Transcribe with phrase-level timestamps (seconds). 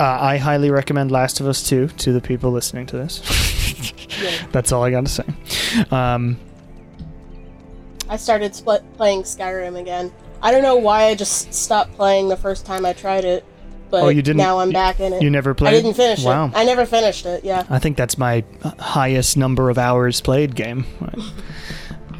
[0.00, 3.20] uh, I highly recommend Last of Us 2 to the people listening to this.
[4.52, 5.24] That's all I got to say.
[5.90, 6.36] Um,
[8.08, 10.12] I started split playing Skyrim again.
[10.42, 13.44] I don't know why I just stopped playing the first time I tried it,
[13.90, 15.22] but Oh, you didn't- now I'm back in it.
[15.22, 15.70] you never played?
[15.74, 16.46] I didn't finish Wow.
[16.46, 16.52] it.
[16.54, 17.44] I never finished it.
[17.44, 17.64] Yeah.
[17.70, 20.84] I think that's my uh, highest number of hours played game.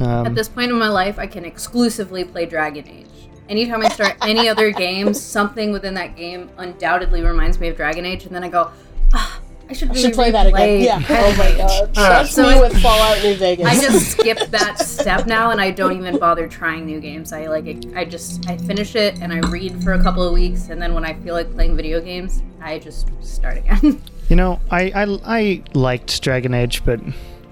[0.01, 3.07] Um, At this point in my life, I can exclusively play Dragon Age.
[3.49, 8.07] Anytime I start any other game, something within that game undoubtedly reminds me of Dragon
[8.07, 8.71] Age, and then I go,
[9.13, 10.81] ah, I should, I really should play that again.
[10.83, 11.03] Yeah.
[11.09, 11.95] Oh my god.
[11.95, 13.67] That's So me I- with Fallout New Vegas.
[13.67, 17.33] I just skip that step now, and I don't even bother trying new games.
[17.33, 20.33] I like, it, I just, I finish it and I read for a couple of
[20.33, 24.01] weeks, and then when I feel like playing video games, I just start again.
[24.31, 27.01] you know, I, I, I liked Dragon Age, but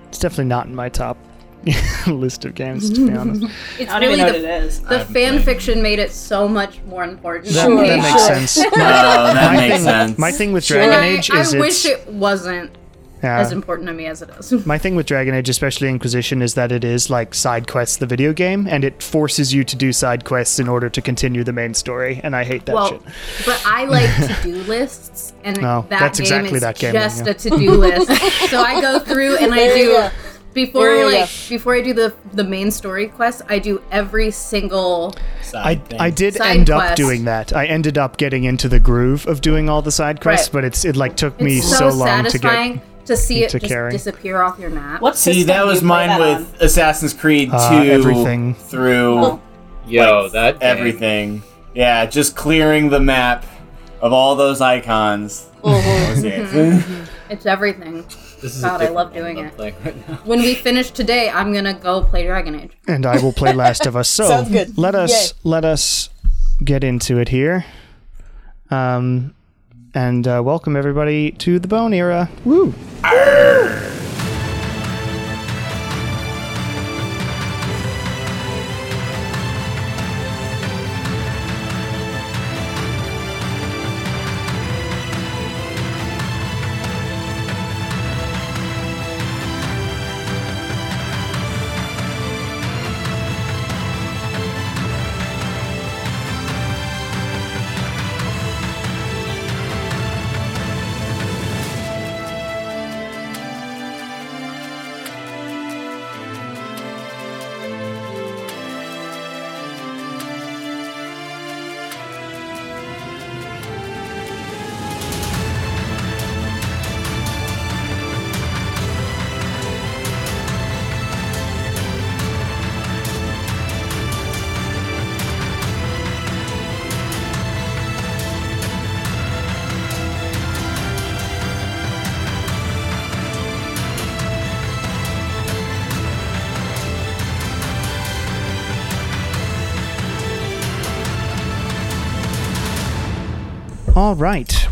[0.09, 1.18] it's definitely not in my top
[2.07, 3.43] list of games, to be honest.
[3.79, 4.80] It's I don't really even know the, what it is.
[4.80, 7.52] the fan fiction made it so much more important.
[7.55, 8.19] That, Sure, that makes sure.
[8.47, 8.59] sense.
[8.66, 10.19] Oh, that my makes thing, sense.
[10.19, 10.77] My thing with Sure.
[10.79, 12.71] Dragon And I, Age I is wish it wasn't
[13.23, 13.38] yeah.
[13.38, 14.66] as important to me as it is.
[14.66, 18.07] My thing with Dragon Age, especially Inquisition, is that it is like side quests, the
[18.07, 21.52] video game, and it forces you to do side quests in order to continue the
[21.52, 23.02] main story, and I hate that well, shit.
[23.47, 24.10] but I like
[24.43, 27.30] to-do lists, and No, that that's game exactly is that game, just yeah.
[27.30, 28.09] a to-do list.
[28.51, 30.10] so I go through and I do go.
[30.54, 31.48] Before There you like go.
[31.48, 35.14] before I do the the main story quest, I do every single
[35.54, 37.52] I, I did Side end up doing that.
[37.54, 40.52] I ended up getting into the groove of doing all the side quests, Right.
[40.52, 42.80] but it's it like took me so, so, long to get.
[43.06, 43.90] to, see it to just carry.
[43.92, 45.00] disappear off your map.
[45.02, 46.66] What See, that was mine that with on?
[46.66, 48.54] Assassin's Creed 2 Uh, everything.
[48.54, 49.40] through
[49.86, 50.68] Yo, like, that game.
[50.70, 51.42] everything.
[51.74, 53.45] Yeah, just clearing the map
[54.00, 55.46] of all those icons.
[55.64, 56.84] That was it.
[57.30, 58.04] It's everything.
[58.43, 59.54] This is God, a I love doing it.
[59.57, 59.73] Right.
[60.26, 62.73] When we finish today, I'm gonna go play Dragon Age.
[62.88, 64.09] and I will play Last of Us.
[64.19, 64.76] So Sounds good.
[64.76, 65.38] let us Yay.
[65.44, 66.10] let us
[66.65, 67.65] get into it here.
[68.70, 69.34] Um,
[69.94, 72.28] and uh, welcome everybody to the Bone Era.
[72.44, 72.75] Woo!
[73.04, 73.12] All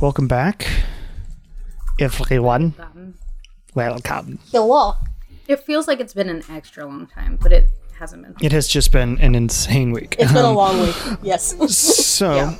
[0.01, 0.67] welcome back,
[2.01, 2.75] everyone.
[3.75, 4.39] Welcome.
[4.53, 4.99] the law.
[5.49, 8.35] it feels like it's been an extra long time, but it hasn't been.
[8.45, 10.17] It has just been an insane week.
[10.19, 10.97] It's been a Um, long week.
[11.23, 11.55] Yes.
[12.21, 12.55] So,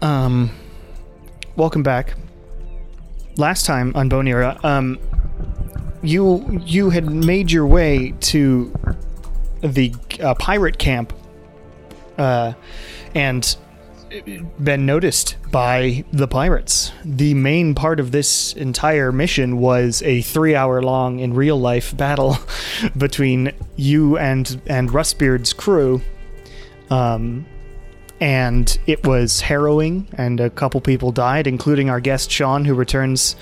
[0.00, 0.50] um,
[1.56, 2.14] welcome back.
[3.36, 4.98] Last time on Bone Era, um,
[6.02, 8.72] you you had made your way to
[9.60, 11.12] the uh, pirate camp,
[12.18, 12.54] uh,
[13.14, 13.56] and
[14.62, 16.92] been noticed by the pirates.
[17.04, 22.38] The main part of this entire mission was a three-hour-long in real life battle
[22.96, 26.02] between you and and Rustbeard's crew.
[26.90, 27.46] Um,
[28.20, 33.34] and it was harrowing, and a couple people died, including our guest Sean, who returns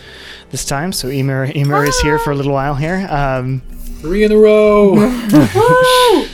[0.51, 0.93] this time.
[0.93, 3.07] So Emer, Emer is here for a little while here.
[3.11, 3.61] Um,
[4.01, 4.97] Three in a row.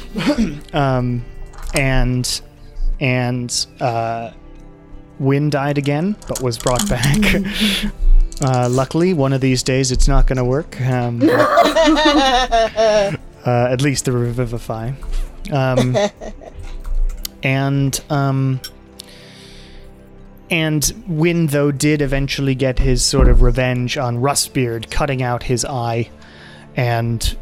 [0.72, 1.24] um,
[1.74, 2.40] and
[3.00, 4.30] and uh,
[5.18, 7.18] Win died again, but was brought back.
[8.40, 10.80] uh, luckily, one of these days it's not going to work.
[10.80, 13.12] Um, uh,
[13.44, 14.92] at least the revivify.
[15.52, 15.96] Um,
[17.42, 18.60] and um,
[20.50, 25.64] and Win though did eventually get his sort of revenge on Rustbeard, cutting out his
[25.64, 26.10] eye
[26.76, 27.36] and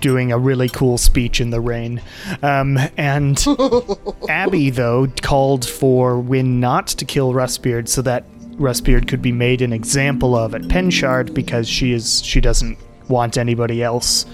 [0.00, 2.00] doing a really cool speech in the rain.
[2.42, 3.44] Um, and
[4.28, 8.24] Abby though called for Win not to kill Rustbeard so that
[8.56, 13.36] Rustbeard could be made an example of at Penchard because she is she doesn't want
[13.36, 14.26] anybody else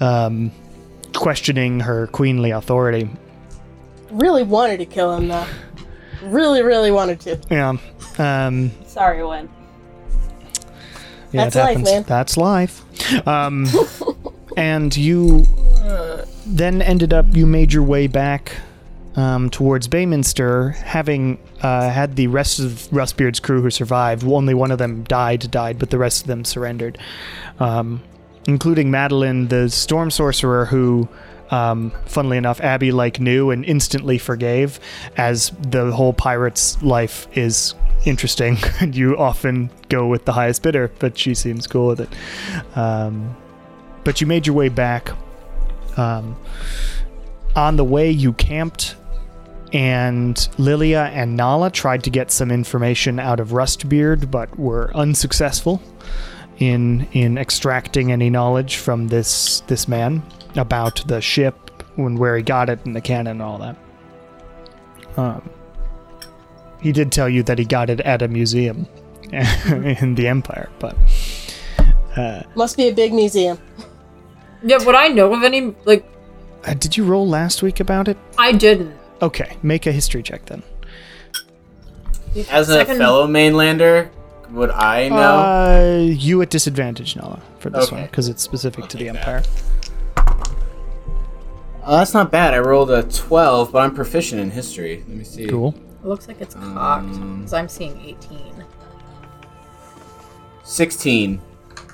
[0.00, 0.52] um,
[1.14, 3.08] questioning her queenly authority.
[4.10, 5.46] really wanted to kill him though.
[6.22, 7.38] Really, really wanted to.
[7.50, 7.76] Yeah.
[8.18, 9.48] Um, Sorry, Win.
[11.32, 12.02] yeah, That's it life, man.
[12.04, 13.26] That's life.
[13.26, 13.66] Um,
[14.58, 15.46] and you
[15.82, 18.56] uh, then ended up, you made your way back
[19.14, 24.24] um, towards Bayminster, having uh, had the rest of Rustbeard's crew who survived.
[24.24, 26.98] Only one of them died, died, but the rest of them surrendered,
[27.60, 28.02] um,
[28.48, 31.08] including Madeline, the storm sorcerer, who.
[31.50, 34.78] Um, funnily enough, Abby like knew and instantly forgave,
[35.16, 37.74] as the whole pirate's life is
[38.04, 38.58] interesting,
[38.92, 42.76] you often go with the highest bidder, but she seems cool with it.
[42.76, 43.34] Um,
[44.08, 45.10] but you made your way back.
[45.98, 46.34] Um,
[47.54, 48.96] on the way, you camped,
[49.74, 55.82] and Lilia and Nala tried to get some information out of Rustbeard, but were unsuccessful
[56.56, 60.22] in in extracting any knowledge from this this man
[60.56, 63.76] about the ship and where he got it and the cannon and all that.
[65.18, 65.50] Um,
[66.80, 68.88] he did tell you that he got it at a museum
[69.32, 70.96] in the Empire, but
[72.16, 73.58] uh, Must be a big museum.
[74.62, 75.74] Yeah, would I know of any?
[75.84, 76.04] Like,
[76.66, 78.16] uh, did you roll last week about it?
[78.36, 78.96] I didn't.
[79.22, 80.62] Okay, make a history check then.
[82.50, 84.10] As a Second- fellow mainlander,
[84.50, 85.16] would I know?
[85.16, 87.96] Uh, you at disadvantage, Nala, for this Okay.
[87.96, 89.42] one because it's specific to the take Empire.
[91.84, 92.52] Oh, that's not bad.
[92.52, 95.04] I rolled a 12, but I'm proficient in history.
[95.08, 95.46] Let me see.
[95.46, 95.74] Cool.
[96.04, 98.64] It looks like it's cocked Um, because I'm seeing 18.
[100.64, 101.40] 16.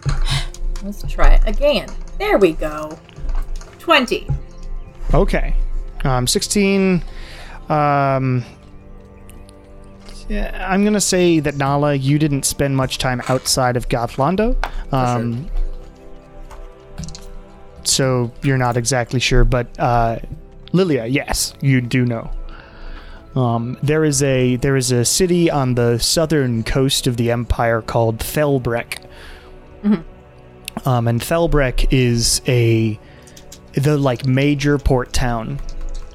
[0.85, 1.89] Let's try it again.
[2.19, 2.99] There we go.
[3.81, 4.27] 20.
[5.13, 5.55] Okay.
[6.05, 7.03] Um, 16.
[7.69, 8.45] Um,
[10.29, 14.57] yeah, I'm going to say that Nala, you didn't spend much time outside of Gothlando.
[14.93, 15.49] Um,
[17.85, 20.19] So you're not exactly sure, but uh,
[20.73, 22.31] Lilia, yes, you do know.
[23.37, 27.83] Um, there is a there is a city on the southern coast of the empire
[27.83, 29.05] called Thelbrek.
[30.85, 32.99] Um, and Thelbrek is a
[33.73, 35.61] the like major port town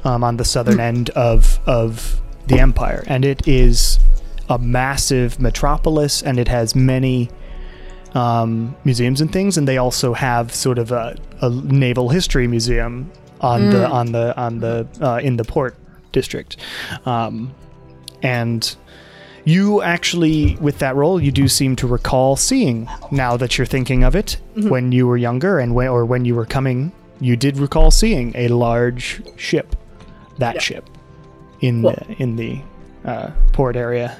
[0.04, 4.00] um, on the southern end of of the empire, and it is
[4.50, 7.30] a massive metropolis, and it has many
[8.14, 13.12] um, museums and things, and they also have sort of a, a naval history museum
[13.42, 15.76] on the on the on the uh, in the port
[16.12, 16.58] district,
[17.06, 17.54] um,
[18.24, 18.76] and
[19.50, 24.04] you actually with that role you do seem to recall seeing now that you're thinking
[24.04, 27.58] of it when you were younger and when or when you were coming you did
[27.58, 29.76] recall seeing a large ship
[30.38, 30.86] that ship
[31.62, 31.92] in Cool.
[31.92, 32.62] the in the
[33.06, 34.18] uh, port area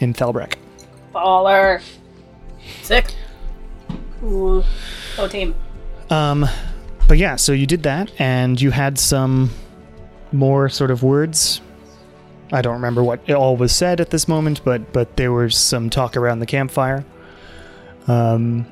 [0.00, 0.54] in Thelbrek.
[1.14, 1.82] Baller.
[2.82, 3.14] Sick.
[4.22, 4.62] Ooh.
[5.16, 5.54] Go team.
[6.10, 6.46] Um,
[7.08, 9.50] but yeah, so you did that, and you had some
[10.32, 11.60] more sort of words.
[12.52, 15.56] I don't remember what it all was said at this moment, but but there was
[15.56, 17.04] some talk around the campfire.
[18.06, 18.66] Um,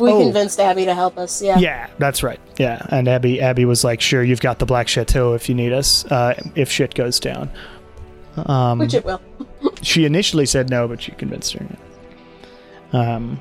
[0.00, 0.20] We Oh.
[0.24, 1.40] convinced Abby to help us.
[1.40, 1.56] Yeah.
[1.58, 2.40] yeah, that's right.
[2.58, 5.72] Yeah, and Abby Abby was like, "Sure, you've got the Black Chateau if you need
[5.72, 7.48] us, uh, if shit goes down."
[8.46, 9.20] Um, Which it will.
[9.82, 11.64] she initially said no, but she convinced her.
[12.92, 13.40] Um,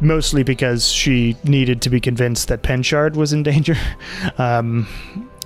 [0.00, 3.76] mostly because she needed to be convinced that Penchard was in danger.
[4.38, 4.88] um,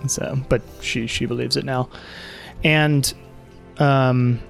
[0.06, 1.90] so, but she she believes it now,
[2.64, 3.12] and
[3.78, 4.40] um,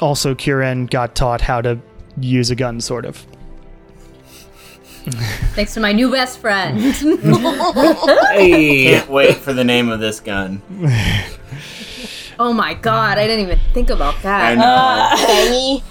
[0.00, 1.78] also Kieran got taught how to
[2.20, 3.26] use a gun, sort of.
[5.54, 6.80] Thanks to my new best friend.
[8.34, 8.84] Hey.
[8.94, 10.62] Can't wait for the name of this gun.
[12.38, 14.58] oh my god, I didn't even think about I that.
[14.58, 15.26] know.
[15.26, 15.82] Bangy.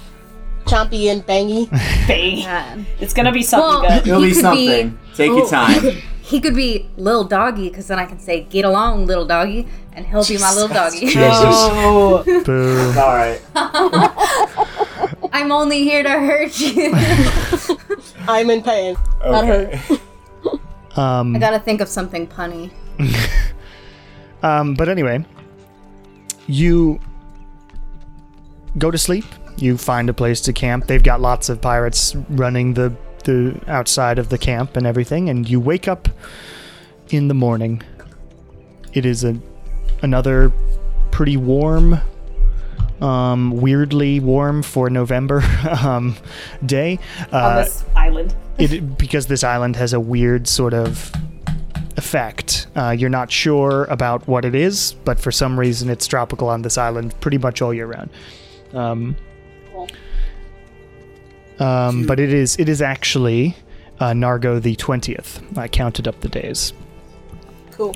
[0.66, 1.70] Chompy and bangy.
[2.08, 2.38] Bang.
[2.44, 2.86] Man.
[3.00, 4.08] It's gonna be something Well, good.
[4.08, 4.98] It'll be could something.
[5.14, 5.36] Take Oh.
[5.38, 6.02] your time.
[6.24, 10.06] He could be little doggy, because then I can say, "Get along, little doggy," and
[10.06, 11.12] he'll be my little doggy.
[11.18, 12.22] Oh.
[12.24, 12.94] Boo.
[12.98, 13.40] All right.
[15.34, 16.92] I'm only here to hurt you.
[18.28, 18.96] I'm in pain.
[19.24, 19.76] Not Okay.
[19.76, 19.98] her.
[20.96, 22.70] Um, I gotta think of something punny.
[24.44, 25.24] Um, but anyway,
[26.46, 27.00] you
[28.78, 29.24] go to sleep.
[29.56, 30.86] You find a place to camp.
[30.86, 35.28] They've got lots of pirates running the the outside of the camp and everything.
[35.28, 36.08] And you wake up
[37.10, 37.82] in the morning.
[38.92, 39.36] It is a
[40.02, 40.52] another
[41.10, 41.98] pretty warm,
[43.00, 45.42] um, weirdly warm for November
[45.82, 46.16] um,
[46.64, 46.98] day.
[47.32, 48.34] On Uh, this island.
[48.58, 51.12] it because this island has a weird sort of
[51.96, 52.66] effect.
[52.76, 56.62] Uh, you're not sure about what it is, but for some reason it's tropical on
[56.62, 58.10] this island pretty much all year round.
[58.72, 59.16] Um.
[61.58, 63.56] Um, but it is it is actually
[64.00, 65.42] uh, Nargo the twentieth.
[65.56, 66.72] I counted up the days.
[67.72, 67.94] Cool.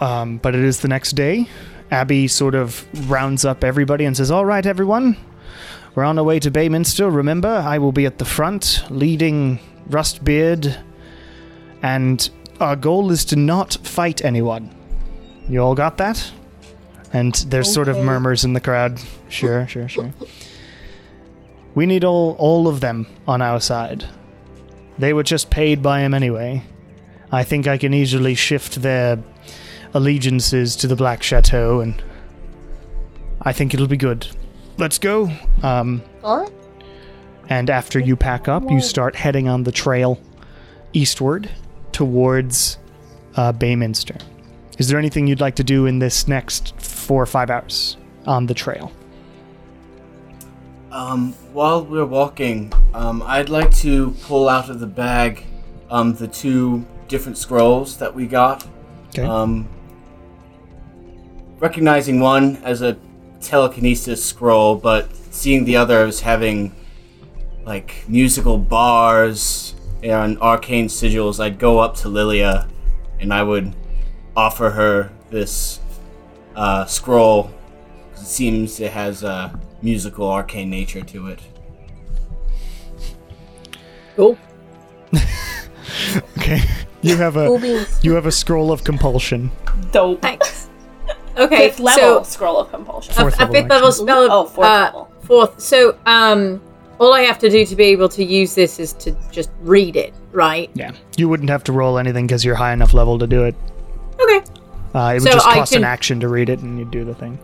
[0.00, 1.46] Um, but it is the next day,
[1.90, 5.16] Abby sort of rounds up everybody and says, All right, everyone,
[5.94, 7.14] we're on our way to Bayminster.
[7.14, 9.58] Remember, I will be at the front leading
[9.88, 10.82] Rustbeard,
[11.82, 14.74] and our goal is to not fight anyone.
[15.48, 16.32] You all got that?
[17.12, 19.00] And there's sort of murmurs in the crowd.
[19.28, 20.12] Sure, sure, sure.
[21.74, 24.04] We need all, all of them on our side.
[24.98, 26.62] They were just paid by him anyway.
[27.32, 29.18] I think I can easily shift their
[29.94, 32.02] allegiances to the Black Chateau, and
[33.42, 34.26] I think it'll be good.
[34.78, 35.30] Let's go.
[35.62, 36.52] Um, All right.
[37.48, 40.20] and after you pack up, you start heading on the trail
[40.92, 41.50] eastward
[41.92, 42.78] towards
[43.36, 44.20] uh, Bayminster.
[44.78, 47.96] Is there anything you'd like to do in this next four or five hours
[48.26, 48.90] on the trail?
[50.92, 55.44] Um, while we're walking, um, I'd like to pull out of the bag
[55.88, 58.66] um, the two different scrolls that we got.
[59.10, 59.22] Okay.
[59.22, 59.68] Um,
[61.58, 62.96] recognizing one as a
[63.40, 66.74] telekinesis scroll, but seeing the other as having
[67.64, 72.68] like musical bars and arcane sigils, I'd go up to Lilia
[73.20, 73.74] and I would
[74.36, 75.78] offer her this
[76.56, 77.50] uh, scroll
[78.12, 81.40] it seems it has a musical arcane nature to it.
[84.16, 84.36] Cool.
[86.38, 86.60] okay.
[87.02, 88.04] You have a beans.
[88.04, 89.50] you have a scroll of compulsion.
[89.92, 90.20] Dope.
[90.22, 90.68] Thanks.
[91.36, 93.14] Okay, Fifth level so scroll of compulsion.
[93.14, 94.04] Fourth a level fifth level action.
[94.04, 94.24] spell.
[94.24, 95.12] Of, Oh, fourth uh, level.
[95.22, 95.60] Fourth.
[95.60, 96.60] So, um,
[96.98, 99.96] all I have to do to be able to use this is to just read
[99.96, 100.68] it, right?
[100.74, 100.90] Yeah.
[101.16, 103.54] You wouldn't have to roll anything because you're high enough level to do it.
[104.20, 104.40] Okay.
[104.92, 107.04] Uh, it would So just I cost an action to read it, and you'd do
[107.04, 107.38] the thing.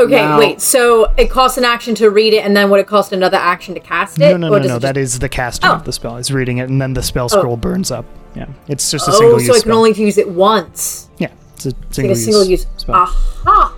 [0.00, 0.60] Okay, Now- wait.
[0.60, 3.74] So it costs an action to read it, and then would it cost another action
[3.74, 4.22] to cast it?
[4.30, 4.76] No, no, or no, no.
[4.76, 5.74] it That just- is the casting Oh.
[5.74, 6.16] of the spell.
[6.16, 8.04] Is reading it, and then the spell scroll burns up.
[8.34, 9.76] Yeah, it's just a Oh, single Oh, so use I can spell.
[9.76, 11.08] only use it once.
[11.18, 12.66] yeah, it's a Like single a single use.
[12.76, 12.96] spell.
[12.96, 13.72] Aha!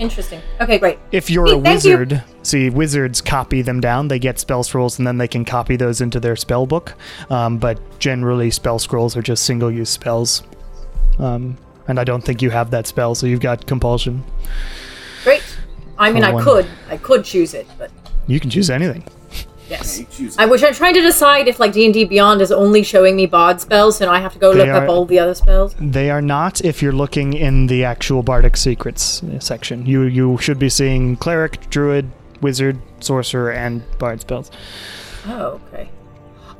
[0.00, 0.40] Interesting.
[0.60, 0.98] Okay, great.
[1.12, 1.90] If you're Hey, a thank you.
[1.98, 4.08] wizard, see, wizards copy them down.
[4.08, 6.94] They get spell scrolls, and then they can copy those into their spell book.
[7.28, 10.42] Um, but generally, spell scrolls are just single use spells.
[11.18, 14.24] Um, and I don't think you have that spell, so you've got compulsion.
[15.22, 15.42] Great.
[16.00, 16.42] I mean, I one.
[16.44, 17.90] could, I could choose it, but
[18.26, 19.04] You can choose anything.
[19.68, 20.02] yes.
[20.38, 23.14] I wish I'm trying to decide if like D and D Beyond is only showing
[23.16, 25.34] me bard spells, and I have to go They look are- up all the other
[25.34, 25.74] spells.
[25.78, 29.86] They are not if you're looking in the actual Bardic Secrets uh, section.
[29.86, 34.50] You you should be seeing cleric, druid, wizard, sorcerer, and bard spells.
[35.28, 35.88] Oh, okay.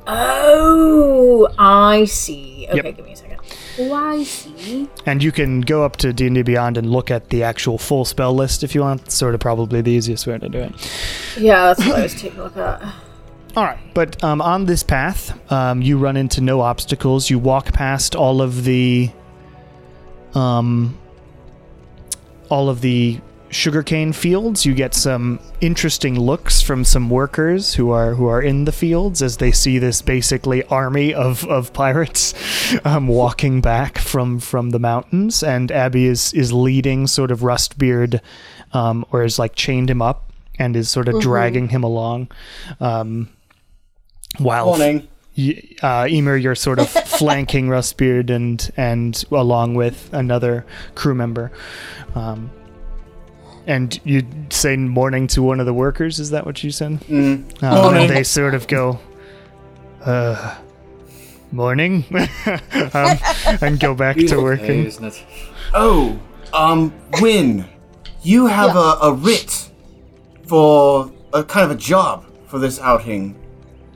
[0.07, 2.67] Oh, I see.
[2.69, 2.97] Okay, Yep.
[2.97, 3.30] give me a second.
[3.83, 4.89] Oh, I see.
[5.07, 8.35] And you can go up to D&D Beyond and look at the actual full spell
[8.35, 9.03] list if you want.
[9.03, 10.73] It's sort of probably the easiest way to do it.
[11.39, 12.83] Yeah, that's what I was taking a look at.
[13.57, 17.31] All right, but um, on this path, um, you run into no obstacles.
[17.31, 19.11] You walk past all of the,
[20.35, 20.97] um,
[22.49, 23.21] all of the
[23.51, 24.65] sugarcane fields.
[24.65, 29.23] You get some interesting looks from some workers who are who are in the fields
[29.23, 32.35] as they see this basically army of, of pirates
[32.85, 35.43] um, walking back from from the mountains.
[35.43, 38.21] And Abby is is leading sort of Rustbeard,
[38.73, 42.29] um, or is like chained him up and is sort of dragging him along.
[42.81, 43.31] Um,
[44.39, 45.09] while Morning.
[45.83, 50.65] uh, Emer, you're sort of flanking Rustbeard and and along with another
[50.95, 51.51] crew member.
[52.15, 52.51] Um,
[53.67, 56.19] and you say morning to one of the workers.
[56.19, 57.01] Is that what you said?
[57.03, 57.63] Mm.
[57.63, 58.03] Um, Morning.
[58.03, 58.99] And they sort of go,
[60.05, 60.57] uh,
[61.53, 62.05] morning,
[62.95, 63.19] um,
[63.61, 64.85] and go back to Beautiful day, working.
[64.87, 65.25] isn't it?
[65.75, 66.19] Oh,
[66.53, 67.67] um, Win,
[68.23, 69.71] you have a, a writ
[70.47, 73.37] for a kind of a job for this outing.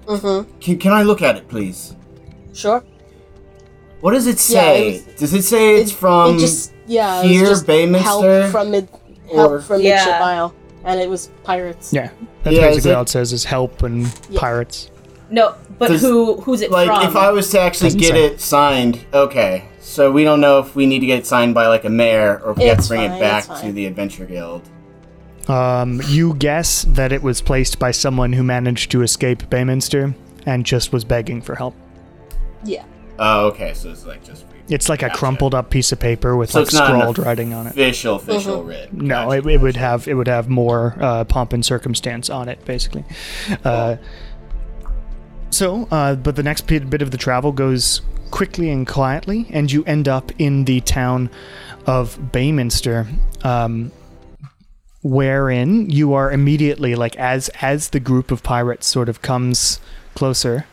[0.07, 0.59] Mm-hmm.
[0.61, 1.97] Can, can I look at it, please?
[2.53, 2.85] Sure.
[4.01, 4.89] What does it Yeah, say?
[4.91, 7.23] it was- does it say it's from it just yeah.
[7.23, 8.03] it here, just Bayminster?
[8.03, 8.89] help from mid
[9.33, 9.95] help from Yeah.
[9.97, 10.55] Midship Isle,
[10.85, 11.93] and it was pirates.
[11.93, 12.11] Yeah,
[12.43, 14.41] that's Yeah, is basically it- all it says is help and Yeah.
[14.41, 14.91] pirates.
[15.31, 17.03] No, but Does- who who's it like from?
[17.03, 18.25] if I was to actually Doesn't get say.
[18.27, 18.99] it signed?
[19.13, 21.89] Okay, so we don't know if we need to get it signed by like a
[21.91, 24.63] mayor or if we have to bring fine, it back to the Adventure Guild.
[25.49, 30.15] Um, you guess that it was placed by someone who managed to escape Bayminster
[30.47, 31.75] and just was begging for help.
[32.65, 32.85] Yeah.
[33.19, 34.54] Oh, okay, so it's like just free.
[34.69, 37.19] It's like a crumpled up piece of paper with So like it's not an scrawled
[37.19, 37.71] writing on it.
[37.73, 38.67] Official, official Mhm.
[38.67, 38.93] writ.
[38.95, 42.49] No, Gotcha, it, it would have it would have more uh, pomp and circumstance on
[42.49, 43.05] it, basically.
[43.63, 43.97] Uh,
[45.51, 49.71] so, uh, but the next bit, bit of the travel goes quickly and quietly, and
[49.71, 51.29] you end up in the town
[51.87, 53.07] of Bayminster,
[53.45, 53.93] um,
[55.03, 59.79] wherein you are immediately like as as the group of pirates sort of comes
[60.15, 60.65] closer.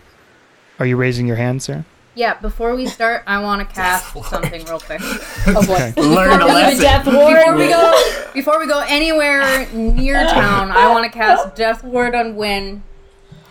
[0.80, 1.84] Are you raising your hand, sir?
[2.14, 5.02] Yeah, before we start, I want to cast something real quick.
[5.48, 5.94] Oh boy.
[6.02, 6.82] Learn a lesson.
[6.82, 7.36] Death Ward.
[7.38, 12.14] Before we go, before we go anywhere near town, I want to cast Death Ward
[12.14, 12.84] on Win,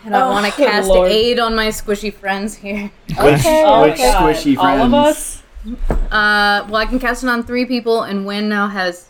[0.05, 1.11] and I Oh, want to good cast lord.
[1.11, 2.91] Aid on my squishy friends here.
[3.11, 3.63] Okay.
[3.65, 4.35] Oh Which my God.
[4.35, 5.43] squishy All of us?
[5.89, 9.07] Uh, well, I can cast it on three people, and Win now has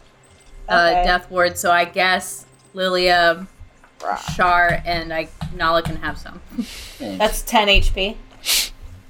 [0.69, 1.03] uh, Okay.
[1.05, 3.47] Death Ward, so I guess Lilia,
[4.33, 6.41] Shar, and I Nala can have some.
[6.99, 8.15] That's 10 HP.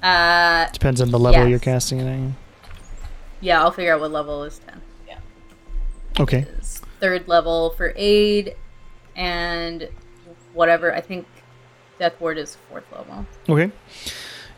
[0.03, 1.49] Uh, Depends on the level Yes.
[1.49, 2.31] you're casting it at.
[3.39, 4.81] yeah, I'll figure out what level is ten.
[5.07, 5.17] Yeah.
[6.19, 6.45] Okay.
[6.99, 8.55] Third level for Aid,
[9.15, 9.89] and
[10.53, 10.93] whatever.
[10.93, 11.25] I think
[11.99, 13.25] Death Ward is fourth level.
[13.49, 13.71] Okay.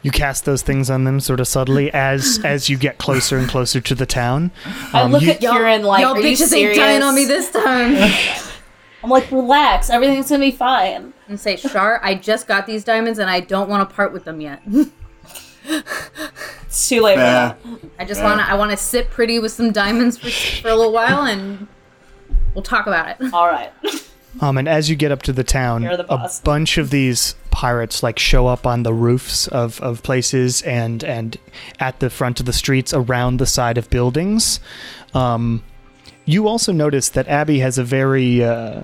[0.02, 3.48] You cast those things on them sort of subtly as as you get closer and
[3.50, 4.52] closer to the town.
[4.94, 7.26] I Um, look you- at Kieran like, Y'all are you bitches ain't dying on me
[7.26, 7.96] this time.
[9.04, 9.90] I'm like, relax.
[9.90, 11.14] Everything's gonna be fine.
[11.28, 14.24] and say, Shar, I just got these diamonds, and I don't want to part with
[14.26, 14.62] them yet.
[16.66, 17.54] It's too late Yeah.
[18.00, 21.22] I just wanna, I wanna sit pretty with some diamonds for, for a little while,
[21.22, 21.68] and
[22.56, 23.34] we'll talk about it.
[23.34, 23.72] All right.
[24.42, 28.02] Um, and as you get up to the town, the a bunch of these pirates
[28.02, 31.38] like show up on the roofs of, of places and and
[31.80, 34.60] at the front of the streets around the side of buildings.
[35.14, 35.64] Um,
[36.26, 38.82] you also notice that Abby has a very uh,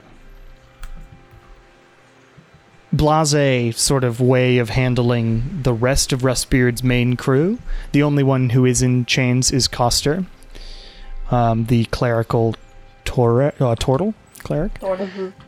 [2.92, 7.60] blase sort of way of handling the rest of Rustbeard's main crew.
[7.92, 10.26] The only one who is in chains is Coster,
[11.32, 12.56] um, the clerical
[13.06, 14.82] tor- uh, turtle cleric.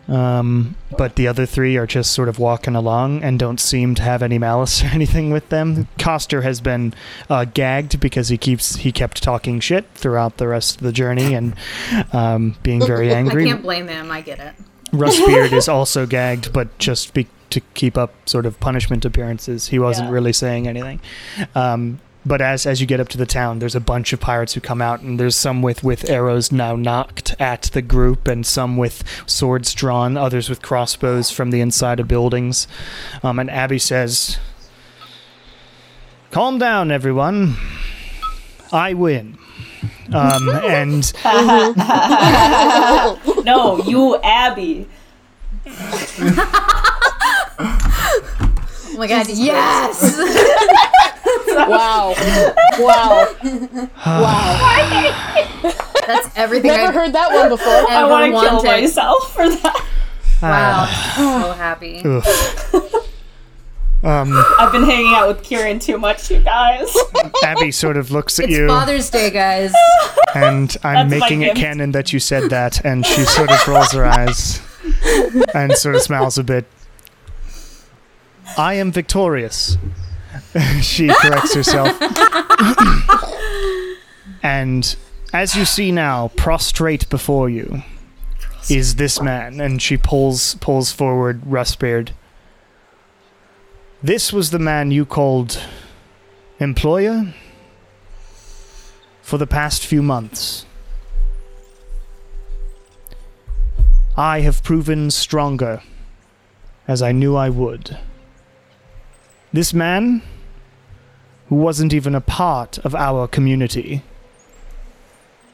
[0.07, 4.03] Um, but the other three are just sort of walking along and don't seem to
[4.03, 5.87] have any malice or anything with them.
[5.97, 6.93] Coster has been
[7.29, 11.33] uh, gagged because he keeps he kept talking shit throughout the rest of the journey
[11.33, 11.55] and
[12.13, 13.45] um, being very angry.
[13.45, 14.11] I can't blame him.
[14.11, 14.53] I get it.
[14.91, 19.67] Rustbeard is also gagged, but just be- to keep up sort of punishment appearances.
[19.69, 20.13] He wasn't Yeah.
[20.13, 20.99] really saying anything.
[21.55, 24.53] Um, but as as you get up to the town, there's a bunch of pirates
[24.53, 28.45] who come out, and there's some with with arrows now knocked at the group, and
[28.45, 32.67] some with swords drawn, others with crossbows from the inside of buildings.
[33.23, 34.37] Um, and Abby says,
[36.29, 37.55] "Calm down, everyone.
[38.71, 39.37] I win."
[40.13, 41.13] Um, and
[43.45, 44.87] No, you, Abby.
[48.93, 50.17] Oh my god, yes!
[51.53, 52.13] Wow.
[52.79, 53.27] Wow.
[54.05, 55.71] Wow.
[56.07, 57.67] That's everything I've Never heard that one before.
[57.67, 58.81] I want to kill wanted.
[58.81, 59.85] myself for that.
[60.41, 62.01] Wow, so happy.
[64.03, 64.07] Oof.
[64.07, 66.95] um, I've been hanging out with Kieran too much, you guys.
[67.43, 68.55] Abby sort of looks at you.
[68.55, 69.73] It's you, Father's Day, guys.
[70.33, 73.91] and I'm That's making it canon that you said that, and she sort of rolls
[73.91, 74.61] her eyes
[75.53, 76.65] and sort of smiles a bit.
[78.57, 79.77] I am victorious.
[80.81, 81.95] she corrects herself.
[84.43, 84.95] and
[85.33, 87.83] as you see now, prostrate before you
[88.69, 92.11] is this man, and she pulls pulls forward Rustbeard.
[94.03, 95.61] This was the man you called
[96.57, 97.35] employer
[99.21, 100.65] for the past few months.
[104.17, 105.83] I have proven stronger,
[106.87, 107.99] as I knew I would.
[109.53, 110.23] This man,
[111.49, 114.01] who wasn't even a part of our community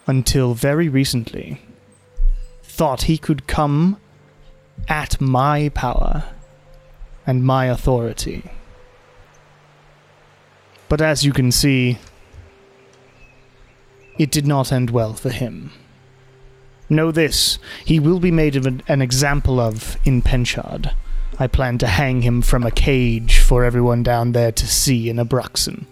[0.08, 1.62] until very recently,
[2.64, 3.98] thought he could come
[4.88, 6.24] at my power
[7.28, 8.50] and my authority.
[10.90, 11.98] But as you can see,
[14.18, 15.72] it did not end well for him.
[16.90, 20.94] Know this, he will be made an, an example of in Penchard.
[21.38, 25.18] I plan to hang him from a cage for everyone down there to see in
[25.18, 25.86] Abraxon.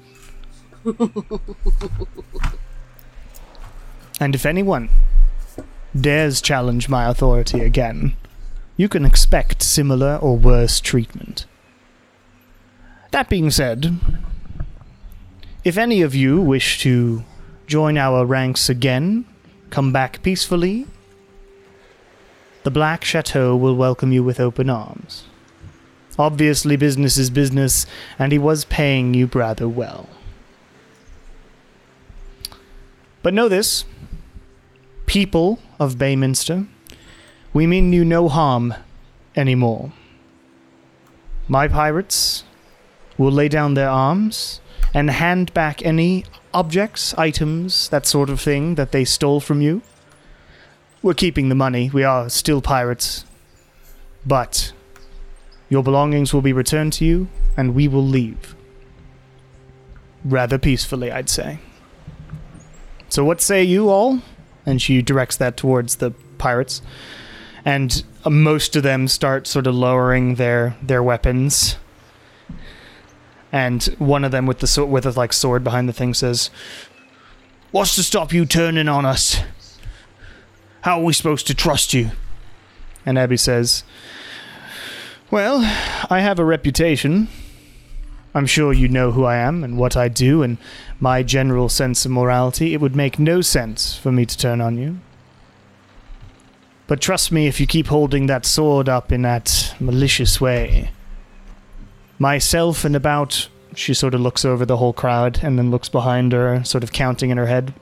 [4.19, 4.89] and if anyone
[6.00, 8.15] dares challenge my authority again,
[8.78, 11.46] you can expect similar or worse treatment.
[13.12, 13.98] That being said,
[15.64, 17.24] if any of you wish to
[17.68, 19.26] join our ranks again,
[19.70, 20.86] come back peacefully,
[22.64, 25.26] the Black Chateau will welcome you with open arms.
[26.18, 27.86] Obviously, business is business,
[28.18, 30.08] and he was paying you rather well.
[33.22, 33.86] But know this
[35.06, 36.68] people of Bayminster,
[37.56, 38.74] we mean you no harm
[39.34, 39.94] anymore.
[41.48, 42.44] My pirates
[43.18, 44.60] will lay down their arms
[44.94, 49.82] and hand back any objects, items, that sort of thing that they stole from you.
[51.02, 51.89] We're keeping the money.
[51.89, 53.24] We are still pirates.
[54.26, 54.74] But
[55.70, 58.54] your belongings will be returned to you, and we will leave.
[60.26, 61.60] rather peacefully, I'd say.
[63.08, 64.20] So, what say you all?
[64.65, 66.82] And she directs that towards the pirates.
[67.65, 71.78] And uh, most of them start sort of lowering their, their weapons.
[73.51, 76.49] And one of them with the with a like sword behind the thing says,
[77.71, 79.39] "What's to stop you turning on us?
[80.82, 82.12] How are we supposed to trust you?"
[83.06, 83.86] And Abby says,
[85.32, 85.62] "Well,
[86.10, 87.30] I have a reputation.
[88.34, 90.58] I'm sure you know who I am and what I do and
[90.99, 92.73] my general sense of morality.
[92.73, 94.99] It would make no sense for me to turn on you.
[96.88, 100.91] But trust me if you keep holding that sword up in that malicious way.
[102.19, 103.50] Myself and about.
[103.76, 106.93] She sort of looks over the whole crowd and then looks behind her, sort of
[106.93, 107.74] counting in her head.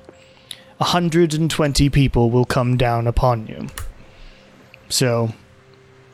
[0.79, 3.67] A hundred and twenty people will come down upon you.
[4.89, 5.33] So,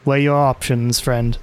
[0.04, 1.38] weigh your options, friend.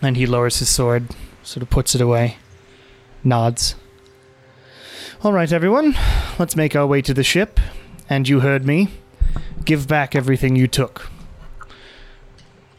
[0.00, 1.08] And he lowers his sword,
[1.42, 2.38] sort of puts it away,
[3.22, 3.74] nods.
[5.22, 5.94] All right, everyone,
[6.38, 7.60] let's make our way to the ship.
[8.08, 8.88] And you heard me.
[9.64, 11.10] Give back everything you took.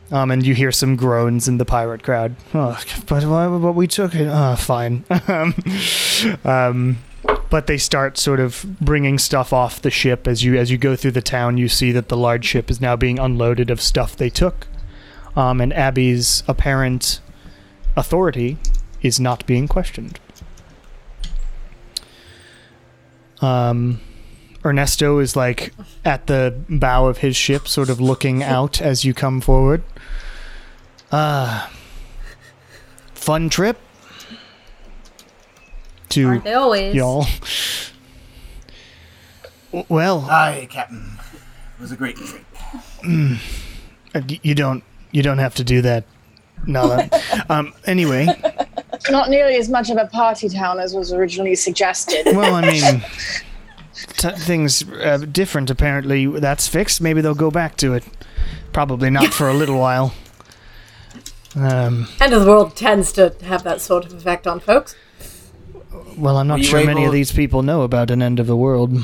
[0.10, 2.36] Um, and you hear some groans in the pirate crowd.
[2.54, 3.26] Oh, but?
[3.26, 4.28] But we took it.
[4.32, 5.04] Oh, fine.
[5.28, 5.54] um,
[6.46, 6.98] um,
[7.50, 10.96] but they start sort of bringing stuff off the ship as you as you go
[10.96, 11.58] through the town.
[11.58, 14.68] You see that the large ship is now being unloaded of stuff they took
[15.38, 17.22] um, and Abby's apparent
[17.96, 18.58] authority
[19.04, 20.20] is not being questioned.
[23.40, 24.02] Um,
[24.66, 29.14] Ernesto is like at the bow of his ship, sort of looking out as you
[29.14, 29.84] come forward.
[31.12, 31.68] Uh,
[33.14, 33.78] fun trip
[36.10, 36.96] to Aren't they always?
[36.96, 37.26] y'all.
[39.90, 41.18] Well, Aye, Captain.
[41.78, 42.44] It was a great trip.
[44.16, 46.06] uh, you don't you don't have to do that,
[46.66, 47.10] Nala.
[47.50, 48.28] um, anyway,
[49.10, 52.26] Not nearly as much of a party town as was originally suggested.
[52.36, 53.04] Well, I mean,
[54.18, 55.70] t- things uh, different.
[55.70, 57.02] Apparently, that's fixed.
[57.02, 58.04] Maybe they'll go back to it.
[58.74, 60.14] Probably not for a little while.
[61.56, 64.96] Um, End of the world tends to have that sort of effect on folks.
[66.18, 68.96] well, I'm not sure many of these people know about an end of the world.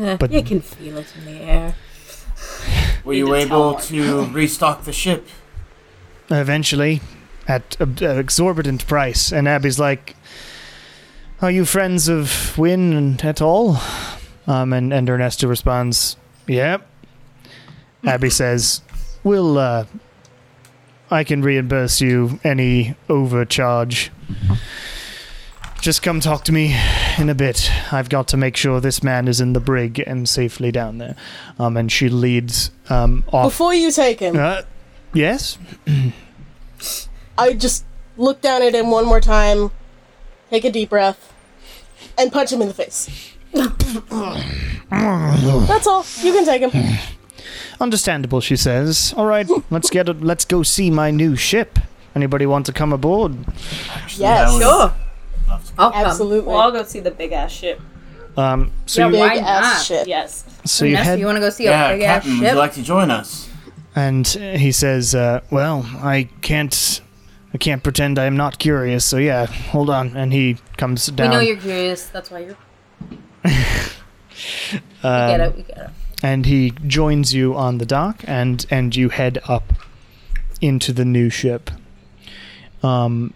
[0.00, 1.74] Eh, But- you can feel it in the air.
[3.04, 5.26] Were you Need to able to restock the ship?
[6.30, 7.00] Eventually,
[7.46, 10.14] at an exorbitant price, and Abby's like,
[11.40, 13.80] "Are you friends of Win and et al?"
[14.46, 16.86] Um, and and Ernesto responds, "Yep."
[18.04, 18.82] Abby says,
[19.24, 19.84] "We'll uh,
[21.10, 24.10] I can reimburse you any overcharge.
[25.80, 26.76] Just come talk to me
[27.18, 27.70] in a bit.
[27.92, 31.14] I've got to make sure this man is in the brig and safely down there."
[31.58, 33.52] Um, and she leads um off.
[33.52, 34.62] Before you take him, Uh,
[35.14, 35.58] yes.
[37.36, 37.84] I just
[38.16, 39.70] look down at him one more time,
[40.50, 41.32] take a deep breath,
[42.16, 43.32] and punch him in the face.
[44.90, 46.04] That's all.
[46.22, 46.98] You can take him.
[47.80, 49.14] Understandable, she says.
[49.16, 50.20] All right, let's get it.
[50.22, 51.78] Let's go see my new ship.
[52.14, 53.36] Anybody want to come aboard?
[54.16, 54.52] Yes.
[54.52, 54.70] Would Sure.
[54.70, 54.94] love
[55.78, 56.06] I'll come.
[56.06, 56.48] Absolutely.
[56.48, 57.80] Well, I'll go see the big ass ship.
[58.36, 59.82] Um, so Yeah, you, Big why ass not?
[59.84, 60.08] shit.
[60.08, 60.44] Yes.
[60.64, 62.54] so you head, you want to go see Yeah, a big ass Captain, would you
[62.58, 63.48] like to join us?
[63.96, 67.00] and he says, uh, "Well, I can't,
[67.58, 69.04] I can't pretend I am not curious.
[69.04, 71.30] So yeah, hold on." And he comes down.
[71.30, 72.06] we know you're curious.
[72.06, 72.56] That's why you're.
[73.44, 73.50] we
[75.02, 75.56] um, get it.
[75.56, 75.90] We get it.
[76.22, 79.72] and he joins you on the dock and and you head up
[80.60, 81.70] into the new ship
[82.82, 83.32] um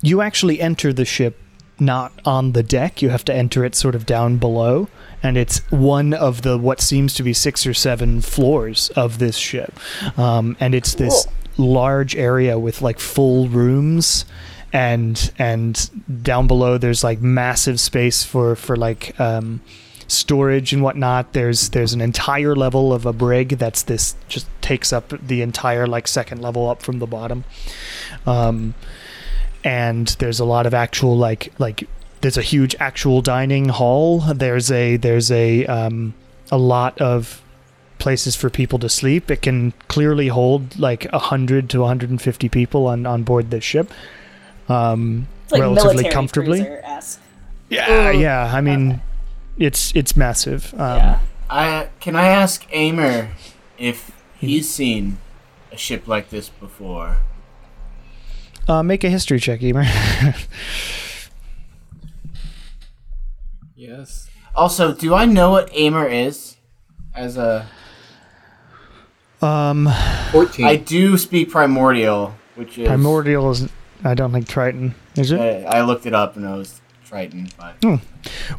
[0.00, 1.38] you actually enter the ship
[1.78, 4.88] not on the deck you have to enter it sort of down below
[5.22, 9.36] and it's one of the what seems to be six or seven floors of this
[9.36, 9.78] ship
[10.18, 14.24] um, and it's this large area with like full rooms
[14.72, 19.60] and and down below there's like massive space for for like um,
[20.08, 21.32] storage and whatnot.
[21.32, 25.86] There's there's an entire level of a brig that's this just takes up the entire
[25.86, 27.44] like second level up from the bottom.
[28.26, 28.74] Um,
[29.62, 31.88] and there's a lot of actual like like
[32.20, 34.20] there's a huge actual dining hall.
[34.20, 36.14] There's a there's a um,
[36.50, 37.42] a lot of
[38.04, 39.30] places for people to sleep.
[39.30, 43.90] It can clearly hold like 100 to 150 people on on board this ship.
[44.68, 46.60] Um, like relatively comfortably.
[46.60, 47.20] cruiser-esque.
[47.70, 48.52] Yeah, yeah.
[48.54, 49.00] I mean,
[49.58, 50.72] it's it's massive.
[50.74, 51.18] Um, yeah.
[51.50, 53.30] I can I ask Amer
[53.78, 55.18] if he's seen
[55.72, 57.18] a ship like this before?
[58.68, 59.84] Uh, make a history check, Emer.
[63.76, 64.30] Yes.
[64.54, 66.56] Also, do I know what Amer is?
[67.14, 67.68] As a,
[69.44, 69.88] um,
[70.32, 70.64] 14.
[70.64, 73.68] I do speak Primordial, which is primordial is
[74.02, 74.94] I don't think Triton.
[75.16, 75.40] Is it?
[75.40, 78.00] I, I looked it up and it was Triton, but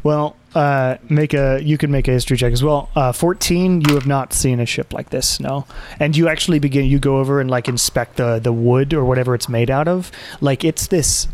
[0.02, 1.60] Well, uh, make a.
[1.62, 2.88] You can make a history check as well.
[2.94, 3.80] Uh, Fourteen.
[3.82, 5.66] You have not seen a ship like this, no.
[6.00, 6.86] And you actually begin.
[6.86, 10.10] You go over and like inspect the the wood or whatever it's made out of.
[10.40, 11.28] Like it's this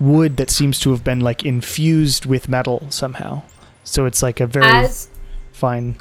[0.00, 3.42] wood that seems to have been like infused with metal somehow.
[3.84, 5.08] So it's like a very As
[5.52, 5.96] fine,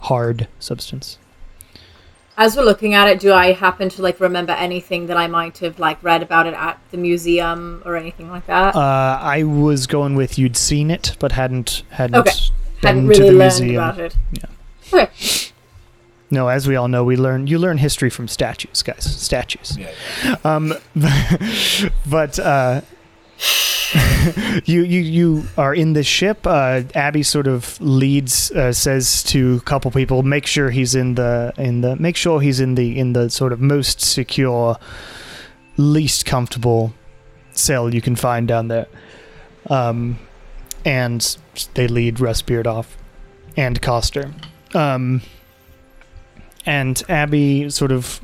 [0.00, 1.18] hard substance.
[2.38, 5.58] As we're looking at it, do I happen to like remember anything that I might
[5.58, 8.74] have like read about it at the museum or anything like that?
[8.74, 12.30] Uh, I was going with you'd seen it, but hadn't hadn't Okay.
[12.80, 13.74] been Hadn't to really the learned museum.
[13.82, 14.16] about it.
[14.32, 14.46] Yeah.
[14.94, 15.10] Okay.
[16.30, 19.02] No, as we all know, we learn you learn history from statues, guys.
[19.02, 19.76] Statues.
[19.78, 20.36] yeah.
[20.44, 20.74] Um,
[22.08, 22.82] but uh,
[24.64, 26.46] you you you are in this ship.
[26.46, 31.14] Uh, Abby sort of leads, uh, says to a couple people, make sure he's in
[31.14, 34.76] the in the make sure he's in the in the sort of most secure,
[35.76, 36.92] least comfortable
[37.52, 38.86] cell you can find down there.
[39.70, 40.18] Um,
[40.84, 41.36] and
[41.74, 42.96] they lead Rustbeard off,
[43.56, 44.32] and Coster.
[44.74, 45.22] Um,
[46.66, 48.20] and Abby sort of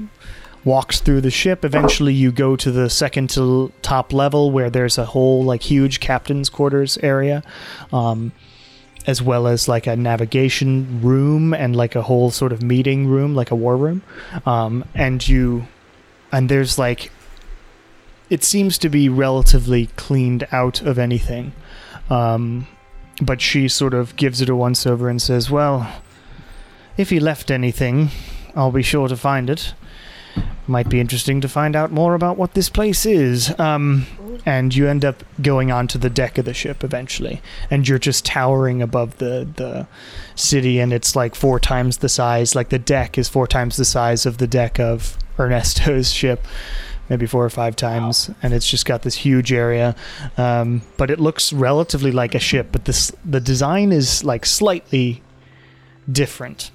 [0.65, 1.65] walks through the ship.
[1.65, 6.01] Eventually, you go to the second to top level where there's a whole like huge
[6.01, 7.43] captain's quarters area,
[7.93, 8.33] um,
[9.07, 13.35] as well as like a navigation room and like a whole sort of meeting room,
[13.35, 14.03] like a war room.
[14.47, 15.67] Um, and you,
[16.33, 17.11] and there's like,
[18.31, 21.53] it seems to be relatively cleaned out of anything.
[22.09, 22.67] Um,
[23.21, 26.03] but she sort of gives it a once over and says, "Well,
[26.97, 28.11] if he left anything,
[28.57, 29.75] I'll be sure to find it."
[30.67, 33.59] Might be interesting to find out more about what this place is.
[33.59, 34.07] Um,
[34.47, 38.25] and you end up going onto the deck of the ship eventually, and you're just
[38.25, 39.87] towering above the the
[40.35, 42.55] city, and it's like four times the size.
[42.55, 46.47] Like the deck is four times the size of the deck of Ernesto's ship.
[47.11, 49.95] Maybe four or five times, and it's just got this huge area,
[50.39, 52.69] um, but it looks relatively like a ship.
[52.73, 55.23] But this the design is like slightly
[56.11, 56.71] different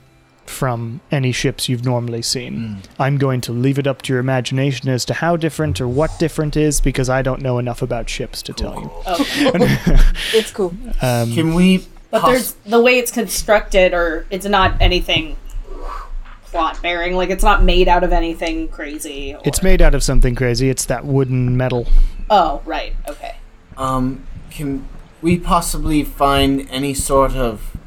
[0.49, 2.81] from any ships you've normally seen.
[2.99, 6.11] I'm going to leave it up to your imagination as to how different or what
[6.19, 8.91] different is because I don't know enough about ships to tell you.
[10.33, 10.73] It's cool.
[11.01, 11.85] Um, Can we?
[12.11, 15.37] But poss- there's the way it's constructed, or it's not anything
[16.45, 17.15] plot bearing.
[17.15, 19.33] Like it's not made out of anything crazy.
[19.33, 19.41] Or...
[19.45, 20.69] it's made out of something crazy.
[20.69, 21.87] It's that wooden metal.
[22.29, 22.95] Oh, right.
[23.07, 23.35] Okay.
[23.77, 24.87] Um, can
[25.21, 27.77] we possibly find any sort of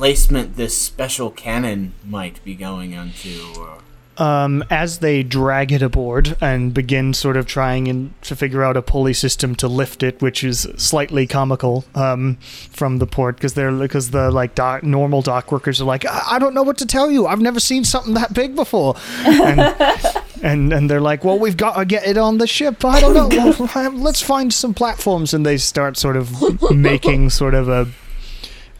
[0.00, 3.38] placement this special cannon might be going onto?
[3.58, 3.76] Or...
[4.16, 8.78] Um, as they drag it aboard and begin sort of trying in, to figure out
[8.78, 12.36] a pulley system to lift it, which is slightly comical um,
[12.70, 16.22] from the port because they're because the like dock, normal dock workers are like, I-,
[16.30, 17.26] I don't know what to tell you.
[17.26, 19.60] I've never seen something that big before, and
[20.42, 22.86] and, and they're like, well, we've got to get it on the ship.
[22.86, 23.54] I don't know.
[23.58, 27.86] Well, let's find some platforms, and they start sort of making sort of a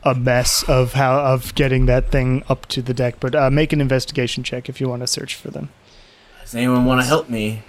[0.03, 3.17] a mess of how of getting that thing up to the deck.
[3.21, 5.71] But uh, make an investigation check if you want to search for them.
[6.43, 7.63] Does anyone want to help me?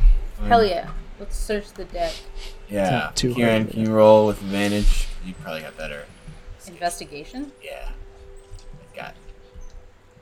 [0.48, 0.90] Hell yeah.
[1.20, 2.14] Let's search the deck.
[2.70, 2.90] Yeah.
[2.90, 5.08] not too Kieran, can you roll with advantage?
[5.26, 6.06] You probably got better.
[6.68, 7.52] Investigation?
[7.62, 7.90] Yeah.
[8.94, 9.14] I got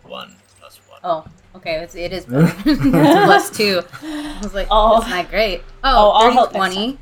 [0.04, 1.00] one plus one.
[1.04, 1.76] Oh, okay.
[1.76, 2.54] It's, it is better.
[2.66, 3.82] It's plus two.
[4.02, 5.00] I was like, Oh.
[5.00, 5.62] that's not great.
[5.84, 6.98] Oh, Oh, I'll 30, help 20.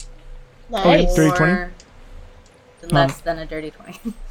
[0.70, 1.16] Nice.
[1.16, 1.52] Dirty 20?
[1.54, 1.72] Or
[2.90, 4.14] less than a dirty 20.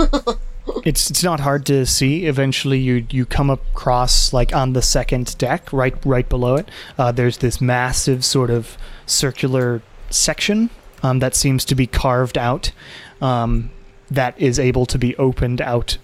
[0.84, 2.26] It's it's not hard to see.
[2.26, 6.70] Eventually, you you come across like on the second deck, right right below it.
[6.98, 10.70] Uh, there's this massive sort of circular section
[11.02, 12.72] um, that seems to be carved out.
[13.20, 13.70] Um,
[14.10, 15.98] that is able to be opened out.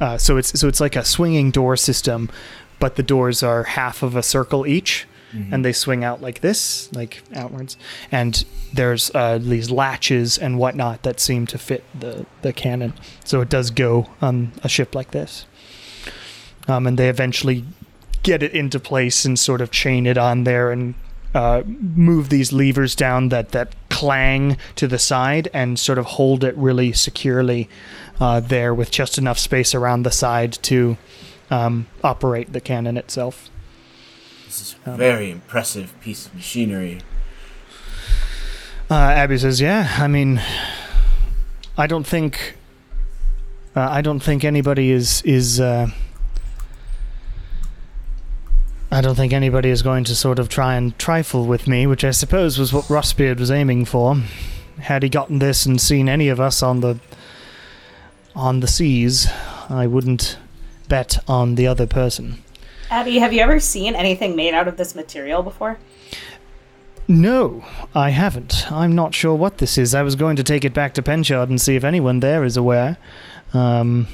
[0.00, 2.30] Uh, so it's so it's like a swinging door system,
[2.78, 6.92] but the doors are half of a circle each, and they swing out like this,
[6.92, 7.76] like outwards.
[8.12, 12.94] And there's uh, these latches and whatnot that seem to fit the the cannon,
[13.24, 15.46] so it does go on a ship like this.
[16.66, 17.64] Um, and they eventually
[18.22, 20.94] get it into place and sort of chain it on there and
[21.34, 26.42] uh, move these levers down that that clang to the side and sort of hold
[26.42, 27.68] it really securely
[28.20, 30.96] uh, there with just enough space around the side to
[31.50, 33.50] um, operate the cannon itself.
[34.54, 37.00] This is a very impressive piece of machinery.
[38.88, 40.40] Uh, Abby says, "Yeah, I mean,
[41.76, 42.54] I don't think,
[43.74, 45.88] uh, I don't think anybody is is, uh,
[48.92, 52.04] I don't think anybody is going to sort of try and trifle with me, which
[52.04, 54.22] I suppose was what Rustbeard was aiming for.
[54.78, 57.00] Had he gotten this and seen any of us on the
[58.36, 59.26] on the seas,
[59.68, 60.38] I wouldn't
[60.86, 62.43] bet on the other person."
[62.90, 65.78] Abby, have you ever seen anything made out of this material before?
[67.06, 68.70] No, I haven't.
[68.72, 69.94] I'm not sure what this is.
[69.94, 72.56] I was going to take it back to Penchard and see if anyone there is
[72.56, 72.96] aware.
[73.52, 74.06] Um,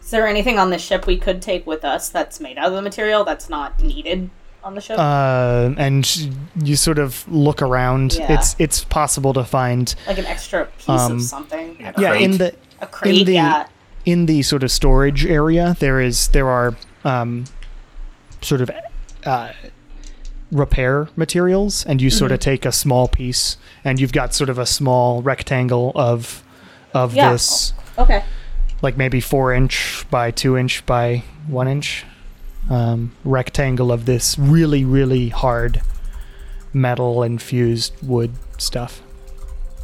[0.00, 2.72] Is there anything on the ship we could take with us that's made out of
[2.74, 4.28] the material that's not needed
[4.62, 4.98] on the ship?
[4.98, 6.30] uh, and
[6.62, 8.14] you sort of look around.
[8.14, 8.34] Yeah.
[8.34, 9.94] It's it's possible to find.
[10.06, 11.76] like an extra piece um, of something?
[11.80, 11.92] yeah.
[11.96, 13.66] Yeah, in the A crate, the- yeah.
[14.04, 17.44] in the sort of storage area, there is there are um,
[18.46, 18.70] sort of
[19.24, 19.52] uh,
[20.52, 22.18] repair materials, and you Mm-hmm.
[22.18, 26.42] sort of take a small piece, and you've got sort of a small rectangle of
[26.94, 27.32] of Yeah.
[27.32, 28.22] this, Okay.
[28.80, 32.04] like maybe four inch by two inch by one inch
[32.70, 35.82] um, rectangle of this really really hard
[36.72, 39.02] metal infused wood stuff.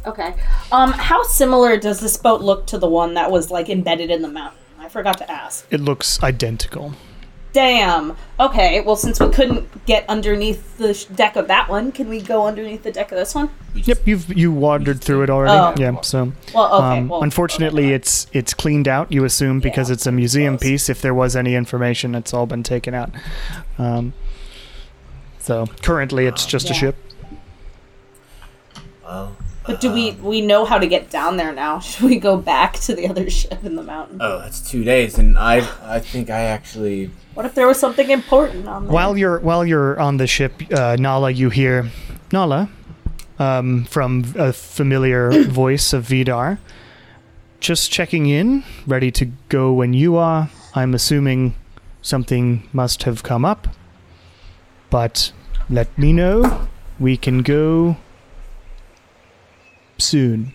[0.05, 0.33] Okay.
[0.71, 4.21] Um, how similar does this boat look to the one that was like embedded in
[4.21, 4.59] the mountain?
[4.79, 5.65] I forgot to ask.
[5.71, 6.93] It looks identical.
[7.53, 8.15] Damn.
[8.39, 8.81] Okay.
[8.81, 12.47] Well, since we couldn't get underneath the sh- deck of that one, can we go
[12.47, 13.49] underneath the deck of this one?
[13.75, 15.53] Yep, you've you wandered through it already.
[15.53, 15.73] Oh.
[15.81, 16.97] Yeah, so Well, okay.
[16.99, 17.93] um, well, unfortunately, okay.
[17.93, 19.11] it's it's cleaned out.
[19.11, 20.67] You assume because Yeah, it's a museum suppose.
[20.69, 20.89] piece.
[20.89, 23.11] If there was any information, it's all been taken out.
[23.77, 24.13] Um,
[25.39, 26.79] so currently, it's just a Yeah.
[26.79, 26.95] ship.
[29.03, 31.79] Well, But do we we know how to get down there now?
[31.87, 34.17] Should we go back to the other ship in the mountain?
[34.21, 38.09] oh, that's two days, and I I think I actually What if there was something
[38.09, 38.93] important on there?
[38.93, 41.89] While you're while you're on the ship, uh, Nala, you hear
[42.31, 42.69] Nala
[43.39, 46.59] um, from a familiar voice of Vidar.
[47.59, 50.49] Just checking in, ready to go when you are.
[50.75, 51.55] I'm assuming
[52.01, 53.69] something must have come up,
[54.89, 55.31] but
[55.69, 56.67] let me know.
[56.99, 57.95] We can go
[59.97, 60.53] soon.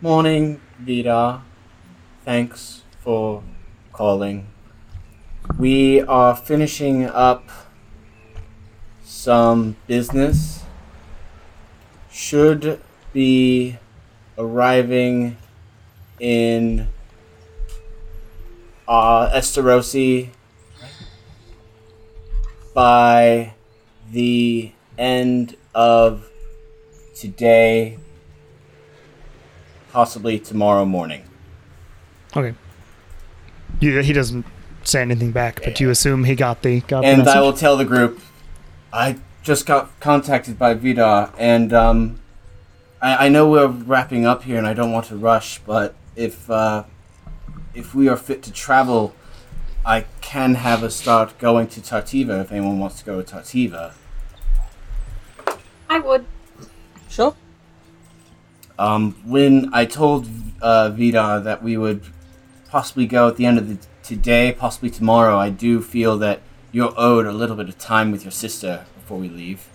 [0.00, 1.42] Morning, Vidar.
[2.24, 3.42] Thanks for
[3.92, 4.46] calling.
[5.58, 7.44] We are finishing up
[9.02, 10.64] some business.
[12.10, 12.80] Should
[13.12, 13.78] be
[14.38, 15.36] arriving
[16.18, 16.88] in
[18.88, 20.30] uh, Esterosi
[22.74, 23.54] by
[24.10, 26.28] the end of
[27.14, 27.98] today
[29.90, 31.22] possibly tomorrow morning.
[32.36, 32.54] Okay.
[33.80, 34.46] You, he doesn't
[34.84, 37.36] say anything back, but you assume he got the got And message.
[37.36, 38.20] I will tell the group.
[38.92, 42.20] I just got contacted by Vidar, and um,
[43.00, 46.50] I, I know we're wrapping up here, and I don't want to rush, but if
[46.50, 46.84] uh,
[47.74, 49.14] if we are fit to travel,
[49.84, 53.94] I can have us start going to Tartiva if anyone wants to go to Tartiva.
[55.90, 56.24] I would.
[57.10, 57.34] Sure.
[58.78, 60.26] Um, when I told
[60.62, 62.02] uh, Vidar that we would
[62.70, 66.40] possibly go at the end of the today, possibly tomorrow, I do feel that
[66.72, 69.68] you're owed a little bit of time with your sister before we leave.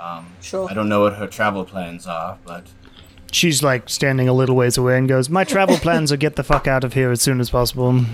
[0.00, 0.68] Um, Sure.
[0.68, 2.66] I don't know what her travel plans are, but
[3.30, 6.42] She's like standing a little ways away and goes, My travel plans are get the
[6.42, 8.04] fuck out of here as soon as possible.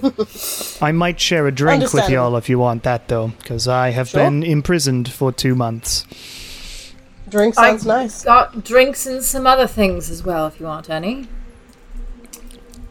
[0.80, 4.08] I might share a drink with y'all if you want that, though, because I have
[4.08, 4.22] Sure.
[4.24, 6.06] been imprisoned for two months.
[7.28, 8.24] Drink sounds I've nice.
[8.24, 11.28] Got drinks and some other things as well, if you want any.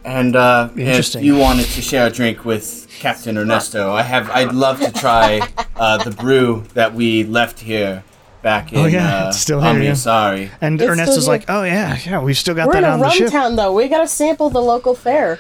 [0.06, 4.30] and uh, if you wanted to share a drink with Captain Ernesto, I have.
[4.32, 5.42] I'd love to try
[5.76, 8.04] uh, the brew that we left here
[8.42, 9.94] back in Oh, yeah, uh, it's still here, yeah.
[9.96, 10.52] Sorry.
[10.62, 13.00] And It's Ernesto's like, Oh, yeah, yeah, we've still got We're that in a on
[13.00, 13.32] the rum ship.
[13.32, 13.74] town, though.
[13.74, 15.40] We gotta sample the local fare.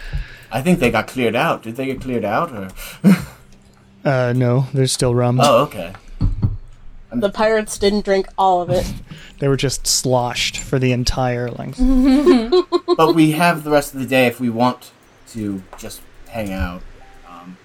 [0.51, 1.61] I think they got cleared out.
[1.63, 2.69] Did they get cleared out, or?
[4.03, 5.39] Uh, no, there's still rum.
[5.41, 5.93] Oh, okay.
[7.11, 8.85] The pirates didn't drink all of it.
[9.39, 11.77] They were just sloshed for the entire length.
[12.97, 14.91] but we have the rest of the day if we want
[15.27, 16.81] to just hang out.
[17.29, 17.55] Um,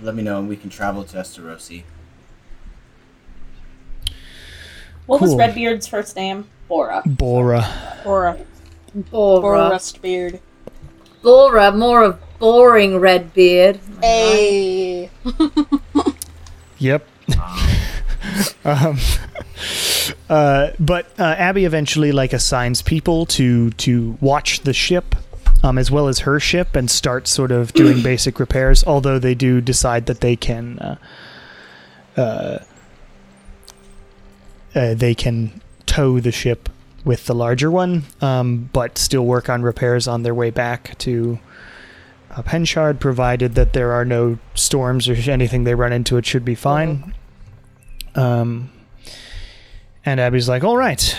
[0.00, 1.82] let me know and we can travel to Esterosi.
[5.06, 5.34] what was.
[5.34, 6.46] Redbeard's first name?
[6.68, 7.02] Bora.
[7.04, 7.66] Bora.
[8.04, 8.38] Or a,
[9.10, 9.66] or Bora.
[9.66, 10.38] a rust beard.
[11.22, 13.80] Bora, more of boring Redbeard.
[14.00, 15.10] Hey.
[16.78, 17.04] Yep.
[18.64, 18.98] Um,
[20.28, 25.14] uh, but uh, Abby eventually like assigns people to to watch the ship,
[25.62, 28.84] um, as well as her ship, and start sort of doing basic repairs.
[28.84, 30.96] Although they do decide that they can, uh,
[32.16, 32.58] uh,
[34.74, 36.68] uh, they can tow the ship
[37.04, 41.38] with the larger one, um, but still work on repairs on their way back to
[42.30, 46.44] uh, Penchard, provided that there are no storms or anything they run into, it should
[46.44, 47.14] be fine.
[48.14, 48.70] Um,
[50.04, 51.16] and Abby's like, "All right,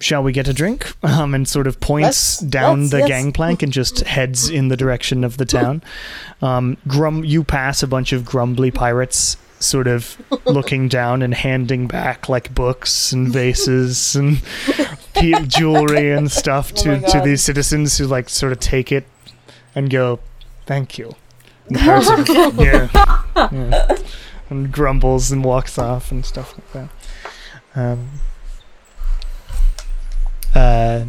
[0.00, 3.08] shall we get a drink?" Um, and sort of points down the yes.
[3.08, 5.82] gangplank and just heads in the direction of the town.
[6.42, 11.88] Um, grum, you pass a bunch of grumbly pirates sort of looking down and handing
[11.88, 14.40] back like books and vases and
[15.48, 19.06] jewelry and stuff Oh to, my to these citizens who like sort of take it
[19.74, 20.20] and go,
[20.66, 21.14] "Thank you."
[21.66, 23.22] And the pirate sort of- yeah,
[23.52, 23.96] yeah,
[24.50, 26.88] and grumbles and walks off and stuff like that.
[27.74, 28.08] Um,
[30.54, 31.04] uh,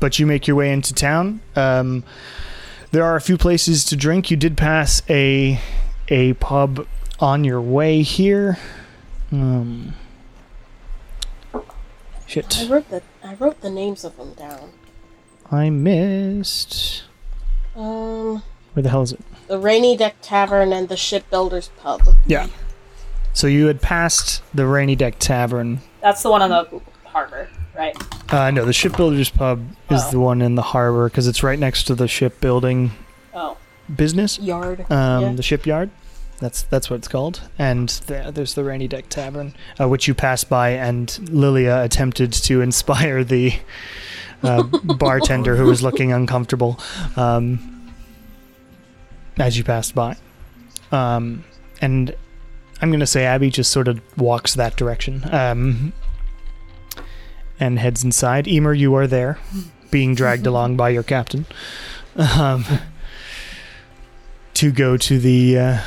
[0.00, 1.40] but you make your way into town.
[1.54, 2.04] Um,
[2.90, 4.30] there are a few places to drink.
[4.30, 5.60] You did pass a
[6.08, 6.86] a pub
[7.20, 8.58] on your way here.
[9.30, 9.94] Um,
[12.26, 12.58] shit.
[12.58, 14.72] I wrote the I wrote the names of them down.
[15.50, 17.04] I missed.
[17.76, 18.42] Um,
[18.72, 19.20] Where the hell is it?
[19.52, 22.00] The Rainy Deck Tavern and the Shipbuilders Pub.
[22.26, 22.46] Yeah.
[23.34, 25.80] So you had passed the Rainy Deck Tavern.
[26.00, 27.94] That's the one on the harbor, right?
[28.32, 30.10] Uh, no, the Shipbuilders Pub is Oh.
[30.10, 32.92] the one in the harbor because it's right next to the shipbuilding
[33.34, 33.58] Oh,
[33.94, 34.38] business.
[34.38, 34.86] Yard.
[34.90, 35.32] um, Yeah.
[35.34, 35.90] the shipyard.
[36.40, 37.42] That's that's what it's called.
[37.58, 42.32] And th- there's the Rainy Deck Tavern, uh, which you passed by, and Lilia attempted
[42.32, 43.52] to inspire the
[44.42, 44.62] uh,
[44.98, 46.80] bartender who was looking uncomfortable
[47.16, 47.71] um,
[49.38, 50.16] as you passed by.
[50.90, 51.44] Um,
[51.80, 52.14] and
[52.80, 55.92] I'm gonna say Abby just sort of walks that direction um,
[57.58, 58.46] and heads inside.
[58.48, 59.38] Emer, you are there,
[59.90, 61.46] being dragged along by your captain.
[62.16, 62.64] Um,
[64.54, 65.78] to go to the uh,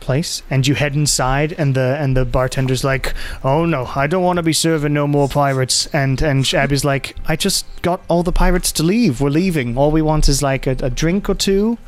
[0.00, 4.22] place, and you head inside, and the and the bartender's like, "Oh no, I don't
[4.22, 8.22] want to be serving no more pirates." And and Abby's like, "I just got all
[8.22, 9.20] the pirates to leave.
[9.20, 9.76] We're leaving.
[9.76, 11.78] All we want is like a, a drink or two,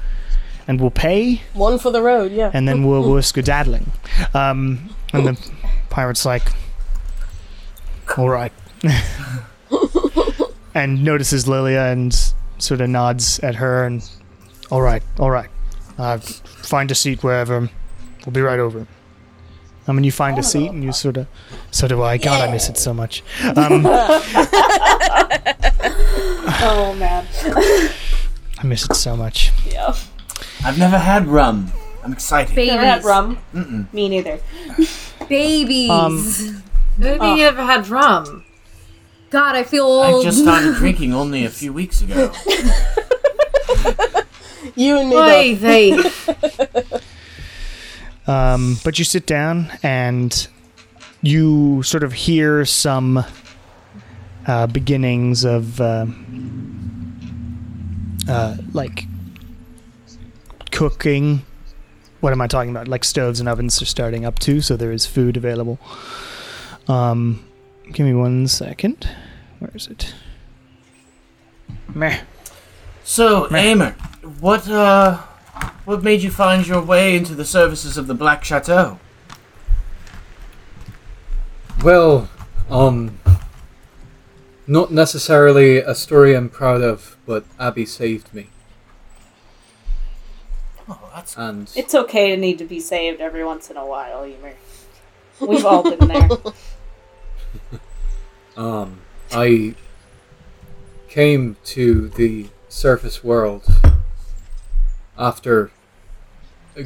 [0.69, 2.31] and we'll pay, One for the road.
[2.31, 2.51] Yeah.
[2.55, 3.91] and then we'll we're skedaddling."
[4.35, 5.51] Um, and the
[5.91, 6.43] pirate's like,
[8.17, 8.53] "All right,"
[10.75, 12.15] and notices Lilia and
[12.59, 14.09] sort of nods at her and,
[14.71, 15.49] "All right, all right."
[15.99, 17.69] Uh, find a seat wherever.
[18.25, 18.87] We'll be right over.
[19.89, 21.27] I mean, you find a seat and you sort of,
[21.71, 22.19] so do I.
[22.19, 23.23] God, I miss it so much.
[23.57, 23.87] Um,
[26.61, 27.27] oh man,
[28.59, 29.51] I miss it so much.
[29.67, 29.95] yeah.
[30.65, 31.73] I've never had rum.
[32.05, 32.55] I'm excited.
[32.55, 32.73] Babies.
[32.75, 33.39] Never had rum.
[33.55, 33.93] Mm-mm.
[33.93, 34.41] Me neither.
[35.29, 35.91] Babies.
[35.91, 36.63] Um,
[36.99, 38.45] I don't you ever had rum.
[39.31, 40.25] God, I feel I old.
[40.25, 42.33] just started drinking only a few weeks ago.
[44.75, 45.59] You and me Oy both.
[45.59, 47.01] vey.
[48.27, 50.47] Um, but you sit down and
[51.23, 53.25] you sort of hear some
[54.47, 56.05] uh, beginnings of uh,
[58.29, 59.05] uh, like
[60.79, 61.45] cooking.
[62.21, 62.87] What am I talking about?
[62.87, 65.81] Like stoves and ovens are starting up too, so there is food available.
[66.87, 67.45] Um,
[67.91, 69.11] give me one second.
[69.59, 70.15] Where is it?
[71.93, 72.21] Meh.
[73.03, 73.97] So, Emer,
[74.39, 75.17] what uh,
[75.85, 79.01] what made you find your way into the services of the Black Chateau?
[81.83, 82.31] Well,
[82.71, 83.19] um,
[84.69, 88.51] not necessarily a story I'm proud of, but Abby saved me,
[91.19, 94.55] that's and It's okay to need to be saved every once in a while, Emer.
[95.41, 96.29] We've all been there.
[98.57, 99.01] um,
[99.33, 99.75] I
[101.09, 103.65] came to the surface world
[105.19, 105.73] after
[106.79, 106.85] uh,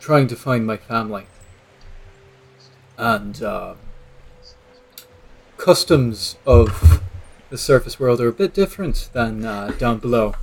[0.00, 1.26] trying to find my family,
[2.96, 3.74] and uh,
[5.58, 7.02] customs of
[7.50, 10.34] the surface world are a bit different than uh, down below.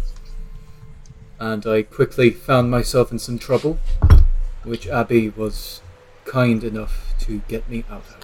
[1.39, 3.79] And I quickly found myself in some trouble,
[4.63, 5.81] which Abby was
[6.25, 8.23] kind enough to get me out of.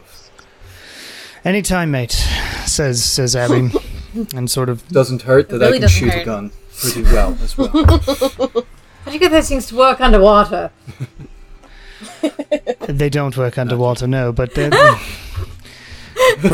[1.44, 2.12] Anytime, mate.
[2.66, 3.72] Says says Abby,
[4.36, 7.38] and sort of Doesn't hurt that really I can doesn't shoot a gun pretty well
[7.42, 7.70] as well.
[9.06, 10.72] How do you get those things to work underwater?
[12.88, 14.72] They don't work underwater, no, but but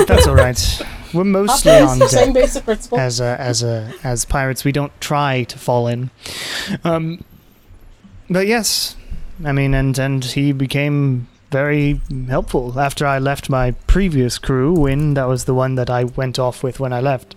[0.08, 0.82] that's all right.
[1.16, 3.00] We're mostly on Same basic principle.
[3.00, 4.64] as a, as a as pirates.
[4.66, 6.10] We don't try to fall in.
[6.84, 7.24] Um,
[8.30, 8.96] but yes,
[9.44, 14.74] I mean, and and he became very helpful after I left my previous crew.
[14.74, 17.36] When that was the one that I went off with when I left.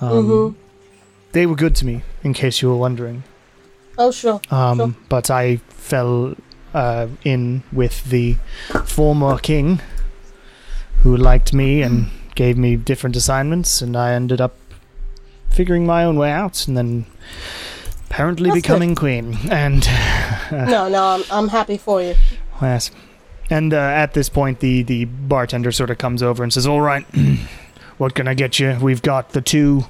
[0.00, 0.54] Um, Mhm.
[1.32, 3.22] They were good to me, in case you were wondering.
[3.98, 4.40] Oh sure.
[4.50, 4.94] Um, Sure.
[5.08, 6.34] But I fell
[6.74, 8.36] uh, in with the
[8.86, 9.80] former king,
[11.02, 12.06] who liked me and
[12.38, 14.54] gave me different assignments, and I ended up
[15.50, 17.04] figuring my own way out, and then
[18.08, 19.36] apparently That's becoming queen.
[19.50, 19.84] And
[20.52, 22.14] No, no, I'm I'm happy for you.
[22.62, 22.92] yes.
[23.50, 26.80] And uh, at this point, the the bartender sort of comes over and says, "All
[26.80, 27.04] right,
[27.98, 28.78] what can I get you?
[28.80, 29.84] We've got the two."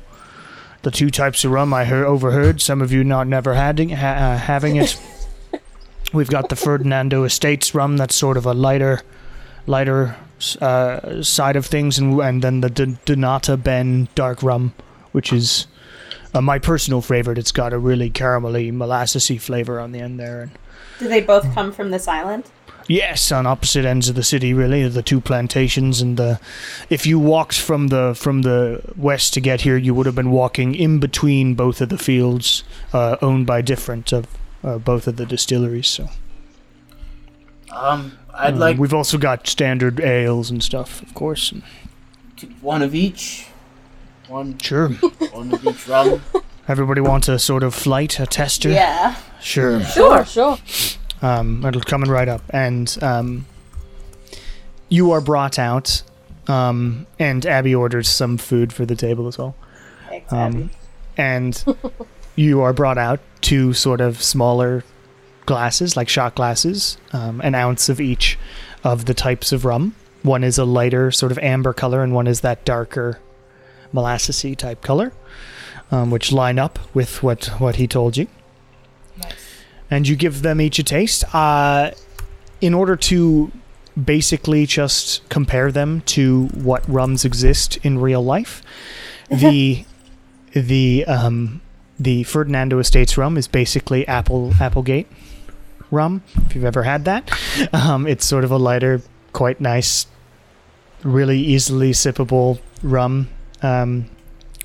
[0.83, 2.61] The two types of rum I heard, overheard.
[2.61, 4.97] Some of you not never had ha- uh, having it.
[6.13, 7.97] we've got the Ferdinando Estates rum.
[7.97, 9.03] That's sort of a lighter,
[9.67, 10.15] lighter
[10.61, 14.72] uh, side of things, and and then the D- Donata Ben dark rum,
[15.12, 15.66] which is
[16.34, 17.39] uh, my personal favorite.
[17.39, 20.43] It's got a really caramelly, molassesy flavor on the end there.
[20.43, 20.51] And
[20.99, 22.45] Do they both come from this island?
[22.91, 26.41] yes, on opposite ends of the city, really, the two plantations and the.
[26.89, 30.30] If you walked from the from the west to get here, you would have been
[30.30, 34.26] walking in between both of the fields, uh, owned by different of
[34.64, 35.86] uh, both of the distilleries.
[35.89, 36.09] So
[37.70, 41.53] Um, I'd um, like We've also got standard ales and stuff, of course.
[42.61, 43.47] one of each.
[44.28, 44.89] One, Sure.
[45.32, 46.22] one of each rum.
[46.68, 48.68] Everybody wants a sort of flight, a tester.
[48.70, 49.16] Yeah.
[49.41, 49.80] Sure.
[49.82, 50.59] Sure, sure.
[51.22, 53.47] Um, it'll come coming right up, and um,
[54.89, 56.03] you are brought out,
[56.47, 59.55] um, and Abby orders some food for the table as well.
[60.09, 60.70] Thanks, Um, Abby.
[61.16, 61.64] and
[62.36, 64.84] you are brought out to sort of smaller
[65.49, 68.39] glasses, like shot glasses, um, an ounce of each
[68.85, 69.95] of the types of rum.
[70.23, 73.19] One is a lighter sort of amber color, and one is that darker
[73.95, 75.15] molassesy type color,
[75.91, 78.27] um, which line up with what what he told you.
[79.91, 81.25] And you give them each a taste.
[81.35, 81.93] Uh,
[82.61, 83.51] in order to
[84.05, 88.61] basically just compare them to what rums exist in real life,
[89.31, 89.87] the
[90.53, 91.63] the um,
[91.99, 95.07] the Ferdinando Estates rum is basically apple Appleton
[95.91, 96.22] rum.
[96.47, 97.30] If you've ever had that,
[97.72, 100.07] um, it's sort of a lighter, quite nice,
[101.03, 103.28] really easily sippable rum
[103.62, 104.07] um,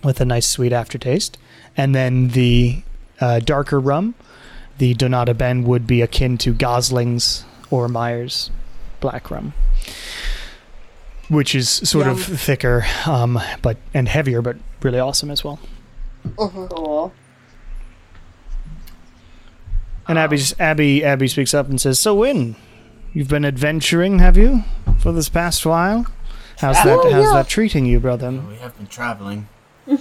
[0.04, 1.38] with a nice sweet aftertaste.
[1.76, 2.84] And then the
[3.20, 4.16] uh, darker rum,
[4.78, 8.52] the Donata Ben, would be akin to Gosling's or Myers
[9.00, 9.54] black rum.
[11.30, 15.58] Which is sort of thicker, um, but and heavier, but really awesome as well.
[16.36, 16.70] Mhm.
[16.70, 17.14] Cool.
[20.08, 22.56] And Abby, Abby, Abby speaks up and says, "So, Win,
[23.14, 24.64] you've been adventuring, have you,
[25.00, 26.06] for this past while?
[26.60, 26.88] How's that?
[27.00, 27.34] Oh, How's yeah.
[27.34, 28.32] that treating you, brother?
[28.32, 29.48] We have been traveling.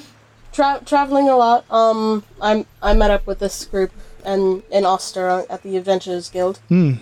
[0.52, 1.64] Tra- traveling a lot.
[1.70, 3.90] Um, I I met up with this group
[4.24, 6.58] and in Oster at the Adventurers Guild.
[6.68, 6.94] Hmm.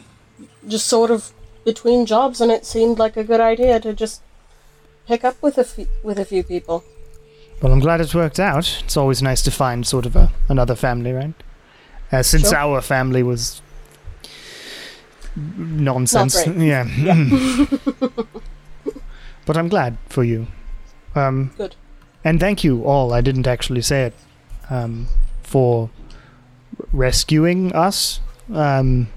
[0.68, 1.32] Just sort of
[1.64, 4.22] between jobs, and it seemed like a good idea to just
[5.07, 6.84] pick up with a few, with a few people.
[7.61, 8.80] Well, I'm glad it's worked out.
[8.84, 11.34] It's always nice to find sort of a, another family, right?
[12.12, 12.58] Uh, since Sure.
[12.58, 13.62] our family was
[15.36, 16.56] nonsense, great.
[16.58, 16.84] yeah.
[19.46, 20.46] but I'm glad for you.
[21.14, 21.76] Um, Good.
[22.24, 23.12] And thank you all.
[23.12, 24.14] I didn't actually say it
[24.68, 25.06] um,
[25.42, 25.90] for
[26.92, 28.20] rescuing us
[28.52, 29.08] um,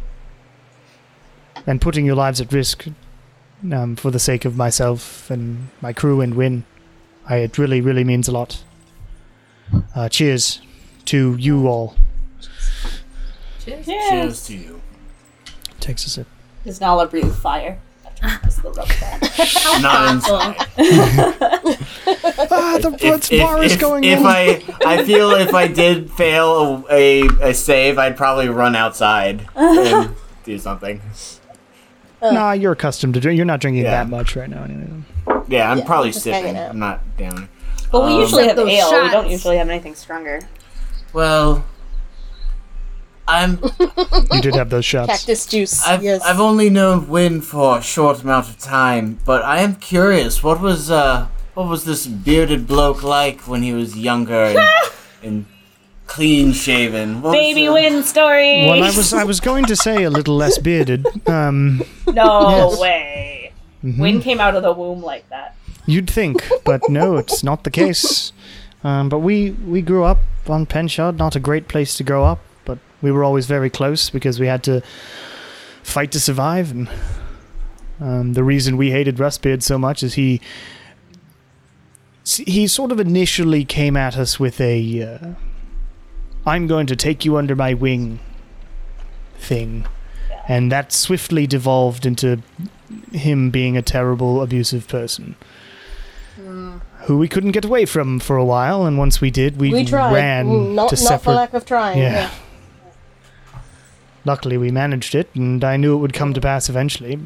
[1.68, 2.86] and putting your lives at risk
[3.72, 6.64] um, for the sake of myself and my crew and Win.
[7.28, 8.64] I, it really, really means a lot.
[9.96, 10.62] Uh, cheers
[11.06, 11.96] to you all.
[13.66, 13.86] Cheers.
[13.86, 14.82] Cheers to you.
[15.80, 16.28] Takes a sip.
[16.66, 17.80] Does Nala breathe fire?
[18.22, 18.88] That's the rub.
[19.82, 20.56] Not inside.
[22.52, 24.26] Ah, the blood bar is if, going if in.
[24.26, 29.46] I, I feel if I did fail a, a, a save, I'd probably run outside
[29.56, 31.02] and do something.
[32.22, 33.36] nah, you're accustomed to drink.
[33.38, 33.92] You're not drinking Yeah.
[34.04, 34.88] that much right now, anyway.
[35.50, 36.70] Yeah, I'm Yeah, probably just hanging sipping.
[36.70, 37.50] I'm not down.
[37.92, 39.04] But we Um, usually have Those ale.
[39.04, 40.40] We don't usually have anything stronger.
[41.12, 41.66] Well,
[43.28, 43.60] I'm
[44.32, 45.10] You did have those shots.
[45.12, 45.86] Cactus juice.
[45.88, 46.22] I've, yes.
[46.24, 50.44] I've only known Win for a short amount of time, but I am curious.
[50.44, 54.60] What was uh, what was this bearded bloke like when he was younger and,
[55.24, 55.46] and
[56.08, 57.22] clean shaven?
[57.22, 58.66] What Baby win story.
[58.66, 61.06] Well, I was I was going to say a little less bearded.
[61.28, 62.80] Um, no Yes.
[62.80, 63.52] way.
[63.84, 64.00] mhm.
[64.00, 65.56] Win came out of the womb like that.
[65.86, 68.32] You'd think, but no, it's not the case.
[68.84, 72.40] Um, but we we grew up on Penchard, not a great place to grow up,
[72.40, 72.53] but
[73.04, 74.82] we were always very close because we had to
[75.84, 76.72] fight to survive.
[76.72, 76.90] And
[78.00, 80.42] um, the reason we hated Rustbeard so much is he
[82.26, 85.28] he sort of initially came at us with a uh,
[86.48, 88.20] "I'm going to take you under my wing"
[89.38, 89.86] thing,
[90.48, 92.42] and that swiftly devolved into
[93.12, 95.36] him being a terrible, abusive person
[97.04, 99.86] who we couldn't get away from for a while, and once we did, we, we
[99.86, 100.14] tried.
[100.14, 102.00] ran Mm, not to not for lack of trying.
[102.00, 102.14] Yeah.
[102.14, 102.30] Yeah.
[104.26, 107.20] Luckily, we managed it, and I knew it would come to pass eventually.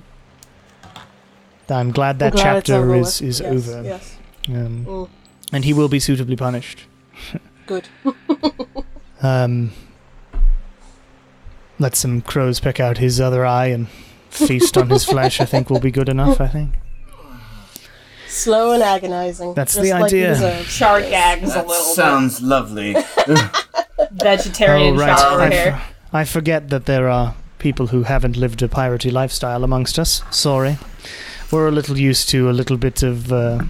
[1.70, 4.16] I'm glad that I'm glad chapter over is, is Yes, over, Yes.
[4.50, 5.10] um, Mm.
[5.54, 6.82] and he will be suitably punished.
[7.66, 7.88] Good.
[9.20, 9.72] Um,
[11.80, 13.88] let some crows pick out his other eye and
[14.30, 15.42] feast on his flesh.
[15.42, 16.40] I think will be good enough.
[16.40, 16.76] I think
[18.28, 19.56] Slow and agonizing.
[19.56, 20.30] That's just the like idea.
[20.36, 20.68] deserve.
[20.70, 22.96] Char gags a little sounds lovely.
[24.12, 25.80] Vegetarian oh right, char I, over here.
[25.82, 30.24] f- I forget that there are people who haven't lived a piratey lifestyle amongst us.
[30.32, 30.78] Sorry.
[31.52, 33.64] We're a little used to a little bit of uh,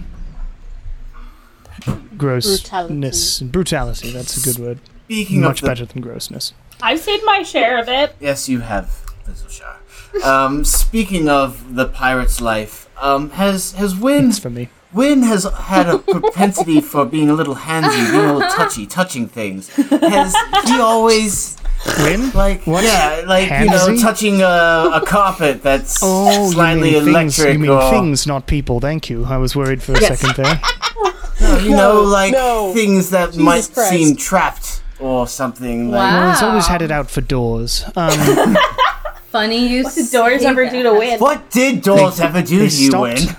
[2.16, 3.40] grossness.
[3.40, 4.12] Brutality.
[4.12, 4.78] That's a good word.
[5.04, 6.52] Speaking Much of the, better than grossness.
[6.82, 8.14] I've seen my share of it.
[8.20, 9.76] yes, you have, Little Shar.
[10.24, 14.68] Um, speaking of the pirate's life, um, has has Win It's for me.
[14.92, 19.28] Win has had a propensity for being a little handsy, being a little touchy, touching
[19.28, 19.68] things.
[19.76, 20.34] Has
[20.64, 21.56] he always
[21.98, 22.30] Win?
[22.32, 22.84] like What?
[22.84, 27.38] yeah, like you know, touching a, a carpet that's Oh, slightly you mean things?
[27.38, 28.80] electric You mean or things, not people?
[28.80, 29.24] Thank you.
[29.24, 30.18] I was worried for a Yes.
[30.20, 30.60] second there.
[31.40, 32.72] no, you know, like no.
[32.74, 33.90] things that Jesus might Christ.
[33.90, 35.90] seem trapped or something.
[35.90, 36.20] Like, Wow.
[36.20, 37.84] Well, he's always had it out for doors.
[37.96, 38.56] Um,
[39.30, 40.72] Funny you What did doors say ever that.
[40.72, 41.20] do to win?
[41.20, 43.02] what did Doors ever do to you, stopped.
[43.26, 43.36] Win?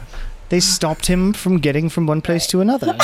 [0.50, 2.96] They stopped him from getting from one place to another.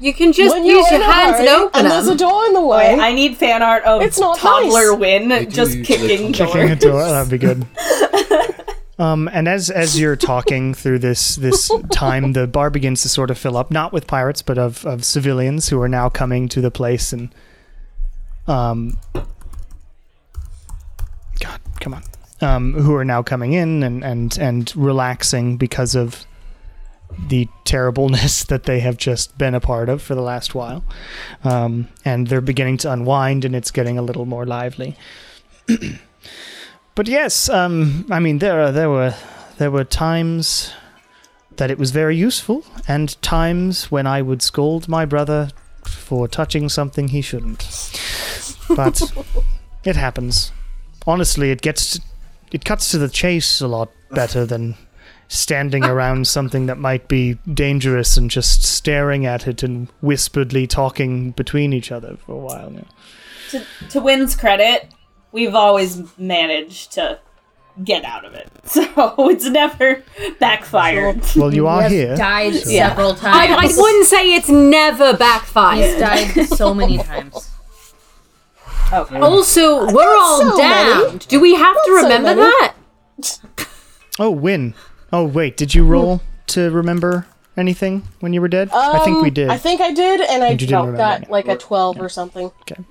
[0.00, 2.60] You can just When use your hands and open and there's a door in the
[2.60, 2.94] way.
[2.94, 4.98] Wait, I need fan art of It's not toddler nice.
[5.00, 6.92] Win do just kicking come- Kicking a door.
[6.92, 7.08] door.
[7.08, 7.66] That'd be good.
[9.00, 13.30] Um, and as as you're talking through this this time, the bar begins to sort
[13.30, 16.60] of fill up, not with pirates, but of, of civilians who are now coming to
[16.60, 17.32] the place and
[18.48, 18.98] um,
[21.40, 22.02] God, come on,
[22.40, 26.26] um, who are now coming in and and and relaxing because of
[27.28, 30.84] the terribleness that they have just been a part of for the last while,
[31.44, 34.96] um, and they're beginning to unwind, and it's getting a little more lively.
[36.98, 39.14] But yes, um, I mean there there were
[39.58, 40.72] there were times
[41.54, 45.50] that it was very useful, and times when I would scold my brother
[45.84, 47.62] for touching something he shouldn't.
[48.74, 49.00] But
[49.84, 50.50] it happens.
[51.06, 52.00] Honestly, it gets
[52.50, 54.74] it cuts to the chase a lot better than
[55.28, 61.30] standing around something that might be dangerous and just staring at it and whisperedly talking
[61.32, 62.70] between each other for a while.
[62.70, 62.84] Now.
[63.50, 64.88] to, to Win's credit,
[65.32, 67.18] we've always managed to
[67.84, 68.48] get out of it.
[68.68, 68.84] So
[69.30, 70.02] it's never
[70.40, 71.22] backfired.
[71.36, 72.16] Well, you are Yes, here.
[72.16, 72.88] Died so- Yeah.
[72.88, 75.84] several I, I wouldn't say it's never backfired.
[75.84, 77.50] He's died so many times.
[78.92, 79.18] Okay.
[79.20, 81.04] Also, we're all so many.
[81.08, 81.28] damned.
[81.28, 82.40] Do we have to Not so remember many.
[82.60, 82.74] that?
[84.18, 84.74] Oh, win.
[85.12, 85.56] Oh, wait.
[85.56, 88.70] Did you roll to remember anything when you were dead?
[88.72, 89.48] I think we Um, did.
[89.48, 92.08] I think I did, and I And you felt remember got like a 12 or
[92.08, 92.50] something.
[92.62, 92.82] Okay.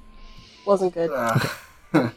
[0.66, 1.12] Wasn't good.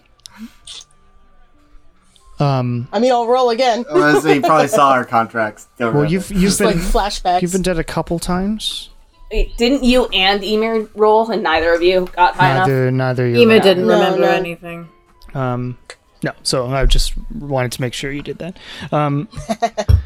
[2.41, 2.89] um.
[2.93, 3.85] I mean, I'll roll again.
[3.89, 5.69] Unless you probably saw our contracts.
[5.79, 7.43] Don't Well, you've you've Just like been flashbacks.
[7.43, 8.89] you've been dead a couple times.
[9.31, 12.67] Wait, didn't you and Emer roll, and neither of you got high enough?
[12.69, 13.39] Neither neither you.
[13.43, 14.29] Emer didn't No, remember no.
[14.31, 14.89] anything.
[15.35, 15.79] Um.
[16.23, 16.33] No.
[16.43, 18.59] So I just wanted to make sure you did that.
[18.93, 19.29] Um.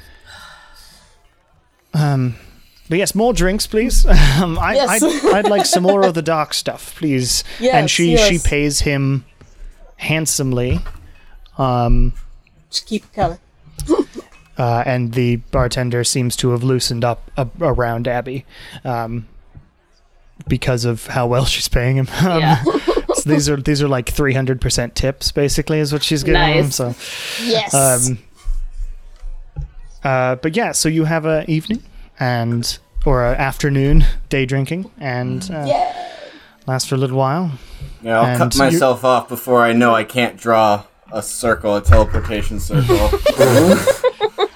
[1.95, 2.35] um.
[2.89, 4.05] But yes, more drinks, please.
[4.35, 5.03] Um, I, Yes.
[5.03, 7.45] I'd, I'd like some more of the dark stuff, please.
[7.59, 8.47] and Yes, she she yes.
[8.47, 9.25] pays him
[9.97, 10.81] handsomely.
[11.57, 12.13] Um.
[12.71, 13.39] Just keep it coming.
[14.59, 18.45] uh, and the bartender seems to have loosened up a- around Abby
[18.85, 19.29] um,
[20.49, 22.09] because of how well she's paying him.
[22.23, 22.65] Um, Yeah.
[23.25, 26.41] So these are these are like three hundred percent tips, basically, is what she's giving
[26.41, 26.65] him.
[26.67, 26.77] Nice.
[26.77, 26.95] So,
[27.43, 27.75] Yes.
[27.75, 28.19] um,
[30.03, 31.83] uh, but yeah, so you have a evening
[32.21, 36.11] and or a afternoon day drinking, and uh, yeah.
[36.67, 37.53] lasts for a little while.
[38.03, 41.77] Yeah, I'll And cut you- myself off before I know I can't draw a circle,
[41.77, 42.97] a teleportation circle.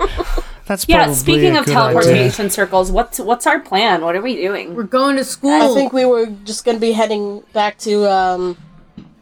[0.68, 4.02] That's Yeah, probably speaking a of good teleportation circles, what's what's our plan?
[4.02, 4.74] What are we doing?
[4.74, 5.50] We're going to school.
[5.50, 8.56] I think we were just gonna be heading back to um.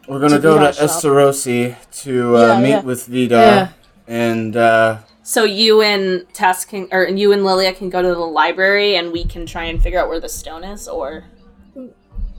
[0.09, 0.89] We're gonna go to Vidar's shop.
[0.89, 2.81] Esterosi to uh, Yeah, meet yeah.
[2.81, 3.67] with Vidar, Yeah.
[4.07, 8.15] and uh, So you and Tess can, or you and Lilia can go to the
[8.19, 11.23] library, and we can try and figure out where the stone is, or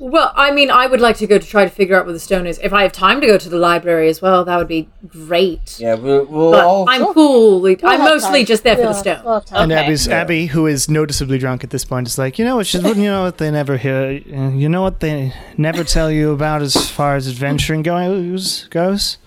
[0.01, 2.20] Well, I mean, I would like to go to try to figure out where the
[2.20, 2.61] stone is.
[2.62, 5.78] If I have time to go to the library as well, that would be great.
[5.80, 6.88] yeah, we'll, we'll But all.
[6.88, 7.61] I'm cool.
[7.61, 8.46] We'll I'm mostly time.
[8.46, 9.24] just there for We'll the stone.
[9.24, 9.62] we'll have time.
[9.64, 9.84] And Okay.
[9.84, 10.20] Abby's, Yeah.
[10.20, 12.66] Abby, who is noticeably drunk at this point, is like, you know what?
[12.68, 14.20] She's, you know what they never hear.
[14.32, 18.66] uh, You know what they never tell you about as far as adventuring goes.
[18.70, 19.18] Goes.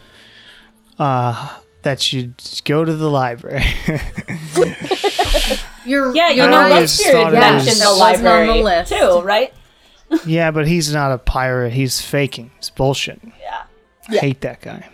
[0.97, 3.65] Uh, that you go to the library.
[5.83, 6.71] You're, yeah, you you're know, I right.
[6.73, 8.91] always Love Spirit thought it mentioned was- the That wasn't on the library list.
[8.93, 9.53] too, right?
[10.25, 11.73] yeah, but he's not a pirate.
[11.73, 12.51] He's faking.
[12.57, 13.19] It's bullshit.
[13.39, 13.63] Yeah.
[14.09, 14.87] I hate that guy.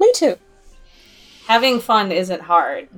[0.00, 0.36] Me too.
[1.46, 2.88] Having fun isn't hard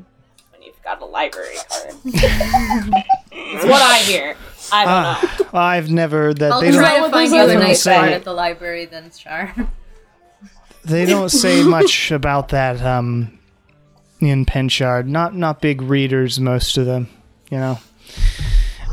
[0.52, 1.94] when you've got a library card.
[2.04, 4.36] it's what I hear.
[4.72, 5.48] I don't know.
[5.52, 7.96] Ah, I've never that I'll they try don't to find those you a nice say-
[7.96, 9.54] card at the library then, Char.
[10.84, 13.38] they don't say much about that um
[14.20, 15.08] in Penchard.
[15.08, 17.08] Not not big readers most of them,
[17.50, 17.78] you know.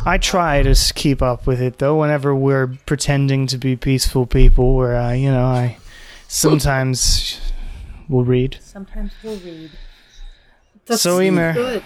[0.06, 2.00] I try to keep up with it though.
[2.00, 5.78] Whenever we're pretending to be peaceful people, where I, you know, I
[6.28, 7.40] sometimes
[8.10, 8.58] will read.
[8.62, 9.72] Sometimes we'll read.
[10.86, 11.84] That's so Emer, Good.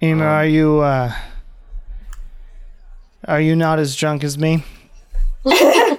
[0.00, 1.12] Emer, are you uh,
[3.26, 4.62] are you not as drunk as me?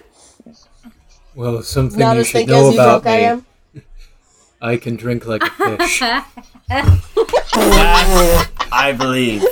[1.36, 3.24] Well, something Not you should know about drunk I me.
[3.26, 3.46] am.
[4.62, 6.00] I can drink like a fish.
[6.00, 6.26] That
[8.72, 9.44] I believe.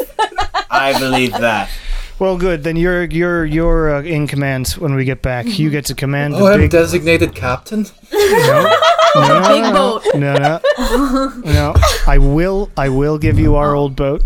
[0.74, 1.70] I believe that.
[2.20, 2.64] Well, good.
[2.64, 5.58] Then you're you're you're uh, in command when we get back.
[5.58, 7.88] You get to command oh, the I'm big designated captain.
[8.14, 8.78] no,
[9.16, 10.04] no, Big boat.
[10.14, 11.74] No, no, no.
[12.08, 14.24] I will I will give you our old boat,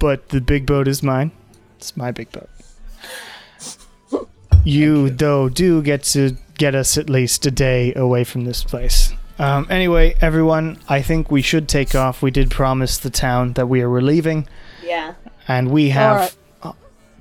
[0.00, 1.30] but the big boat is mine.
[1.78, 2.50] It's my big boat.
[4.64, 9.14] You though do get to get us at least a day away from this place.
[9.40, 12.20] Um, anyway, everyone, I think we should take off.
[12.20, 14.46] We did promise the town that we are leaving,
[14.84, 15.14] Yeah.
[15.48, 16.36] and we have Alright.
[16.62, 16.72] uh,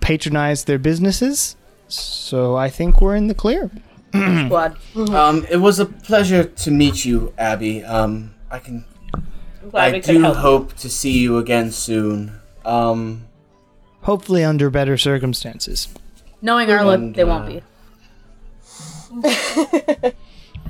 [0.02, 1.56] patronized their businesses.
[1.88, 3.72] So I think we're in the clear.
[4.10, 4.76] Squad.
[4.98, 7.86] Um, it was a pleasure to meet you, Abby.
[7.86, 8.84] Um, I can.
[9.14, 10.36] I'm glad we could do help.
[10.38, 12.34] hope to see you again soon.
[12.66, 13.28] Um,
[14.02, 15.88] Hopefully, under better circumstances.
[16.42, 17.62] Knowing our luck, And, they won't uh,
[20.04, 20.14] be.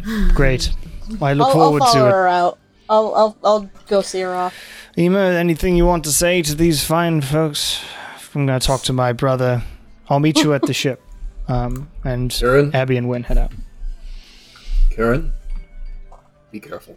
[0.33, 0.71] Great.
[1.21, 2.11] I look I'll, I'll follow to it.
[2.11, 2.59] her out.
[2.89, 4.55] I'll, I'll I'll go see her off.
[4.97, 7.83] Emer, anything you want to say to these fine folks?
[8.35, 9.63] I'm going to talk to my brother.
[10.09, 11.01] I'll meet you at the ship.
[11.47, 13.51] Um, and Karen, Abby and Win head out.
[14.91, 15.33] Karen,
[16.51, 16.95] be careful.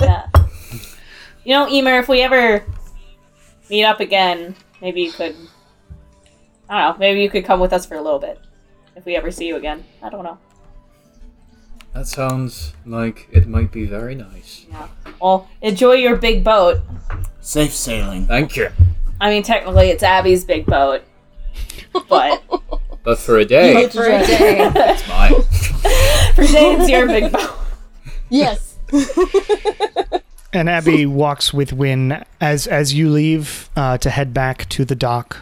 [0.00, 0.26] Yeah.
[1.44, 2.64] You know, Emer, if we ever
[3.70, 5.34] meet up again, maybe you could.
[6.68, 6.98] I don't know.
[6.98, 8.38] Maybe you could come with us for a little bit.
[8.98, 10.38] If we ever see you again, I don't know.
[11.94, 14.66] That sounds like it might be very nice.
[14.68, 14.88] Yeah.
[15.22, 16.80] Well, enjoy your big boat.
[17.40, 18.26] safe sailing.
[18.26, 18.70] Thank you.
[19.20, 21.02] I mean, technically, it's Abby's big boat,
[22.08, 22.42] but
[23.04, 24.68] But for a day, For a day.
[24.74, 25.42] it's mine.
[26.34, 27.56] for today, it's your big boat.
[28.30, 28.78] yes.
[30.52, 34.96] And Abby walks with Win as as you leave uh, to head back to the
[34.96, 35.36] dock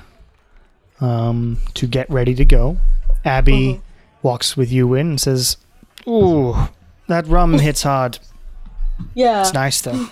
[1.00, 2.76] um, to get ready to go.
[3.26, 3.80] Abby
[4.22, 5.56] walks with you in and says,
[6.06, 6.54] "Ooh,
[7.08, 8.18] that rum hits hard.
[9.14, 9.40] Yeah.
[9.42, 10.08] It's nice though."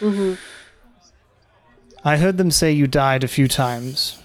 [2.04, 4.18] I heard them say you died a few times.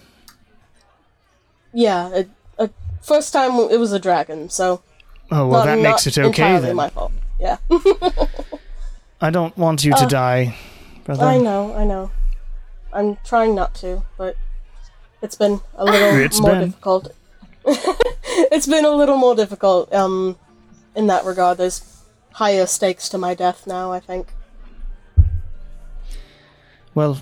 [1.74, 2.09] Yeah.
[2.14, 2.68] It, uh,
[3.01, 4.84] first time it was a dragon, so
[5.32, 6.76] Oh well, not, that makes it okay then.
[6.76, 7.14] my fault.
[7.39, 7.57] Yeah.
[9.22, 10.55] I don't want you to Uh, die,
[11.05, 11.26] brother.
[11.26, 11.74] I know.
[11.76, 12.12] I know.
[12.93, 14.36] I'm trying not to, but
[15.22, 16.66] it's been a little It's more been.
[16.70, 17.16] difficult.
[18.51, 19.93] it's been a little more difficult.
[19.93, 20.38] Um,
[20.95, 22.03] in that regard, there's
[22.34, 23.91] higher stakes to my death now.
[23.91, 24.34] I think.
[26.93, 27.22] Well,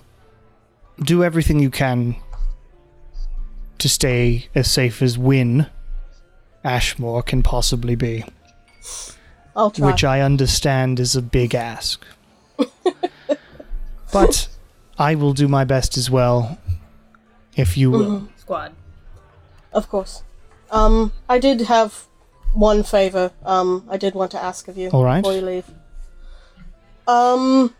[0.99, 2.15] do everything you can
[3.77, 5.67] to stay as safe as Win
[6.63, 8.25] Ashmore can possibly be,
[9.55, 9.91] I'll try.
[9.91, 12.05] which I understand is a big ask.
[14.11, 14.49] but
[14.97, 16.59] I will do my best as well,
[17.55, 18.29] if you will.
[18.37, 18.73] Squad.
[19.71, 20.23] Of course.
[20.71, 22.05] Um, I did have
[22.53, 23.31] one favor.
[23.43, 25.21] Um, I did want to ask of you All right.
[25.21, 25.65] before you leave.
[27.07, 27.73] Um,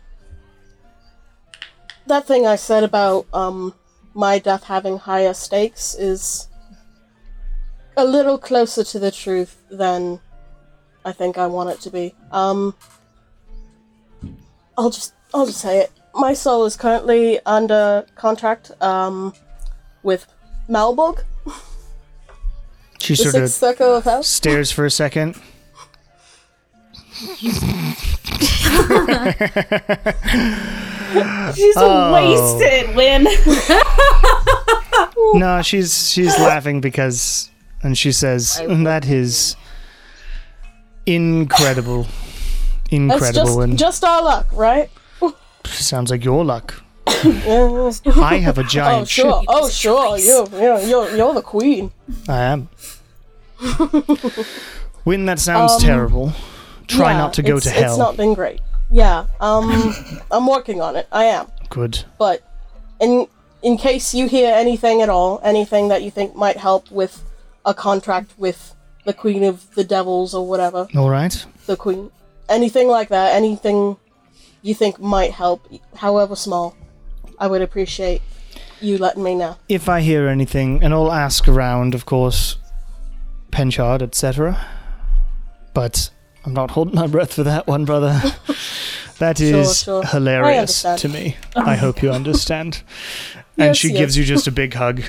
[2.06, 3.74] that thing I said about um
[4.14, 6.48] my death having higher stakes is
[7.96, 10.20] a little closer to the truth than
[11.04, 12.14] I think I want it to be.
[12.32, 12.74] Um,
[14.76, 15.92] I'll just I'll just say it.
[16.14, 19.32] My soul is currently under contract um
[20.02, 20.26] with
[20.68, 21.22] Malbolge
[23.00, 24.22] She the sort of circle of hell.
[24.22, 25.36] stares for a second.
[31.54, 32.12] She's Oh.
[32.12, 33.26] wasted, Win.
[35.34, 37.50] No, she's she's laughing because,
[37.82, 39.56] and she says, "That is
[41.06, 44.90] incredible, That's incredible, just and just our luck, right?
[45.64, 46.82] sounds like your luck."
[47.24, 47.90] Yeah.
[48.22, 49.46] I have a giant Oh sure, ship.
[49.48, 51.92] oh sure, you you're, you're you're the queen.
[52.28, 52.68] I am.
[55.04, 56.32] when that sounds Um, terrible,
[56.86, 57.90] try Yeah, not to go to hell.
[57.90, 58.60] It's not been great.
[58.90, 59.94] Yeah, um,
[60.30, 61.06] I'm working on it.
[61.12, 62.04] I am, Good.
[62.18, 62.42] but
[63.00, 63.26] in
[63.62, 67.22] in case you hear anything at all, anything that you think might help with
[67.66, 71.44] a contract with the queen of the devils or whatever, All right.
[71.66, 72.10] the queen,
[72.48, 73.96] anything like that, anything
[74.62, 76.74] you think might help, however small,
[77.40, 78.22] I would appreciate
[78.80, 79.56] you letting me know.
[79.68, 82.56] If I hear anything, and I'll ask around, of course,
[83.50, 84.58] Penchard, etc.
[85.74, 86.10] But
[86.44, 88.20] I'm not holding my breath for that one, brother.
[89.18, 90.10] That is Sure, sure.
[90.12, 91.36] Hilarious to me.
[91.54, 92.82] I hope you understand.
[93.58, 93.98] and Yes, she yes.
[93.98, 95.02] gives you just a big hug.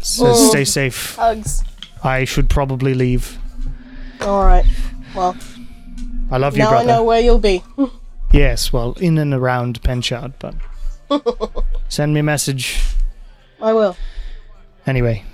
[0.00, 0.50] Says, Oh.
[0.50, 1.16] "Stay safe.
[1.16, 1.64] Hugs.
[2.02, 3.38] I should probably leave.
[4.20, 4.66] All right.
[5.16, 5.34] Well,
[6.30, 7.62] I love you, now I know where you'll be.
[8.32, 10.54] Yes, well, in and around Penchard, but
[11.88, 12.80] send me a message
[13.60, 13.96] I will.
[14.86, 15.24] anyway.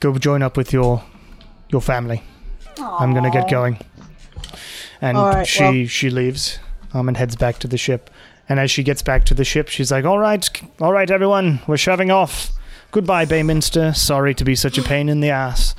[0.00, 1.02] Go join up with your
[1.68, 2.22] your family.
[2.78, 3.78] I'm gonna get going.
[5.00, 6.58] And right, she well- she leaves
[6.94, 8.10] um, and heads back to the ship.
[8.48, 10.48] And as she gets back to the ship, she's like, "All right,
[10.80, 12.50] all right, everyone, we're shoving off.
[12.90, 13.94] Goodbye, Bayminster.
[13.94, 15.74] Sorry to be such a pain in the ass."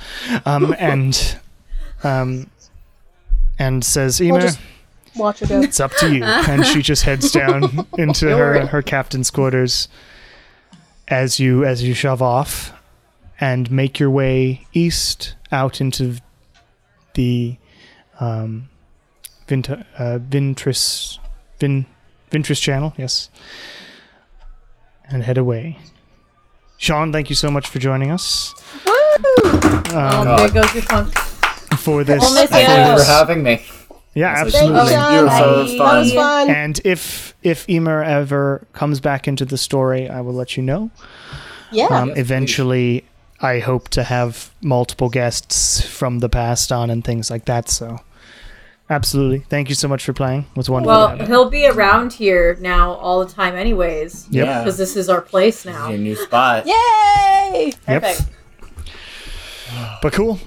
[0.46, 1.36] Um, and
[2.02, 2.46] um,
[3.58, 4.58] and says, We'll just
[5.16, 5.60] watch her go.
[5.62, 9.88] it's up to you." and she just heads down into her her captain's quarters
[11.08, 12.72] as you as you shove off
[13.40, 16.16] and make your way east out into
[17.14, 17.56] the
[18.20, 18.68] um,
[19.48, 21.18] Vint- uh, Vintris
[21.58, 21.86] Vin
[22.30, 23.28] Vintris channel, yes,
[25.08, 25.78] and head away.
[26.78, 28.52] Sean, thank you so much for joining us
[28.86, 31.10] Oh, um, there goes your tongue.
[31.76, 32.22] for this.
[32.24, 32.64] I'll miss for you.
[32.66, 33.64] Thank you for having me.
[34.14, 34.92] Yeah, Thank Thank you, absolutely.
[34.92, 35.12] John.
[35.26, 36.46] Beautiful, That was fun.
[36.46, 36.50] fun.
[36.50, 40.90] And if if Emer ever comes back into the story, I will let you know.
[41.70, 41.86] yeah.
[41.86, 43.04] Um, Yes, eventually,
[43.40, 47.68] I hope to have multiple guests from the past on and things like that.
[47.70, 48.00] So,
[48.90, 50.42] absolutely, thank you so much for playing.
[50.50, 50.94] It was wonderful.
[50.94, 51.26] Well, to have you.
[51.34, 54.26] he'll be around here now all the time, anyways.
[54.30, 54.46] Yep.
[54.46, 54.58] Yeah.
[54.60, 55.88] Because this is our place now.
[55.88, 56.04] Your now.
[56.04, 56.66] new spot.
[56.66, 57.72] Yay!
[57.88, 58.02] Yep.
[58.02, 58.22] Perfect.
[60.02, 60.38] But cool.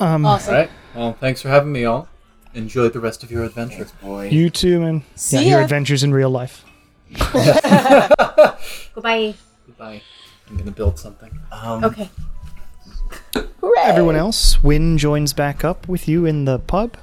[0.00, 0.54] Um, Awesome.
[0.54, 0.70] All right.
[0.94, 2.08] Well, thanks for having me all.
[2.54, 3.76] Enjoy the rest of your adventure.
[3.84, 4.28] Thanks, boy.
[4.28, 5.04] You too, man.
[5.14, 5.64] See yeah, your ya.
[5.64, 6.64] adventures in real life.
[8.94, 9.34] Goodbye.
[9.66, 10.02] Goodbye.
[10.48, 11.30] I'm gonna build something.
[11.52, 12.08] um, Okay.
[13.34, 13.82] Hooray!
[13.82, 16.96] Everyone else, Win joins back up with you in the pub,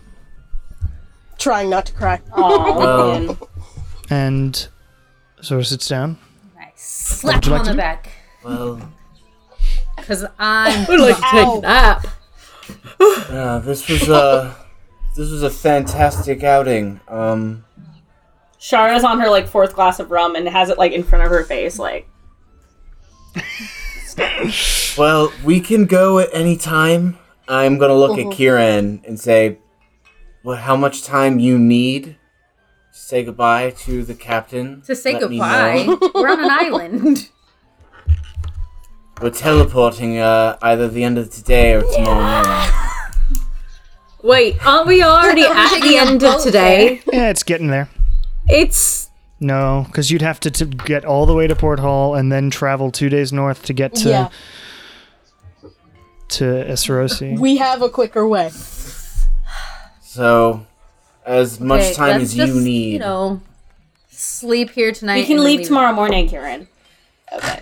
[1.37, 2.21] Trying not to cry.
[2.33, 3.49] Aw, Well-
[4.09, 4.67] and
[5.41, 6.17] sort of sits down.
[6.55, 6.71] Nice.
[6.75, 7.77] slap would you him like on to the do?
[7.77, 8.09] back
[8.43, 8.91] Well,
[9.97, 10.85] because I'm.
[10.89, 12.07] I'd like to take a nap.
[13.29, 14.55] uh, this was a
[15.15, 16.99] this was a fantastic outing.
[17.07, 17.65] Um,
[18.59, 21.29] Shara's on her like fourth glass of rum and has it like in front of
[21.29, 22.07] her face, like
[24.97, 27.17] well, we can go at any time.
[27.47, 29.59] I'm gonna look at Kieran and say,
[30.43, 32.15] "Well, how much time you need to
[32.99, 35.83] say goodbye to the captain?" To say Let me goodbye.
[35.85, 36.11] know.
[36.15, 37.29] We're on an island.
[39.21, 42.84] We're teleporting uh, either the end of today or tomorrow morning.
[44.25, 46.99] Wait, aren't we already at the end of today?
[47.13, 47.87] Yeah, it's getting there.
[48.49, 52.31] It's No, because you'd have to t- get all the way to Port Hall and
[52.31, 54.29] then travel two days north to get to yeah.
[56.29, 57.37] to Esterosi.
[57.37, 58.49] We have a quicker way.
[60.01, 60.65] So,
[61.23, 62.93] as much Okay, time let's as you just, need.
[62.93, 63.41] You know,
[64.09, 65.17] sleep here tonight.
[65.17, 66.67] we can and then leave tomorrow morning, Kieran.
[67.31, 67.61] Okay.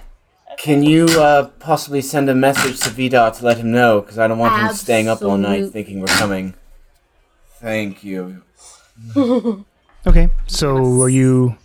[0.58, 4.02] Can you uh, possibly send a message to Vidar to let him know?
[4.02, 6.54] Because I don't want him staying up all night thinking we're coming.
[7.60, 8.44] Thank you.
[10.06, 11.56] Okay, so are you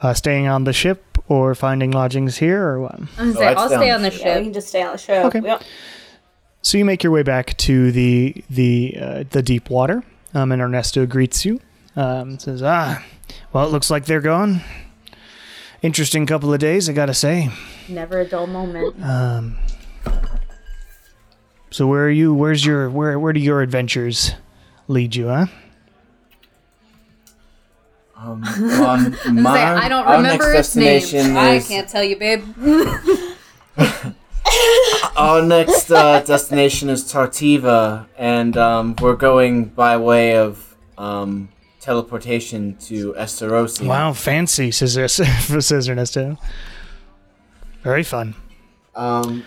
[0.00, 2.94] uh, staying on the ship or finding lodgings here, or what?
[2.94, 4.44] I was gonna Oh, say, I'd I'll stay stay on on the the Yeah, we
[4.44, 5.26] can just stay on the show.
[5.26, 5.40] Okay.
[5.40, 5.62] Yep.
[6.62, 10.62] So you make your way back to the the uh, the deep water, um, and
[10.62, 11.60] Ernesto greets you.
[11.96, 13.04] Um, says, "Ah,
[13.52, 14.60] well, it looks like they're gone.
[15.82, 17.50] Interesting couple of days, I gotta say.
[17.88, 19.02] Never a dull moment.
[19.02, 19.58] Um,
[21.70, 22.32] so where are you?
[22.32, 23.18] Where's your where?
[23.18, 24.32] Where do your adventures
[24.88, 25.28] lead you?
[25.28, 25.46] Huh?
[28.16, 28.86] Um, well,
[29.24, 30.84] I my, say, I don't our remember next its name.
[31.00, 32.44] destination I can't tell you, babe.
[35.16, 41.48] Our next uh, destination is Tartiva, and um, we're going by way of um,
[41.86, 43.86] teleportation to Esterosi.
[43.86, 44.94] Wow, fancy, says
[45.64, 46.36] says Ernesto.
[47.82, 48.34] Very fun.
[48.96, 49.44] Um,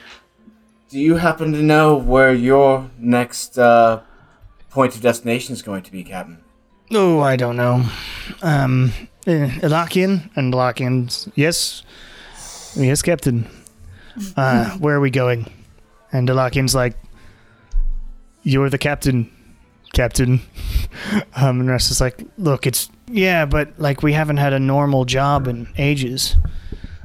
[0.89, 3.99] do you happen to know where your next uh,
[4.69, 6.37] point of destination is going to be, Captain?
[6.91, 7.83] Oh, I don't know.
[8.41, 8.93] Um,
[9.27, 11.83] uh, Elakian and Elakian's yes,
[12.73, 13.49] yes, Captain.
[14.37, 15.45] Uh, where are we going?
[16.13, 16.95] And Elakian's like,
[18.43, 19.29] "You're the captain,
[19.99, 20.41] Captain."
[21.35, 25.03] um, and Rest is like, "Look, it's yeah, but like we haven't had a normal
[25.03, 26.37] job in ages.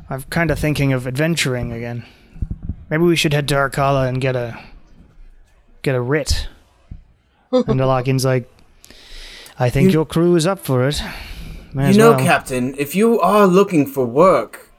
[0.09, 2.05] I'm kind of thinking of adventuring again.
[2.91, 4.59] Maybe we should head to Arcala and get a
[5.83, 6.49] get a writ."
[7.53, 8.51] and Elakian's like,
[9.59, 11.01] I think your crew is up for it.
[11.73, 12.25] May You know, well.
[12.25, 14.71] Captain, if you are looking for work,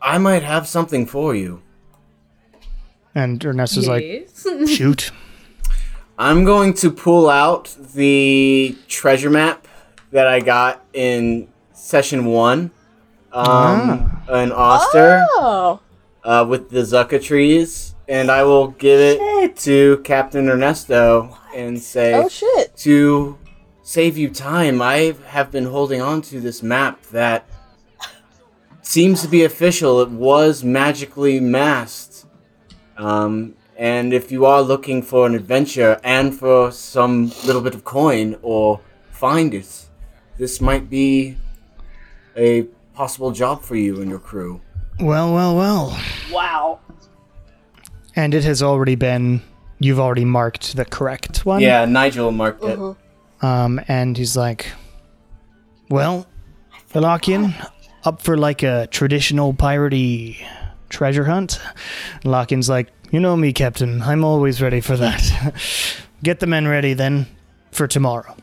[0.00, 1.62] I might have something for you.
[3.14, 4.46] And Ernesto's like, Yes.
[4.68, 5.10] shoot.
[6.18, 9.66] I'm going to pull out the treasure map
[10.12, 12.70] that I got in session one
[13.32, 15.80] um, in Oster Oh,
[16.22, 22.14] uh, with the Zucca trees, and I will give it to Captain Ernesto and say
[22.14, 22.76] oh shit!
[22.78, 23.36] to
[23.82, 27.44] save you time, I have been holding on to this map that
[28.82, 30.00] seems to be official.
[30.00, 32.26] It was magically masked.
[32.96, 37.84] Um, and if you are looking for an adventure and for some little bit of
[37.84, 39.86] coin or find it,
[40.38, 41.36] this might be
[42.36, 42.62] a
[42.94, 44.60] possible job for you and your crew.
[45.00, 45.98] Well, well, well.
[46.30, 46.80] Wow.
[48.14, 49.42] And it has already been.
[49.80, 51.60] You've already marked the correct one.
[51.60, 52.78] Yeah, Nigel marked it.
[53.42, 54.72] Um, and he's like,
[55.90, 56.26] "Well,
[56.94, 57.54] Elakian,
[58.04, 60.36] up for like a traditional piratey
[60.88, 61.60] treasure hunt?"
[62.24, 64.02] Lakian's like, "You know me, Captain.
[64.02, 65.54] I'm always ready for that.
[66.22, 67.26] Get the men ready then
[67.70, 68.36] for tomorrow."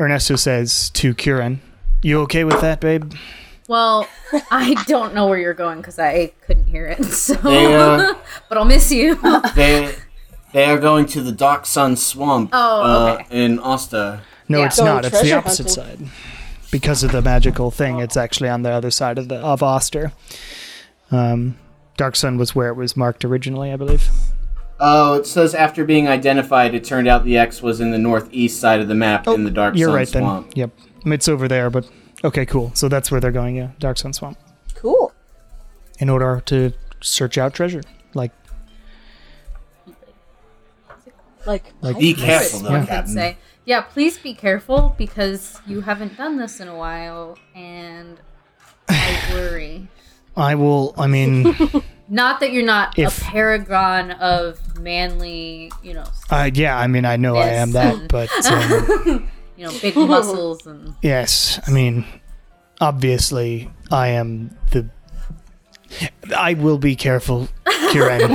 [0.00, 1.60] Ernesto says to Kieran,
[2.02, 3.12] "You okay with that, babe?"
[3.68, 4.06] Well,
[4.50, 7.04] I don't know where you're going because I couldn't hear it.
[7.14, 8.14] So, They, uh,
[8.48, 9.16] but I'll miss you.
[9.54, 9.94] they,
[10.54, 14.22] they are going to the Dark Sun Swamp Oh, uh, in Oster.
[14.48, 14.66] No, Yeah.
[14.66, 15.04] it's Going not.
[15.04, 16.06] It's the opposite hunting.
[16.06, 16.12] side.
[16.70, 20.12] Because of the magical thing, it's actually on the other side of the of Oster.
[21.10, 21.56] Um,
[21.98, 24.08] Dark Sun was where it was marked originally, I believe.
[24.80, 28.60] Oh, it says after being identified, it turned out the X was in the northeast
[28.60, 30.46] side of the map oh, in the Dark Oh, You're Sun right Swamp.
[30.54, 30.56] then.
[30.56, 30.70] Yep,
[31.06, 31.68] it's over there.
[31.68, 31.90] But
[32.22, 32.70] okay, cool.
[32.74, 33.56] So that's where they're going.
[33.56, 34.38] Yeah, Dark Sun Swamp.
[34.76, 35.12] Cool.
[35.98, 36.72] In order to
[37.02, 37.82] search out treasure,
[38.14, 38.30] like
[41.46, 42.86] Like, Like- Be how careful, though, Yeah.
[42.86, 43.14] Captain.
[43.14, 48.20] say, yeah, please be careful because you haven't done this in a while, and
[48.88, 49.88] I worry.
[50.38, 50.94] I will.
[50.96, 51.54] I mean,
[52.08, 56.78] Not that you're not If- a paragon of manly, you know, uh, yeah.
[56.78, 59.28] I mean, I know I am that, but um,
[59.58, 61.60] you know, big muscles and yes.
[61.66, 62.06] I mean,
[62.80, 64.88] obviously, I am the.
[66.36, 67.48] I will be careful,
[67.90, 68.30] Kieran.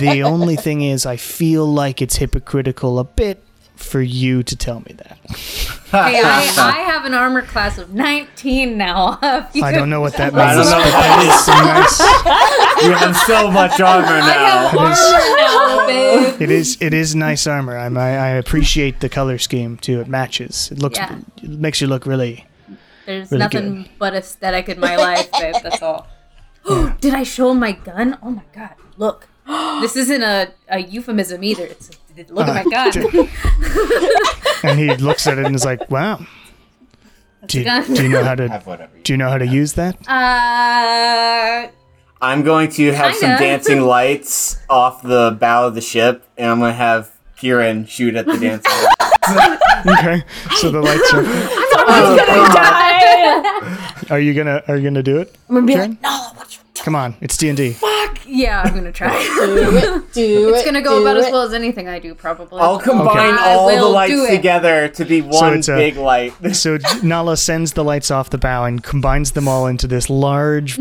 [0.00, 3.42] the only thing is, I feel like it's hypocritical a bit
[3.78, 5.18] for you to tell me that.
[5.90, 9.18] Hey, I, I have an armor class of 19 now.
[9.22, 10.68] I don't know what that I means.
[10.68, 11.44] don't know what that is.
[11.46, 14.78] Some nice- You have so much armor I have now.
[14.78, 16.42] armor now, babe.
[16.42, 16.76] It is.
[16.80, 17.76] It is nice armor.
[17.78, 20.00] I'm, I I appreciate the color scheme too.
[20.00, 20.70] It matches.
[20.70, 20.98] It looks.
[20.98, 21.18] Yeah.
[21.42, 22.46] It makes you look really.
[23.06, 25.54] There's Really nothing but aesthetic in my life, babe.
[25.62, 26.06] That's all.
[27.00, 28.18] Did I show him my gun?
[28.22, 28.74] Oh my god!
[28.98, 29.28] Look,
[29.80, 31.64] this isn't a, a euphemism either.
[31.66, 31.90] It's
[32.30, 33.28] look at my gun.
[34.64, 36.18] And he looks at it and is like, "Wow.
[37.46, 39.94] Do you, do you know how to you- do you know how to use that?"
[40.08, 41.68] Uh,
[42.20, 43.38] I'm going to have some Kinda.
[43.38, 48.16] dancing lights off the bow of the ship, and I'm going to have Kieran shoot
[48.16, 49.86] at the dancing lights.
[49.86, 50.24] Okay.
[50.56, 51.22] So the lights are.
[51.22, 52.88] Die.
[54.10, 55.34] Are you gonna Are you gonna do it?
[55.48, 55.90] I'm gonna be Karen?
[55.90, 57.16] like, no, what's Come on.
[57.20, 57.72] It's D and D.
[57.72, 59.10] Fuck yeah, I'm gonna try.
[59.34, 61.26] do it, do it's gonna go about it.
[61.26, 62.62] as well as anything I do, probably.
[62.62, 64.36] I'll combine I all the will do lights it.
[64.36, 66.32] together to be one it's a- big light.
[66.56, 70.78] So Nala sends the lights off the bow and combines them all into this large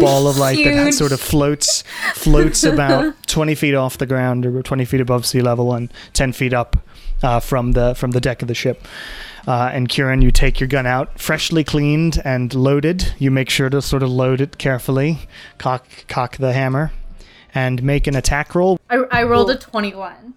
[0.00, 0.94] ball of light that Huge.
[0.94, 1.82] sort of floats
[2.14, 6.32] floats about 20 feet off the ground or 20 feet above sea level and 10
[6.32, 6.78] feet up
[7.22, 8.88] uh, from the from the deck of the ship.
[9.46, 13.14] Uh, and Kieran, you take your gun out, freshly cleaned and loaded.
[13.18, 15.20] You make sure to sort of load it carefully,
[15.58, 16.92] cock cock the hammer,
[17.54, 18.78] and make an attack roll.
[18.88, 20.34] I, I rolled a 21.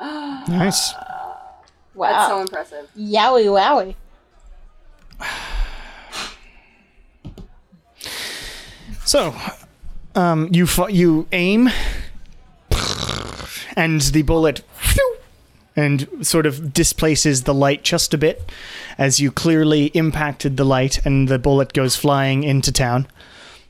[0.48, 0.92] Nice.
[1.94, 2.10] Wow.
[2.10, 2.90] That's so impressive.
[2.96, 3.94] Yowie wowie.
[9.06, 9.34] So,
[10.14, 11.68] um, you fu- you aim,
[13.76, 14.73] and the bullet phew,
[15.76, 18.50] and sort of displaces the light just a bit,
[18.98, 23.06] as you clearly impacted the light, and the bullet goes flying into town.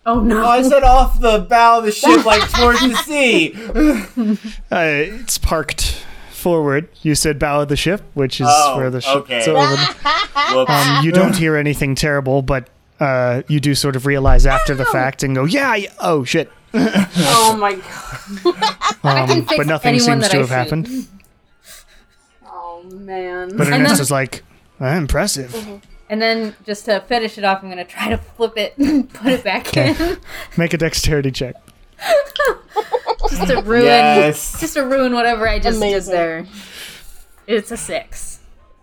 [0.07, 0.45] Oh no!
[0.45, 3.55] I said off the bow of the ship, like towards the sea.
[4.71, 4.77] Uh,
[5.21, 6.89] it's parked forward.
[7.03, 9.17] You said bow of the ship, which is Oh, where the ship.
[9.17, 9.41] okay.
[9.41, 12.69] So over um, you don't hear anything terrible, but
[13.01, 16.51] uh, you do sort of realize after the fact and go, "Yeah, yeah oh shit."
[16.75, 18.71] Oh my god.
[19.05, 20.55] Um, can fix but nothing anyone seems to I have shoot.
[20.55, 21.09] happened.
[22.95, 23.49] Man.
[23.57, 24.43] But And then- Ernesto's like,
[24.81, 25.55] "Ah, impressive.
[26.11, 29.33] And then just to finish it off, I'm gonna try to flip it and put
[29.33, 29.91] it back Okay.
[29.99, 30.19] in,
[30.57, 31.55] Make a dexterity check.
[33.31, 34.61] just to ruin, Yes.
[34.61, 36.13] just to ruin whatever I just did Amazing.
[36.15, 36.47] there.
[37.47, 38.41] It's a six.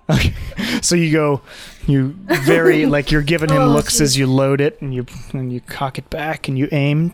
[0.09, 0.34] Okay.
[0.82, 1.41] So you go,
[1.88, 5.53] you very like you're giving him Oh, looks as you load it, and you and
[5.53, 7.14] you cock it back, and you aim,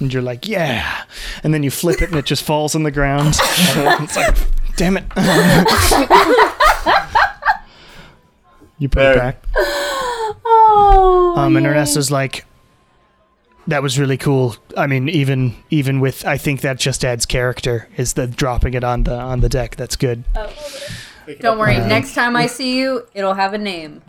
[0.00, 1.02] and you're like, yeah,
[1.42, 3.34] and then you flip it, and it just falls on the ground.
[3.38, 4.36] it's like,
[4.76, 5.04] damn it.
[8.78, 9.42] You put it back.
[10.48, 11.34] Oh.
[11.36, 11.72] Um, and yay.
[11.72, 12.44] Ernesto's like,
[13.66, 14.54] that was really cool.
[14.76, 17.88] I mean, even even with, I think that just adds character.
[17.96, 19.76] Is the dropping it on the on the deck?
[19.76, 20.24] That's good.
[21.40, 21.76] Don't worry.
[21.76, 24.02] Um, Next time I see you, it'll have a name.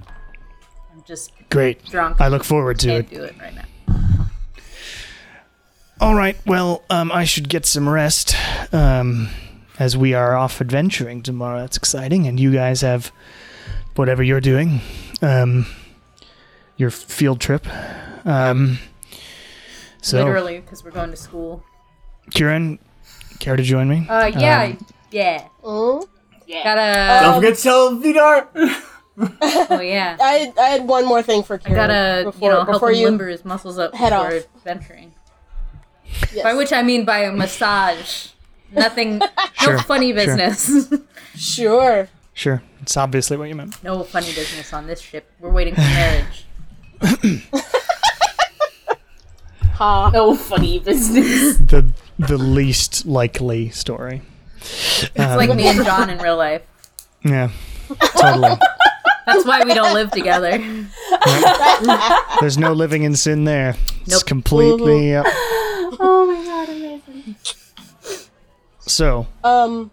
[0.93, 1.83] I'm just Great.
[1.85, 2.19] drunk.
[2.21, 3.15] I look forward to can't it.
[3.15, 3.63] do it right now.
[5.99, 6.37] All right.
[6.45, 8.35] Well, um, I should get some rest.
[8.71, 9.29] Um,
[9.79, 11.59] as we are off adventuring tomorrow.
[11.59, 12.27] That's exciting.
[12.27, 13.11] And you guys have
[13.95, 14.81] whatever you're doing.
[15.21, 15.65] Um,
[16.77, 17.65] your field trip.
[18.25, 18.79] Um,
[20.01, 21.63] so, Literally, because we're going to school.
[22.31, 22.77] Kieran,
[23.39, 24.05] care to join me?
[24.07, 25.47] Uh, yeah, Um, yeah.
[25.63, 26.07] Mm?
[26.63, 27.19] Gotta.
[27.25, 28.47] Don't forget to tell Vidar.
[29.71, 30.15] oh yeah.
[30.21, 31.79] I, I had one more thing for Kieran.
[31.79, 32.15] I Kieran.
[32.15, 34.45] gotta, before, you know, help him you limber his muscles up head before off.
[34.57, 35.13] adventuring.
[36.33, 36.43] yes.
[36.43, 38.27] By which I mean by a massage.
[38.71, 39.21] Nothing.
[39.59, 40.91] Sure, no funny business.
[41.35, 42.07] Sure.
[42.33, 42.61] Sure.
[42.81, 43.83] It's obviously what you meant.
[43.83, 45.29] no funny business on this ship.
[45.39, 46.45] We're waiting for marriage.
[49.73, 50.09] Ha.
[50.11, 51.57] No funny business.
[51.57, 54.23] The the least likely story.
[54.59, 56.63] It's like me and John in real life.
[57.23, 57.51] Yeah.
[58.17, 58.55] Totally.
[59.27, 60.57] That's why we don't live together.
[62.39, 63.75] There's no living in sin there.
[64.01, 64.25] It's Nope.
[64.25, 65.15] completely.
[65.15, 67.35] uh, oh my god, amazing.
[68.87, 69.91] So, Um,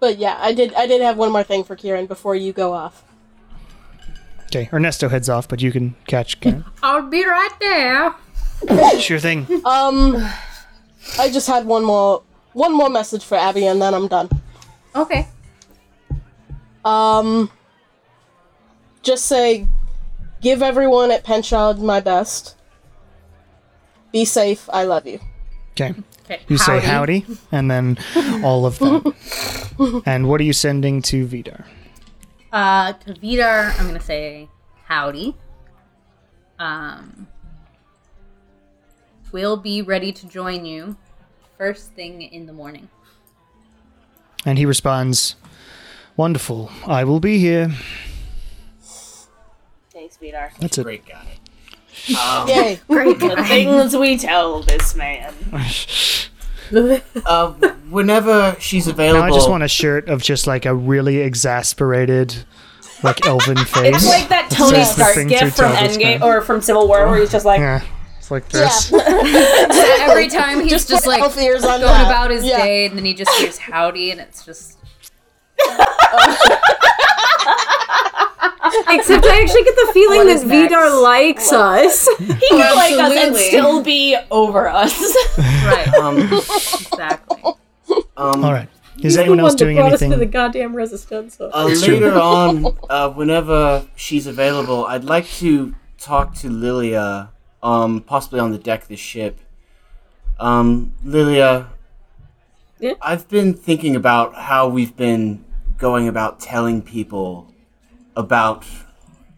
[0.00, 0.72] but yeah, I did.
[0.74, 3.02] I did have one more thing for Kieran before you go off.
[4.46, 4.68] okay.
[4.72, 6.64] Ernesto heads off, but you can catch Karen.
[6.82, 8.14] I'll be right there.
[9.00, 9.46] sure thing.
[9.64, 10.16] Um,
[11.18, 12.22] I just had one more
[12.52, 14.28] one more message for Abby, and then I'm done.
[14.94, 15.26] Okay.
[16.84, 17.50] Um,
[19.02, 19.66] just say,
[20.40, 22.56] give everyone at Penchard my best.
[24.12, 24.68] Be safe.
[24.72, 25.20] I love you.
[25.72, 25.94] Okay.
[26.30, 26.42] Okay.
[26.48, 27.96] You say howdy, and then
[28.44, 29.14] all of them.
[30.06, 31.64] and what are you sending to Vidar?
[32.52, 34.48] Uh, to Vidar, I'm gonna say
[34.84, 35.34] howdy.
[36.58, 37.28] Um,
[39.32, 40.98] we'll be ready to join you
[41.56, 42.90] first thing in the morning.
[44.44, 45.36] And he responds,
[46.16, 46.70] Wonderful.
[46.86, 47.72] I will be here.
[49.90, 50.52] Thanks, Vidar.
[50.60, 51.37] That's a Great guy.
[52.08, 52.80] Yay!
[52.88, 53.18] Great.
[53.18, 55.32] The things we tell this man.
[57.24, 57.52] Uh,
[57.90, 62.34] whenever she's available, Now I just want a shirt of just like a really exasperated,
[63.02, 63.96] like elven face.
[63.96, 67.20] It's like that Tony Stark gift gif from Toby's Endgame or from Civil War, where
[67.20, 67.82] he's just like, Yeah.
[68.18, 68.90] It's like this.
[68.92, 68.98] Yeah.
[70.10, 72.06] Every time he's Just just, like ears on going that.
[72.06, 72.58] about his Yeah.
[72.58, 74.76] day, and then he just hears howdy, and it's just
[78.88, 80.70] Except I actually get the feeling What that is next?
[80.72, 82.08] Vidar likes us.
[82.18, 84.98] he can like us and still be over us.
[85.38, 85.88] right.
[86.00, 87.42] um, Exactly.
[88.16, 88.68] um, All right.
[89.00, 90.10] Is anyone else doing anything?
[90.10, 91.40] to the goddamn resistance.
[91.40, 97.30] Uh, later on, uh, whenever she's available, I'd like to talk to Lilia,
[97.62, 99.38] um, possibly on the deck of the ship.
[100.40, 101.68] Um, Lilia,
[102.80, 102.94] Yeah?
[103.00, 105.44] I've been thinking about how we've been
[105.78, 107.47] going about telling people
[108.18, 108.64] about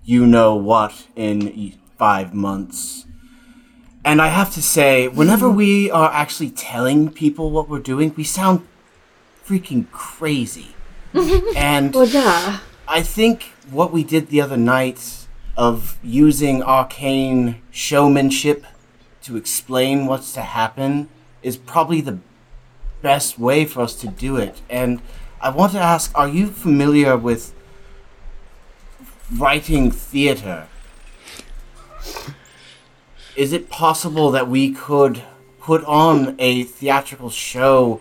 [0.02, 3.04] you know what in five months.
[4.02, 8.24] And I have to say, whenever we are actually telling people what we're doing, we
[8.24, 8.66] sound
[9.46, 10.74] freaking crazy.
[11.54, 12.60] and Well, yeah.
[12.88, 15.26] I think what we did the other night
[15.56, 18.64] of using arcane showmanship
[19.22, 21.10] to explain what's to happen
[21.42, 22.18] is probably the
[23.02, 24.62] best way for us to do it.
[24.70, 25.02] And
[25.42, 27.52] I want to ask are you familiar with
[29.36, 30.66] writing theater?
[33.36, 35.22] Is it possible that we could
[35.60, 38.00] put on a theatrical show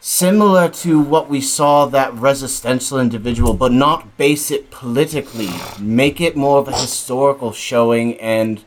[0.00, 5.48] similar to what we saw that resistential individual, but not base it politically.
[5.80, 8.62] Make it more of a historical showing and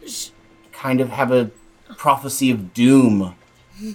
[0.72, 1.52] kind of have a
[1.96, 3.36] prophecy of doom.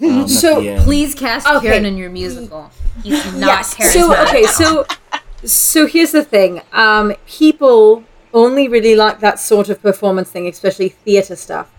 [0.00, 0.84] Um, So, at the end.
[0.84, 1.60] Please cast Okay.
[1.66, 2.70] Kieran in your musical.
[3.02, 3.74] He's not Yes.
[3.74, 3.92] charismatic.
[3.92, 4.86] So okay, so
[5.44, 6.62] so here's the thing.
[6.72, 11.70] Um, people only really like that sort of performance thing, especially theater stuff,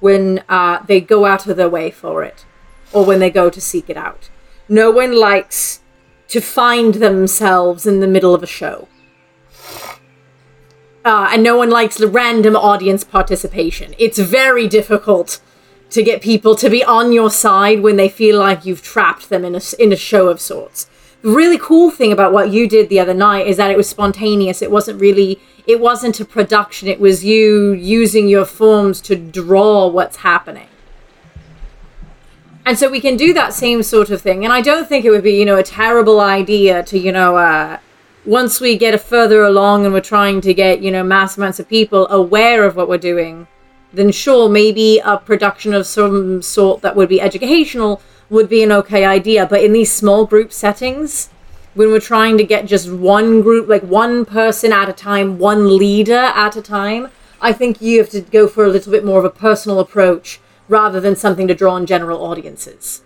[0.00, 2.44] when uh, they go out of their way for it,
[2.92, 4.30] or when they go to seek it out.
[4.68, 5.80] No one likes
[6.28, 8.88] to find themselves in the middle of a show.
[11.04, 13.94] Uh, and no one likes the random audience participation.
[13.98, 15.40] It's very difficult
[15.90, 19.44] to get people to be on your side when they feel like you've trapped them
[19.44, 20.88] in a, in a show of sorts.
[21.22, 23.88] The really cool thing about what you did the other night is that it was
[23.88, 24.62] spontaneous.
[24.62, 26.88] It wasn't really, it wasn't a production.
[26.88, 30.68] It was you using your forms to draw what's happening.
[32.64, 34.44] And so we can do that same sort of thing.
[34.44, 37.36] And I don't think it would be, you know, a terrible idea to, you know,
[37.36, 37.78] uh,
[38.24, 41.68] once we get further along and we're trying to get you know mass amounts of
[41.68, 43.46] people aware of what we're doing
[43.92, 48.00] then sure maybe a production of some sort that would be educational
[48.30, 51.28] would be an okay idea but in these small group settings
[51.74, 55.76] when we're trying to get just one group like one person at a time one
[55.76, 56.14] leader
[56.46, 57.08] at a time
[57.40, 60.40] i think you have to go for a little bit more of a personal approach
[60.68, 63.02] rather than something to draw on general audiences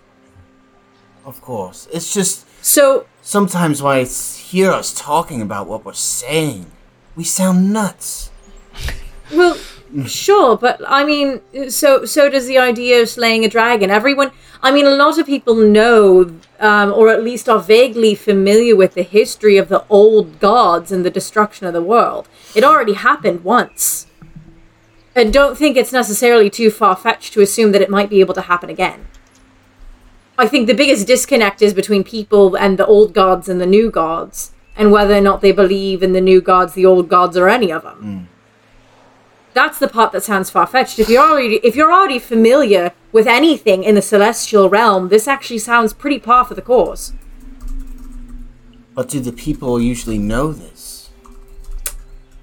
[1.25, 1.87] Of course.
[1.91, 6.67] It's just so sometimes when I hear us talking about what we're saying,
[7.15, 8.29] we sound nuts.
[9.33, 9.57] Well,
[10.05, 13.89] sure, but I mean, so so does the idea of slaying a dragon.
[13.89, 14.31] Everyone,
[14.65, 18.95] I mean, a lot of people know, um, or at least are vaguely familiar with
[18.95, 22.27] the history of the old gods and the destruction of the world.
[22.55, 24.07] It already happened once.
[25.15, 28.33] And don't think it's necessarily too far fetched to assume that it might be able
[28.33, 29.05] to happen again.
[30.35, 33.91] I think the biggest disconnect is between people and the old gods and the new
[33.91, 37.49] gods, and whether or not they believe in the new gods, the old gods, or
[37.49, 38.29] any of them
[39.55, 40.99] that's the part that sounds far fetched.
[40.99, 45.59] If you're already if you're already familiar with anything in the celestial realm, this actually
[45.59, 47.13] sounds pretty par for the course.
[48.93, 51.09] But do the people usually know this?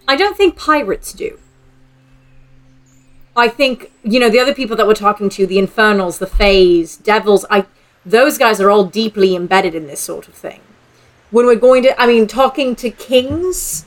[0.09, 1.39] I don't think pirates do.
[3.37, 6.97] I think you know the other people that we're talking to, the infernals, the fays,
[6.97, 7.45] devils.
[7.51, 7.67] I
[8.07, 10.61] those guys are all deeply embedded in this sort of thing.
[11.31, 13.87] When we're going to, I mean, talking to kings,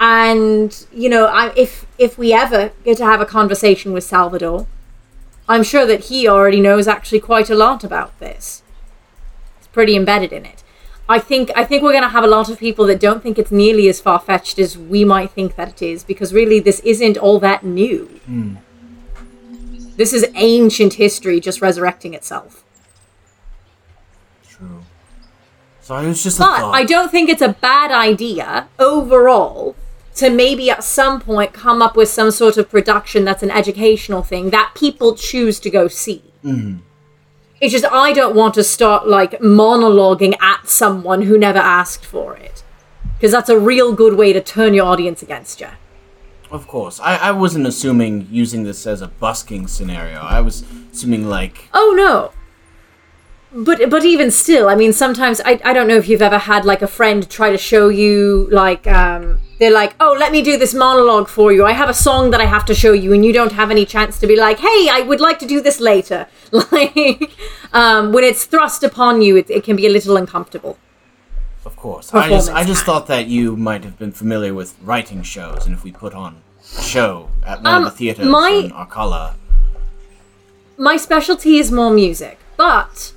[0.00, 4.66] and you know, I, if if we ever get to have a conversation with Salvador,
[5.48, 8.62] I'm sure that he already knows actually quite a lot about this.
[9.58, 10.62] It's pretty embedded in it.
[11.08, 13.38] I think I think we're going to have a lot of people that don't think
[13.38, 16.80] it's nearly as far fetched as we might think that it is, because really this
[16.80, 18.06] isn't all that new.
[18.26, 18.56] Hmm.
[19.96, 22.64] This is ancient history just resurrecting itself.
[24.48, 24.82] True.
[25.82, 26.74] So it was just a But thought.
[26.74, 29.76] I don't think it's a bad idea overall
[30.14, 34.22] to maybe at some point come up with some sort of production that's an educational
[34.22, 36.22] thing that people choose to go see.
[36.44, 36.78] Mm-hmm.
[37.60, 42.36] It's just I don't want to start like monologuing at someone who never asked for
[42.36, 42.62] it.
[43.16, 45.68] Because that's a real good way to turn your audience against you.
[46.50, 47.00] Of course.
[47.00, 50.18] I, I wasn't assuming using this as a busking scenario.
[50.20, 50.62] I was
[50.92, 52.32] assuming, like, Oh no.
[53.56, 56.64] But but even still, I mean, sometimes I I don't know if you've ever had
[56.64, 60.56] like a friend try to show you like um they're like, oh, let me do
[60.58, 61.64] this monologue for you.
[61.64, 63.86] I have a song that I have to show you, and you don't have any
[63.86, 66.26] chance to be like, hey, I would like to do this later.
[66.72, 67.30] Like,
[67.72, 70.76] um, when it's thrust upon you, it, it can be a little uncomfortable.
[71.64, 72.12] of course.
[72.12, 75.72] I just, I just thought that you might have been familiar with writing shows, and
[75.74, 76.42] if we put on
[76.78, 79.34] a show at one Um, of the theaters my- in Arcala,
[80.76, 83.13] my specialty is more music, but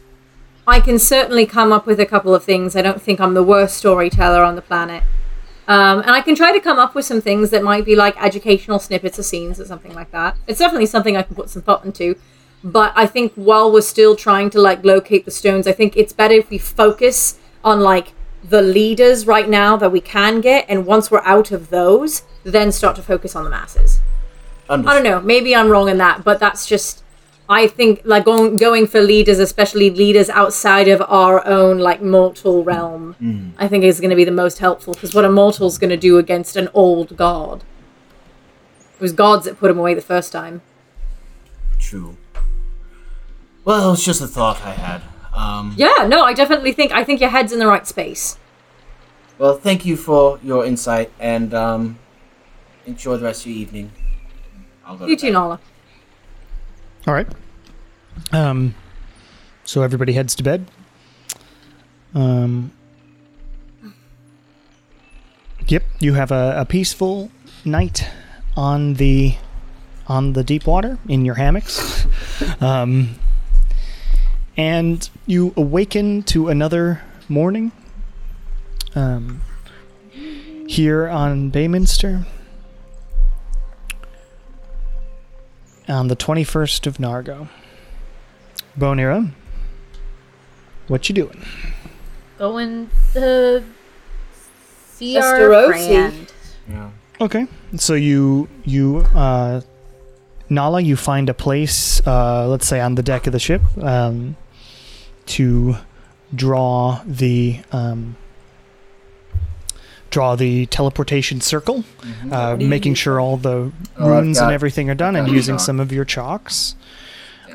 [0.68, 2.76] I can certainly come up with a couple of things.
[2.76, 5.02] I don't think I'm the worst storyteller on the planet.
[5.68, 8.22] Um, and I can try to come up with some things that might be like
[8.22, 10.36] educational snippets of scenes or something like that.
[10.46, 12.16] It's definitely something I can put some thought into.
[12.64, 16.12] But I think while we're still trying to like locate the stones, I think it's
[16.12, 18.14] better if we focus on like
[18.44, 22.72] the leaders right now that we can get, and once we're out of those, then
[22.72, 24.00] start to focus on the masses.
[24.70, 25.22] I don't know.
[25.22, 27.04] Maybe I'm wrong in that, but that's just.
[27.50, 32.64] I think like going going for leaders, especially leaders outside of our own like mortal
[32.64, 35.90] realm, I think is going to be the most helpful because what a mortal's going
[35.92, 37.64] to do against an old god?
[38.96, 40.62] It was gods that put him away the first time.
[41.80, 42.18] True.
[43.64, 45.02] Well, it's just a thought I had.
[45.34, 48.38] Um, Yeah, no, I definitely think I think your head's in the right space.
[49.38, 52.00] Well, thank you for your insight, and um,
[52.88, 53.92] enjoy the rest of your evening.
[54.84, 55.32] I'll go to You too.
[55.32, 55.60] Nala.
[57.08, 57.28] All right.
[58.34, 58.76] Um,
[59.64, 60.70] so everybody heads to bed.
[62.14, 62.74] Um,
[65.68, 67.32] yep, you have a, a peaceful
[67.64, 68.10] night
[68.58, 69.36] on the
[70.08, 72.06] on the deep water in your hammocks.
[72.60, 73.16] Um,
[74.58, 77.72] and you awaken to another morning.
[78.96, 79.42] Um,
[80.68, 82.26] here on Bayminster.
[85.88, 87.48] On the 21st of Nargo.
[88.78, 89.32] Bonira,
[90.88, 91.42] what you doing?
[92.38, 93.64] Going to
[94.92, 95.88] see our Esterosi.
[95.88, 96.34] friend.
[96.70, 96.90] Yeah.
[97.20, 97.48] Okay,
[97.78, 99.62] so you you uh,
[100.50, 104.36] Nala, you find a place, uh, let's say on the deck of the ship, um,
[105.28, 105.76] to
[106.36, 108.16] draw the um,
[110.18, 111.84] draw the teleportation circle,
[112.32, 115.80] uh, making sure all the Oh, I've runes and everything are done, and using some
[115.80, 116.74] of your chalks.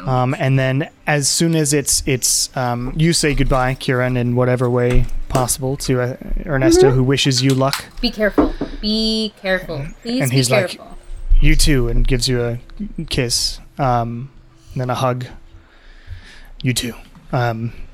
[0.07, 4.71] Um, and then as soon as it's it's um, you say goodbye, Kieran, in whatever
[4.71, 6.17] way possible to uh,
[6.47, 7.85] Ernesto, who wishes you luck.
[8.01, 8.55] Be careful.
[8.81, 9.85] Be careful.
[10.03, 10.99] Please And be he's like- careful.
[11.41, 12.59] You too, and gives you a
[13.11, 14.31] kiss, um,
[14.73, 15.27] and then a hug.
[16.63, 16.95] You too.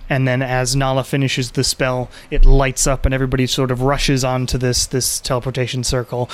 [0.09, 4.24] And then as Nala finishes the spell, it lights up, and everybody sort of rushes
[4.24, 6.30] onto this this teleportation circle,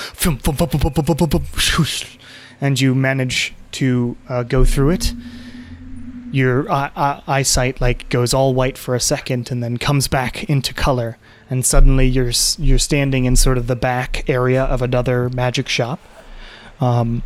[2.60, 5.12] and you manage to uh, go through it.
[6.30, 10.44] Your uh, uh, eyesight like goes all white for a second, and then comes back
[10.44, 11.18] into color,
[11.50, 16.00] and suddenly you're you're standing in sort of the back area of another magic shop.
[16.80, 17.22] Um,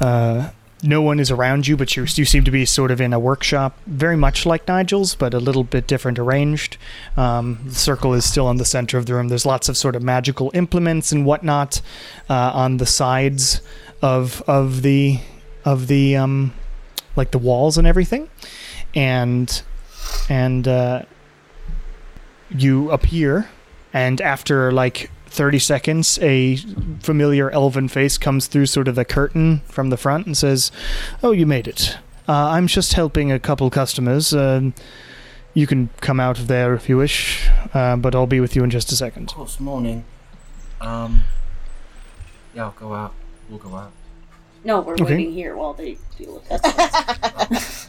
[0.00, 0.50] uh,
[0.82, 3.18] no one is around you, but you you seem to be sort of in a
[3.18, 6.76] workshop, very much like Nigel's, but a little bit different arranged.
[7.16, 9.28] Um, the circle is still in the center of the room.
[9.28, 11.80] There's lots of sort of magical implements and whatnot
[12.30, 13.60] uh, on the sides
[14.02, 15.20] of of the
[15.64, 16.52] of the um,
[17.16, 18.30] like the walls and everything,
[18.94, 19.62] and
[20.28, 21.02] and uh,
[22.50, 23.48] you appear,
[23.92, 26.56] and after like 30 seconds, a
[26.98, 30.72] familiar elven face comes through sort of the curtain from the front and says,
[31.22, 31.96] Oh, you made it.
[32.28, 34.34] Uh, I'm just helping a couple customers.
[34.34, 34.74] Um
[35.54, 38.62] you can come out of there if you wish, uh, but I'll be with you
[38.64, 39.30] in just a second.
[39.30, 40.04] Of course, morning.
[40.80, 41.22] Um.
[42.54, 43.12] Yeah, I'll go out.
[43.48, 43.90] We'll go out.
[44.62, 45.04] No, we're Okay.
[45.04, 47.88] waiting here while they deal with that.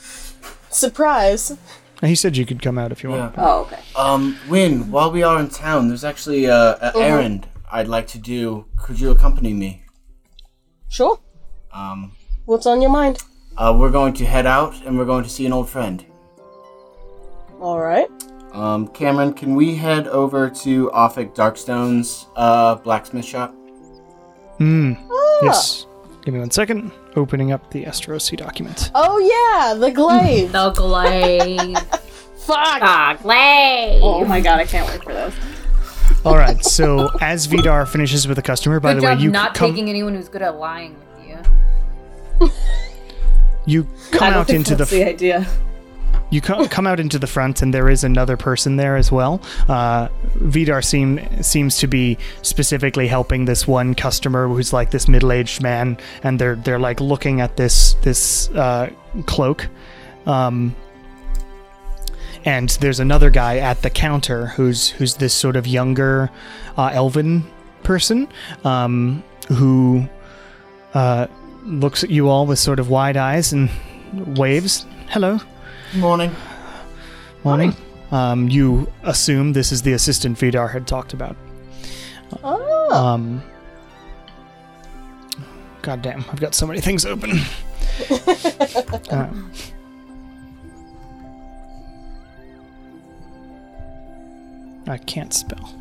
[0.70, 1.56] Surprise!
[2.02, 3.34] And he said you could come out if you want.
[3.36, 3.44] Yeah.
[3.44, 3.78] oh, okay.
[3.94, 8.18] Um, Win, while we are in town, there's actually a, a errand I'd like to
[8.18, 8.64] do.
[8.78, 9.84] Could you accompany me?
[10.88, 11.20] Sure.
[11.72, 12.12] Um,
[12.46, 13.18] What's on your mind?
[13.58, 16.04] uh, we're going to head out and we're going to see an old friend.
[17.60, 18.08] Alright.
[18.52, 23.54] Um, Cameron, can we head over to Offic Darkstone's uh, blacksmith shop?
[24.58, 24.94] Hmm.
[25.10, 25.38] Ah.
[25.42, 25.86] Yes.
[26.24, 26.90] Give me one second.
[27.16, 28.90] Opening up the Esterosi document.
[28.94, 30.52] Oh yeah, the glaive.
[30.52, 31.78] The glaive.
[32.40, 32.82] Fuck.
[32.82, 34.00] Ah, glaive!
[34.02, 35.34] Oh my god, I can't wait for those.
[36.24, 36.64] All right.
[36.64, 39.70] So as Vidar finishes with a customer, by Good the way, job you not come
[39.70, 41.28] taking anyone who's good at lying with
[42.40, 42.50] you.
[43.66, 45.46] you come out into the that's the idea.
[46.30, 49.42] You co- come out into the front, and there is another person there as well.
[49.68, 55.60] Uh, Vidar seem, seems to be specifically helping this one customer who's like this middle-aged
[55.60, 58.90] man, and they're they're like looking at this this uh,
[59.26, 59.68] cloak.
[60.26, 60.74] Um,
[62.44, 66.30] and there's another guy at the counter who's who's this sort of younger
[66.78, 67.44] uh, elven
[67.82, 68.28] person
[68.64, 70.08] um, who
[70.94, 71.26] uh,
[71.64, 73.68] looks at you all with sort of wide eyes and
[74.38, 74.86] waves.
[75.08, 75.40] Hello.
[75.94, 76.34] Morning.
[77.42, 77.74] Morning.
[78.12, 81.36] Um, you assume this is the assistant Vidar had talked about.
[82.44, 82.94] Oh.
[82.94, 83.42] Um,
[85.82, 87.40] God damn, I've got so many things open.
[89.10, 89.50] Um,
[94.86, 95.74] I can't spell.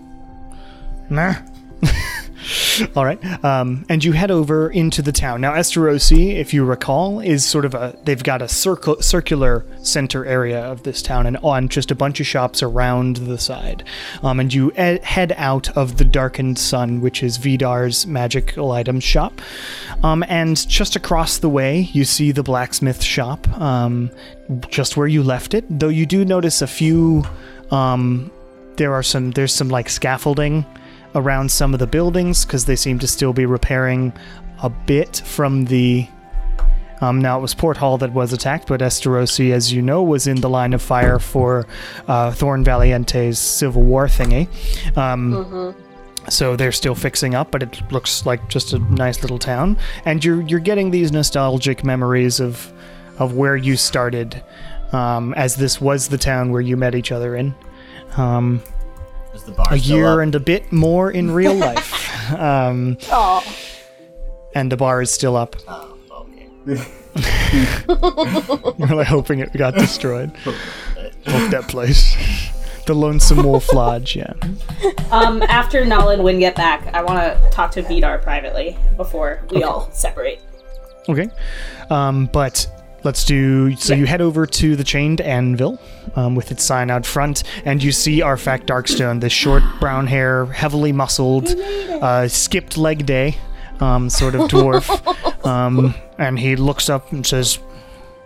[1.09, 1.35] Nah.
[2.95, 3.23] All right.
[3.43, 5.41] Um, and you head over into the town.
[5.41, 7.97] Now, Esterosi, if you recall, is sort of a.
[8.03, 12.19] They've got a circle, circular center area of this town and on just a bunch
[12.19, 13.83] of shops around the side.
[14.23, 19.03] Um, and you e- head out of the Darkened Sun, which is Vidar's magical items
[19.03, 19.41] shop.
[20.03, 24.11] Um, and just across the way, you see the blacksmith shop, um,
[24.69, 25.65] just where you left it.
[25.69, 27.23] Though you do notice a few.
[27.71, 28.31] Um,
[28.77, 29.31] there are some.
[29.31, 30.65] There's some like scaffolding
[31.15, 34.13] around some of the buildings because they seem to still be repairing
[34.63, 36.07] a bit from the.
[37.01, 40.27] Um, now it was Port Hall that was attacked, but Esterosi, as you know, was
[40.27, 41.65] in the line of fire for
[42.09, 44.47] uh, Thorn Valiente's civil war thingy.
[44.97, 45.75] Um,
[46.27, 49.77] So they're still fixing up, but it looks like just a nice little town.
[50.05, 52.71] And you're you're getting these nostalgic memories of
[53.17, 54.43] of where you started,
[54.91, 57.55] um, as this was the town where you met each other in.
[58.17, 58.61] Um,
[59.49, 60.23] the bar a year up?
[60.23, 62.31] and a bit more in real life.
[62.33, 63.55] um, Aw.
[64.55, 65.55] and the bar is still up.
[65.67, 66.47] Oh, okay.
[68.77, 70.35] You're really hoping it got destroyed.
[71.25, 72.15] Fuck that place.
[72.85, 74.33] The Lonesome Wolf Lodge, yeah.
[75.11, 79.41] Um, after Nala and Win get back, I want to talk to Vidar privately before
[79.51, 80.39] we all separate.
[81.07, 81.29] Okay.
[81.91, 82.65] Um, but
[83.03, 83.75] let's do.
[83.75, 85.79] So you head over to the Chained Anvil
[86.15, 90.45] um, with its sign out front, and you see Arfac Darkstone, this short brown hair,
[90.45, 93.37] heavily muscled, uh, skipped leg day
[93.79, 95.45] um, sort of dwarf.
[95.45, 97.59] um, and he looks up and says,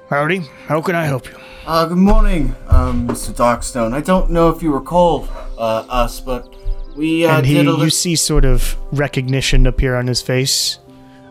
[0.09, 1.37] Howdy, how can I help you?
[1.65, 3.31] Uh, good morning, um, Mr.
[3.33, 3.93] Darkstone.
[3.93, 5.27] I don't know if you recall
[5.57, 6.53] uh, us, but
[6.95, 10.79] we uh, and he, did a you see sort of recognition appear on his face.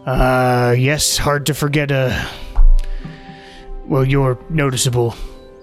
[0.07, 2.29] Uh, yes, hard to forget a
[3.93, 5.15] Well, you're noticeable.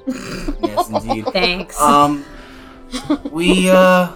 [0.06, 1.26] Yes, indeed.
[1.34, 1.81] Thanks.
[1.81, 2.23] Um,
[3.31, 4.11] we uh,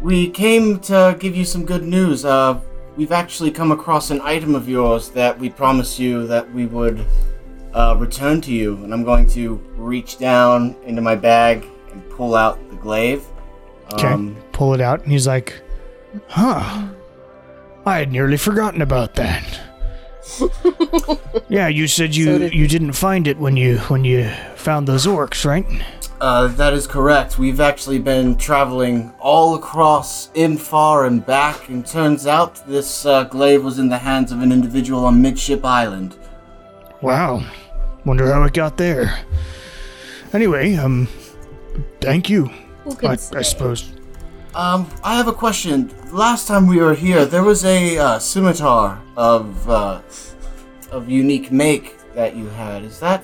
[0.00, 2.24] we came to give you some good news.
[2.24, 2.58] Uh,
[2.96, 7.04] we've actually come across an item of yours that we promised you that we would
[7.74, 12.34] uh, return to you, and I'm going to reach down into my bag and pull
[12.34, 13.26] out the glaive.
[13.92, 14.08] Okay.
[14.08, 15.60] Um, Pull it out, and he's like,
[16.28, 16.88] "Huh?
[17.84, 19.65] I had nearly forgotten about that."
[21.48, 24.86] yeah, you said you So did- you didn't find it when you when you found
[24.88, 25.66] those orcs, right?
[26.20, 27.38] Uh, that is correct.
[27.38, 33.62] We've actually been traveling all across Infar and back, and turns out this uh, glaive
[33.62, 36.16] was in the hands of an individual on Midship Island.
[37.02, 37.44] Wow.
[38.06, 39.18] Wonder how it got there.
[40.32, 41.06] Anyway, um,
[42.00, 42.50] thank you.
[43.02, 43.92] I, I suppose.
[44.56, 45.92] Um, I have a question.
[46.10, 50.00] Last time we were here, there was a uh, scimitar of uh,
[50.90, 52.82] of unique make that you had.
[52.82, 53.22] Is that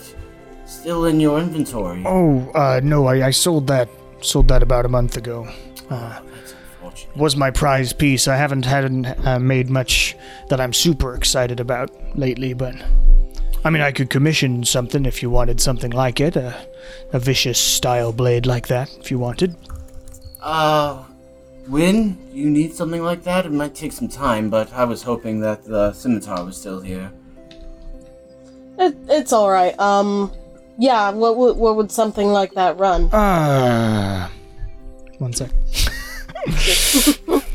[0.66, 2.02] still in your inventory?
[2.04, 3.88] Oh, uh, no, I, I sold that
[4.20, 5.48] sold that about a month ago.
[5.88, 7.16] Uh, That's unfortunate.
[7.16, 8.28] was my prize piece.
[8.28, 8.84] I haven't had
[9.24, 10.14] uh, made much
[10.50, 12.74] that I'm super excited about lately, but
[13.64, 16.54] I mean, I could commission something if you wanted something like it, a,
[17.14, 19.56] a vicious style blade like that, if you wanted.
[20.42, 21.04] Uh,
[21.66, 25.40] when you need something like that, it might take some time, but I was hoping
[25.40, 27.12] that the scimitar was still here.
[28.78, 29.78] It, it's all right.
[29.78, 30.32] Um,
[30.78, 31.10] yeah.
[31.10, 33.12] What would what would something like that run?
[33.12, 34.28] Uh,
[35.18, 35.50] one sec.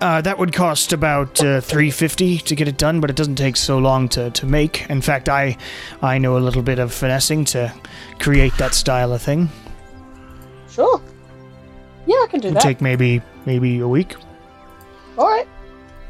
[0.00, 3.36] Uh, that would cost about uh, three fifty to get it done, but it doesn't
[3.36, 4.84] take so long to, to make.
[4.90, 5.56] In fact, I
[6.02, 7.72] I know a little bit of finessing to
[8.18, 9.48] create that style of thing.
[10.68, 11.00] Sure.
[12.06, 12.62] Yeah, I can do It'll that.
[12.62, 14.14] take maybe maybe a week.
[15.16, 15.46] All right.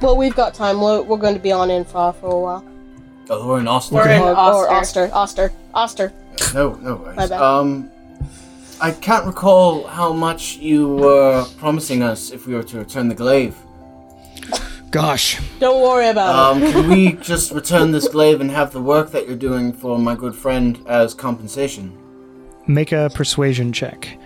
[0.01, 0.81] Well, we've got time.
[0.81, 2.65] We're, we're going to be on Infar for a while.
[3.31, 3.97] Oh, we're in Austin.
[3.97, 5.09] We're in or, or Oster.
[5.13, 5.53] Oster.
[5.73, 6.13] Oster.
[6.43, 6.55] Oster.
[6.55, 7.17] No, no worries.
[7.17, 7.41] My bad.
[7.41, 7.91] Um,
[8.81, 13.15] I can't recall how much you were promising us if we were to return the
[13.15, 13.57] glaive.
[14.91, 16.65] Gosh, Don't worry about it.
[16.67, 19.99] Um, can we just return this glaive and have the work that you're doing for
[19.99, 21.99] my good friend as compensation?
[22.67, 24.17] make a persuasion check.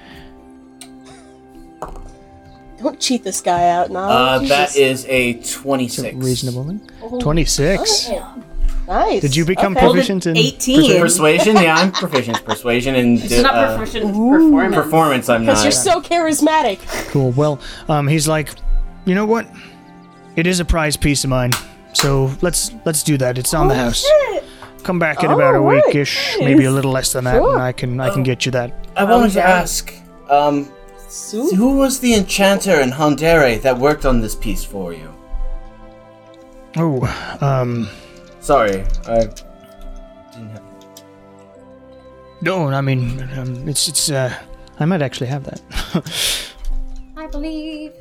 [2.79, 2.83] It.
[2.83, 4.01] Don't cheat this guy out now.
[4.09, 4.77] Uh, that Jesus.
[4.77, 6.15] is a Is it 26.
[6.17, 6.81] reasonable then?
[7.21, 8.09] Twenty six.
[8.87, 9.21] nice.
[9.21, 9.87] Did you become okay.
[9.87, 11.01] proficient in 18.
[11.01, 11.57] Persuasion?
[11.57, 12.45] Yeah, I'm proficient.
[12.45, 14.75] Persuasion and It's not uh, proficient performance.
[14.75, 15.29] performance.
[15.29, 15.53] I'm not.
[15.63, 15.95] Because not.
[15.95, 16.79] you're so charismatic.
[17.09, 17.33] Cool.
[17.33, 18.51] Well, um, he's like,
[19.05, 19.47] you know what?
[20.37, 21.53] It is a prize piece of mine.
[21.95, 23.39] So let's let's do that.
[23.39, 24.07] It's on the house.
[24.85, 27.55] Come back in about a Alright, weekish, maybe a little less than that, Sure.
[27.55, 28.73] and I can I can get you that.
[28.97, 29.93] I wanted to ask,
[30.31, 30.71] um,
[31.09, 31.55] Soup?
[31.55, 35.13] who was the enchanter in Hondere that worked on this piece for you?
[36.77, 37.03] Oh,
[37.41, 37.89] um,
[38.41, 39.21] Sorry, I
[40.33, 40.63] didn't have.
[42.43, 44.11] no, I mean, um, it's it's.
[44.11, 44.33] Uh,
[44.79, 46.53] I might actually have that.
[47.17, 47.93] I believe.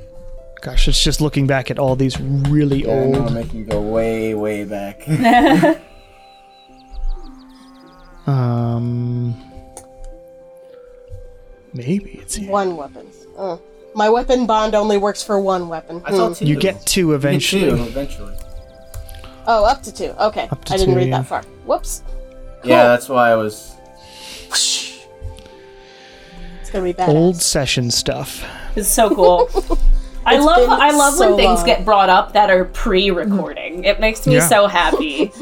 [0.61, 3.33] Gosh, it's just looking back at all these really Yeah, I know, old.
[3.33, 5.01] making you go way, way back.
[8.27, 9.35] Um,
[11.77, 12.49] maybe it's here.
[12.49, 13.07] One weapon.
[13.37, 13.57] Uh,
[13.95, 16.01] my weapon bond only works for one weapon.
[16.05, 16.45] I thought Hmm.
[16.45, 17.69] You get two You get eventually.
[17.69, 18.33] two eventually.
[19.47, 20.13] Oh, up to two.
[20.19, 20.47] Okay.
[20.51, 21.19] Up to I didn't two, read yeah.
[21.19, 21.41] that far.
[21.65, 22.03] Whoops.
[22.63, 23.73] Yeah, that's why I was.
[26.61, 27.09] It's gonna be bad.
[27.09, 28.43] Old session stuff.
[28.75, 29.49] It's so cool.
[30.25, 31.65] I love I love so when things long.
[31.65, 33.85] get brought up that are pre-recording.
[33.85, 34.47] It makes me Yeah.
[34.47, 35.31] so happy.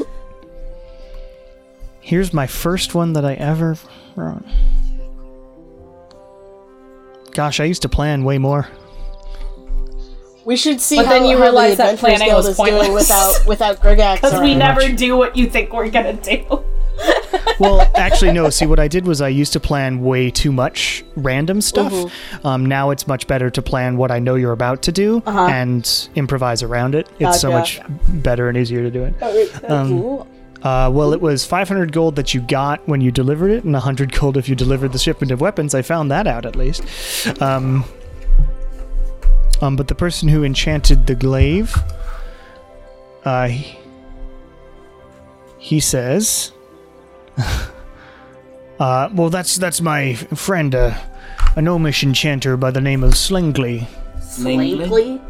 [2.00, 3.76] Here's my first one that I ever
[4.14, 4.44] wrote.
[7.36, 8.66] Gosh, I used to plan way more.
[10.46, 12.56] We should see But how, then you how realize the that planning Guild was is
[12.56, 13.08] doing pointless.
[13.08, 14.14] without without Grigax.
[14.16, 14.96] Because we never much.
[14.96, 16.64] do what you think we're gonna do.
[17.58, 18.48] Well, actually, no.
[18.50, 22.12] See, what I did was I used to plan way too much random stuff.
[22.44, 26.08] Um, now it's much better to plan what I know you're about to do and
[26.16, 27.08] improvise around it.
[27.18, 29.70] It's so much better and easier to do it.
[29.70, 30.26] Um, Ooh.
[30.66, 34.10] Uh, well, it was 500 gold that you got when you delivered it, and 100
[34.10, 35.76] gold if you delivered the shipment of weapons.
[35.76, 36.82] I found that out at least.
[37.40, 37.84] Um,
[39.62, 41.72] um, but the person who enchanted the glaive,
[43.24, 43.78] uh, he,
[45.58, 46.50] he says,
[48.80, 50.98] uh, well, that's that's my friend, uh,
[51.54, 53.86] a gnomish enchanter by the name of Slengly.
[54.20, 55.20] Slingly?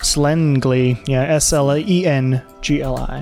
[0.00, 3.20] Slengly, yeah, S L E N G L I.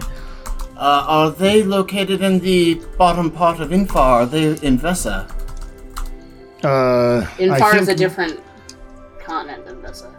[0.76, 3.96] Uh, are they located in the bottom part of Infar?
[3.96, 5.30] Are they in Vesa?
[6.62, 8.40] Uh, I Infar is a different
[9.24, 10.10] continent than Vesa.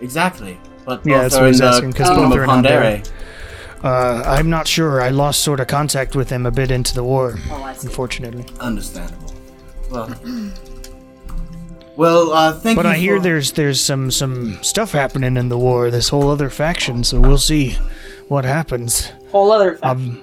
[0.00, 0.58] Exactly.
[0.84, 2.44] But both Yeah, that's are what I in was the asking, 'cause kingdom both are
[2.44, 3.08] in Pandere.
[3.84, 5.00] Uh, I'm not sure.
[5.00, 8.44] I lost sort of contact with him a bit into the war, Oh, unfortunately.
[8.60, 9.32] Understandable.
[9.90, 10.08] Well,
[11.96, 12.92] well, uh, thank But you.
[12.92, 15.90] I hear there's there's some some stuff happening in the war.
[15.90, 17.76] This whole other faction, so we'll see
[18.28, 19.10] what happens.
[19.32, 19.72] Whole other.
[19.76, 19.84] Fact.
[19.84, 20.22] Um,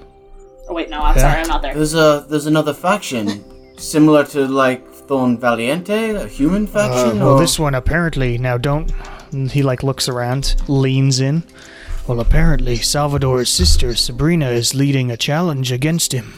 [0.70, 1.22] oh wait, no, I'm yeah.
[1.22, 1.74] sorry, I'm not there.
[1.74, 3.44] There's a there's another faction
[3.78, 7.20] similar to like Thorn Valiente, a human uh, faction.
[7.20, 8.92] well, or- this one apparently now don't.
[9.52, 11.44] He like looks around, leans in.
[12.08, 16.34] Well, apparently Salvador's sister Sabrina is leading a challenge against him.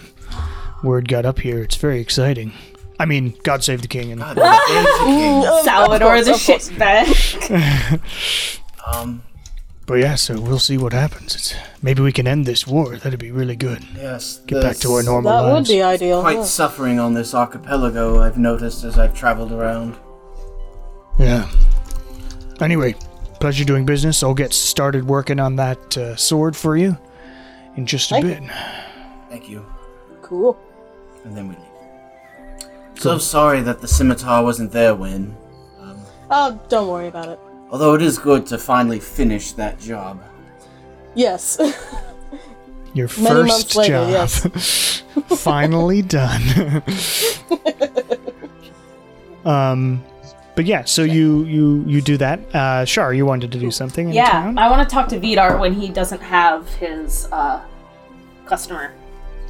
[0.83, 1.61] Word got up here.
[1.61, 2.51] It's very exciting.
[2.99, 4.11] I mean, God save the king.
[4.11, 5.47] And God, there's a king.
[5.47, 8.01] Of Salvador course, the of shit bag.
[8.93, 9.21] Um,
[9.91, 11.35] but yeah, so we'll see what happens.
[11.35, 12.95] It's, maybe we can end this war.
[12.95, 13.83] That'd be really good.
[13.93, 14.39] yes.
[14.47, 16.21] Get back to our there's normal That would be ideal.
[16.21, 16.43] Quite yeah.
[16.45, 18.21] suffering on this archipelago.
[18.21, 19.97] I've noticed as I've traveled around.
[21.19, 21.51] Yeah.
[22.61, 22.95] Anyway,
[23.41, 24.23] pleasure doing business.
[24.23, 26.97] I'll get started working on that uh, sword for you
[27.75, 28.43] in just a Thank bit.
[29.29, 29.65] Thank you.
[30.21, 30.57] Cool.
[31.25, 32.69] And then we leave.
[32.95, 35.35] So sorry that the scimitar wasn't there when.
[35.81, 35.99] Um,
[36.29, 37.39] Oh, don't worry about it.
[37.71, 40.21] Although it is good to finally finish that job.
[41.15, 41.57] Yes.
[42.93, 44.09] Your Many first later, job.
[44.09, 45.03] yes.
[45.37, 46.83] Finally done.
[49.45, 50.03] um
[50.55, 52.39] but yeah, so you you you do that.
[52.53, 54.57] Uh Shar, you wanted to do something in Yeah, town?
[54.57, 57.61] I want to talk to Vidar when he doesn't have his uh,
[58.45, 58.91] customer.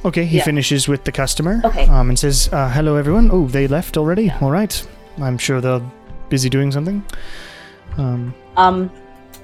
[0.04, 0.44] Okay, he Yeah.
[0.44, 1.60] finishes with the customer.
[1.64, 1.86] Okay.
[1.88, 3.30] Um, and says, uh, "Hello, everyone.
[3.32, 4.30] Oh, they left already.
[4.40, 4.74] All right.
[5.20, 5.82] I'm sure they're
[6.28, 7.04] busy doing something.
[7.98, 8.90] Um, Um,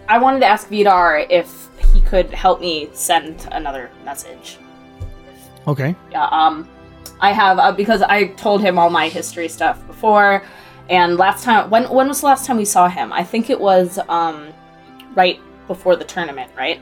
[0.08, 4.58] I wanted to ask Vidar if he could help me send another message.
[5.66, 5.94] okay.
[6.10, 6.68] Yeah, um,
[7.20, 10.42] I have uh, because I told him all my history stuff before,
[10.88, 13.12] and last time when when was the last time we saw him?
[13.12, 14.48] I think it was um,
[15.14, 16.80] right before the tournament, right?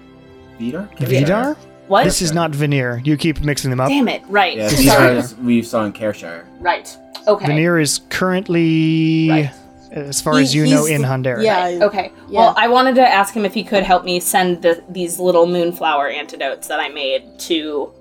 [0.59, 0.89] Vidar?
[0.99, 1.57] Vidar?
[1.89, 2.05] What?
[2.05, 3.01] This is not Veneer.
[3.05, 3.89] You keep mixing them up.
[3.89, 4.23] Damn it!
[4.29, 4.57] Right.
[4.57, 4.85] Yeah, Sorry.
[4.85, 6.47] Vidar is we saw in Careshire.
[6.61, 6.97] Right.
[7.29, 7.47] Okay.
[7.47, 9.51] Veneer is currently, Right.
[9.97, 11.45] As far He- as you know, in Honduras.
[11.45, 11.79] Yeah.
[11.83, 12.13] Okay.
[12.29, 12.41] Yeah.
[12.41, 15.47] Well, I wanted to ask him if he could help me send the, these little
[15.47, 17.93] moonflower antidotes that I made to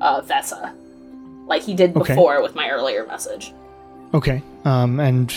[0.00, 0.74] uh, Vessa,
[1.46, 2.14] like he did Okay.
[2.14, 3.52] before with my earlier message.
[4.12, 4.42] Okay.
[4.64, 5.32] Um, and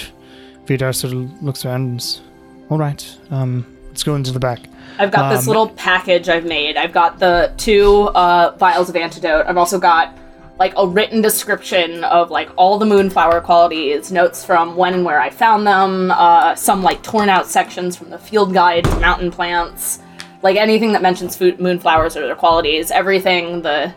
[0.65, 2.21] Vidar sort of looks around and says,
[2.69, 3.17] All right.
[3.31, 4.59] Um, let's go into the back.
[4.99, 6.75] I've got this Um, little package I've made.
[6.75, 9.45] I've got the two uh, vials of antidote.
[9.47, 10.17] I've also got
[10.59, 15.19] like a written description of like all the moonflower qualities, notes from when and where
[15.21, 19.29] I found them, uh, some like torn out sections from the field guide to mountain
[19.31, 19.99] plants,
[20.41, 22.89] like anything that mentions food, moonflowers or their qualities.
[22.89, 23.93] Everything the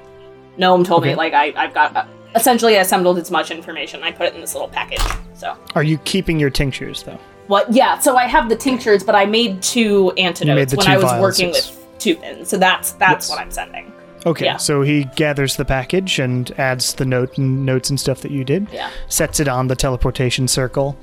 [0.58, 2.04] gnome told me, like I, I've got uh,
[2.34, 4.02] essentially assembled as much information.
[4.02, 5.00] I put it in this little package.
[5.34, 7.18] So Are you keeping your tinctures, though?
[7.46, 7.72] what?
[7.72, 7.98] Yeah.
[7.98, 11.04] So I have the tinctures, but I made two antidotes the when two I was
[11.04, 11.70] vials, working yes.
[11.70, 12.44] with Tupin.
[12.44, 13.30] So that's that's Yes.
[13.30, 13.89] what I'm sending.
[14.26, 14.56] Okay, Yeah.
[14.58, 18.44] so he gathers the package and adds the note and notes and stuff that you
[18.44, 18.68] did.
[18.72, 18.90] Yeah.
[19.08, 20.96] Sets it on the teleportation circle,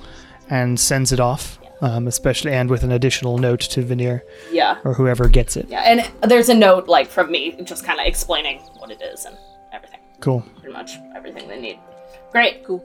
[0.50, 1.60] and sends it off.
[1.80, 4.78] Um, especially and with an additional note to Veneer Yeah.
[4.84, 5.68] or whoever gets it.
[5.70, 5.82] Yeah.
[5.82, 9.38] And there's a note like from me, just kind of explaining what it is and
[9.72, 10.00] everything.
[10.20, 10.44] Cool.
[10.60, 11.78] Pretty much everything they need.
[12.32, 12.64] Great.
[12.66, 12.84] Cool.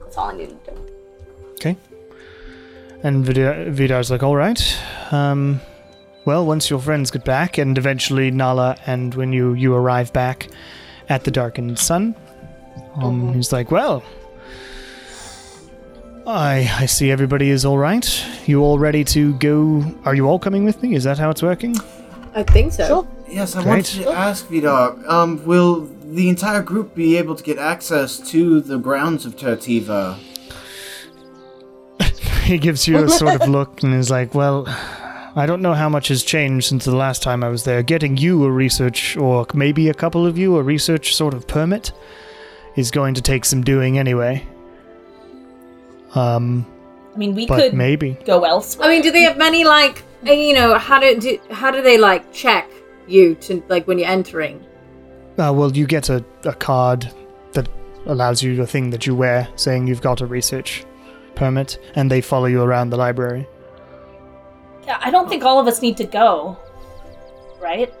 [0.00, 0.78] That's all I need to do.
[1.52, 1.76] Okay.
[3.04, 4.78] And Vidar, Vidar's like, all right.
[5.12, 5.60] Um,
[6.24, 10.48] well, once your friends get back, and eventually Nala, and when you you arrive back
[11.08, 12.14] at the darkened sun,
[12.96, 14.02] um, he's like, well,
[16.26, 18.24] I I see everybody is all right.
[18.46, 19.84] You all ready to go?
[20.04, 20.94] Are you all coming with me?
[20.94, 21.76] Is that how it's working?
[22.34, 22.86] I think so.
[22.86, 23.08] Sure.
[23.28, 23.70] Yes, I Great.
[23.70, 28.60] wanted to ask Vidar, um, will the entire group be able to get access to
[28.60, 30.18] the grounds of Tertiva?
[32.44, 34.66] he gives you a sort of look and is like, Well,
[35.36, 37.82] I don't know how much has changed since the last time I was there.
[37.82, 41.92] Getting you a research, or maybe a couple of you, a research sort of permit
[42.76, 44.46] is going to take some doing anyway.
[46.14, 46.66] Um,
[47.14, 48.16] I mean, we but could maybe.
[48.24, 48.88] go elsewhere.
[48.88, 51.82] I mean, do they have many like uh, you know how do, do how do
[51.82, 52.70] they like check
[53.08, 54.64] you to like when you're entering?
[55.36, 57.12] Uh, well, you get a, a card
[57.54, 57.68] that
[58.06, 60.84] allows you a thing that you wear saying you've got a research
[61.34, 63.48] permit, and they follow you around the library.
[64.86, 66.56] Yeah, I don't think all of us need to go.
[67.60, 67.92] Right?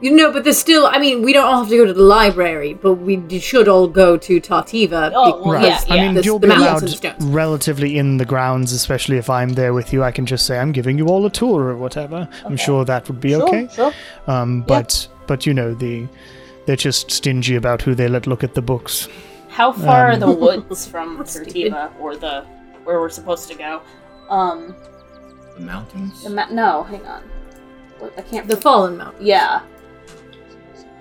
[0.00, 0.86] You know, but there's still.
[0.86, 3.86] I mean, we don't all have to go to the library, but we should all
[3.86, 5.12] go to Tertiva.
[5.14, 8.72] Oh, well, because yeah, I mean, the- you'll the be allowed relatively in the grounds,
[8.72, 10.02] especially if I'm there with you.
[10.02, 12.28] I can just say I'm giving you all a tour or whatever.
[12.44, 13.68] I'm sure that would be Sure, okay.
[13.72, 13.92] sure.
[14.26, 16.06] Um, but but you know the
[16.66, 19.08] they're just stingy about who they let look at the books.
[19.48, 22.44] How far Um, are the woods from Tertiva or the
[22.84, 23.80] where we're supposed to go?
[24.28, 24.74] Um,
[25.56, 26.22] The mountains?
[26.24, 27.22] the ma- no, hang on.
[28.18, 28.46] I can't.
[28.48, 29.24] The Fallen Mountain.
[29.24, 29.60] yeah.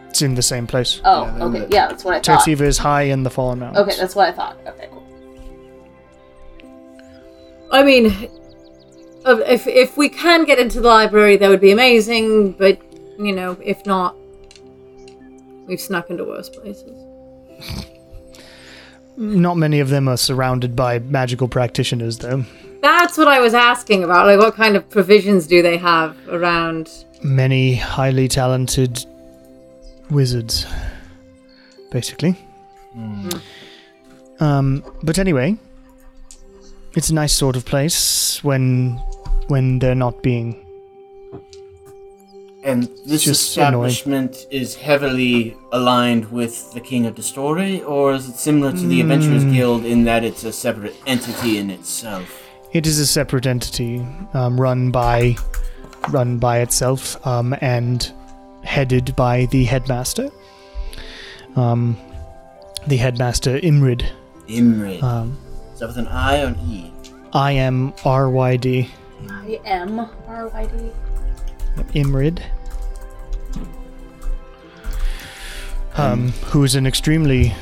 [0.09, 1.01] It's in the same place.
[1.03, 1.59] Oh, Yeah, then okay.
[1.61, 2.45] the- Yeah, that's what I thought.
[2.45, 3.87] Tertiva is high in the Fallen Mountains.
[3.87, 4.57] Okay, that's what I thought.
[4.67, 5.03] Okay, cool.
[7.71, 8.29] I mean,
[9.25, 12.51] uh, if if we can get into the library, that would be amazing.
[12.53, 12.79] But
[13.17, 14.15] you know, if not,
[15.65, 16.95] we've snuck into worse places.
[19.17, 22.45] Not many of them are surrounded by magical practitioners, though.
[22.83, 24.27] That's what I was asking about.
[24.27, 26.91] Like, what kind of provisions do they have around?
[27.23, 29.05] Many highly talented
[30.11, 30.65] wizards,
[31.91, 32.37] basically.
[34.41, 35.57] Um, but anyway,
[36.93, 38.99] it's a nice sort of place when
[39.47, 40.59] when they're not being.
[42.65, 43.87] And this Just annoying.
[43.89, 48.87] establishment is heavily aligned with the King of the Story, or is it similar to
[48.87, 52.42] the Adventurers Guild in that it's a separate entity in itself?
[52.73, 55.37] It is a separate entity, um, run by
[56.09, 58.11] run by itself, um, and
[58.63, 60.31] headed by the headmaster.
[61.55, 61.95] Um,
[62.87, 64.09] the headmaster Imryd.
[64.47, 65.03] Imryd.
[65.03, 65.37] Um,
[65.73, 66.91] is that with an I or an E?
[67.31, 68.89] I am R Y D.
[69.29, 70.91] I am R Y D.
[71.99, 72.41] Imryd.
[75.95, 77.53] Um, who is an extremely.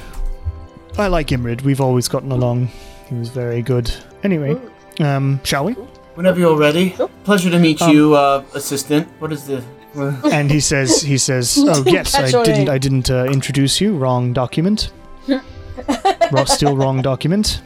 [0.98, 1.64] I like Imryd.
[1.64, 2.70] We've always gotten along.
[3.10, 3.94] He was very good.
[4.24, 4.58] Anyway,
[5.02, 5.74] um, shall we?
[6.16, 6.96] Whenever you're ready.
[7.24, 9.08] Pleasure to meet Um, you, uh, assistant.
[9.20, 9.64] What is the.
[10.32, 12.70] And he says, he says, oh yes, I didn't, name.
[12.70, 13.96] I didn't uh, introduce you.
[13.98, 14.92] Wrong document.
[16.32, 17.62] Ro- Still wrong document.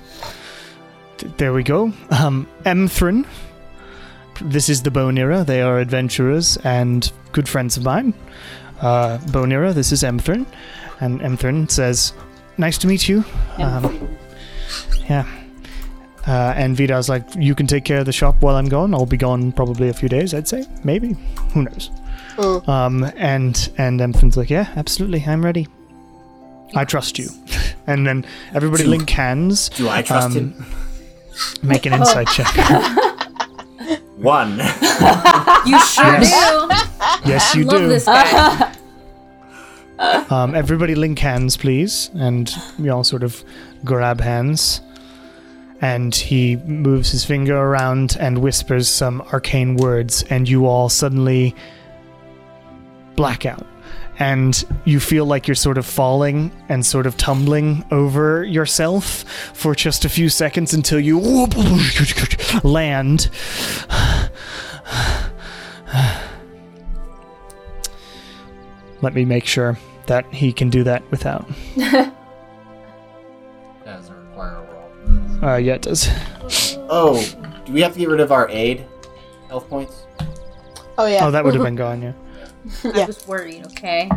[1.18, 1.94] Th- there we go.
[2.10, 3.26] Um, Emthrin.
[4.41, 5.45] This is the Bonira.
[5.45, 8.14] They are adventurers and good friends of mine.
[8.82, 10.45] Uh, Bonira, this is Emthrin.
[10.99, 12.14] And Emthrin says,
[12.57, 13.24] nice to meet you.
[13.60, 14.10] Um,
[15.10, 15.26] yeah.
[16.27, 18.93] Uh, and Vidar's like, you can take care of the shop while I'm gone.
[18.95, 20.65] I'll be gone probably a few days, I'd say.
[20.84, 21.15] Maybe.
[21.53, 21.91] Who knows?
[22.68, 25.68] Um, and and Emthrin's like, yeah, absolutely, I'm ready.
[26.73, 27.30] I trust you.
[27.88, 30.65] and then everybody Do- link hands, Do I trust Um, him?
[31.64, 32.47] make an insight check.
[34.18, 34.60] One.
[35.65, 36.31] You sure Yes.
[37.23, 37.30] do.
[37.30, 37.88] yes, you Love do.
[37.88, 38.72] this guy.
[40.30, 42.10] Um, everybody link hands, please.
[42.14, 43.43] And we all sort of
[43.84, 44.81] grab hands.
[45.86, 51.53] And he moves his finger around and whispers some arcane words, and you all suddenly
[53.16, 53.68] black out.
[54.18, 59.76] And you feel like you're sort of falling and sort of tumbling over yourself for
[59.76, 61.20] just a few seconds until you
[62.64, 63.30] land.
[69.03, 71.48] Let me make sure that he can do that without.
[74.15, 75.49] Doesn't require a roll.
[75.53, 76.09] Uh, yeah, it does.
[76.89, 77.21] Oh,
[77.65, 78.85] do we have to get rid of our aid?
[79.49, 80.05] Health points?
[80.97, 81.25] Oh yeah.
[81.25, 82.13] Oh, that would have been gone, yeah.
[82.83, 83.05] I Yeah.
[83.05, 83.65] was worried.
[83.67, 84.09] Okay.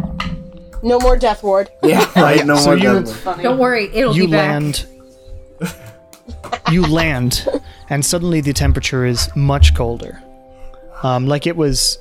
[0.83, 1.71] No more death ward.
[1.83, 2.45] Yeah, right.
[2.47, 3.25] No so more you- death.
[3.43, 3.91] Don't worry.
[3.93, 4.49] It'll you be back.
[4.51, 4.87] land.
[6.71, 7.47] you land,
[7.91, 10.23] and suddenly the temperature is much colder.
[11.03, 11.99] Um, like it was.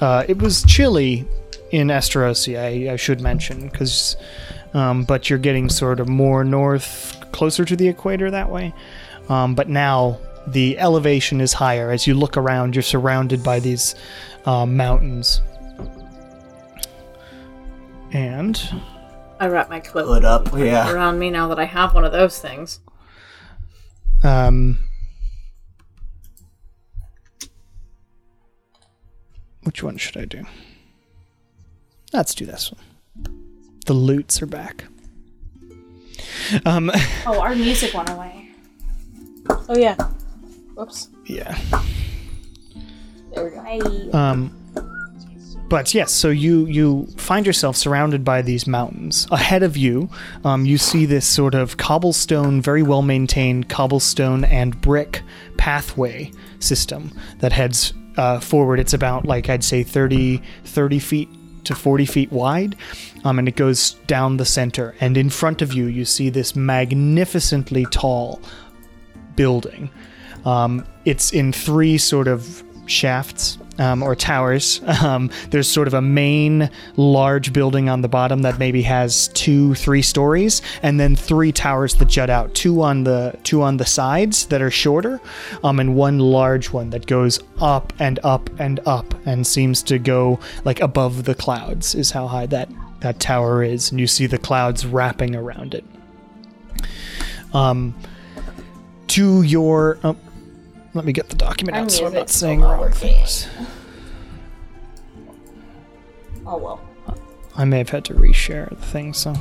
[0.00, 1.26] Uh, it was chilly
[1.70, 4.16] in Esterosi, I, I should mention, because.
[4.74, 8.74] Um, but you're getting sort of more north, closer to the equator that way.
[9.28, 11.90] Um, but now the elevation is higher.
[11.90, 13.94] As you look around, you're surrounded by these
[14.44, 15.40] um, mountains.
[18.12, 18.60] And
[19.40, 20.92] I wrap my cloak Hood up, yeah.
[20.92, 22.80] around me now that I have one of those things.
[24.22, 24.78] Um,
[29.64, 30.44] which one should I do?
[32.12, 33.43] Let's do this one.
[33.84, 34.84] The lutes are back.
[36.64, 36.90] Um,
[37.26, 38.48] Oh, our music went away.
[39.68, 39.94] Oh yeah.
[40.74, 41.08] Whoops.
[41.26, 41.58] yeah.
[43.34, 44.12] There we go.
[44.18, 44.56] Um,
[45.68, 49.26] but yes, so you you find yourself surrounded by these mountains.
[49.30, 50.08] Ahead of you,
[50.44, 55.22] um, you see this sort of cobblestone, very well maintained cobblestone and brick
[55.56, 56.30] pathway
[56.60, 58.78] system that heads uh, forward.
[58.78, 61.28] It's about like I'd say 30, 30 feet
[61.64, 62.76] to 40 feet wide,
[63.24, 64.94] um, and it goes down the center.
[65.00, 68.40] And in front of you, you see this magnificently tall
[69.36, 69.90] building.
[70.44, 74.80] Um, it's in three sort of shafts um, or towers.
[75.04, 79.74] Um, there's sort of a main large building on the bottom that maybe has two,
[79.74, 82.54] three stories, and then three towers that jut out.
[82.54, 85.20] Two on the two on the sides that are shorter,
[85.62, 89.98] um, and one large one that goes up and up and up and seems to
[89.98, 91.94] go like above the clouds.
[91.94, 92.70] Is how high that
[93.00, 95.84] that tower is, and you see the clouds wrapping around it.
[97.52, 97.94] Um,
[99.08, 99.98] to your.
[100.02, 100.16] Oh,
[100.94, 102.94] let me get the document out so I'm not saying wrong loud.
[102.94, 103.48] things.
[106.46, 106.86] Oh well.
[107.56, 109.32] I may have had to reshare the thing, so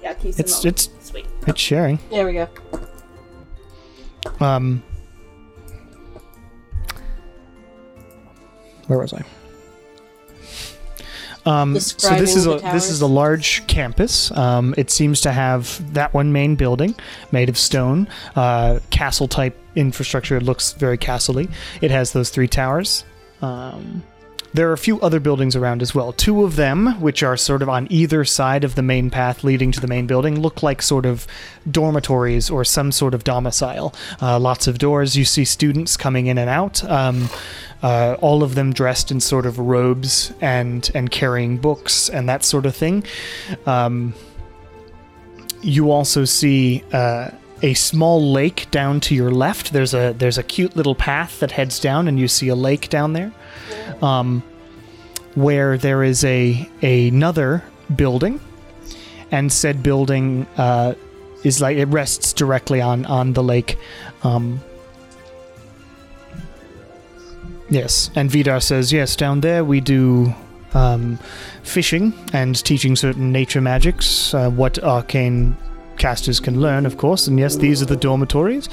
[0.00, 1.26] Yeah, it's it's sweet.
[1.48, 1.98] it's sharing.
[2.10, 2.48] There we go.
[4.38, 4.84] Um,
[8.86, 9.24] where was I?
[11.46, 14.30] Um, so this is a this is a large campus.
[14.32, 16.94] Um, it seems to have that one main building
[17.30, 20.36] made of stone, uh, castle type infrastructure.
[20.36, 21.46] It looks very castle-y.
[21.80, 23.04] It has those three towers.
[23.42, 24.02] Um,
[24.56, 26.12] there are a few other buildings around as well.
[26.12, 29.70] Two of them, which are sort of on either side of the main path leading
[29.72, 31.26] to the main building, look like sort of
[31.70, 33.94] dormitories or some sort of domicile.
[34.20, 35.16] Uh, lots of doors.
[35.16, 36.82] You see students coming in and out.
[36.84, 37.28] Um,
[37.82, 42.42] uh, all of them dressed in sort of robes and and carrying books and that
[42.42, 43.04] sort of thing.
[43.66, 44.14] Um,
[45.60, 47.30] you also see uh,
[47.62, 49.72] a small lake down to your left.
[49.72, 52.88] There's a there's a cute little path that heads down, and you see a lake
[52.88, 53.32] down there,
[54.02, 54.42] um,
[55.34, 57.62] where there is a another
[57.94, 58.40] building,
[59.30, 60.94] and said building uh,
[61.44, 63.78] is like it rests directly on on the lake.
[64.22, 64.60] Um,
[67.68, 69.16] yes, and Vidar says yes.
[69.16, 70.34] Down there we do
[70.74, 71.18] um,
[71.62, 75.56] fishing and teaching certain nature magics, uh, what arcane
[75.98, 77.26] casters can learn, of course.
[77.26, 78.68] And yes, these are the dormitories.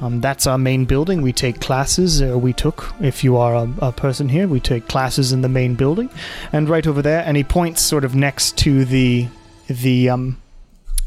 [0.00, 1.22] Um, that's our main building.
[1.22, 4.88] We take classes, uh, we took, if you are a, a person here, we take
[4.88, 6.10] classes in the main building.
[6.52, 9.28] And right over there, and he points sort of next to the
[9.68, 10.40] the um,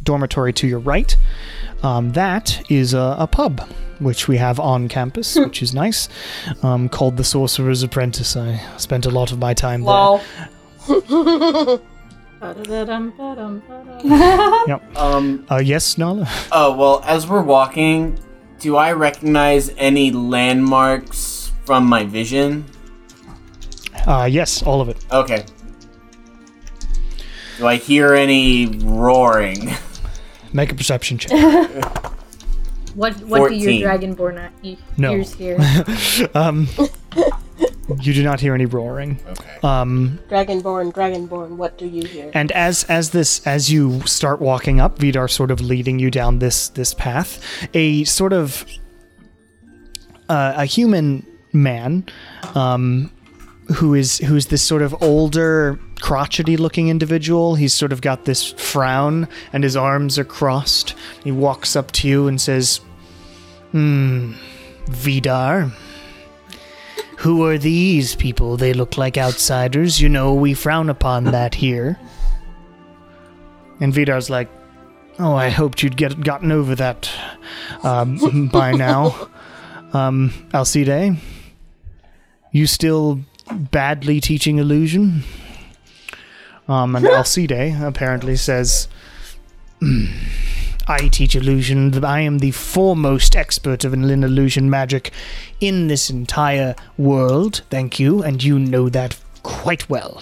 [0.03, 1.15] dormitory to your right.
[1.83, 3.61] Um, that is a, a pub,
[3.99, 6.07] which we have on campus, which is nice,
[6.61, 8.35] um, called the Sorcerer's Apprentice.
[8.38, 9.93] I spent a lot of my time there.
[9.93, 10.21] Lol.
[10.88, 11.81] Ba-da-da-dum,
[12.41, 13.61] ba-dum, ba-dum.
[14.95, 15.45] Um.
[15.49, 16.27] Uh, yes, Nala?
[16.51, 18.18] Oh well, as we're walking,
[18.59, 22.65] do I recognize any landmarks from my vision?
[24.07, 24.97] Uh, yes, all of it.
[25.11, 25.45] Okay.
[27.59, 29.69] Do I hear any roaring?
[30.53, 31.31] Make a perception check.
[32.95, 33.61] What what do 14.
[33.80, 35.13] your dragonborn e- No.
[35.13, 35.57] ears hear?
[36.35, 36.68] um,
[37.99, 39.19] you do not hear any roaring.
[39.27, 39.57] Okay.
[39.63, 42.31] Um, Dragonborn, Dragonborn, what do you hear?
[42.34, 46.39] and as as this as you start walking up, Vidar sort of leading you down
[46.39, 47.39] this this path,
[47.73, 48.65] a sort of
[50.30, 52.05] uh, a human man,
[52.55, 53.11] um,
[53.76, 57.55] who is who's this sort of older, crotchety looking individual.
[57.55, 60.95] He's sort of got this frown, and his arms are crossed.
[61.23, 62.80] He walks up to you and says,
[63.72, 64.34] "Hmm,
[64.88, 65.72] Vidar."
[67.22, 68.57] Who are these people?
[68.57, 70.02] They look like outsiders.
[70.02, 71.99] You know, we frown upon that here.
[73.80, 74.49] And Vidar's like,
[75.19, 77.11] Oh, I hoped you'd get gotten over that
[77.84, 79.30] um, by now.
[79.93, 81.18] Um, Alcide,
[82.52, 83.19] you still
[83.52, 85.23] badly teaching illusion?
[86.68, 88.88] Um, and Alcide apparently says,
[89.80, 90.06] "Hmm,
[90.91, 92.03] I teach illusion.
[92.03, 95.11] I am the foremost expert of in illusion magic
[95.61, 97.61] in this entire world.
[97.69, 100.22] Thank you, and you know that quite well.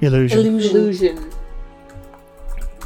[0.00, 0.38] Illusion.
[0.40, 1.32] Illusion.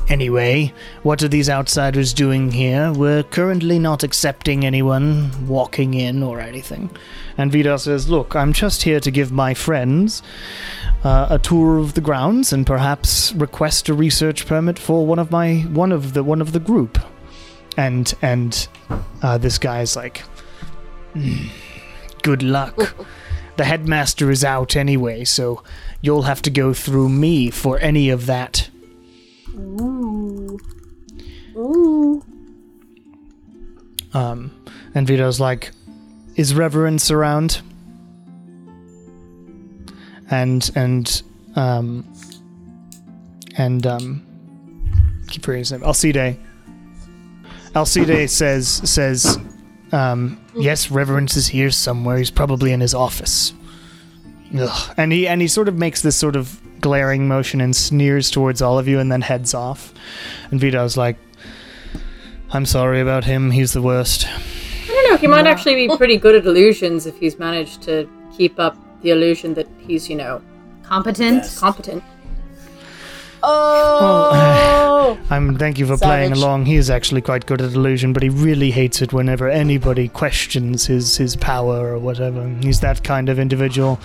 [0.08, 0.72] Anyway,
[1.02, 2.92] what are these outsiders doing here?
[2.92, 6.90] We're currently not accepting anyone walking in or anything.
[7.36, 10.22] And Vidar says, Look, I'm just here to give my friends
[11.02, 15.30] uh, a tour of the grounds and perhaps request a research permit for one of
[15.32, 16.98] my one of the one of the group.
[17.76, 18.68] And and
[19.22, 20.18] uh, this guy's like,
[21.14, 21.48] "Hmm,
[22.22, 22.94] Good luck.
[23.56, 25.62] The headmaster is out anyway, so
[26.00, 28.70] you'll have to go through me for any of that.
[29.56, 30.58] Ooh.
[31.56, 32.22] Ooh.
[34.12, 34.50] Um,
[34.94, 35.72] and Vidar's like,
[36.36, 37.62] "Is Reverence around?"
[40.30, 41.22] And and
[41.54, 42.04] um
[43.56, 44.22] and um,
[45.28, 45.82] keep forgetting his name.
[45.82, 46.38] Alcide.
[47.74, 49.38] Alcide says says,
[49.92, 52.18] um, "Yes, Reverence is here somewhere.
[52.18, 53.52] He's probably in his office."
[54.58, 54.94] Ugh.
[54.96, 58.60] And he and he sort of makes this sort of glaring motion and sneers towards
[58.62, 59.92] all of you, and then heads off.
[60.50, 61.16] And Vidar's like,
[62.52, 63.50] "I'm sorry about him.
[63.50, 65.16] He's the worst." I don't know.
[65.16, 69.10] He might actually be pretty good at illusions if he's managed to keep up the
[69.10, 70.40] illusion that he's, you know,
[70.82, 71.44] Competent.
[71.58, 72.02] competent.
[73.42, 75.18] Oh.
[75.30, 76.66] I'm thank you for playing along.
[76.66, 80.86] He is actually quite good at illusion, but he really hates it whenever anybody questions
[80.86, 82.48] his his power or whatever.
[82.62, 84.00] He's that kind of individual.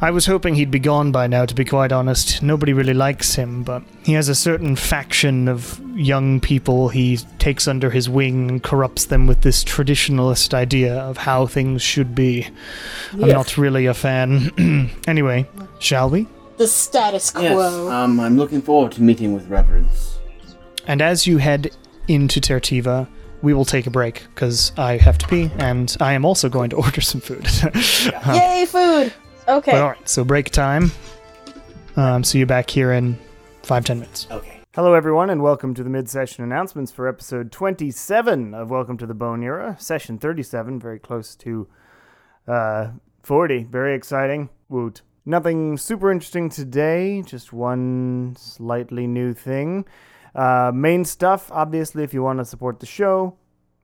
[0.00, 2.42] I was hoping he'd be gone by now, to be quite honest.
[2.42, 7.66] Nobody really likes him, but he has a certain faction of young people he takes
[7.66, 12.46] under his wing and corrupts them with this traditionalist idea of how things should be.
[13.14, 14.90] I'm not really a fan.
[15.08, 15.48] anyway,
[15.78, 16.26] shall we?
[16.58, 17.90] The status Yes, quo.
[17.90, 20.18] um, I'm looking forward to meeting with Reverence.
[20.86, 21.74] And as you head
[22.06, 23.08] into Tertiva,
[23.42, 26.70] we will take a break because I have to pee, and I am also going
[26.70, 27.46] to order some food.
[28.26, 29.12] Yay, food!
[29.48, 29.72] Okay.
[29.72, 30.90] But all right, so break time.
[31.96, 33.16] Um, see you back here in
[33.62, 34.26] five ten minutes.
[34.30, 34.60] Okay.
[34.74, 39.14] Hello, everyone, and welcome to the mid-session announcements for episode 27 of Welcome to the
[39.14, 41.66] Bone Era, session 37, very close to
[42.46, 42.88] uh,
[43.22, 43.64] 40.
[43.70, 44.50] Very exciting.
[44.68, 45.00] Woot.
[45.24, 49.86] Nothing super interesting today, just one slightly new thing.
[50.34, 53.38] Uh, main stuff, obviously, if you want to support the show,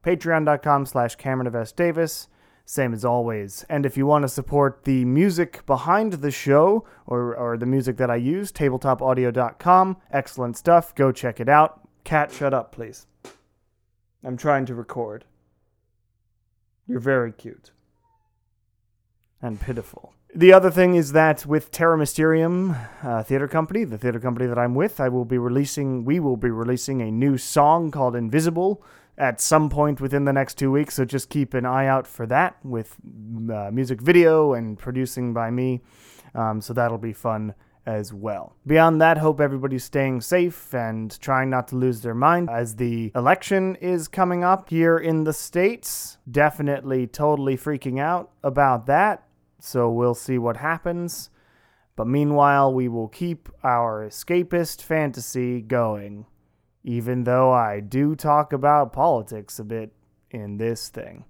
[0.05, 1.73] patreon.com slash Cameron of S.
[1.73, 2.29] Davis.
[2.65, 3.65] Same as always.
[3.69, 7.97] And if you want to support the music behind the show or, or the music
[7.99, 9.97] that I use, tabletopaudio.com.
[10.11, 10.95] Excellent stuff.
[10.95, 11.81] Go check it out.
[12.05, 13.07] Cat, shut up, please.
[14.25, 15.25] I'm trying to record.
[16.87, 17.73] You're very cute.
[19.41, 20.15] And pitiful.
[20.35, 24.59] The other thing is that with Terra Mysterium uh, Theater Company, the theater company that
[24.59, 28.83] I'm with, I will be releasing, we will be releasing a new song called Invisible
[29.19, 30.95] at some point within the next two weeks.
[30.95, 32.97] So just keep an eye out for that with
[33.53, 35.83] uh, music video and producing by me.
[36.35, 38.55] Um, so that'll be fun as well.
[38.67, 43.11] Beyond that, hope everybody's staying safe and trying not to lose their mind as the
[43.15, 46.19] election is coming up here in the States.
[46.31, 49.25] Definitely totally freaking out about that.
[49.59, 51.31] So we'll see what happens.
[51.95, 56.27] But meanwhile, we will keep our escapist fantasy going,
[56.85, 59.93] even though I do talk about politics a bit
[60.31, 61.25] in this thing.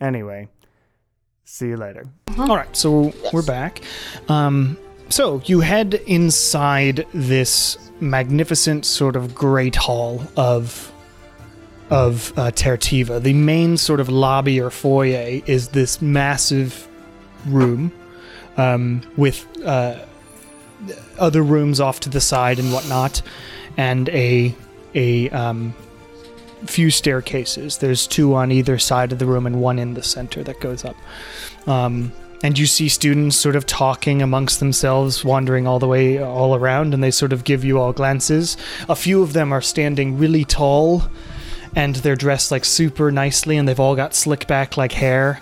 [0.00, 0.48] Anyway,
[1.44, 2.04] see you later.
[2.38, 3.82] All right, so we're back.
[4.28, 4.76] Um,
[5.08, 10.92] so you head inside this magnificent sort of great hall of
[11.90, 13.20] of uh, Tertiva.
[13.20, 16.86] The main sort of lobby or foyer is this massive
[17.46, 17.92] room
[18.56, 19.98] um, with uh,
[21.18, 23.22] other rooms off to the side and whatnot,
[23.80, 24.54] and a
[24.94, 25.74] a um,
[26.66, 27.78] few staircases.
[27.78, 30.84] There's two on either side of the room and one in the center that goes
[30.84, 30.96] up.
[31.66, 32.12] Um,
[32.42, 36.92] and you see students sort of talking amongst themselves, wandering all the way all around,
[36.92, 38.58] and they sort of give you all glances.
[38.88, 41.04] A few of them are standing really tall,
[41.74, 45.40] and they're dressed like super nicely, and they've all got slick back like hair.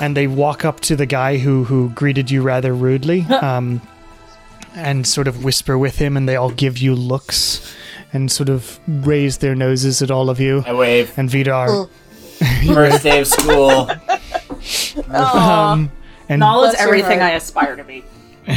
[0.00, 3.80] And they walk up to the guy who who greeted you rather rudely, um,
[4.74, 7.74] and sort of whisper with him, and they all give you looks,
[8.12, 10.62] and sort of raise their noses at all of you.
[10.66, 11.12] I wave.
[11.16, 11.88] And Vidar,
[12.66, 13.88] First day of school.
[15.14, 15.90] um,
[16.28, 17.20] and Nala is everything.
[17.20, 18.04] I aspire to be.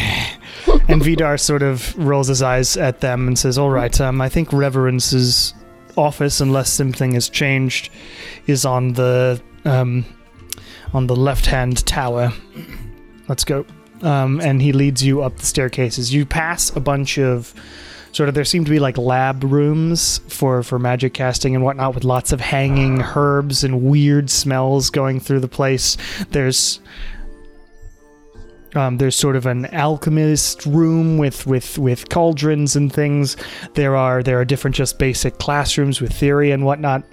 [0.88, 4.30] And Vidar sort of rolls his eyes at them and says, All right, um, I
[4.30, 5.54] think Reverence's
[5.96, 7.90] office, unless something has changed,
[8.48, 10.06] is on the um,
[10.94, 12.32] on the left hand tower.
[13.28, 13.66] Let's go.
[14.02, 16.14] Um, and he leads you up the staircases.
[16.14, 17.54] You pass a bunch of
[18.12, 21.96] sort of there seem to be like lab rooms for for magic casting and whatnot
[21.96, 25.98] with lots of hanging herbs and weird smells going through the place.
[26.30, 26.80] There's
[28.76, 33.38] um, there's sort of an alchemist room with, with, with cauldrons and things.
[33.74, 37.04] There are there are different just basic classrooms with theory and whatnot.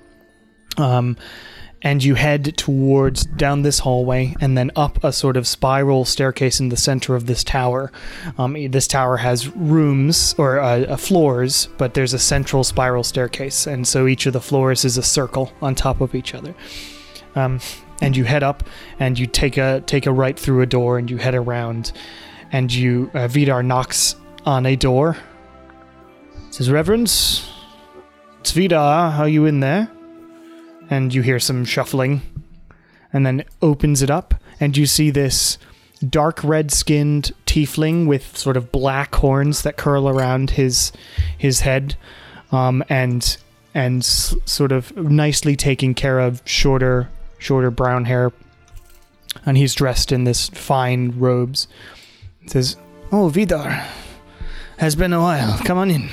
[0.76, 1.16] Um,
[1.82, 6.60] and you head towards down this hallway and then up a sort of spiral staircase
[6.60, 7.90] in the center of this tower.
[8.38, 13.66] Um, this tower has rooms or uh, uh, floors, but there's a central spiral staircase,
[13.66, 16.54] and so each of the floors is a circle on top of each other.
[17.34, 17.60] Um,
[18.00, 18.64] and you head up
[18.98, 21.92] and you take a take a right through a door and you head around
[22.50, 25.16] and you uh, Vidar knocks on a door.
[26.50, 27.48] Says, "Reverence,
[28.40, 29.12] it's Vidar.
[29.12, 29.88] Are you in there?"
[30.93, 32.20] And you hear some shuffling,
[33.14, 35.56] and then opens it up and you see this
[36.09, 40.93] dark red-skinned tiefling with sort of black horns that curl around his
[41.39, 41.97] his head,
[42.51, 43.36] um, and
[43.74, 47.09] and s- sort of nicely taken care of, shorter
[47.39, 48.31] shorter brown hair,
[49.47, 51.69] and he's dressed in this fine robes.
[52.40, 52.77] He says,
[53.10, 53.85] "Oh, Vidar,
[54.77, 55.59] has been a while.
[55.64, 56.09] Come on in."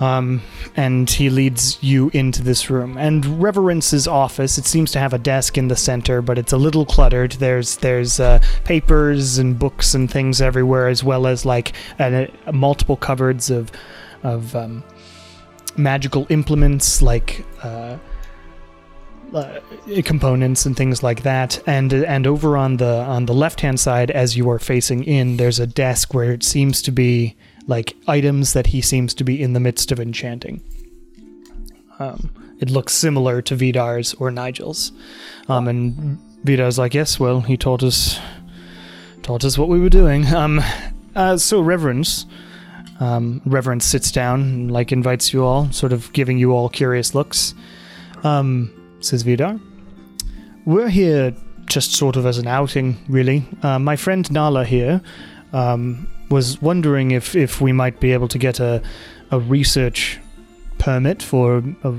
[0.00, 0.40] Um,
[0.76, 2.96] and he leads you into this room.
[2.96, 4.56] And Reverence's office.
[4.56, 7.32] It seems to have a desk in the center, but it's a little cluttered.
[7.32, 12.96] There's there's uh, papers and books and things everywhere, as well as like uh, multiple
[12.96, 13.70] cupboards of
[14.22, 14.82] of um,
[15.76, 17.44] magical implements like.
[17.62, 17.98] Uh,
[19.32, 19.60] uh,
[20.04, 21.62] components and things like that.
[21.64, 25.36] And and over on the on the left hand side, as you are facing in,
[25.36, 27.36] there's a desk where it seems to be
[27.66, 30.62] like items that he seems to be in the midst of enchanting.
[31.98, 32.30] Um,
[32.60, 34.92] it looks similar to Vidar's or Nigel's,
[35.48, 38.18] um, and Vidar's like, yes, well, he taught us
[39.22, 40.26] taught us what we were doing.
[40.34, 40.60] Um,
[41.14, 42.26] uh, so Reverence.
[43.00, 47.14] Um, Reverence sits down and like invites you all, sort of giving you all curious
[47.14, 47.54] looks.
[48.22, 48.70] Um,
[49.00, 49.58] says Vidar.
[50.66, 51.34] We're here
[51.66, 53.44] just sort of as an outing, really.
[53.62, 55.00] Uh, my friend Nala here
[55.52, 58.82] um, was wondering if, if we might be able to get a,
[59.30, 60.18] a research
[60.78, 61.90] permit for a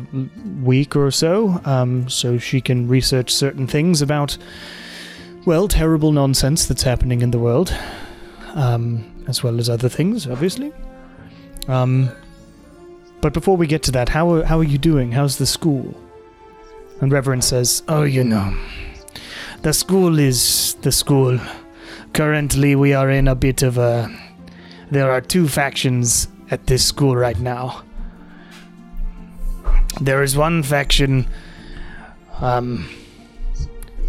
[0.63, 4.37] week or so, um, so she can research certain things about,
[5.45, 7.75] well, terrible nonsense that's happening in the world,
[8.55, 10.71] um, as well as other things, obviously.
[11.67, 12.09] Um,
[13.21, 15.11] but before we get to that, how are, how are you doing?
[15.11, 15.95] How's the school?
[17.01, 18.55] And Reverence says, Oh, you know,
[19.61, 21.39] the school is the school.
[22.13, 24.13] Currently, we are in a bit of a.
[24.89, 27.83] There are two factions at this school right now.
[30.01, 31.25] There is one faction,
[32.41, 32.89] um,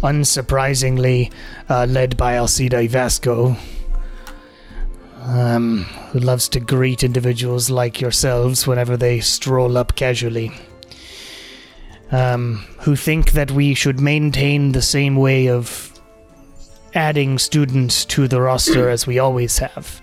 [0.01, 1.31] unsurprisingly,
[1.69, 3.55] uh, led by Alcida Vasco,
[5.21, 10.51] um, who loves to greet individuals like yourselves whenever they stroll up casually.
[12.11, 15.92] Um, who think that we should maintain the same way of
[16.95, 20.01] adding students to the roster as we always have,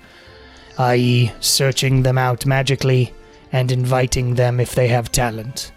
[0.78, 3.12] i.e., searching them out magically
[3.52, 5.72] and inviting them if they have talent.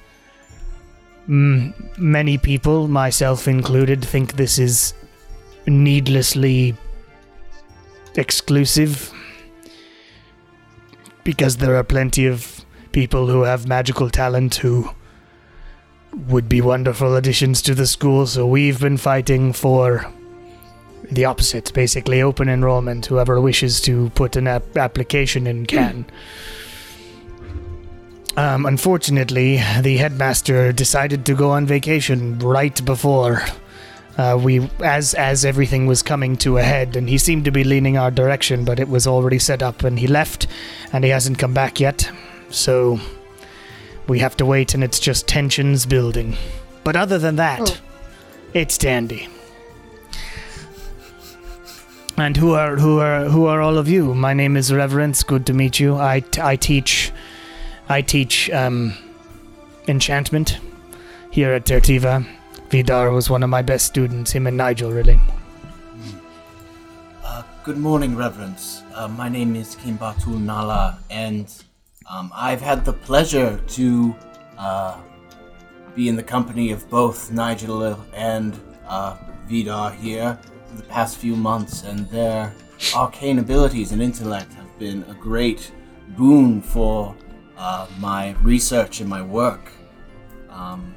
[1.27, 4.93] Mm, many people, myself included, think this is
[5.65, 6.75] needlessly
[8.15, 9.13] exclusive
[11.23, 14.89] because there are plenty of people who have magical talent who
[16.27, 20.05] would be wonderful additions to the school, so we've been fighting for
[21.11, 23.05] the opposite, basically open enrollment.
[23.05, 26.05] Whoever wishes to put an ap- application in can.
[28.35, 33.43] Um, unfortunately, the headmaster decided to go on vacation right before
[34.17, 37.63] uh, we, as as everything was coming to a head, and he seemed to be
[37.63, 40.47] leaning our direction, but it was already set up, and he left,
[40.91, 42.09] and he hasn't come back yet.
[42.49, 42.99] So
[44.07, 46.35] we have to wait, and it's just tensions building.
[46.83, 47.79] But other than that,
[48.53, 49.27] it's dandy.
[52.15, 54.13] And who are who are who are all of you?
[54.13, 55.23] My name is Reverence.
[55.23, 55.95] Good to meet you.
[55.95, 57.11] I, I teach
[57.89, 58.95] I teach um,
[59.87, 60.59] enchantment
[61.31, 62.23] here at Tertiva.
[62.69, 64.31] Vidar was one of my best students.
[64.31, 65.19] Him and Nigel, really.
[67.23, 68.83] Uh, good morning, Reverence.
[68.93, 71.51] Uh, my name is Kimbatul Nala, and
[72.07, 74.15] um, I've had the pleasure to
[74.59, 75.01] uh,
[75.95, 79.17] be in the company of both Nigel and uh,
[79.47, 80.37] Vidar here
[80.77, 82.53] the past few months, and their
[82.95, 85.71] arcane abilities and intellect have been a great
[86.17, 87.15] boon for
[87.57, 89.71] uh, my research and my work.
[90.49, 90.93] Um,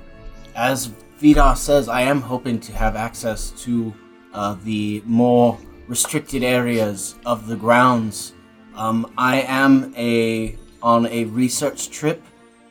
[0.54, 0.86] as
[1.18, 3.94] Vidar says, I am hoping to have access to
[4.34, 5.58] uh, the more
[5.88, 8.34] restricted areas of the grounds.
[8.74, 12.22] Um, I am a on a research trip.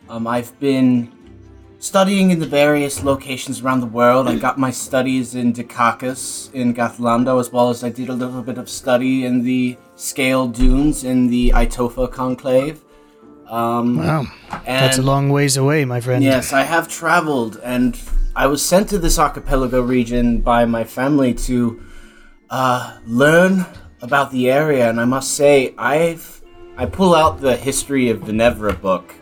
[0.09, 1.14] Um, I've been
[1.79, 4.27] studying in the various locations around the world.
[4.27, 8.41] I got my studies in Dukakis in Gathlando, as well as I did a little
[8.41, 12.81] bit of study in the Scale Dunes in the Itofa Conclave.
[13.49, 14.25] Um, Wow,
[14.65, 16.23] that's a long ways away, my friend.
[16.23, 17.99] Yes, I have traveled, and
[18.35, 21.81] I was sent to this archipelago region by my family to
[22.49, 23.65] uh, learn
[24.01, 24.89] about the area.
[24.89, 26.41] And I must say, I've
[26.77, 29.13] I pull out the history of Venevra book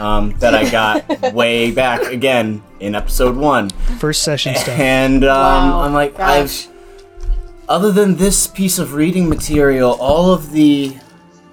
[0.00, 3.68] um, that I got way back again in episode one,
[3.98, 4.78] First session stuff.
[4.78, 6.66] and um, Wow, I'm like, gosh.
[6.66, 6.70] I've
[7.68, 10.96] other than this piece of reading material, all of the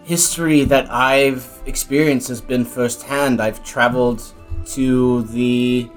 [0.03, 3.39] history that I've experienced has been firsthand.
[3.39, 4.23] I've traveled
[4.67, 5.87] to the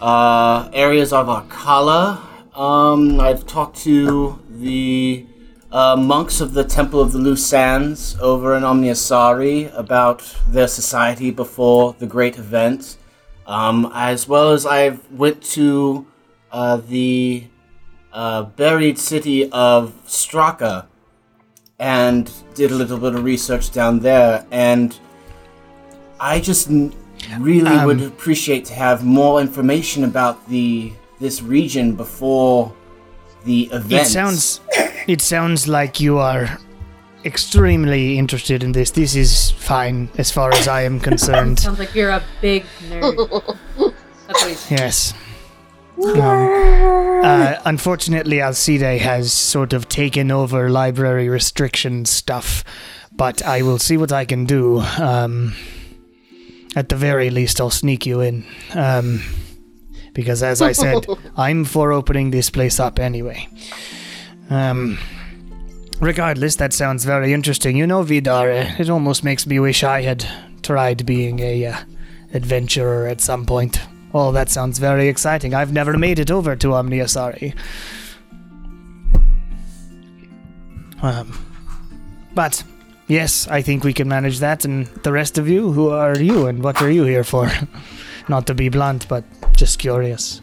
[0.00, 2.20] uh, areas of Akala.
[2.56, 5.26] Um, I've talked to the
[5.74, 11.32] uh, monks of the Temple of the Loose Sands over in Omniasari about their society
[11.32, 12.96] before the great event,
[13.46, 16.06] um, as well as I've went to
[16.52, 17.44] uh, the
[18.12, 20.86] uh, buried city of Straka
[21.80, 24.46] and did a little bit of research down there.
[24.52, 24.96] And
[26.20, 26.94] I just n-
[27.40, 32.72] really would Um, appreciate to have more information about the this region before
[33.44, 34.06] the event.
[34.06, 34.60] It sounds
[35.06, 36.58] it sounds like you are
[37.24, 38.90] extremely interested in this.
[38.90, 41.58] This is fine as far as I am concerned.
[41.60, 43.56] Sounds like you're a big nerd.
[44.26, 45.14] That's what he's yes.
[45.96, 52.64] Uh, unfortunately, Alcide has sort of taken over library restriction stuff,
[53.12, 54.80] but I will see what I can do.
[54.80, 55.54] Um,
[56.76, 58.44] at the very least, I'll sneak you in.
[58.72, 59.22] Um,
[60.14, 63.48] because, as I said, I'm for opening this place up anyway.
[64.50, 64.98] Um,
[66.00, 67.76] regardless, that sounds very interesting.
[67.76, 70.26] You know, Vidar, uh, it almost makes me wish I had
[70.62, 71.76] tried being a uh,
[72.32, 73.80] adventurer at some point.
[74.12, 75.54] Oh, that sounds very exciting.
[75.54, 77.54] I've never made it over to Omniasari.
[81.02, 81.36] Um,
[82.34, 82.62] but
[83.08, 84.64] yes, I think we can manage that.
[84.64, 87.50] And the rest of you, who are you and what are you here for?
[88.28, 89.24] Not to be blunt, but
[89.56, 90.40] just curious.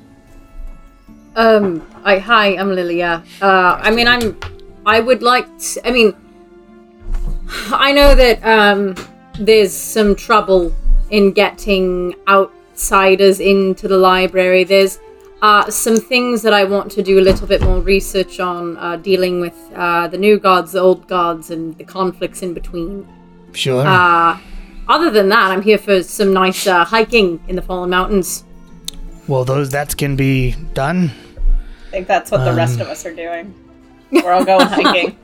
[1.35, 3.23] Um, I hi, I'm Lilia.
[3.41, 4.38] Uh, I mean, I'm.
[4.85, 5.45] I would like.
[5.59, 6.15] To, I mean,
[7.71, 8.95] I know that um,
[9.39, 10.73] there's some trouble
[11.09, 14.63] in getting outsiders into the library.
[14.63, 14.99] There's
[15.41, 18.97] uh, some things that I want to do a little bit more research on, uh,
[18.97, 23.07] dealing with uh, the new gods, the old gods, and the conflicts in between.
[23.53, 23.85] Sure.
[23.85, 24.39] Uh,
[24.88, 28.43] other than that, I'm here for some nice uh, hiking in the Fallen Mountains.
[29.31, 31.11] Well, those that can be done.
[31.87, 33.53] I think that's what the rest of us are doing.
[34.11, 35.17] We're all going hiking.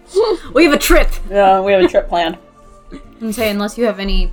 [0.54, 1.10] We have a trip.
[1.30, 2.38] Yeah, we have a trip planned.
[3.22, 4.32] And say unless you have any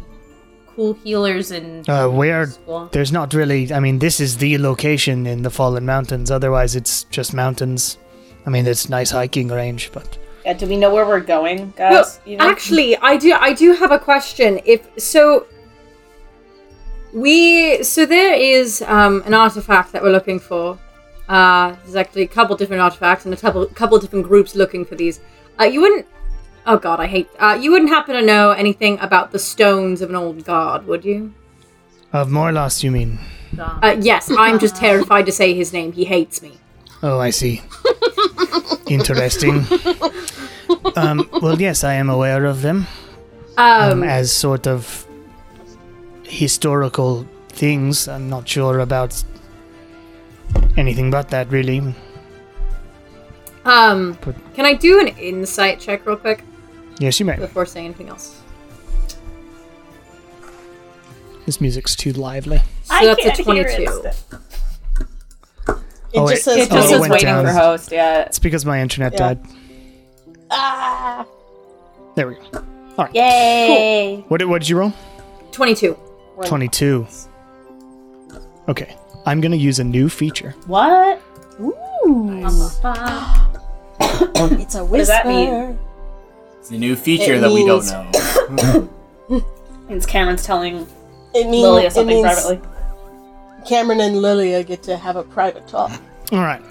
[0.76, 2.88] cool healers and Uh, where school.
[2.92, 3.72] there's not really.
[3.72, 6.30] I mean, this is the location in the Fallen Mountains.
[6.30, 7.98] Otherwise, it's just mountains.
[8.46, 11.92] I mean, it's nice hiking range, but Yeah, do we know where we're going, guys?
[11.92, 12.50] Well, You know?
[12.50, 13.32] actually, I do.
[13.32, 14.60] I do have a question.
[14.64, 15.46] If so,
[17.14, 20.78] we so there is um, an artifact that we're looking for.
[21.28, 24.94] Uh, there's actually a couple different artifacts and a couple couple different groups looking for
[24.96, 25.20] these.
[25.58, 26.06] Uh, you wouldn't.
[26.66, 27.28] Oh God, I hate.
[27.38, 31.04] Uh, you wouldn't happen to know anything about the stones of an old god, would
[31.04, 31.32] you?
[32.12, 33.18] of Morlos, you mean?
[33.58, 35.92] Uh, yes, I'm just terrified to say his name.
[35.92, 36.58] He hates me.
[37.02, 37.62] Oh, I see.
[38.88, 39.64] Interesting.
[40.96, 42.86] Um, well, yes, I am aware of them
[43.56, 45.03] um, Um, as sort of
[46.34, 48.08] historical things.
[48.08, 49.22] I'm not sure about
[50.76, 51.94] anything but that, really.
[53.64, 56.42] um, But- can I do an insight check real quick
[56.98, 57.36] Yes, you may.
[57.36, 58.40] before saying anything else?
[61.46, 62.58] This music's too lively.
[62.84, 63.82] So I that's can't a hear 22.
[63.82, 64.06] it.
[66.14, 66.38] It Oh, just wait.
[66.42, 67.44] says It just Oh, says waiting down.
[67.44, 68.20] for host, yeah.
[68.22, 69.18] It's because my internet Yeah.
[69.18, 69.38] died.
[70.50, 71.26] ah.
[72.14, 72.40] There we go.
[72.96, 73.14] All right.
[73.14, 74.24] Yay!
[74.28, 74.92] What did, what did you roll?
[75.52, 75.96] 22.
[76.44, 77.06] 22.
[78.68, 78.96] Okay.
[79.26, 80.50] I'm going to use a new feature.
[80.66, 81.20] What?
[81.60, 82.30] Ooh.
[84.36, 84.84] It's a whisper.
[84.84, 85.78] What does that mean?
[86.60, 88.62] It's a new feature It that we don't means-
[89.30, 89.46] know.
[89.88, 90.86] Means Cameron's telling
[91.34, 92.60] It means Lilia it something means privately.
[93.66, 95.90] Cameron and Lilia get to have a private talk.
[96.32, 96.62] All right.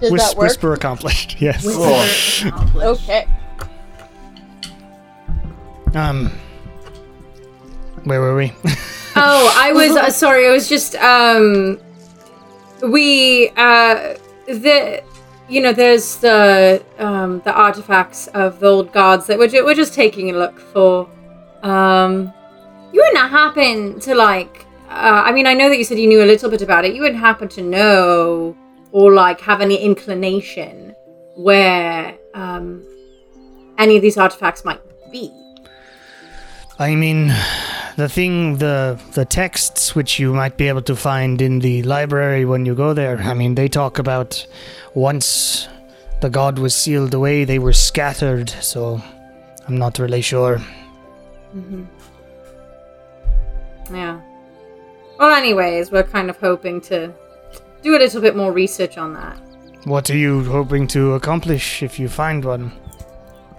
[0.00, 0.44] Did Whis- that work?
[0.48, 1.36] Whisper accomplished.
[1.40, 1.64] Yes.
[1.64, 2.82] Cool.
[2.82, 3.26] Okay.
[5.94, 6.30] Um.
[8.04, 8.52] Where were we?
[9.16, 10.48] Oh, I was uh, sorry.
[10.48, 11.78] I was just um,
[12.82, 14.16] we uh,
[14.48, 15.04] the
[15.48, 19.76] you know there's the um the artifacts of the old gods that we're ju- we're
[19.76, 21.08] just taking a look for.
[21.62, 22.32] Um,
[22.92, 24.66] you wouldn't happen to like.
[24.88, 26.92] Uh, I mean, I know that you said you knew a little bit about it.
[26.92, 28.56] You wouldn't happen to know
[28.90, 30.92] or like have any inclination
[31.36, 32.84] where um
[33.78, 34.80] any of these artifacts might
[35.12, 35.30] be.
[36.80, 37.32] I mean,
[37.96, 42.44] the thing, the the texts which you might be able to find in the library
[42.44, 43.18] when you go there.
[43.18, 44.46] I mean, they talk about
[44.94, 45.68] once
[46.20, 48.50] the god was sealed away, they were scattered.
[48.50, 49.00] So,
[49.66, 50.60] I'm not really sure.
[53.92, 54.20] Yeah.
[55.18, 57.12] Well, anyways, we're kind of hoping to
[57.82, 59.38] do a little bit more research on that.
[59.84, 62.72] What are you hoping to accomplish if you find one?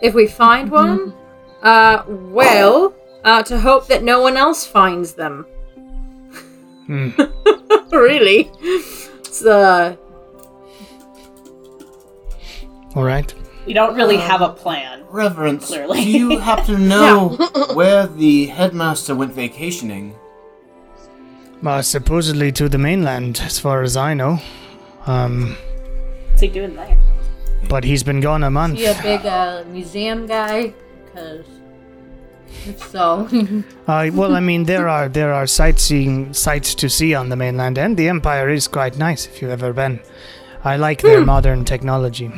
[0.01, 1.13] If we find one,
[1.61, 2.93] uh, well,
[3.25, 5.45] uh, to hope that no one else finds them.
[6.85, 7.09] Hmm.
[7.91, 8.49] really?
[8.61, 9.95] It's, uh,
[12.95, 13.33] All right.
[13.65, 15.03] We don't really have a plan.
[15.09, 16.03] Reverence, Clearly.
[16.03, 17.29] do you happen to know
[17.73, 20.15] where the headmaster went vacationing?
[21.65, 24.39] Uh, supposedly to the mainland, as far as I know.
[25.07, 25.55] Um,
[26.29, 26.97] What's he doing there?
[27.67, 28.77] but he's been gone a month.
[28.79, 30.73] You a big uh, museum guy?
[31.05, 31.47] Because if
[32.77, 33.27] so,
[33.87, 37.77] Uh, well, I mean, there are there are sightseeing sites to see on the mainland,
[37.77, 39.99] and the Empire is quite nice if you've ever been.
[40.63, 42.31] I like their modern technology.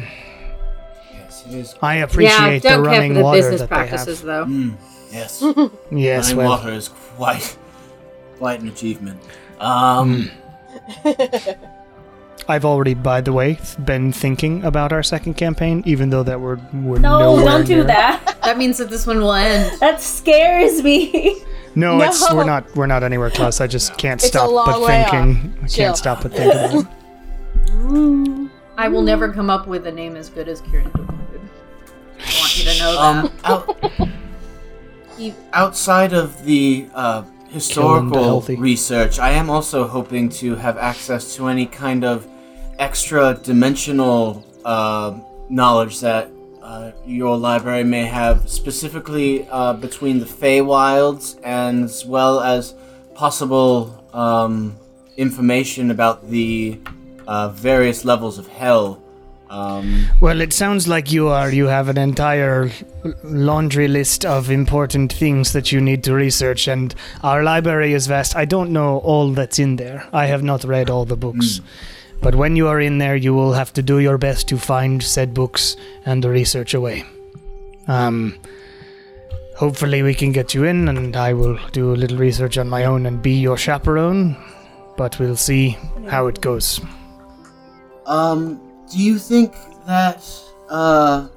[1.13, 1.75] Yes, it is.
[1.81, 4.45] I yeah, appreciate the don't care for running the water business that practices, they though.
[4.45, 4.75] Mm,
[5.11, 5.39] yes.
[5.39, 5.71] have.
[5.91, 7.57] Yes, Running well, water is quite,
[8.37, 9.21] quite an achievement.
[9.59, 10.29] Um,
[12.49, 16.57] I've already, by the way, been thinking about our second campaign, even though that we're
[16.73, 18.37] we're No, don't do near- that.
[18.47, 19.77] That means that this one will end.
[19.81, 21.43] That scares me.
[21.75, 23.61] No, it's we're not we're not anywhere close.
[23.61, 25.53] I just can't It's stop but thinking.
[25.61, 26.79] I can't stop but thinking.
[26.81, 26.87] about
[27.75, 28.51] it.
[28.79, 31.41] I will never come up with a name as good as Kieran Wood.
[32.19, 32.99] I want you to know that.
[32.99, 33.91] Um, out,
[35.53, 38.55] outside of the uh, historical healthy.
[38.55, 42.27] research, I am also hoping to have access to any kind of
[42.79, 45.17] extra dimensional uh,
[45.49, 46.29] knowledge that
[46.61, 52.73] uh, your library may have, specifically uh, between the Feywilds, and as well as
[53.15, 54.75] possible um,
[55.15, 56.79] information about the
[57.25, 59.01] uh, various levels of hell.
[59.49, 61.49] Um, Well, it sounds like you are.
[61.49, 62.69] You have an entire
[63.23, 66.93] laundry list of important things that you need to research, and
[67.23, 68.35] our library is vast.
[68.35, 70.05] I don't know all that's in there.
[70.11, 71.61] I have not read all the books.
[72.21, 75.01] But when you are in there, you will have to do your best to find
[75.01, 77.05] said books and the research away.
[77.87, 78.37] Um,
[79.55, 82.85] hopefully, we can get you in, and I will do a little research on my
[82.85, 84.35] own and be your chaperone.
[84.97, 85.77] But we'll see
[86.07, 86.81] how it goes.
[88.05, 88.59] Um,
[88.91, 89.53] do you think
[89.85, 90.23] that
[90.69, 91.27] uh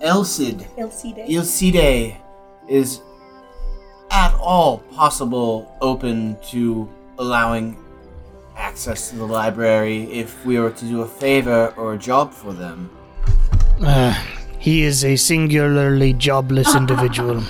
[0.00, 2.16] Elcid Ilcide
[2.68, 3.00] is
[4.10, 6.88] at all possible open to
[7.18, 7.76] allowing
[8.58, 12.52] access to the library if we were to do a favor or a job for
[12.52, 12.90] them?
[13.80, 14.12] Uh,
[14.58, 17.42] he is a singularly jobless individual.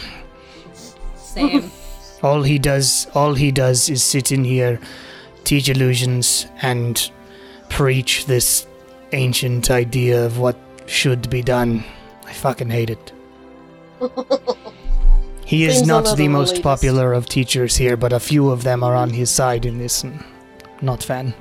[1.16, 1.70] Same.
[2.22, 4.80] All he does, all he does, is sit in here,
[5.44, 7.10] teach illusions, and
[7.68, 8.66] preach this
[9.12, 10.56] ancient idea of what
[10.86, 11.84] should be done.
[12.26, 13.12] I fucking hate it.
[15.48, 16.62] He is Seems not the most elitist.
[16.62, 20.04] popular of teachers here, but a few of them are on his side in this.
[20.04, 20.22] And
[20.82, 21.34] not fan.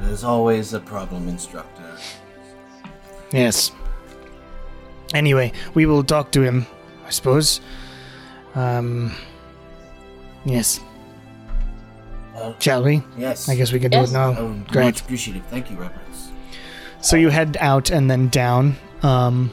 [0.00, 1.96] There's always a problem instructor.
[3.32, 3.72] Yes.
[5.14, 6.66] Anyway, we will talk to him,
[7.06, 7.60] I suppose.
[8.54, 9.14] Um.
[10.44, 10.80] Yes.
[12.34, 13.02] Well, Shall we?
[13.16, 13.48] yes.
[13.48, 14.34] I guess we can do it now.
[14.36, 14.84] Oh, Great.
[14.86, 15.44] much appreciated.
[15.48, 16.30] Thank you, Reverence.
[17.00, 19.52] So you head out and then down, um,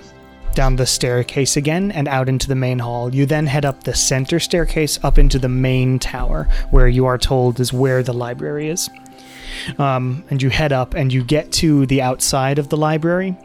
[0.56, 3.14] down the staircase again and out into the main hall.
[3.14, 7.18] You then head up the center staircase up into the main tower, where you are
[7.18, 8.90] told is where the library is.
[9.78, 13.38] Um, and you head up and you get to the outside of the library.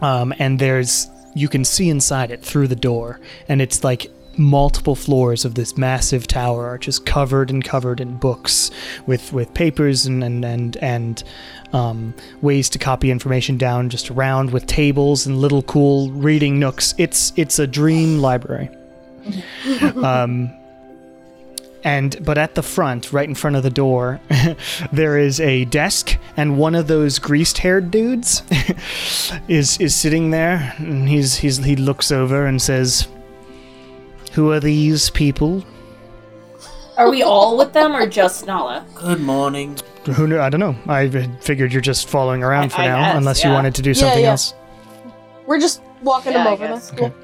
[0.00, 4.94] Um, and there's you can see inside it through the door, and it's like multiple
[4.94, 8.70] floors of this massive tower are just covered and covered in books
[9.06, 11.24] with with papers and and and, and
[11.72, 16.94] um, ways to copy information down just around with tables and little cool reading nooks.
[16.98, 18.70] It's it's a dream library.
[20.02, 20.50] um,
[21.82, 24.20] and but at the front, right in front of the door,
[24.92, 28.42] there is a desk, and one of those greased-haired dudes
[29.48, 33.08] is is sitting there, and he's he's he looks over and says,
[34.32, 35.64] "Who are these people?"
[37.00, 38.84] Are we all with them or just Nala?
[38.94, 39.78] Good morning.
[40.04, 40.38] Who knew?
[40.38, 40.76] I don't know.
[40.86, 41.08] I
[41.40, 43.56] figured you're just following around I- for I now, guess, unless you yeah.
[43.56, 44.32] wanted to do something yeah.
[44.32, 44.52] else.
[45.46, 46.66] We're just walking Yeah, them I over.
[46.68, 46.90] guess.
[46.90, 47.14] That's cool.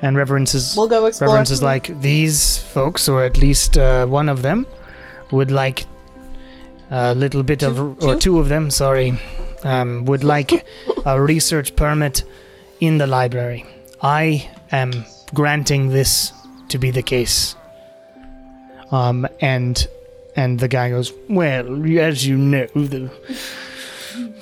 [0.00, 1.30] And Reverence is We'll go explore.
[1.30, 4.64] Reverence is like these folks, or at least uh, one of them,
[5.32, 5.86] would like
[6.92, 8.20] a little bit of, or two?
[8.20, 9.18] two of them, sorry,
[9.64, 10.64] um, would like
[11.04, 12.22] a research permit
[12.78, 13.66] in the library.
[14.02, 15.04] I am
[15.34, 16.32] granting this
[16.68, 17.56] to be the case.
[18.90, 19.86] Um, and
[20.36, 23.10] and the guy goes, well, as you know, the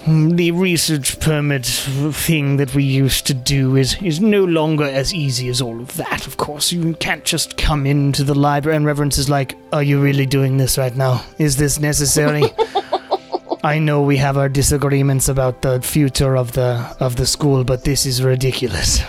[0.06, 5.48] the research permit thing that we used to do is, is no longer as easy
[5.48, 6.72] as all of that, of course.
[6.72, 10.56] You can't just come into the library and Reverence is like, Are you really doing
[10.56, 11.24] this right now?
[11.38, 12.44] Is this necessary?
[13.64, 17.84] I know we have our disagreements about the future of the of the school, but
[17.84, 19.00] this is ridiculous.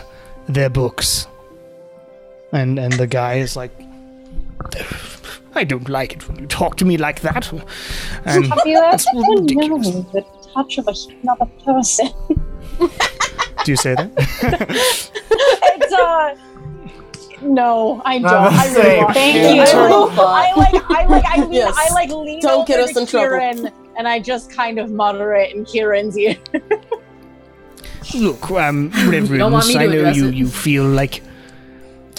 [0.48, 1.28] They're books.
[2.52, 3.72] And and the guy is like
[5.60, 7.52] I don't like it when you talk to me like that.
[8.26, 9.88] And Have you ever that's ridiculous.
[9.94, 10.88] known the touch of
[11.22, 12.08] another person?
[13.66, 14.10] Do you say that?
[15.76, 16.36] it's uh.
[17.42, 18.32] No, I don't.
[18.34, 19.56] I really say, want Thank to.
[19.56, 19.62] you.
[19.62, 21.76] I, I like, I like, I lean, Yes.
[21.78, 23.72] I like lean Don't over get us to in trouble.
[23.98, 26.38] And I just kind of moderate it in Kieran's ear.
[28.16, 30.36] Look, um, don't want Reverence, me I know you, it.
[30.36, 31.22] you feel like.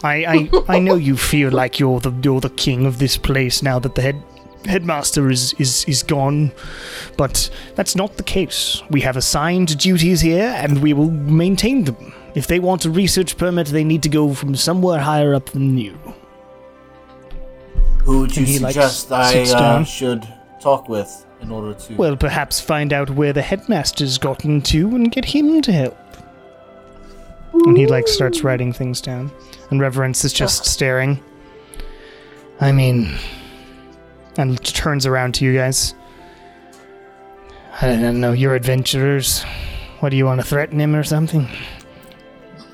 [0.02, 3.62] I, I, I know you feel like you're the you're the king of this place
[3.62, 4.22] now that the head
[4.64, 6.52] headmaster is, is, is gone,
[7.16, 8.82] but that's not the case.
[8.90, 12.14] We have assigned duties here, and we will maintain them.
[12.34, 15.76] If they want a research permit, they need to go from somewhere higher up than
[15.76, 15.98] you.
[18.04, 20.26] Who would you suggest I uh, should
[20.60, 21.94] talk with in order to.
[21.96, 25.96] Well, perhaps find out where the headmaster's gotten to and get him to help.
[27.52, 29.30] And he like starts writing things down,
[29.70, 31.22] and Reverence is just staring.
[32.60, 33.16] I mean,
[34.36, 35.94] and turns around to you guys.
[37.82, 38.32] I don't know.
[38.32, 39.42] You're adventurers.
[40.00, 41.48] What do you want to threaten him or something?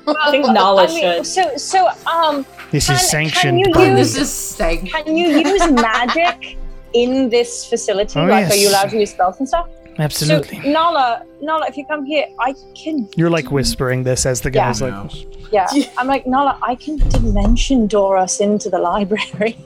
[0.07, 1.25] I think Nala I mean, should.
[1.25, 4.89] so so um, This Can- is can sanctioned you use- This is stank.
[4.91, 6.57] can you use magic
[6.93, 8.17] in this facility?
[8.19, 9.67] Oh, like, are you allowed to use spells and stuff?
[9.99, 10.61] Absolutely.
[10.61, 13.09] So Nala, Nala, if you come here, I can.
[13.15, 15.01] You're like whispering this as the guy's Yeah.
[15.01, 15.67] like, Yeah,
[15.97, 16.57] I'm like Nala.
[16.61, 19.57] I can dimension door us into the library.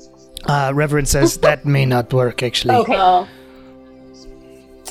[0.46, 2.74] uh, Reverence says that may not work actually.
[2.76, 2.96] Okay.
[2.98, 3.26] Oh,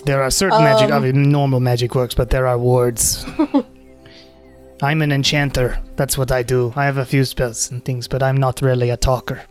[0.06, 1.04] There are certain magic, I Um.
[1.04, 3.26] mean, normal magic works, but there are wards.
[4.82, 5.78] I'm an enchanter.
[5.98, 6.72] That's what I do.
[6.76, 9.42] I have a few spells and things, but I'm not really a talker.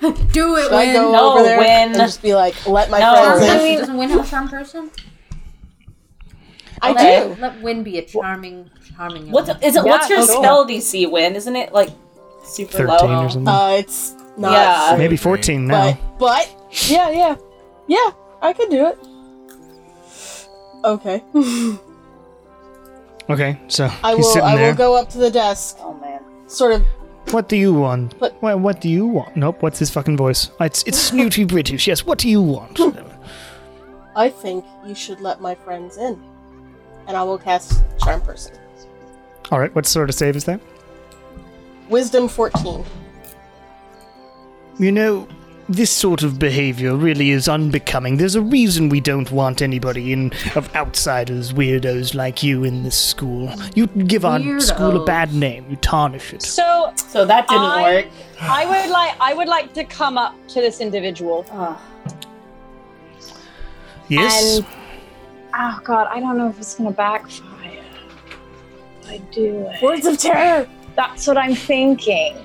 [0.32, 0.92] Do it, Should I Win.
[0.94, 1.66] go No, over there Win.
[1.68, 3.14] and just be like, let my No.
[3.14, 3.48] friends Charm in?
[3.58, 3.78] person?
[3.78, 4.90] Doesn't Win have a charm person?
[6.80, 7.34] I Okay.
[7.34, 7.40] do.
[7.40, 9.22] Let Win be a charming, charming.
[9.24, 9.58] young what's man.
[9.62, 9.84] is it?
[9.84, 10.26] what's your cool.
[10.42, 11.10] spell DC?
[11.10, 11.90] Win, isn't it like
[12.44, 13.24] super 13 low?
[13.24, 13.48] or something.
[13.52, 14.52] Uh, it's not.
[14.52, 14.94] Yeah.
[14.96, 15.98] Maybe 14 now.
[16.18, 17.34] But, but, yeah, yeah,
[17.88, 18.10] yeah,
[18.40, 18.98] I could do it.
[20.84, 21.22] Okay.
[23.30, 24.32] Okay, so I he's will.
[24.32, 24.70] sitting I there.
[24.70, 26.20] will go up to the desk, Oh man.
[26.46, 26.82] sort of.
[27.30, 28.14] What do you want?
[28.20, 29.36] What- What, what do you want?
[29.36, 30.50] Nope, what's his fucking voice?
[30.60, 32.04] It's, it's snooty British, yes.
[32.06, 32.80] What do you want?
[34.16, 36.20] I think you should let my friends in,
[37.06, 38.56] and I will cast charm person.
[39.52, 40.60] Alright, what sort of save is that?
[41.88, 42.84] Wisdom fourteen.
[44.78, 45.26] You know,
[45.68, 48.16] this sort of behavior really is unbecoming.
[48.16, 52.96] There's a reason we don't want anybody in of outsiders, weirdos like you in this
[52.98, 53.50] school.
[53.74, 55.66] You give our school a bad name.
[55.68, 56.42] You tarnish it.
[56.42, 58.06] So So that didn't I- work.
[58.40, 61.78] I would like I would like to come up to this individual Oh.
[64.08, 64.58] Yes.
[64.58, 64.66] and
[65.54, 67.82] oh god, I don't know if it's gonna backfire.
[69.06, 69.68] I do.
[69.82, 70.66] Words of terror.
[70.96, 72.36] That's what I'm thinking.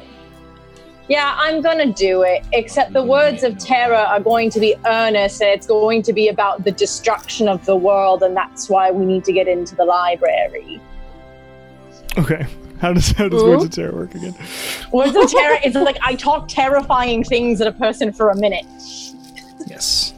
[1.09, 2.45] Yeah, I'm gonna do it.
[2.53, 6.29] Except the words of terror are going to be earnest, and it's going to be
[6.29, 9.83] about the destruction of the world, and that's why we need to get into the
[9.85, 10.79] library.
[12.17, 12.45] Okay.
[12.79, 14.35] How does how does Words of Terror work again?
[14.91, 18.65] Words of terror is like I talk terrifying things at a person for a minute.
[19.67, 20.13] Yes.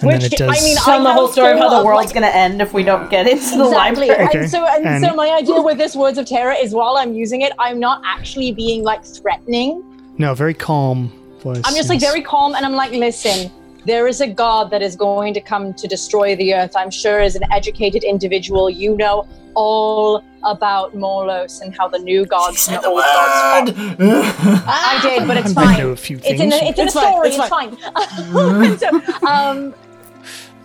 [0.00, 0.58] And Which then it does.
[0.58, 2.72] I mean, Tell them the whole story of how the world's like, gonna end if
[2.72, 4.08] we don't get into the exactly.
[4.08, 4.28] library.
[4.28, 6.96] Okay, And so, and, and- so, my idea with this words of terror is while
[6.96, 9.82] I'm using it, I'm not actually being like threatening.
[10.18, 11.10] No, very calm
[11.40, 11.60] voice.
[11.64, 13.50] I'm just like very calm, and I'm like, listen,
[13.84, 16.74] there is a god that is going to come to destroy the earth.
[16.76, 19.26] I'm sure, as an educated individual, you know
[19.56, 23.70] all about Morlos and how the new gods and the old gods.
[23.70, 24.64] fought.
[24.66, 25.78] I did, but it's I fine.
[25.78, 26.40] know a few It's things.
[26.40, 27.28] in the, it's in It's the fine, story.
[27.28, 29.12] it's It's fine.
[29.12, 29.83] so, um, I- I-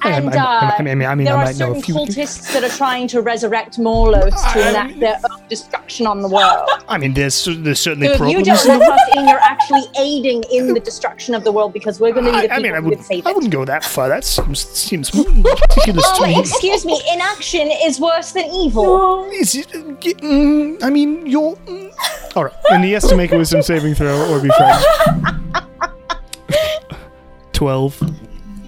[0.03, 1.95] and I- uh, I mean, I mean, there I are might know a certain few
[1.95, 2.15] things.
[2.15, 6.27] cultists that are trying to resurrect Morlos to I- enact their own destruction on the
[6.29, 6.69] world.
[6.87, 8.63] I mean, there's there's certainly So if you problems.
[8.65, 12.13] don't let us in, you're actually aiding in the destruction of the world because we're
[12.13, 13.35] going to be the I, I mean, I, who would, would save I it.
[13.35, 14.07] wouldn't go that far.
[14.09, 16.39] That seems seems ridiculous to me.
[16.39, 19.25] excuse me, inaction is worse than evil.
[19.31, 19.67] Is it?
[19.69, 21.55] Mm, I mean, you're.
[21.67, 21.91] Mm.
[22.35, 25.25] All right, and he has to make a wisdom saving throw or be frightened.
[27.53, 27.97] Twelve.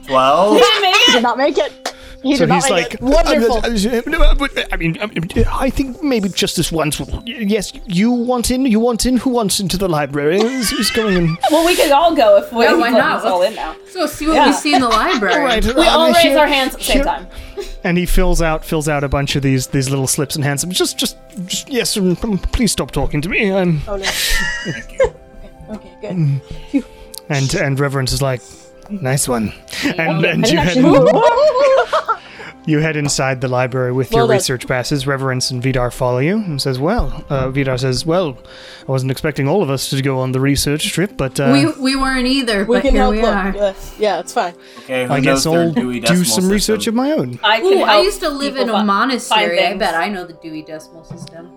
[0.08, 0.58] Twelve.
[1.11, 1.93] He did not make it.
[2.23, 3.01] He So did not he's make like, it.
[3.01, 3.61] Wonderful.
[4.71, 7.01] I mean, I mean, I think maybe just this once.
[7.25, 8.63] Yes, you want in.
[8.67, 9.17] You want in.
[9.17, 10.39] Who wants into the library?
[10.39, 11.38] Who's, who's going in?
[11.49, 13.25] Well, we could all go if we Yeah, why not?
[13.25, 13.75] all in now.
[13.89, 14.45] So see what Yeah.
[14.47, 15.33] we see in the library.
[15.33, 17.27] All right, We uh, all raise our hands at the same time.
[17.83, 20.63] And he fills out fills out a bunch of these these little slips and hands.
[20.65, 21.17] Just just
[21.47, 21.97] just yes.
[21.97, 23.51] um, um Please stop talking to me.
[23.51, 24.05] I'm Oh no.
[25.75, 26.11] okay, good.
[26.11, 26.85] Mm.
[27.29, 28.41] and and Reverence is like,
[28.91, 29.53] nice one.
[29.97, 30.77] And, and you head
[32.65, 34.35] you head inside the library with your Well done.
[34.38, 35.07] research passes.
[35.07, 38.38] Reverence and Vidar follow you and says, "Well," uh, Vidar says, "Well,
[38.88, 41.65] I wasn't expecting all of us to go on the research trip, but uh, We
[41.81, 43.35] we weren't either, We but can here help we look.
[43.35, 43.55] are.
[43.55, 44.53] Yeah, yeah, it's fine.
[44.84, 47.39] Okay, who I knows guess their I'll Dewey do Decimal some research of my own."
[47.43, 49.59] I can Ooh, I help used to live in people a fi- monastery.
[49.59, 49.95] I find bet.
[49.95, 51.49] I know the Dewey Decimal System.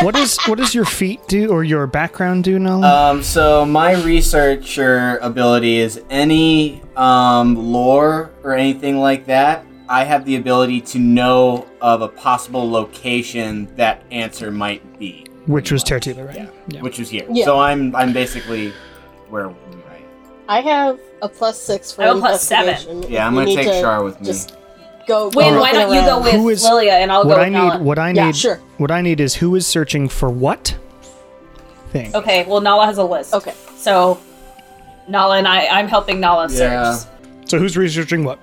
[0.00, 3.10] What is what does your feet do or your background do, Nala?
[3.12, 9.64] Um, so my researcher ability is any um, lore or anything like that.
[9.88, 15.70] I have the ability to know of a possible location that answer might be, Which
[15.72, 16.36] was Tertula, right?
[16.36, 16.46] Yeah.
[16.68, 16.80] Yeah.
[16.82, 17.26] which was here.
[17.30, 17.44] Yeah.
[17.44, 18.72] So I'm I'm basically
[19.28, 20.04] where right.
[20.48, 22.68] I have a plus six for I have a plus seven.
[22.68, 23.12] investigation.
[23.12, 24.26] Yeah, I'm gonna take to Shar with me.
[24.26, 24.56] Just
[25.14, 25.30] go.
[25.34, 27.44] Win, go why don't you go with Who is- Lilia and I'll what go I
[27.44, 27.82] with need, Nala?
[27.88, 28.58] what I Yeah, need, sure.
[28.78, 30.76] what I need is who is searching for what
[31.92, 32.14] thing.
[32.14, 33.34] Okay, well Nala has a list.
[33.34, 33.54] Okay.
[33.76, 34.18] So
[35.08, 35.66] Nala and I.
[35.66, 36.70] I'm helping Nala search.
[36.72, 36.98] Yeah.
[37.46, 38.38] So who's researching what?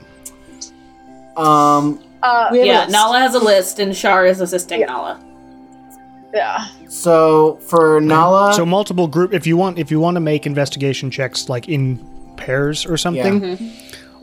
[1.38, 2.00] Um.
[2.22, 2.91] Uh, We have a Yeah, list.
[2.91, 4.88] Nala has a list, and Shar is assisting Yeah.
[4.88, 5.20] Nala.
[6.34, 6.66] yeah.
[6.90, 9.34] So for Nala, so multiple group.
[9.34, 11.98] If you want, if you want to make investigation checks like in
[12.36, 13.58] pairs or something, Yeah.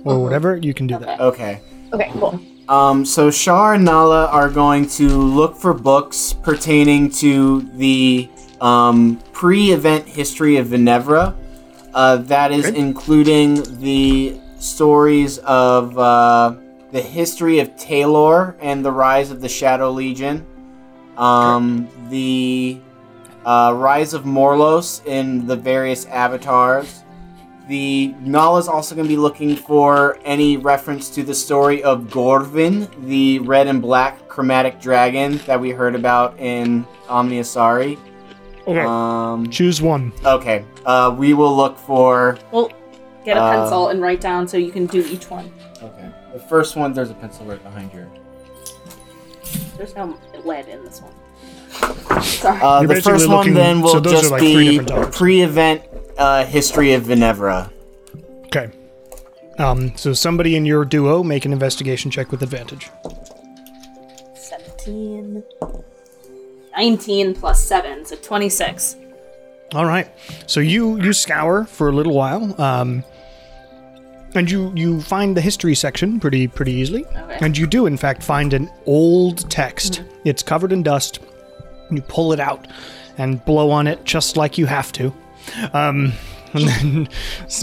[0.05, 1.21] or whatever, you can do that.
[1.21, 1.61] okay.
[1.97, 2.39] Okay, cool.
[2.69, 8.29] Um, so Shar and Nala are going to look for books pertaining to the
[8.61, 11.35] um, pre-event history of Venevra.
[11.95, 12.79] Uh, that is Okay.
[12.79, 16.55] including the stories of uh,
[16.93, 20.45] the history of Taylor and the rise of the Shadow Legion,
[21.17, 22.79] um, the
[23.47, 27.05] uh, rise of Morlos in the various avatars.
[27.69, 32.89] The Nala's also going to be looking for any reference to the story of Gorvin,
[33.07, 37.99] the red and black chromatic dragon that we heard about in Omniasari.
[38.69, 38.81] Okay.
[38.81, 40.13] Um, Choose one.
[40.25, 42.39] okay, uh, we will look for.
[42.53, 42.71] Well,
[43.25, 45.53] get a Uh, pencil and write down so you can do each one.
[45.83, 46.93] Okay, the first one.
[46.93, 48.07] There's a pencil right behind you.
[49.77, 52.23] There's no lead in this one.
[52.23, 52.61] Sorry.
[52.63, 55.83] Uh, the first one looking- then will so just like be different pre-event
[56.19, 57.71] uh, history of Venevra.
[58.47, 58.71] Okay.
[59.59, 62.91] Um, so somebody in your duo make an investigation check with advantage.
[64.35, 65.43] 17.
[66.77, 68.97] 19 plus 7, so 26.
[69.75, 70.09] All right.
[70.47, 73.03] So you you scour for a little while, um,
[74.35, 77.39] and you you find the history section pretty pretty easily, Okay.
[77.41, 80.03] and you do in fact find an old text.
[80.25, 81.19] It's covered in dust.
[81.91, 82.69] You pull it out
[83.19, 85.13] and blow on it just like you have to,
[85.73, 86.13] um,
[86.53, 87.09] and then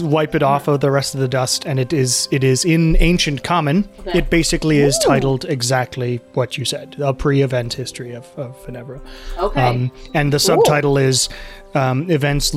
[0.00, 1.64] wipe it off of the rest of the dust.
[1.66, 3.88] And it is it is in ancient common.
[4.00, 4.18] Okay.
[4.18, 9.00] It basically is titled exactly what you said: a pre-event history of of Venevra.
[9.38, 9.62] Okay.
[9.62, 11.28] Um, and the subtitle is
[11.74, 12.54] um, events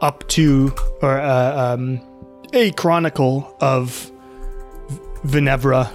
[0.00, 0.72] up to
[1.02, 2.00] or uh, um,
[2.52, 4.10] a chronicle of
[4.88, 5.00] V-
[5.40, 5.90] Venevra,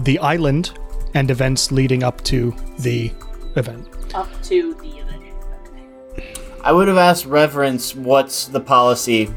[0.00, 0.72] the island,
[1.14, 3.12] and events leading up to the
[3.56, 3.86] event.
[4.14, 5.03] Up to the.
[6.64, 9.28] I would have asked Reverence what's the policy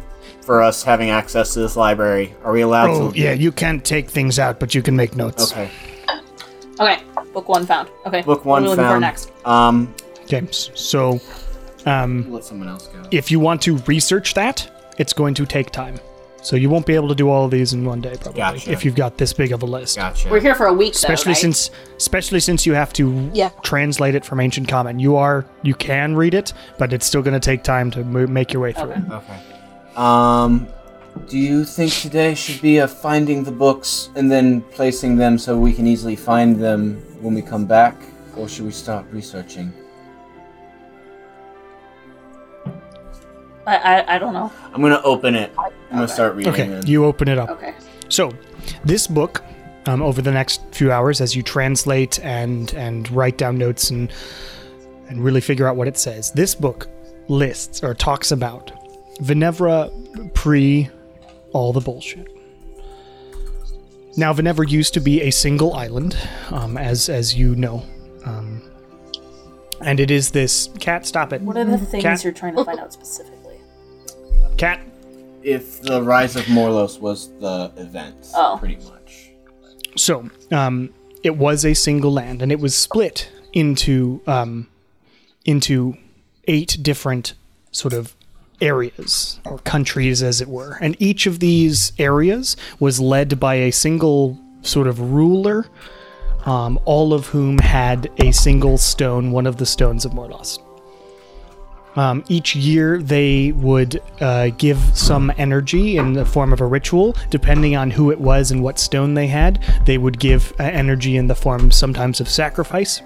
[0.41, 2.33] for us having access to this library.
[2.43, 3.19] Are we allowed Oh to?
[3.19, 5.51] yeah, you can't take things out, but you can make notes.
[5.51, 5.69] Okay.
[6.79, 7.01] Okay,
[7.33, 7.89] book one found.
[8.05, 8.21] Okay.
[8.21, 9.01] Book what one are we looking for found.
[9.01, 9.31] next?
[9.45, 9.93] Um,
[10.23, 10.45] Okay.
[10.51, 11.19] So,
[11.85, 13.01] um, let someone else go.
[13.11, 15.99] if you want to research that, it's going to take time.
[16.47, 18.71] So you won't be able to do all of these in one day, probably, Gotcha.
[18.71, 19.97] if you've got this big of a list.
[19.97, 20.29] Gotcha.
[20.29, 21.37] We're here for a week, though, especially right?
[21.41, 23.49] since especially since you have to Yeah.
[23.63, 27.33] translate it from ancient common you are you can read it but it's still going
[27.33, 29.13] to take time to mo- make your way through Okay.
[29.19, 29.37] Okay.
[29.97, 30.67] Um,
[31.27, 35.57] do you think today should be a finding the books and then placing them so
[35.57, 37.95] we can easily find them when we come back,
[38.37, 39.73] or should we start researching?
[43.67, 44.51] I, I, I don't know.
[44.73, 45.51] I'm gonna open it.
[45.57, 46.53] I'm gonna start reading.
[46.53, 46.87] okay then.
[46.87, 47.73] you open it up Okay.
[48.09, 48.31] so
[48.85, 49.43] this book
[49.85, 54.11] um, over the next few hours as you translate and and write down notes and
[55.09, 56.87] and really figure out what it says this book
[57.29, 58.71] lists or talks about
[59.21, 59.89] Venevra
[60.33, 60.89] pre
[61.53, 62.27] all the bullshit
[64.17, 66.17] now Venevra used to be a single island
[66.51, 67.83] um, as as you know
[68.25, 68.61] um,
[69.81, 72.23] and it is this cat stop it What are the things Cat.
[72.23, 73.36] you're trying to find out specifically?
[74.57, 74.79] Cat
[75.43, 78.57] if the rise of Morlos was the event, Oh.
[78.59, 79.29] pretty much.
[79.95, 80.89] So, um,
[81.23, 84.67] it was a single land, and it was split into um,
[85.45, 85.95] into
[86.47, 87.33] eight different
[87.71, 88.15] sort of
[88.61, 90.77] areas or countries, as it were.
[90.81, 95.67] And each of these areas was led by a single sort of ruler,
[96.45, 100.59] um, all of whom had a single stone, one of the stones of Morlos.
[101.97, 107.15] Um, each year, they would uh, give some energy in the form of a ritual,
[107.31, 109.61] depending on who it was and what stone they had.
[109.85, 113.01] They would give uh, energy in the form sometimes of sacrifice,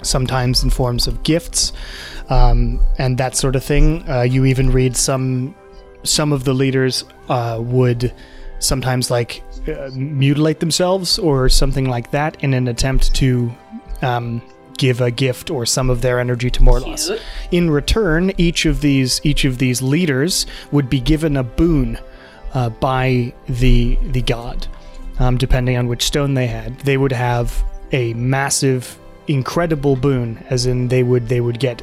[0.00, 1.74] sometimes in forms of gifts,
[2.30, 4.08] um, and that sort of thing.
[4.08, 5.54] Uh, you even read some
[6.02, 8.12] some of the leaders uh, would
[8.58, 13.52] sometimes like uh, mutilate themselves or something like that in an attempt to
[14.02, 14.42] um,
[14.76, 17.06] give a gift or some of their energy to Morlos.
[17.06, 17.22] Cute.
[17.50, 21.98] In return, each of these each of these leaders would be given a boon
[22.54, 24.66] uh, by the the god,
[25.18, 26.78] um, depending on which stone they had.
[26.80, 28.98] They would have a massive,
[29.28, 31.82] incredible boon, as in they would they would get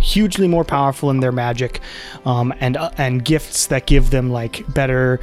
[0.00, 1.80] hugely more powerful in their magic,
[2.24, 5.20] um, and uh, and gifts that give them like better,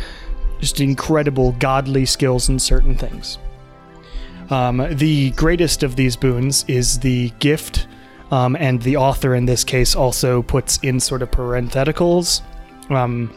[0.60, 3.38] just incredible godly skills in certain things.
[4.50, 7.88] Um, the greatest of these boons is the gift,
[8.32, 12.42] um, and the author in this case also puts in sort of parentheticals
[12.90, 13.34] um,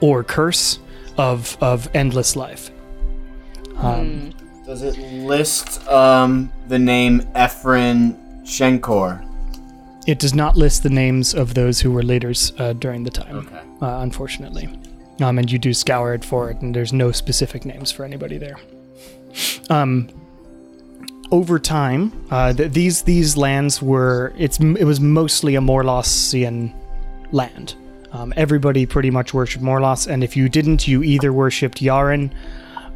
[0.00, 0.78] or curse
[1.18, 2.70] of of endless life.
[3.78, 4.32] Um,
[4.64, 8.14] Does it list um, the name Ephraim
[8.44, 9.22] Shenkor?
[10.06, 13.38] It does not list the names of those who were leaders uh, during the time,
[13.38, 13.60] Okay.
[13.82, 14.68] uh, unfortunately.
[15.20, 18.38] Um, and you do scour it for it, and there's no specific names for anybody
[18.38, 18.56] there.
[19.68, 20.08] Um,
[21.30, 26.72] over time, uh, th- these these lands were it's it was mostly a Morlossian
[27.32, 27.74] land.
[28.12, 32.30] Um, everybody pretty much worshipped Morlos, and if you didn't, you either worshipped Yaren,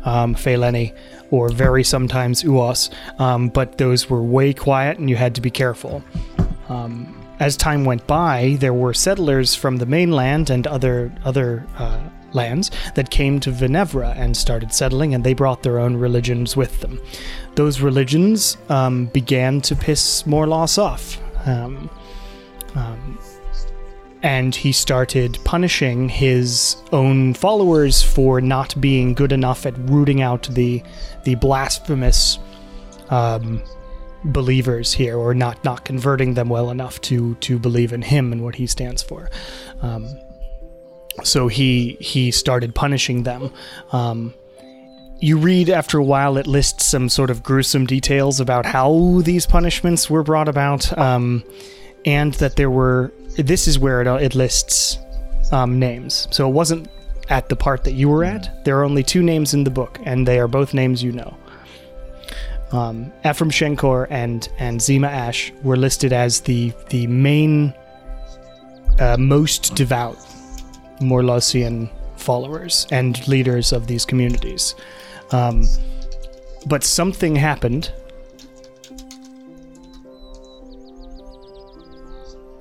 [0.04, 0.96] um, Pheleni,
[1.30, 2.90] or very sometimes Uos.
[3.18, 6.02] Um, but those were way quiet, and you had to be careful.
[6.68, 12.00] Um, as time went by, there were settlers from the mainland and other other uh,
[12.32, 16.80] lands that came to Venevra and started settling, and they brought their own religions with
[16.80, 17.00] them.
[17.54, 21.18] Those religions um, began to piss Morlos off.
[21.46, 21.90] Um,
[22.74, 23.18] um,
[24.22, 30.42] and he started punishing his own followers for not being good enough at rooting out
[30.50, 30.82] the
[31.24, 32.38] the blasphemous
[33.08, 33.62] um,
[34.24, 38.42] believers here, or not not converting them well enough to to believe in him and
[38.42, 39.30] what he stands for.
[39.80, 40.06] Um,
[41.24, 43.52] so he he started punishing them.
[43.92, 44.34] Um,
[45.20, 49.46] you read after a while it lists some sort of gruesome details about how these
[49.46, 51.44] punishments were brought about, um,
[52.04, 53.12] and that there were.
[53.36, 54.98] This is where it, it lists
[55.52, 56.26] um, names.
[56.30, 56.88] So it wasn't
[57.28, 58.64] at the part that you were at.
[58.64, 61.36] There are only two names in the book, and they are both names you know.
[62.72, 67.74] Um, Ephraim Shenkor and and Zima Ash were listed as the the main,
[68.98, 70.16] uh, most devout
[71.00, 74.74] Morlosian followers and leaders of these communities.
[75.32, 75.66] Um,
[76.66, 77.92] but something happened.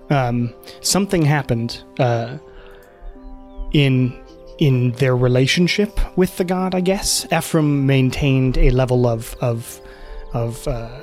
[0.10, 2.38] Um, something happened uh,
[3.74, 4.18] in
[4.58, 6.76] in their relationship with the god.
[6.76, 9.80] I guess Ephraim maintained a level of of
[10.34, 11.02] of uh,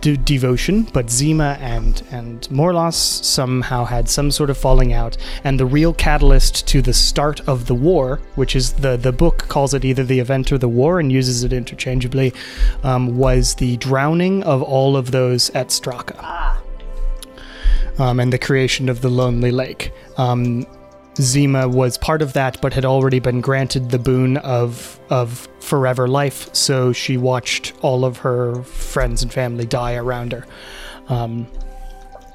[0.00, 5.58] de- devotion, but Zima and and Morlos somehow had some sort of falling out, and
[5.58, 9.74] the real catalyst to the start of the war, which is the the book calls
[9.74, 12.32] it either the event or the war and uses it interchangeably,
[12.82, 16.56] um, was the drowning of all of those at Straka.
[17.98, 19.90] Um, and the creation of the Lonely Lake.
[20.18, 20.66] Um,
[21.20, 26.06] Zima was part of that, but had already been granted the boon of of forever
[26.06, 26.54] life.
[26.54, 30.46] So she watched all of her friends and family die around her,
[31.08, 31.46] um,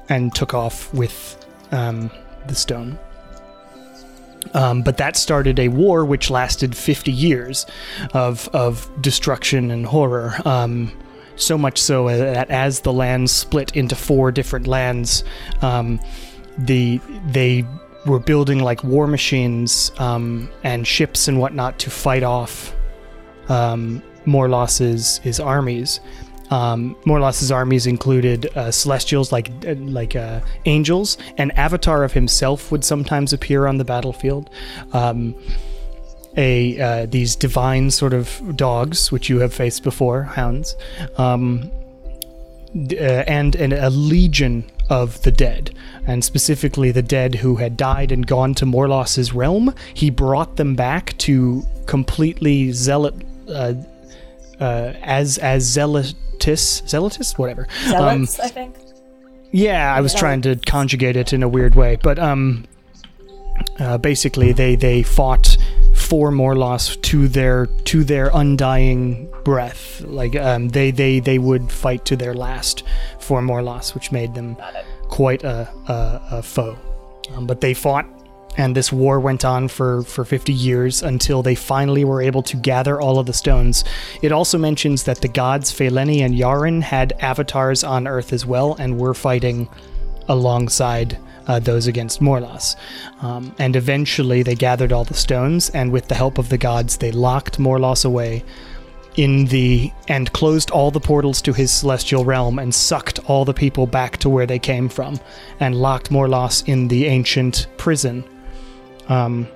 [0.08, 2.10] and took off with um,
[2.46, 2.98] the stone.
[4.54, 7.66] Um, but that started a war which lasted 50 years
[8.12, 10.34] of of destruction and horror.
[10.44, 10.92] Um,
[11.36, 15.24] so much so that as the land split into four different lands,
[15.62, 16.00] um,
[16.58, 17.64] the they
[18.06, 22.74] were building like war machines um, and ships and whatnot to fight off
[23.48, 26.00] um, Morlos's his armies.
[26.50, 31.16] Um, Morlos's armies included uh, celestials like uh, like uh, angels.
[31.38, 34.50] An avatar of himself would sometimes appear on the battlefield.
[34.92, 35.34] Um,
[36.36, 40.76] a uh, these divine sort of dogs, which you have faced before, hounds,
[41.18, 41.70] um,
[42.74, 45.74] uh, and, and a legion of the dead,
[46.06, 49.74] and specifically the dead who had died and gone to Morlos's realm.
[49.94, 53.14] He brought them back to completely zealot,
[53.48, 53.74] uh,
[54.60, 57.66] uh, as as zealotous, zealotous, whatever.
[57.94, 58.76] Um, Zealots, I think.
[59.50, 62.64] yeah, I was trying to conjugate it in a weird way, but um,
[63.78, 65.56] uh, basically they they fought
[66.12, 70.02] for Morlos to their to their undying breath.
[70.02, 72.82] Like um, they they they would fight to their last
[73.18, 74.58] for Morlos, which made them
[75.08, 76.76] quite a a, a foe.
[77.34, 78.04] Um, but they fought.
[78.58, 82.58] And this war went on for, for 50 years until they finally were able to
[82.58, 83.82] gather all of the stones.
[84.20, 88.76] It also mentions that the gods Pheleni and Yaren had avatars on Earth as well
[88.78, 89.70] and were fighting
[90.28, 91.16] alongside
[91.46, 92.76] uh, those against Morlos.
[93.20, 96.96] Um, and eventually they gathered all the stones, and with the help of the gods,
[96.96, 98.44] they locked Morlos away
[99.16, 103.52] in the and closed all the portals to his celestial realm and sucked all the
[103.52, 105.20] people back to where they came from
[105.60, 108.24] and locked Morlos in the ancient prison
[109.08, 109.46] um,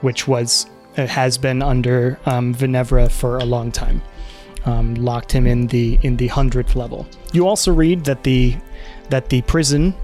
[0.00, 0.66] which was
[0.96, 4.02] uh, has been under um, Venevra for a long time.
[4.64, 7.06] Um, locked him in the in the hundredth level.
[7.32, 8.56] You also read that the
[9.08, 9.94] that the prison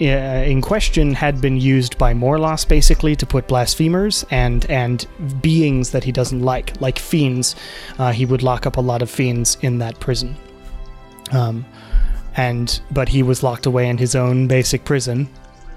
[0.00, 5.06] in question had been used by Morlos basically to put blasphemers and and
[5.42, 7.54] beings that he doesn't like, like fiends.
[7.98, 10.36] Uh, he would lock up a lot of fiends in that prison.
[11.32, 11.66] Um,
[12.36, 15.28] and but he was locked away in his own basic prison,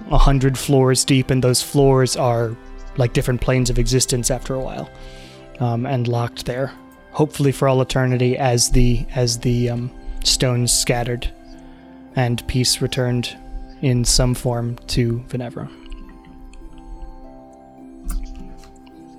[0.09, 2.55] a hundred floors deep, and those floors are
[2.95, 4.89] like different planes of existence after a while,
[5.59, 6.71] um, and locked there,
[7.11, 9.91] hopefully for all eternity, as the as the um,
[10.23, 11.29] stones scattered,
[12.15, 13.35] and peace returned
[13.83, 15.69] in some form to Venevra.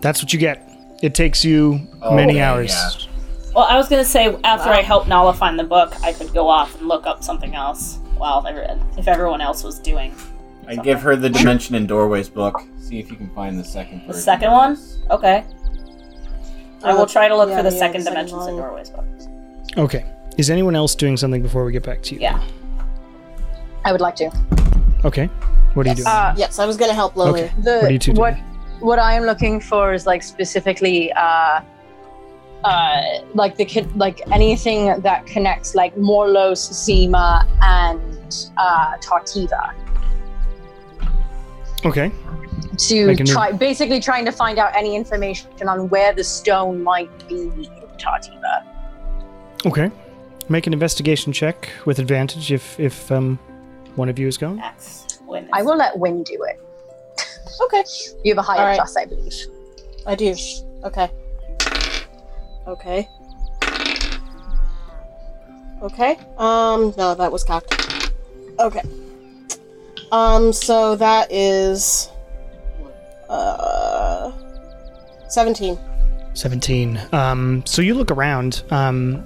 [0.01, 0.69] That's what you get.
[1.03, 2.71] It takes you many hours.
[2.71, 2.91] yeah.
[3.55, 6.49] Well, I was gonna say after I help Nala find the book, I could go
[6.49, 8.67] off and look up something else while every-
[8.99, 10.13] if everyone else was doing
[10.67, 12.63] I give her the Dimension and Doorways book.
[12.81, 14.03] See if you can find the second.
[14.09, 14.75] the second one.
[14.75, 14.99] this.
[15.11, 15.45] Okay.
[16.83, 18.89] I Uh, will try to look yeah, for the yeah, second second dimensions and doorways
[18.91, 19.05] book.
[19.77, 20.05] Okay.
[20.39, 22.21] Is anyone else doing something before we get back to you?
[22.23, 22.41] Yeah.
[23.85, 24.31] I would like to.
[25.05, 25.27] Okay.
[25.75, 26.07] What are you doing?
[26.09, 27.45] Uh, Yes, I was gonna help Lily.
[27.45, 27.53] okay.
[27.63, 28.37] the What are you two doing?
[28.81, 31.61] what I am looking for is like specifically uh
[32.65, 33.03] uh
[33.35, 39.73] like the kid like anything that connects like Morlos, Zima, and uh Tertiva
[41.85, 42.11] Okay.
[42.79, 46.25] to Make a new- try basically trying to find out any information on where the
[46.25, 48.65] stone might be in Tertiva.
[49.67, 49.91] Okay.
[50.49, 53.39] Make an investigation check with advantage if if um
[53.97, 54.57] one of you is going.
[54.57, 55.07] Max.
[55.27, 55.49] Win.
[55.53, 56.61] I will let Win do it.
[57.67, 57.85] Okay,
[58.25, 58.77] You have a higher Alright.
[58.79, 59.35] plus, I believe.
[60.07, 60.35] I do.
[60.85, 61.11] Okay.
[62.67, 63.09] Okay.
[65.83, 66.19] Okay.
[66.39, 67.89] Um, no, that was cocked.
[68.59, 68.83] Okay.
[70.11, 72.11] Um, so that is
[73.29, 74.33] uh
[75.29, 75.79] 17.
[76.35, 77.01] 17.
[77.13, 78.63] Um, so you look around.
[78.71, 79.25] Um,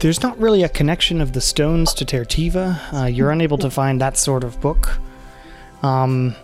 [0.00, 2.78] there's not really a connection of the stones to Tertiva.
[2.92, 4.98] Uh, you're unable to find that sort of book.
[5.82, 6.34] Um,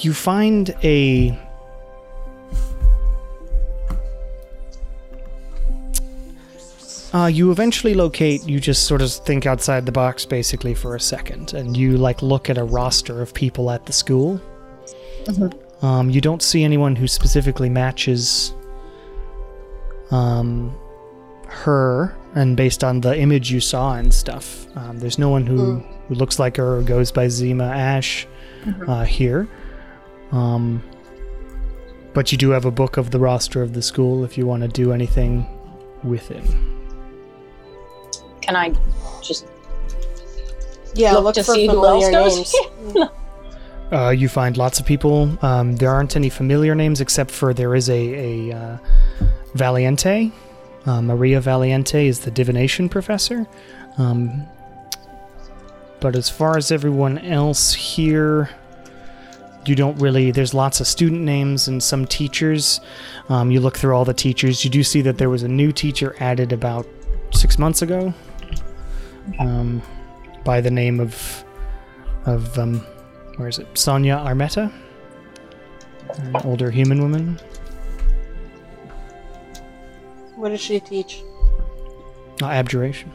[0.00, 1.38] you find a.
[7.12, 11.00] Uh, you eventually locate, you just sort of think outside the box basically for a
[11.00, 14.40] second, and you like look at a roster of people at the school.
[15.82, 18.54] Um, you don't see anyone who specifically matches
[20.12, 20.74] um,
[21.50, 25.76] her, and based on the image you saw and stuff, um, there's no one who,
[26.08, 28.26] who looks like her or goes by Zima Ash
[28.86, 29.48] uh, here.
[30.32, 30.82] Um,
[32.14, 34.62] but you do have a book of the roster of the school if you want
[34.62, 35.46] to do anything
[36.02, 36.44] with it.
[38.40, 38.72] Can I
[39.22, 39.46] just
[40.94, 42.54] Yeah, look, look, to for see who else familiar goes?
[42.94, 43.08] names.
[43.92, 45.36] Uh, you find lots of people.
[45.44, 48.78] Um, there aren't any familiar names except for there is a, a uh,
[49.56, 50.30] Valiente.
[50.86, 53.46] Uh, Maria Valiente is the divination professor.
[53.98, 54.46] Um,
[56.00, 58.48] but as far as everyone else here,
[59.66, 60.30] you don't really.
[60.30, 62.80] There's lots of student names and some teachers.
[63.28, 64.64] Um, you look through all the teachers.
[64.64, 66.86] You do see that there was a new teacher added about
[67.32, 68.14] six months ago
[69.38, 69.82] um,
[70.44, 71.44] by the name of
[72.26, 72.80] of um,
[73.36, 73.66] where is it?
[73.76, 74.72] Sonia Armetta,
[76.18, 77.38] an older human woman.
[80.40, 81.22] What does she teach?
[82.40, 83.12] Uh, abjuration.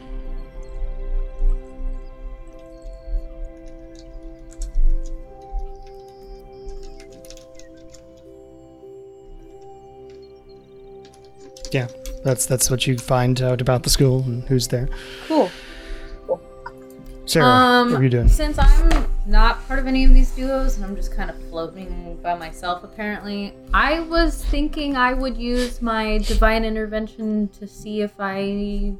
[11.72, 11.88] Yeah,
[12.22, 14.88] that's that's what you find out about the school and who's there.
[15.26, 15.50] Cool.
[17.26, 18.28] Sarah, Um, what are you doing?
[18.28, 22.18] Since I'm not part of any of these duos and I'm just kind of floating
[22.22, 28.12] by myself, apparently, I was thinking I would use my divine intervention to see if
[28.20, 28.94] I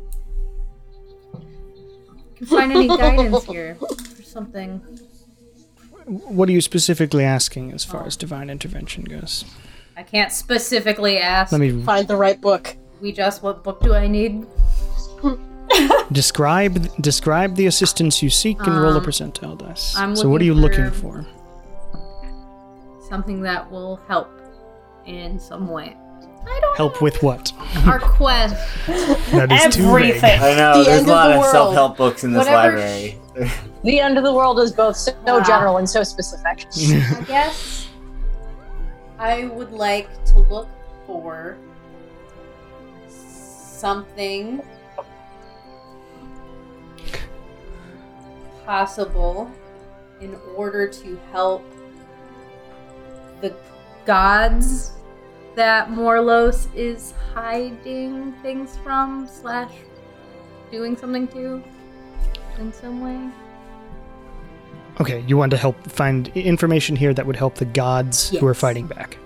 [2.36, 4.80] can find any guidance here or something.
[6.06, 9.44] What are you specifically asking as far as divine intervention goes?
[9.96, 11.52] I can't specifically ask.
[11.52, 12.76] Let me Find the right book.
[13.00, 14.46] We just what book do I need?
[16.12, 19.94] describe describe the assistance you seek and roll a Um, percentile dice.
[19.96, 23.08] I'm so what are you looking looking for- for?
[23.08, 24.28] Something that will help
[25.06, 25.96] in some way.
[26.48, 27.52] I don't Help with what?
[27.86, 28.54] our quest.
[29.32, 29.88] That is too vague.
[30.16, 30.40] Everything.
[30.40, 30.78] I know.
[30.78, 31.52] The there's end a of lot the of world.
[31.52, 33.18] self-help books in this Whatever library.
[33.84, 35.40] The end of the world is both so Wow.
[35.40, 36.66] general and so specific.
[36.76, 37.86] I guess
[39.18, 40.68] I would like to look
[41.06, 41.56] for
[43.08, 44.62] something
[48.66, 49.50] possible
[50.20, 51.64] in order to help
[53.40, 53.54] the
[54.04, 54.92] gods
[55.54, 59.72] that Morlos is hiding things from slash
[60.70, 61.62] doing something to
[62.58, 63.30] in some way.
[65.00, 68.54] Okay, you want to help find information here that would help the gods who are
[68.54, 69.18] fighting back.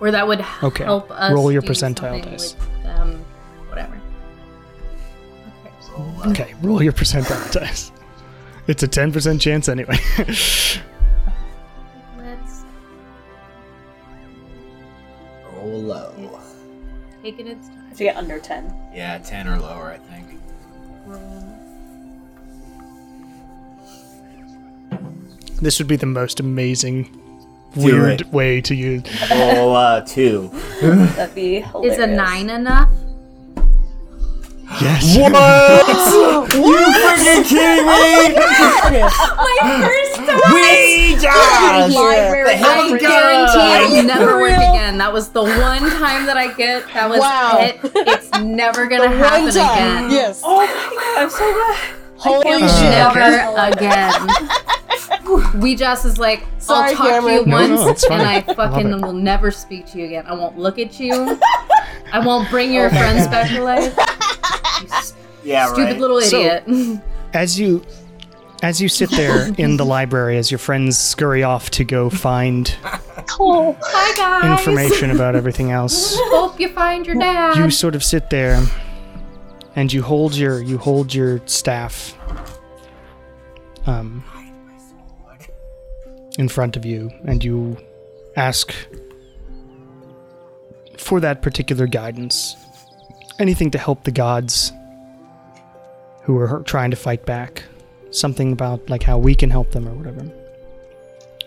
[0.00, 2.54] Or that would Okay, help us roll your do percentile dice.
[2.54, 3.24] with them,
[3.68, 3.98] whatever.
[5.64, 7.90] Okay, so uh, Okay, roll your percentile dice.
[8.68, 9.98] It's a 10% chance anyway.
[12.18, 12.64] Let's
[15.54, 16.40] roll low.
[17.22, 17.90] Taking it its time.
[17.96, 18.74] To get under 10.
[18.94, 20.38] Yeah, 10 or lower, I think.
[21.06, 21.54] Um,
[25.62, 27.08] this would be the most amazing,
[27.74, 29.02] weird way to use.
[29.30, 30.50] Roll uh, two.
[30.82, 31.94] That'd be hilarious.
[31.94, 32.90] Is a nine enough?
[34.80, 35.16] Yes.
[35.16, 35.32] What?
[36.54, 38.34] you freaking kidding me?
[38.36, 40.52] My first time.
[40.52, 41.98] Ouija!
[41.98, 42.54] Library.
[42.54, 44.98] I guarantee it'll never work again.
[44.98, 46.86] That was the one time that I get.
[46.92, 47.58] That was Wow.
[47.60, 47.80] it.
[47.82, 50.06] It's never gonna The happen one time.
[50.06, 50.10] again.
[50.10, 50.42] Yes.
[50.44, 51.78] Oh my god, I'm so glad.
[52.16, 52.90] Holy can't shit.
[52.90, 54.28] Never again.
[55.60, 58.40] We just is like, Sorry, I'll talk to you No, once, no, and I I
[58.54, 59.00] fucking it.
[59.02, 60.24] will never speak to you again.
[60.26, 61.38] I won't look at you.
[62.12, 63.94] I won't bring your friends back to life.
[64.82, 65.98] You s- Yeah, stupid right.
[66.00, 67.00] little So- idiot.
[67.32, 67.82] As you
[68.62, 72.68] as you sit there in the library as your friends scurry off to go find
[72.82, 74.58] Hi guys.
[74.58, 77.56] information about everything else, Hope you find your dad.
[77.56, 78.60] you sort of sit there
[79.76, 82.14] and you hold your you hold your staff
[83.86, 84.24] um
[86.38, 87.76] in front of you and you
[88.36, 88.72] ask
[90.96, 92.56] for that particular guidance
[93.38, 94.72] anything to help the gods
[96.22, 97.64] who are trying to fight back
[98.10, 100.26] something about like how we can help them or whatever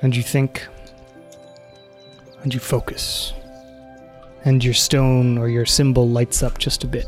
[0.01, 0.67] and you think
[2.43, 3.33] and you focus
[4.45, 7.05] and your stone or your symbol lights up just a bit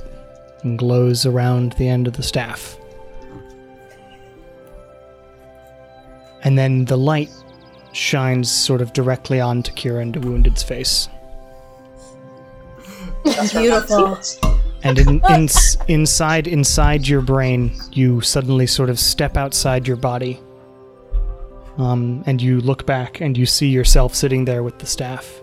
[0.63, 2.77] and glows around the end of the staff.
[6.43, 7.29] And then the light
[7.93, 11.09] shines sort of directly onto Kira and Wounded's face.
[13.51, 14.19] Beautiful.
[14.83, 15.47] And in, in,
[15.87, 20.39] inside inside your brain, you suddenly sort of step outside your body.
[21.77, 25.41] Um, and you look back and you see yourself sitting there with the staff.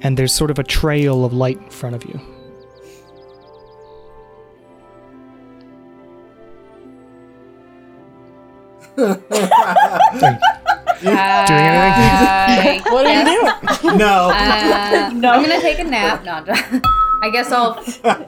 [0.00, 2.20] And there's sort of a trail of light in front of you.
[11.00, 11.16] Doing
[11.48, 12.92] anything?
[12.92, 13.96] What are you doing?
[13.98, 14.30] No.
[14.32, 15.30] Uh, No.
[15.30, 16.24] I'm gonna take a nap.
[16.24, 16.44] No,
[17.22, 17.82] I guess I'll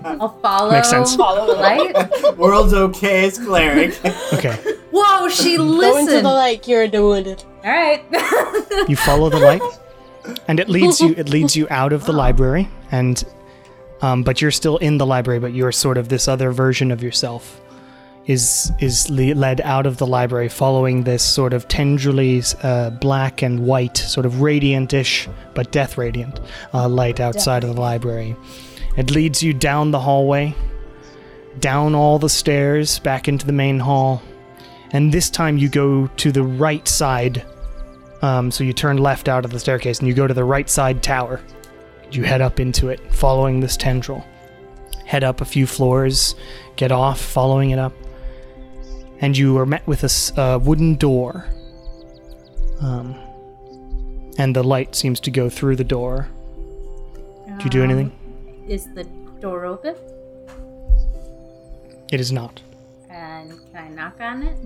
[0.05, 0.71] I'll follow.
[0.73, 1.17] Makes sense.
[1.17, 2.37] Follow the light.
[2.39, 3.99] World's okay as cleric.
[4.35, 4.55] Okay.
[4.91, 6.27] Whoa, she Go into listened.
[6.27, 7.43] the All light, Kira the Wounded.
[7.65, 8.05] All right.
[8.89, 9.63] You follow the light,
[10.49, 11.15] and it leads you.
[11.17, 13.23] It leads you out of the library, and
[14.01, 15.39] um, but you're still in the library.
[15.41, 17.61] But you're sort of this other version of yourself
[18.27, 23.43] is is le- led out of the library, following this sort of tendrily uh, black
[23.43, 26.41] and white, sort of radiant-ish but death radiant
[26.75, 28.35] uh, light outside of the library.
[28.97, 30.55] It leads you down the hallway,
[31.59, 34.23] down all the stairs, back into the main hall,
[34.91, 37.45] and this time you go to the right side
[38.23, 40.71] um, so you turn left out of the staircase and you go to the right
[40.71, 41.41] side tower.
[42.13, 44.25] You head up into it, following this tendril.
[45.05, 46.37] Head up a few floors,
[46.77, 47.93] get off, following it up,
[49.19, 51.47] and you are met with a a wooden door.
[52.81, 53.15] Um,
[54.39, 56.29] and the light seems to go through the door.
[57.59, 58.13] Do you do anything?
[58.73, 59.05] Is the
[59.39, 59.95] door open?
[62.11, 62.63] It is not.
[63.11, 64.57] And can I knock on it?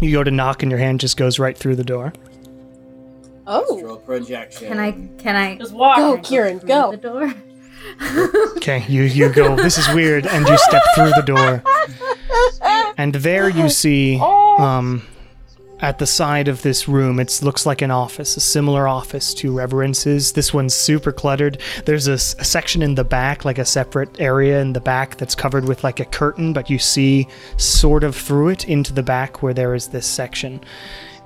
[0.00, 2.12] You go to knock, and your hand just goes right through the door.
[3.46, 3.76] Oh.
[3.76, 4.66] Astral projection.
[4.66, 4.90] Can I?
[5.18, 5.58] Can I?
[5.58, 5.98] Just walk.
[5.98, 6.90] Go, Kieran, through go.
[6.90, 7.32] The door.
[8.56, 9.54] Okay, you you go.
[9.54, 11.62] This is weird, and you step through the door,
[12.96, 15.06] and there you see, um,
[15.82, 19.58] at the side of this room, it looks like an office, a similar office to
[19.58, 20.32] Reverence's.
[20.32, 21.60] This one's super cluttered.
[21.84, 25.66] There's a section in the back, like a separate area in the back that's covered
[25.66, 29.52] with like a curtain, but you see sort of through it into the back where
[29.52, 30.60] there is this section,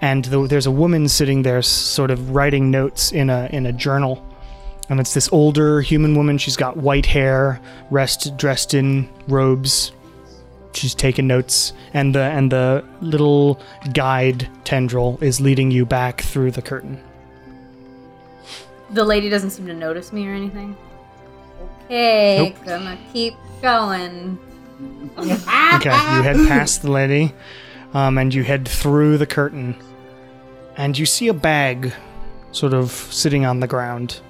[0.00, 3.72] and the, there's a woman sitting there, sort of writing notes in a in a
[3.72, 4.26] journal
[4.88, 6.38] and it's this older human woman.
[6.38, 7.60] She's got white hair,
[7.90, 9.92] rest dressed in robes.
[10.76, 13.58] She's taking notes, and the and the little
[13.94, 17.02] guide tendril is leading you back through the curtain.
[18.90, 20.76] The lady doesn't seem to notice me or anything.
[21.86, 22.64] Okay, Nope.
[22.66, 24.38] gonna keep going.
[25.18, 27.32] Okay, you head past the lady,
[27.94, 29.74] um, and you head through the curtain,
[30.76, 31.94] and you see a bag,
[32.52, 34.20] sort of sitting on the ground.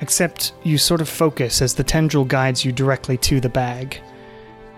[0.00, 4.00] Except you sort of focus as the tendril guides you directly to the bag.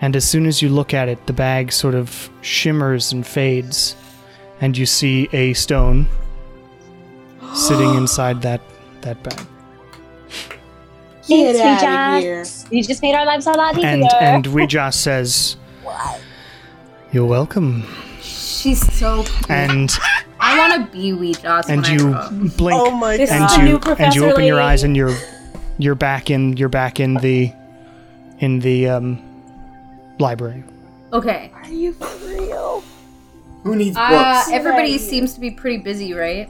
[0.00, 3.96] And as soon as you look at it, the bag sort of shimmers and fades,
[4.60, 6.06] and you see a stone
[7.54, 8.60] sitting inside that
[9.02, 9.40] that bag.
[11.28, 12.38] Get Thanks, out of here.
[12.44, 12.68] Ouija.
[12.70, 13.88] You just made our lives a lot easier.
[13.88, 15.56] And and Ouija says,
[17.12, 17.84] "You're welcome."
[18.20, 19.24] She's so.
[19.48, 23.16] And I I want to be wee Joss and when you grow blink Oh my
[23.16, 23.50] This and god.
[23.50, 25.16] the you and you Professor open your eyes and you're
[25.78, 27.52] you're back in you're back in the
[28.38, 29.25] in the um
[30.18, 30.64] library.
[31.12, 31.50] Okay.
[31.54, 32.82] Are you for real?
[33.62, 34.50] Who needs Uh, books?
[34.52, 35.00] everybody Right.
[35.00, 36.48] seems to be pretty busy, right?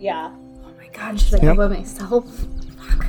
[0.00, 0.30] Yeah.
[0.64, 1.56] Oh my god, should I Yep.
[1.56, 2.24] go by myself?
[2.78, 3.06] Fuck.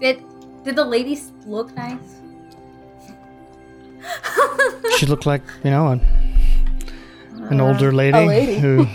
[0.00, 0.22] Did
[0.64, 1.98] did the ladies look nice?
[4.98, 6.00] She looked like, you know, an,
[7.50, 8.58] an Uh, older lady, lady.
[8.58, 8.86] who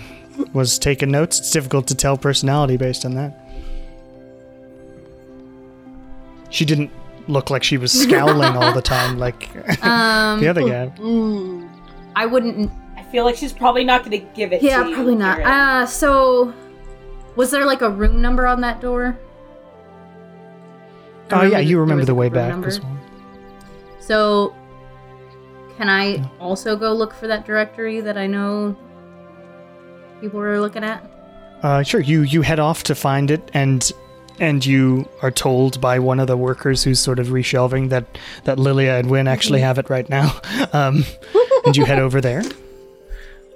[0.53, 1.39] was taking notes.
[1.39, 3.33] It's difficult to tell personality based on that.
[6.49, 6.91] She didn't
[7.27, 9.49] look like she was scowling all the time like
[9.83, 10.91] Um, the other guy.
[10.97, 11.69] Mm.
[12.15, 12.71] I wouldn't.
[12.95, 14.95] I feel like she's probably not going to give it Yeah, to you.
[14.95, 15.37] probably not.
[15.37, 15.51] Kieran.
[15.51, 16.53] Uh, so
[17.35, 19.17] was there like a room number on that door?
[21.29, 22.67] I Oh yeah, you remember the way back number.
[22.67, 22.97] as well.
[23.99, 24.55] So,
[25.77, 28.75] can I also go look for that directory that I know
[30.21, 31.03] people were looking at?
[31.61, 31.99] Uh, sure.
[32.01, 33.91] You you head off to find it, and
[34.39, 38.05] and you are told by one of the workers who's sort of reshelving that
[38.43, 40.39] that Lilia and Win actually have it right now.
[40.73, 41.05] Um,
[41.65, 42.43] and you head over there.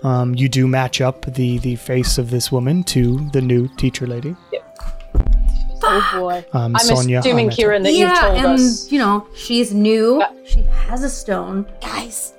[0.03, 4.07] Um, you do match up the the face of this woman to the new teacher
[4.07, 4.35] lady,
[5.83, 6.45] Oh boy.
[6.53, 7.19] um, I'm Sonia.
[7.19, 7.55] assuming, Ahmed.
[7.57, 8.91] Kieran, that yeah, you've told and us.
[8.91, 10.21] you know she's new.
[10.21, 12.33] Uh, she has a stone, guys.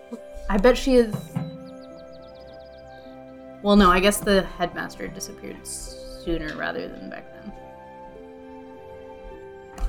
[0.51, 1.15] I bet she is.
[3.63, 7.32] Well, no, I guess the headmaster disappeared sooner rather than back then.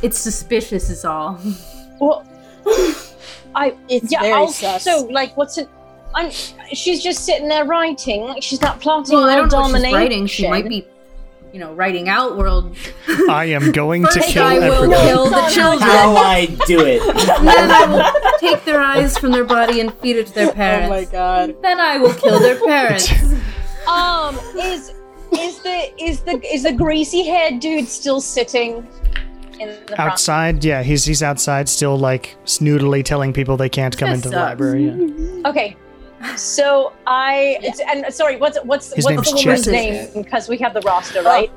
[0.04, 1.40] It's suspicious, is all.
[2.00, 2.28] Well,
[3.56, 4.22] I It's yeah.
[4.22, 4.84] very sus.
[4.84, 5.70] so like, what's it?
[6.14, 6.30] I'm.
[6.74, 8.22] She's just sitting there writing.
[8.24, 10.28] Like she's not plotting Well, I don't know what she's writing.
[10.28, 10.86] She might be,
[11.54, 12.76] you know, writing out world.
[13.30, 15.00] I am going to First, kill I will everyone.
[15.06, 15.90] kill the children.
[15.90, 17.02] How I do it?
[17.02, 20.52] And then I will take their eyes from their body and feed it to their
[20.52, 20.88] parents.
[20.88, 21.56] Oh my god.
[21.62, 23.10] Then I will kill their parents.
[23.88, 24.94] Um, is
[25.32, 28.86] is the is the is the greasy haired dude still sitting
[29.60, 30.00] in the front?
[30.00, 34.30] Outside, yeah, he's he's outside still like snoodily telling people they can't come That into
[34.30, 34.86] the library.
[34.86, 35.50] Yeah.
[35.50, 35.76] Okay.
[36.38, 39.72] So I it's, and sorry, what's what's His what's the woman's Chet.
[39.72, 40.24] name?
[40.24, 41.52] Because we have the roster, right?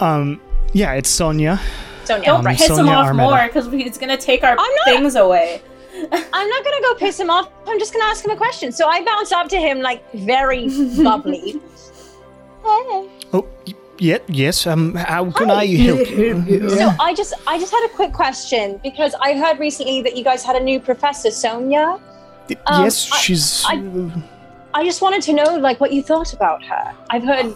[0.00, 0.40] Um,
[0.72, 1.60] yeah, it's Sonia.
[2.04, 2.56] Sonia, Don't Um, right?
[2.58, 3.16] piss him Sonia off Armetta.
[3.16, 5.62] more because he's going to take our not- things away.
[6.12, 7.48] I'm not gonna go piss him off.
[7.68, 8.72] I'm just gonna ask him a question.
[8.72, 10.68] So I bounce up to him like very
[11.02, 11.52] bubbly.
[12.62, 13.08] Hey.
[13.32, 14.66] Oh, y- yeah, yes.
[14.66, 16.68] Um, how can I help you?
[16.70, 20.24] So I just I just had a quick question because I heard recently that you
[20.24, 21.98] guys had a new professor, Sonia.
[22.66, 23.64] Um, yes, I- she's.
[23.66, 24.22] I-
[24.76, 26.92] I just wanted to know like what you thought about her.
[27.08, 27.54] I've heard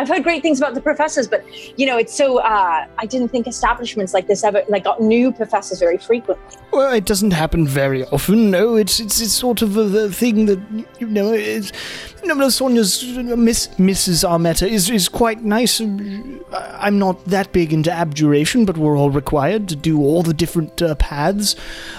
[0.00, 1.44] I've heard great things about the professors, but
[1.78, 5.30] you know, it's so uh I didn't think establishments like this ever like got new
[5.30, 6.56] professors very frequently.
[6.72, 8.50] Well, it doesn't happen very often.
[8.50, 10.60] No, it's it's, it's sort of a, the thing that
[10.98, 11.32] you know.
[11.32, 11.70] It's,
[12.22, 14.24] you know, Sonia's Miss Mrs.
[14.28, 15.80] Armetta is is quite nice.
[15.80, 20.80] I'm not that big into abjuration, but we're all required to do all the different
[20.80, 21.56] uh, paths.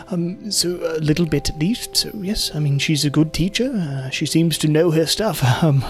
[0.09, 1.97] Um, so a little bit at least.
[1.97, 3.71] So yes, I mean she's a good teacher.
[3.75, 5.43] Uh, she seems to know her stuff.
[5.61, 5.85] Um,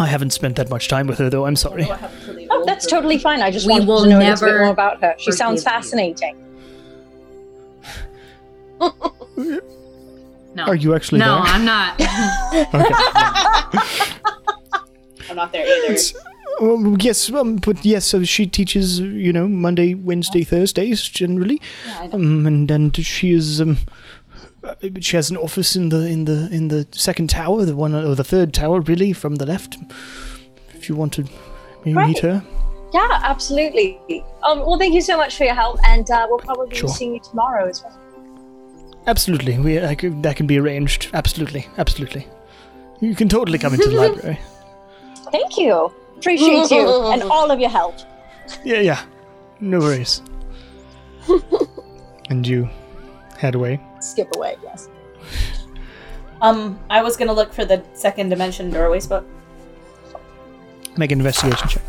[0.00, 1.46] I haven't spent that much time with her, though.
[1.46, 1.86] I'm sorry.
[2.50, 3.42] Oh, that's totally fine.
[3.42, 5.14] I just We wanted will to know a little bit more about her.
[5.18, 6.36] She sounds fascinating.
[10.54, 10.66] No.
[10.66, 11.52] Are you actually no, there?
[11.52, 11.94] I'm not.
[15.28, 15.98] I'm not there either.
[16.60, 21.60] Um, yes, um, but yes, so she teaches, you know, Monday, Wednesday, Thursdays generally,
[22.12, 23.74] um, and and she is um, uh,
[25.00, 28.14] she has an office in the in the in the second tower, the one or
[28.14, 29.76] the third tower, really, from the left.
[30.74, 31.22] If you want to
[31.84, 32.18] maybe meet Right.
[32.20, 32.42] her,
[32.92, 33.98] Yeah, absolutely.
[34.42, 36.88] Um, well, thank you so much for your help, and uh, we'll probably Sure.
[36.88, 37.98] be seeing you tomorrow as well.
[39.06, 41.08] absolutely, we I could, that can be arranged.
[41.12, 42.26] Absolutely, absolutely.
[43.00, 44.38] You can totally come into the library.
[45.32, 45.92] Thank you.
[46.16, 47.96] Appreciate you and all of your help.
[48.64, 49.00] Yeah, yeah,
[49.60, 50.22] no worries.
[52.30, 52.68] and you
[53.38, 53.80] head away.
[54.00, 54.88] Skip away, yes.
[56.40, 59.24] Um, I was gonna look for the second dimension doorways book.
[60.96, 61.82] Make an investigation check.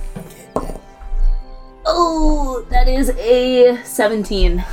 [1.86, 4.64] oh, that is a 17.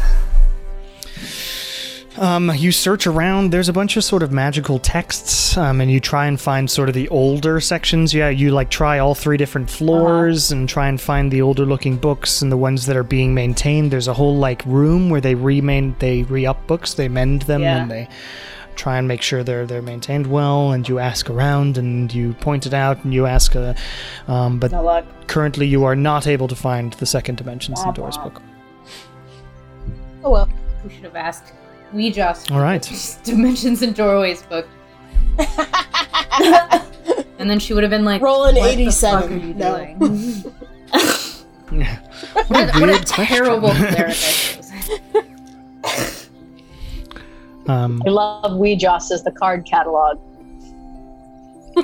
[2.18, 3.50] Um, you search around.
[3.52, 6.88] There's a bunch of sort of magical texts, um, and you try and find sort
[6.90, 8.12] of the older sections.
[8.12, 11.96] Yeah, you like try all three different floors and try and find the older looking
[11.96, 13.90] books and the ones that are being maintained.
[13.90, 17.78] There's a whole like room where they remain, they re-up books, they mend them, Yeah.
[17.82, 18.08] and they
[18.76, 20.72] try and make sure they're they're maintained well.
[20.72, 23.72] And you ask around, and you point it out, and you ask, uh,
[24.28, 27.94] um, but No currently you are not able to find the second dimensions in Womp
[27.94, 28.42] Doors book.
[30.22, 30.48] Oh well.
[30.84, 31.52] We should have asked
[31.92, 32.82] We just All right.
[33.24, 34.66] Dimensions and Doorways book.
[37.38, 39.76] and then she would have been like, Rolling "What the 87." fuck are you No.
[39.76, 39.98] doing?"
[41.72, 44.58] What what, a, what a terrible cleric I.
[47.68, 50.18] Um, I love We Joss as the card catalog.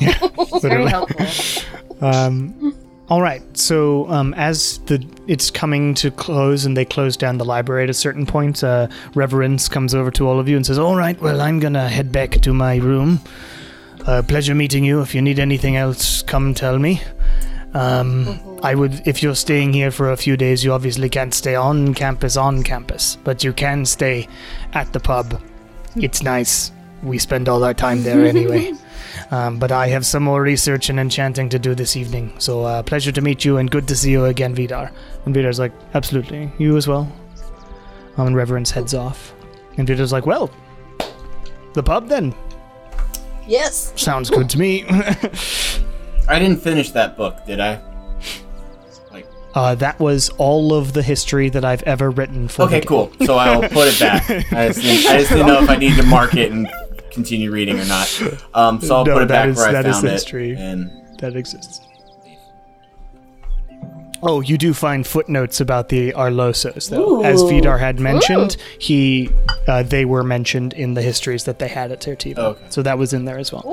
[0.00, 0.90] Very literally.
[0.90, 2.06] helpful.
[2.06, 2.74] Um,
[3.08, 3.42] all right.
[3.56, 7.90] So um, as the it's coming to close and they close down the library at
[7.90, 11.20] a certain point, uh, Reverence comes over to all of you and says, "All right.
[11.20, 13.20] Well, I'm gonna head back to my room.
[14.06, 15.00] Uh, pleasure meeting you.
[15.00, 17.00] If you need anything else, come tell me."
[17.74, 21.54] Um, I would, if you're staying here for a few days, you obviously can't stay
[21.54, 24.26] on campus on campus, but you can stay
[24.72, 25.40] at the pub.
[25.96, 26.72] It's nice.
[27.02, 28.72] We spend all our time there anyway.
[29.30, 32.32] Um, but I have some more research and enchanting to do this evening.
[32.38, 34.92] So, uh, pleasure to meet you and good to see you again, Vidar.
[35.24, 36.50] And Vidar's like, absolutely.
[36.58, 37.10] You as well.
[38.16, 39.34] Um, and Reverence heads off.
[39.76, 40.50] And Vidar's like, well,
[41.74, 42.34] the pub then.
[43.46, 43.92] Yes.
[43.96, 44.84] Sounds good to me.
[46.28, 47.80] I didn't finish that book, did I?
[49.10, 52.86] Like, uh, that was all of the history that I've ever written for okay, the
[52.86, 53.12] cool.
[53.24, 54.28] So I'll put it back.
[54.52, 56.68] I just, didn't, I just didn't know if I need to mark it and
[57.18, 58.08] continue reading or not.
[58.54, 60.10] Um, so I'll No, put it back is- where I that is found it.
[60.12, 60.50] history.
[60.56, 60.90] And
[61.20, 61.80] that exists.
[64.20, 67.22] Oh, you do find footnotes about the Arlosos, though.
[67.24, 69.30] As Vidar had mentioned, he
[69.68, 72.38] uh, they were mentioned in the histories that they had at Tertiva.
[72.38, 72.64] Okay.
[72.68, 73.64] So that was in there as well.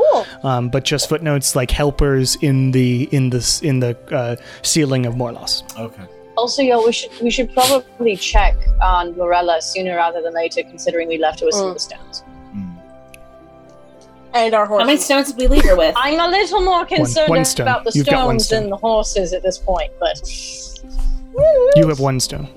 [0.43, 5.15] Um, but just footnotes like helpers in the in the in the uh, ceiling of
[5.15, 5.63] Morlos.
[5.79, 6.03] okay.
[6.37, 11.07] Also, yo, we should we should probably check on Lorella sooner rather than later, considering
[11.07, 12.23] we left her with some of stones.
[14.35, 14.81] And our horses.
[14.83, 15.95] How many stones did we leave her with?
[15.97, 17.67] I'm a little more concerned one stone.
[17.67, 18.61] about the You've stones stone.
[18.63, 20.21] than the horses at this point, but
[21.77, 22.47] You have one stone.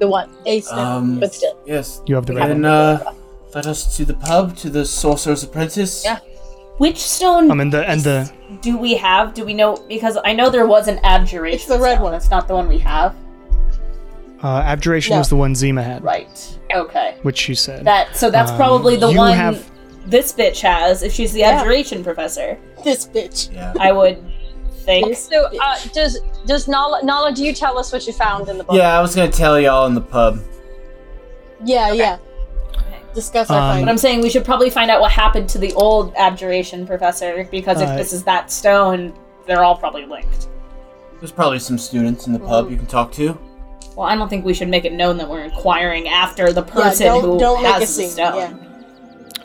[0.00, 0.78] the one, A stone.
[0.78, 1.56] Um, but still.
[1.66, 2.00] yes.
[2.06, 2.70] You have the red Then one.
[2.70, 3.12] uh,
[3.54, 6.02] let us to the pub, to the Sorcerer's Apprentice.
[6.02, 6.18] Yeah.
[6.78, 9.34] Which stone Um, and the and the do we have?
[9.34, 9.76] Do we know?
[9.86, 11.56] Because I know there was an abjuration.
[11.56, 12.04] It's the red stone.
[12.04, 12.14] one.
[12.14, 13.14] It's not the one we have.
[14.42, 15.18] uh, abjuration No.
[15.20, 16.58] was the one Zima had, Right.
[16.74, 17.14] Okay.
[17.22, 17.84] which she said.
[17.84, 19.64] That so that's Um, probably the you one have-
[20.06, 21.02] this bitch has.
[21.02, 21.50] If she's the Yeah.
[21.50, 23.52] abjuration professor, this bitch.
[23.54, 23.72] Yeah.
[23.78, 24.22] I would
[24.84, 25.16] think.
[25.16, 28.64] So, uh, does does Nala, Nala, do you tell us what you found in the
[28.64, 28.76] book?
[28.76, 30.40] Yeah, I was gonna tell y'all in the pub.
[31.64, 32.18] Yeah, yeah.
[33.14, 33.88] Discuss our Um, But.
[33.88, 37.80] I'm saying we should probably find out what happened to the old abjuration professor because
[37.80, 39.12] if Uh, this is that stone,
[39.46, 40.48] they're all probably linked.
[41.20, 43.38] There's probably some students in the pub you can talk to.
[43.96, 46.72] Well, I don't think we should make it known that we're inquiring after the Yeah,
[46.82, 48.08] person don't, who don't make has a the scene.
[48.10, 48.36] stone.
[48.36, 48.63] Yeah.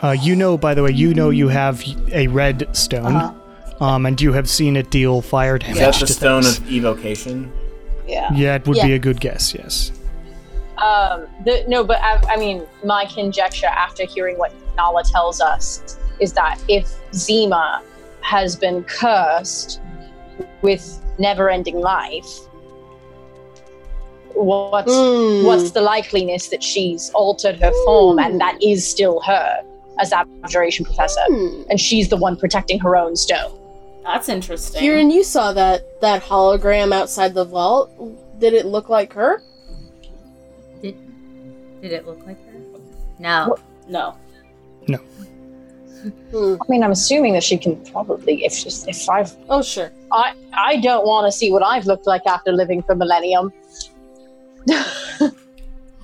[0.02, 3.84] Uh, you know, by the way, you know you have a red stone, Uh-huh.
[3.86, 6.58] um, and you have seen it deal fire Is damage that the to stone things.
[6.60, 7.52] of evocation?
[8.08, 8.30] Yeah.
[8.34, 8.88] Yeah, it would Yeah.
[8.88, 9.54] be a good guess.
[9.54, 9.92] Yes.
[10.78, 15.98] Um, the, no, but I, I mean, my conjecture after hearing what Nala tells us
[16.20, 17.82] is that if Zima
[18.22, 19.82] has been cursed
[20.62, 22.30] with never-ending life,
[24.34, 25.44] what's Mm.
[25.44, 29.62] what's the likeliness that she's altered her form and that is still her
[30.00, 31.64] as abjuration professor, Hmm.
[31.70, 33.52] and she's the one protecting her own stone?
[34.04, 34.80] That's interesting.
[34.80, 37.92] Kieran, you saw that that hologram outside the vault.
[38.40, 39.44] Did it look like her?
[40.82, 40.96] Did,
[41.82, 42.60] did it look like her?
[43.20, 43.58] No.
[43.88, 44.16] no.
[46.32, 46.56] Hmm.
[46.62, 49.92] I mean, I'm assuming that she can probably, if she's, if I've Oh, sure.
[50.14, 53.52] I I don't want to see what I've looked like after living for millennium.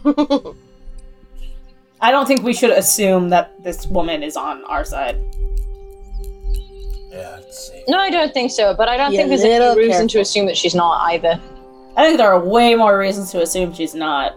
[2.05, 5.17] I don't think we should assume that this woman is on our side.
[7.09, 7.83] Yeah, let's see.
[7.87, 8.75] No, I don't think so.
[8.75, 10.21] But I don't Yeah, think there's little any reason to careful.
[10.21, 11.39] assume that she's not either.
[11.97, 14.35] I think there are way more reasons to assume she's not.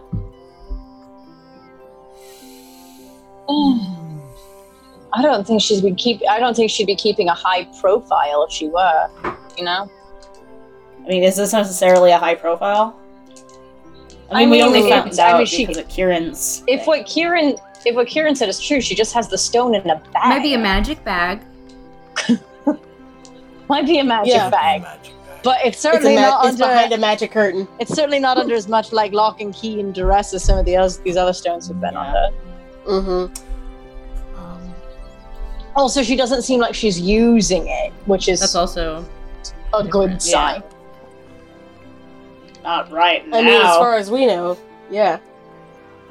[5.13, 6.21] I don't think she's be keep.
[6.27, 9.09] I don't think she'd be keeping a high profile if she were.
[9.57, 9.89] You know.
[11.05, 12.98] I mean, is this necessarily a high profile?
[14.31, 16.63] I I mean, we only it's- found I mean, out she- because of Kieran's.
[16.67, 16.87] If thing.
[16.87, 19.95] what Kieran, if what Kieran said is true, she just has the stone in a
[19.95, 20.29] bag.
[20.29, 21.41] Might be a magic bag.
[23.69, 24.49] Might be a magic Yeah.
[24.49, 25.13] bag, Magic bag.
[25.43, 26.73] but it's It's, certainly ma- not it's under.
[26.73, 27.67] behind a magic curtain.
[27.79, 30.65] It's certainly not under as much like lock and key and duress as some of
[30.65, 32.01] the others, these other stones have been Yeah.
[32.01, 32.35] under.
[32.87, 34.39] Mm-hmm.
[34.39, 34.73] Um,
[35.75, 39.05] Also, she doesn't seem like she's using it, which is That's also.
[39.73, 40.21] a good different.
[40.23, 40.63] sign.
[42.69, 43.37] Not right now.
[43.39, 44.57] I mean, as far as we know,
[44.91, 45.19] yeah.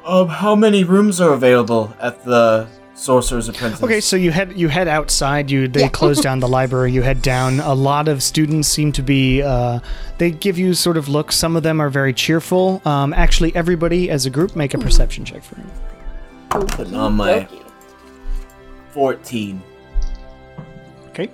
[0.05, 3.81] Um, how many rooms are available at the Sorcerer's Apprentice?
[3.81, 5.49] Okay, so you head you head outside.
[5.49, 5.89] You they Yeah.
[5.89, 6.91] close down the library.
[6.91, 7.59] You head down.
[7.61, 9.41] A lot of students seem to be.
[9.41, 9.79] Uh,
[10.17, 11.35] they give you sort of looks.
[11.35, 12.81] Some of them are very cheerful.
[12.85, 15.65] Um, actually, everybody as a group make a perception check for me.
[16.49, 17.47] Putting on my
[18.91, 19.61] 14.
[21.09, 21.29] Okay.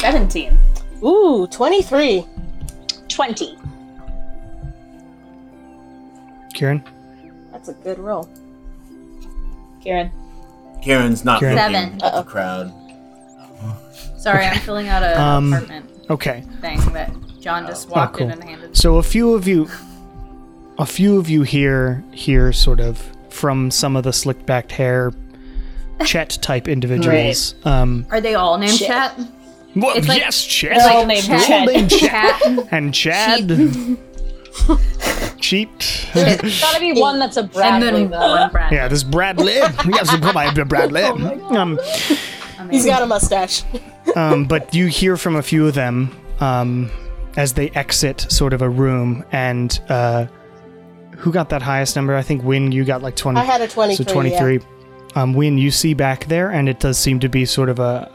[0.00, 0.58] 17.
[1.02, 2.26] Ooh, 23.
[3.08, 3.58] 20.
[6.56, 6.82] Kieran.
[7.52, 8.28] That's a good roll.
[9.82, 10.10] Kieran.
[10.82, 11.54] Karen's not Karen.
[11.56, 12.02] looking Seven.
[12.02, 12.72] at the crowd.
[14.18, 16.42] Sorry, I'm filling out a Um, apartment Okay.
[16.60, 18.32] thing that John just walked in cool.
[18.40, 18.76] and handed.
[18.76, 19.68] So a few of you,
[20.78, 25.12] a few of you here, here sort of from some of the slick backed hair,
[26.04, 27.54] Chet type individuals.
[27.64, 29.18] Um, Are they all named Chat?
[29.74, 30.76] well, It's like- yes, Chet.
[30.78, 31.42] They're all named Chat.
[31.46, 31.66] Chet.
[31.68, 32.10] named Chet.
[32.10, 32.68] Chat.
[32.72, 33.48] and Chad.
[35.46, 36.08] Cheat.
[36.12, 38.18] Gotta be one that's a and Bradley, then though.
[38.18, 38.72] one Brad.
[38.72, 39.60] yeah, this Bradley.
[39.86, 41.02] We have some my Bradley.
[41.04, 41.78] Um,
[42.68, 43.62] He's got a mustache.
[44.16, 46.10] um, but you hear from a few of them
[46.40, 46.90] um,
[47.36, 50.26] as they exit sort of a room, and uh,
[51.18, 52.16] who got that highest number?
[52.16, 53.38] I think Win, you got like twenty.
[53.38, 54.04] I had a 23.
[54.04, 54.60] So 23.
[55.14, 58.10] Um, Win, you see back there, and it does seem to be sort of a,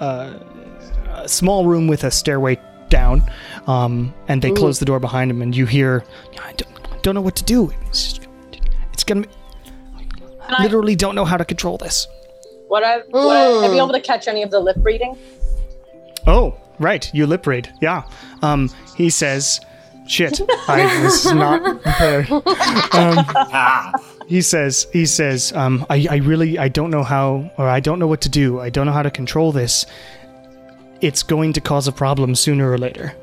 [1.08, 3.24] a, a small room with a stairway down.
[3.68, 6.04] Um, and they close the door behind him, and you hear,
[6.44, 7.72] I don't, don't know what to do.
[7.88, 8.28] It's, just-
[8.94, 9.26] it's gonna.
[10.50, 12.08] I- Literally, don't know how to control this.
[12.68, 15.18] What I, would I be able to catch any of the lip reading?
[16.28, 17.72] Oh, right, you lip read.
[17.82, 18.04] Yeah.
[18.42, 19.60] Um, he says,
[20.08, 23.92] "Shit, I was not prepared." Ah!
[24.28, 28.00] He says, he says, um, I, I really, I don't know how, or I don't
[28.00, 28.62] know what to do.
[28.62, 29.86] I don't know how to control this.
[31.02, 33.14] It's going to cause a problem sooner or later.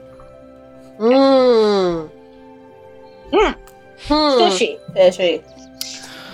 [4.07, 4.51] Mmm.
[4.51, 4.78] Fishy.
[4.94, 5.43] Fishy.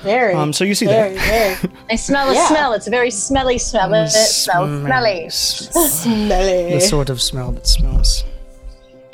[0.02, 0.34] Very.
[0.34, 1.58] Um, so you see very, that.
[1.58, 2.46] very I smell a Yeah.
[2.48, 2.72] smell.
[2.74, 3.92] It's a very smelly smell.
[3.94, 5.28] It smells smelly.
[5.30, 6.74] Smelly.
[6.74, 8.24] The sort of smell that smells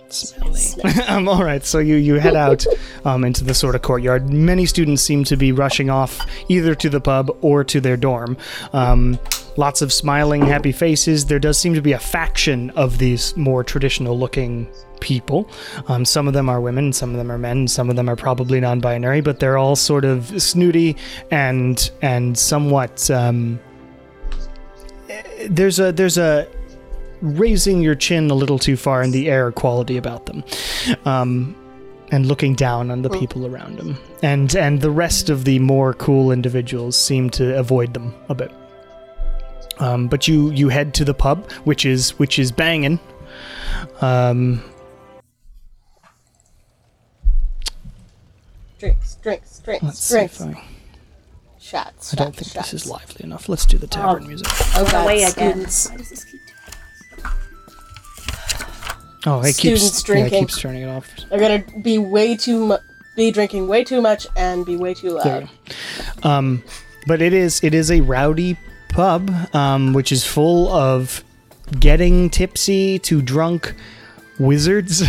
[0.08, 0.60] smelly.
[1.08, 2.64] um, all right, so you, you head out
[3.04, 4.28] um, into the sort of courtyard.
[4.30, 8.36] Many students seem to be rushing off either to the pub or to their dorm.
[8.72, 9.18] Um,
[9.56, 11.26] lots of smiling, happy faces.
[11.26, 14.68] There does seem to be a faction of these more traditional looking
[15.00, 15.48] people.
[15.88, 18.16] Um, some of them are women, some of them are men, some of them are
[18.16, 20.96] probably non-binary, but they're all sort of snooty
[21.30, 23.10] and and somewhat.
[23.10, 23.60] Um,
[25.48, 26.46] there's a there's a
[27.20, 30.44] raising your chin a little too far in the air quality about them.
[31.04, 31.56] Um,
[32.12, 33.96] and looking down on the people around them.
[34.22, 38.50] And and the rest of the more cool individuals seem to avoid them a bit.
[39.78, 42.98] Um, but you you head to the pub, which is which is banging.
[44.00, 44.62] Um,
[48.80, 50.64] drinks, drinks, drinks, let's see if I.
[51.60, 52.14] Shots.
[52.14, 52.70] I don't shots, think shots.
[52.72, 53.48] this is lively enough.
[53.48, 54.46] Let's do the tavern music.
[54.74, 55.66] Oh, God, away again.
[55.68, 56.26] students.
[59.26, 60.40] Oh, it keeps Students yeah, it drinking.
[60.40, 61.06] keeps turning it off.
[61.28, 62.76] They're gonna be way too mu-
[63.16, 65.42] be drinking way too much and be way too loud.
[66.22, 66.30] you.
[66.30, 66.64] Um,
[67.06, 68.56] but it is it is a rowdy
[68.88, 71.22] pub, um, which is full of
[71.78, 73.74] getting tipsy to drunk
[74.40, 75.02] wizards.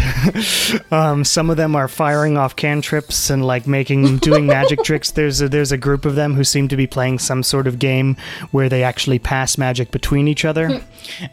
[0.92, 5.12] um, some of them are firing off cantrips and like making doing magic tricks.
[5.12, 7.80] There's a, there's a group of them who seem to be playing some sort of
[7.80, 8.18] game
[8.52, 10.82] where they actually pass magic between each other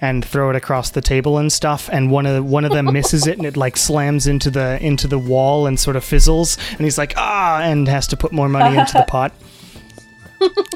[0.01, 1.91] and throw it across the table and stuff.
[1.93, 4.79] And one of the, one of them misses it and it like slams into the
[4.81, 6.57] into the wall and sort of fizzles.
[6.73, 9.33] And he's like ah, and has to put more money into the pot.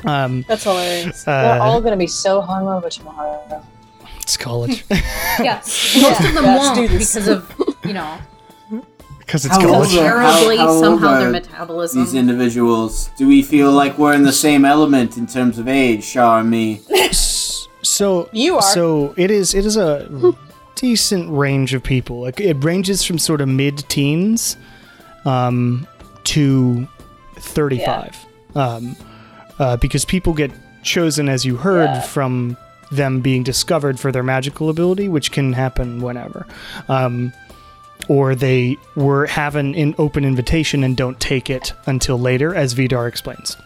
[0.04, 1.24] Um, That's hilarious.
[1.24, 3.64] We're uh, all gonna be so hungover tomorrow.
[4.32, 5.94] It's college Yes.
[6.00, 7.14] Most of them Yeah, won't students.
[7.14, 7.54] because of,
[7.84, 8.18] you know,
[9.18, 9.90] because it's How college.
[9.94, 12.02] old are- terribly how- how old somehow are their metabolism.
[12.02, 16.02] These individuals, do we feel like we're in the same element in terms of age,
[16.02, 16.80] Shar and me?
[17.82, 18.62] So You are.
[18.62, 19.54] So it is.
[19.54, 20.08] It is a
[20.76, 22.20] decent range of people.
[22.22, 24.56] Like it ranges from sort of mid-teens,
[25.26, 25.86] um,
[26.24, 26.88] to
[27.36, 28.16] thirty-five.
[28.54, 28.96] Um,
[29.58, 30.50] uh, because people get
[30.82, 32.00] chosen, as you heard, Yeah.
[32.00, 32.56] from
[32.92, 36.46] them being discovered for their magical ability, which can happen whenever.
[36.88, 37.32] Um,
[38.08, 43.06] or they were have an open invitation and don't take it until later, as Vidar
[43.06, 43.56] explains.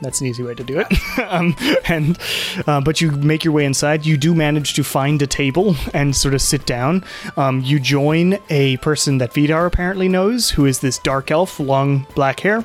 [0.00, 1.18] That's an easy way to do it.
[1.32, 1.54] um,
[1.88, 2.18] and
[2.66, 4.04] uh, but you make your way inside.
[4.04, 7.04] You do manage to find a table and sort of sit down.
[7.36, 12.06] Um, you join a person that Vidar apparently knows, who is this dark elf, long
[12.16, 12.64] black hair,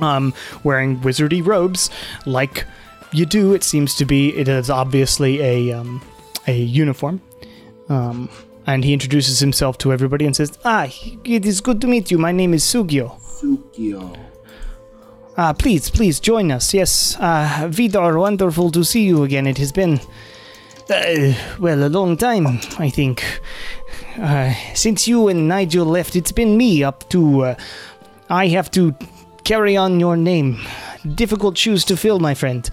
[0.00, 1.90] um, wearing wizardy robes,
[2.26, 2.66] like
[3.14, 3.54] you do.
[3.54, 4.36] It seems to be.
[4.36, 6.02] It is obviously a um,
[6.46, 7.20] a uniform.
[7.88, 8.28] Um,
[8.66, 10.88] and he introduces himself to everybody and says, "Ah,
[11.24, 12.18] it is good to meet you.
[12.18, 14.16] My name is Sugio." Sugio.
[15.36, 16.72] Ah, please, please join us.
[16.72, 19.48] Yes, uh, Vidar, wonderful to see you again.
[19.48, 20.00] It has been,
[20.88, 22.46] uh, well, a long time,
[22.78, 23.24] I think.
[24.16, 27.42] Uh, since you and Nigel left, it's been me up to.
[27.42, 27.54] Uh,
[28.30, 28.94] I have to
[29.42, 30.60] carry on your name
[31.14, 32.68] difficult shoes to fill, my friend.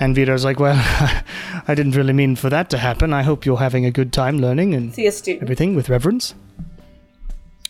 [0.00, 0.76] And Vidar's like, well,
[1.68, 3.12] I didn't really mean for that to happen.
[3.12, 5.42] I hope you're having a good time learning and See a student.
[5.42, 6.34] everything with Reverence.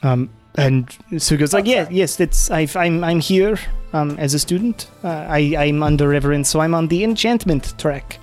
[0.02, 3.56] Um, and Suga's like, yeah, yes, it's I've, I'm I'm here
[3.94, 4.86] um, as a student.
[5.02, 8.18] Uh, I I'm under Reverence, so I'm on the enchantment track,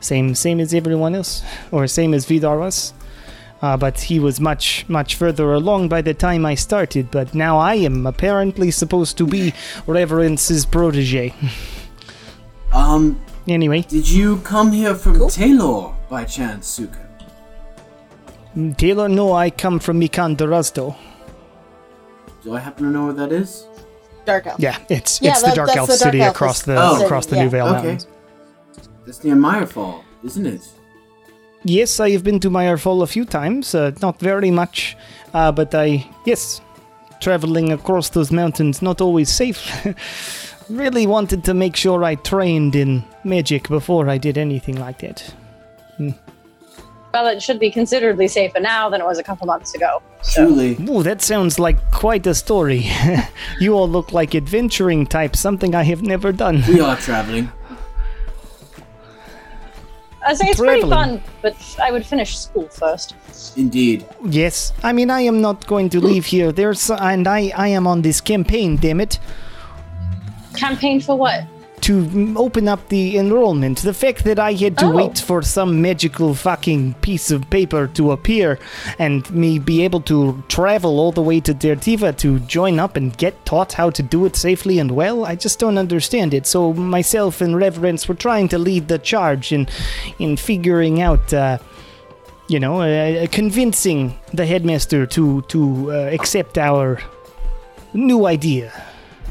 [0.00, 2.92] same same as everyone else, or same as Vidar was.
[3.62, 7.10] Uh, but he was much much further along by the time I started.
[7.10, 9.52] But now I am apparently supposed to be
[9.86, 11.34] Reverence's protege.
[12.72, 17.06] Um, anyway, did you come here from Taylor by chance, Suka?
[18.76, 20.96] Taylor, no, I come from Mikan Darasto.
[22.42, 23.66] Do I happen to know where that is?
[24.24, 24.58] Dark Elf.
[24.60, 27.04] Yeah, it's Yeah, it's that- the Dark Elf the Dark city Elf across the Oh.
[27.04, 27.42] across the Yeah.
[27.44, 27.72] New Vale Okay.
[27.74, 28.06] Mountains.
[29.06, 30.62] That's near Meyerfall, isn't it?
[31.64, 33.74] Yes, I have been to Meyerfall a few times.
[33.74, 34.96] Uh, not very much,
[35.34, 36.60] uh, but I yes,
[37.20, 39.70] traveling across those mountains not always safe.
[40.70, 45.34] really wanted to make sure I trained in magic before I did anything like that.
[47.12, 50.00] Well, it should be considerably safer now than it was a couple months ago.
[50.22, 50.46] So.
[50.46, 50.76] Truly.
[50.88, 52.88] Ooh, that sounds like quite a story.
[53.60, 56.62] you all look like adventuring types, something I have never done.
[56.68, 57.50] We are traveling.
[60.26, 63.14] I say it's pretty fun, but I would finish school first.
[63.56, 64.06] Indeed.
[64.24, 66.52] Yes, I mean I am not going to leave here.
[66.52, 68.76] There's and I I am on this campaign.
[68.76, 69.18] Damn it.
[70.54, 71.44] Campaign for what?
[71.82, 73.78] To open up the enrollment.
[73.78, 74.90] The fact that I had to Oh.
[74.96, 78.58] wait for some magical fucking piece of paper to appear
[78.98, 83.16] and me be able to travel all the way to Tertiva to join up and
[83.16, 86.46] get taught how to do it safely and well, I just don't understand it.
[86.46, 89.66] So myself and Reverence were trying to lead the charge in
[90.18, 91.58] in figuring out uh,
[92.48, 96.98] you know, uh, convincing the headmaster to to uh, accept our
[97.94, 98.70] new idea.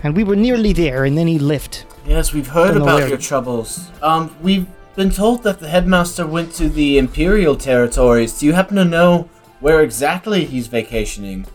[0.03, 1.85] And we were nearly there, and then he left.
[2.09, 3.07] Yes, we've heard about where.
[3.07, 3.87] your troubles.
[4.01, 4.65] Um, we've
[4.95, 8.39] been told that the headmaster went to the Imperial territories.
[8.39, 9.29] Do you happen to know
[9.59, 11.45] where exactly he's vacationing?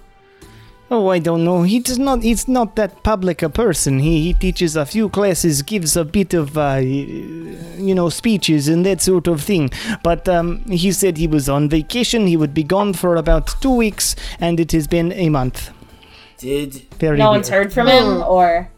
[0.93, 1.65] Oh, I don't know.
[1.65, 2.23] He does not.
[2.23, 3.99] He's not that public a person.
[3.99, 8.87] He he teaches a few classes, gives a bit of, uh, you know, speeches and
[8.87, 9.71] that sort of thing.
[10.05, 12.29] But um, he said he was on vacation.
[12.29, 15.73] He would be gone for about two weeks, and it has been a month.
[16.39, 17.19] Did Very.
[17.19, 17.39] No weird.
[17.39, 18.71] one's heard from him, or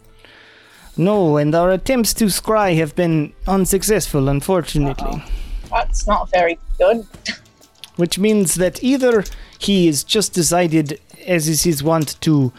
[0.96, 5.22] No, and our attempts to scry have been unsuccessful, unfortunately.
[5.70, 7.06] That's not very good.
[7.96, 9.24] Which means that either
[9.58, 12.52] he is just decided, as is his wont, to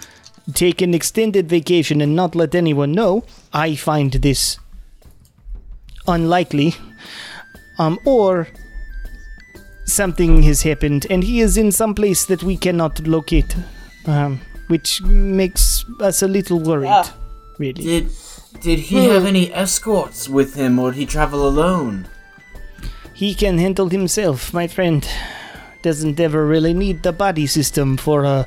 [0.53, 3.24] take an extended vacation and not let anyone know.
[3.53, 4.59] I find this
[6.07, 6.75] unlikely.
[7.80, 8.48] Um, or
[9.85, 13.56] something has happened and he is in some place that we cannot locate.
[14.06, 16.90] Um, which makes us a little worried.
[16.90, 17.16] Ah.
[17.59, 17.83] Really.
[17.83, 18.11] did
[18.61, 22.07] did he have any escorts with him, or did he travel alone?
[23.13, 25.07] He can handle himself, my friend.
[25.83, 28.45] Doesn't ever really need the body system for a,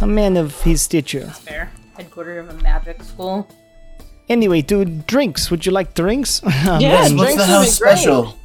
[0.00, 1.28] a man of his stature.
[1.30, 1.70] Fair.
[1.96, 3.46] Headquarter of a magic school.
[4.28, 5.50] Anyway, dude, drinks.
[5.50, 6.42] Would you like drinks?
[6.68, 7.98] Um, Yes, and- What's drinks the would be house great.
[7.98, 8.38] special?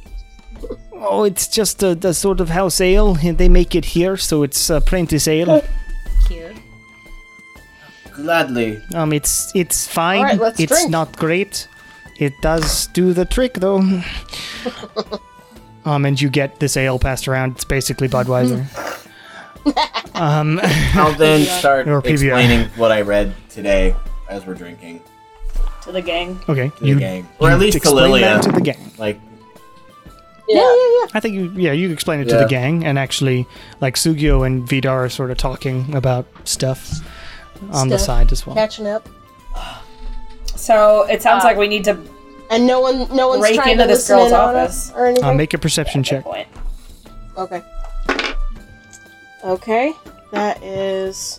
[0.92, 3.16] Oh, it's just a, a sort of house ale.
[3.22, 5.62] and They make it here, so it's apprentice ale.
[8.18, 8.26] Cute.
[8.26, 8.82] Gladly.
[8.94, 10.18] Um, it's it's fine.
[10.18, 10.90] Alright, let's it's drink.
[10.90, 11.68] not great.
[12.18, 13.78] It does do the trick, though.
[15.84, 17.52] um, and you get this ale passed around.
[17.52, 18.66] It's basically Budweiser.
[20.16, 20.58] um,
[20.94, 23.94] I'll then start explaining what I read today
[24.28, 25.00] as we're drinking
[25.82, 26.40] to the gang.
[26.48, 28.40] okay, to you the gang, or at least to Lilia.
[28.42, 28.90] to the gang.
[28.98, 29.20] Like,
[30.48, 30.56] Yeah.
[30.56, 31.06] Yeah, yeah, yeah.
[31.14, 33.46] I think you, yeah, you explain it to the gang, and actually,
[33.80, 37.00] like Sugio and Vidar are sort of talking about stuff
[37.72, 38.54] on the side as well.
[38.56, 39.08] Catching up.
[40.56, 41.96] So it sounds Uh, like we need to
[42.50, 44.90] And no one, no one's Break trying into to this listen girl's in on office.
[44.90, 45.24] us or anything.
[45.24, 46.24] Uh, make a perception check.
[46.24, 46.48] point.
[47.36, 47.62] Okay.
[49.44, 49.92] Okay,
[50.32, 51.38] that is.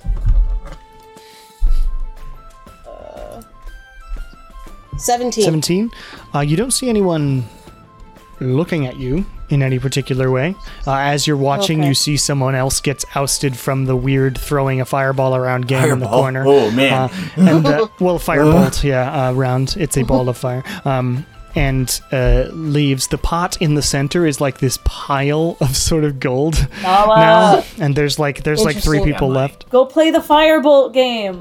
[2.87, 3.41] Uh,
[4.97, 5.43] 17.
[5.43, 5.91] 17.
[6.33, 7.43] Uh, you don't see anyone
[8.39, 10.55] looking at you in any particular way.
[10.85, 11.87] Uh, as you're watching, Okay.
[11.89, 15.99] you see someone else gets ousted from the weird throwing a fireball around game in
[15.99, 16.43] the corner.
[16.47, 16.93] Oh, man.
[16.93, 19.75] Uh, and uh, well, firebolt, yeah, uh, round.
[19.79, 20.63] It's a ball of fire.
[20.85, 26.03] Um, and uh, leaves the pot in the center is like this pile of sort
[26.03, 29.13] of gold Nala, now, and there's like there's like three Interesting.
[29.15, 29.67] people left.
[29.71, 31.39] go play the firebolt game.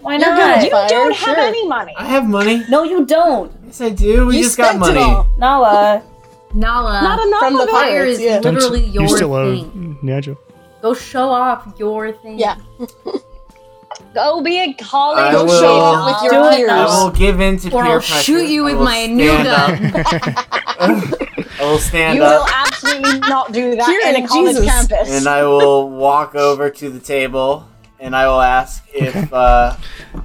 [0.00, 0.56] Why You're not?
[0.58, 1.38] good You Fire, don't have sure.
[1.38, 1.94] any money.
[1.96, 2.64] I have money.
[2.68, 3.52] No, you don't.
[3.66, 4.26] Yes, I do.
[4.26, 4.98] We You just got money.
[4.98, 5.28] it all.
[5.38, 6.02] Nala.
[6.54, 7.02] Nala.
[7.02, 7.66] Not enough From the.
[7.66, 8.40] Fire pirates, is yeah.
[8.40, 9.98] Don't literally you your still owe thing.
[10.02, 10.36] Nigel.
[10.82, 12.38] Go show off your thing.
[12.38, 12.56] Yeah.
[14.14, 16.70] Go be a college I will- show off with your peers.
[16.70, 18.22] I will give in to Or peer I'll pressure.
[18.22, 19.92] shoot you with my new gun.
[20.78, 22.32] I will stand up.
[22.32, 24.66] You will absolutely not do that Kieran, in a college Jesus.
[24.66, 25.10] campus.
[25.10, 27.68] and I will walk over to the table
[28.00, 29.76] and I will ask if uh,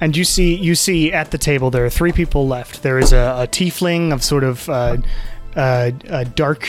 [0.02, 2.82] And you see, you see at the table there are three people left.
[2.84, 4.98] There is a, a tiefling of sort of uh,
[5.58, 6.64] uh, a dark-ish,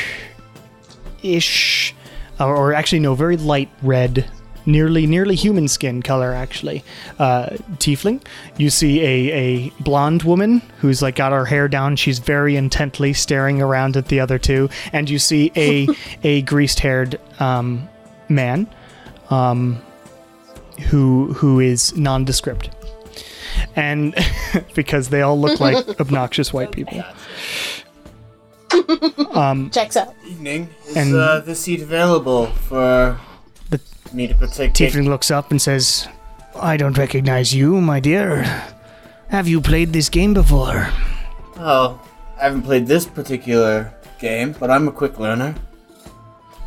[2.41, 4.29] or, or actually no, very light red,
[4.67, 6.83] nearly nearly human skin color actually.
[7.19, 8.23] Uh, tiefling.
[8.57, 11.97] You see a a blonde woman who's like got her hair down.
[11.97, 15.87] She's very intently staring around at the other two, and you see a
[16.25, 17.89] a greased-haired um,
[18.29, 18.67] man.
[19.31, 19.83] Um,
[20.91, 22.71] who who is nondescript
[23.77, 24.15] and
[24.75, 27.03] because they all look like obnoxious white people
[29.35, 30.15] um Checks out.
[30.27, 33.19] evening is And- uh, the seat available for
[33.71, 33.81] The
[34.13, 34.73] me to partake.
[34.75, 36.09] tiefling looks up and says
[36.61, 38.43] i don't recognize you my dear
[39.29, 40.89] have you played this game before
[41.61, 42.01] Oh,
[42.41, 45.55] I haven't played this particular game, but I'm a quick learner.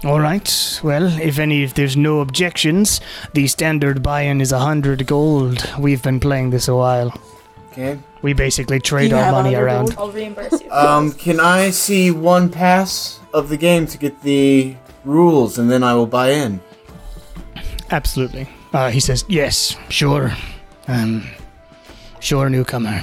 [0.04, 0.50] all right
[0.84, 3.00] well if any if there's no objections
[3.34, 7.12] the standard buy-in is a hundred gold we've been playing this a while
[7.72, 7.98] Okay.
[8.22, 10.72] We basically trade You our have money around I'll reimburse you.
[10.72, 14.76] Um, can I see one pass of the game to get the
[15.06, 16.62] rules, and then I will buy in?
[17.90, 18.48] Absolutely.
[18.74, 20.32] Uh, he says, yes, sure.
[20.88, 21.24] Um,
[22.20, 23.02] sure, newcomer.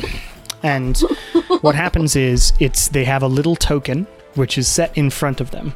[0.63, 0.99] And
[1.61, 5.51] what happens is it's they have a little token which is set in front of
[5.51, 5.75] them,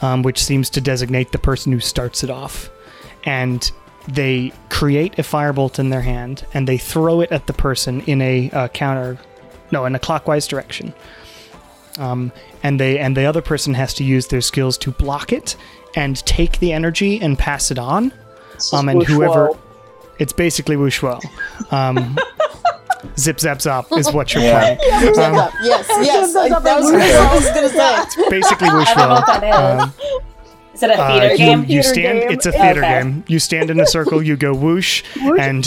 [0.00, 2.70] um, which seems to designate the person who starts it off.
[3.24, 3.70] And
[4.08, 8.20] they create a firebolt in their hand and they throw it at the person in
[8.22, 9.18] a uh, counter,
[9.72, 10.94] no, in a clockwise direction.
[11.98, 12.30] Um,
[12.62, 15.56] and they and the other person has to use their skills to block it
[15.94, 18.12] and take the energy and pass it on.
[18.72, 19.50] Um, and whoever,
[20.18, 21.20] it's basically wushwo.
[21.72, 22.18] Um,
[23.18, 24.76] zip zap zop is what you're Yeah.
[24.76, 25.14] playing.
[25.14, 25.52] Zip Um, up.
[25.62, 26.32] Yes, yes.
[26.32, 27.68] Zip, zip, I- that was zip, what I was gonna
[28.18, 28.30] say.
[28.30, 30.22] basically I don't know what that is.
[30.76, 31.60] Is it a uh, theater you, game?
[31.60, 32.20] you Theater stand.
[32.20, 32.30] game.
[32.30, 33.02] It's a theater Okay.
[33.02, 33.24] game.
[33.28, 34.22] You stand in a circle.
[34.22, 35.66] You go whoosh, and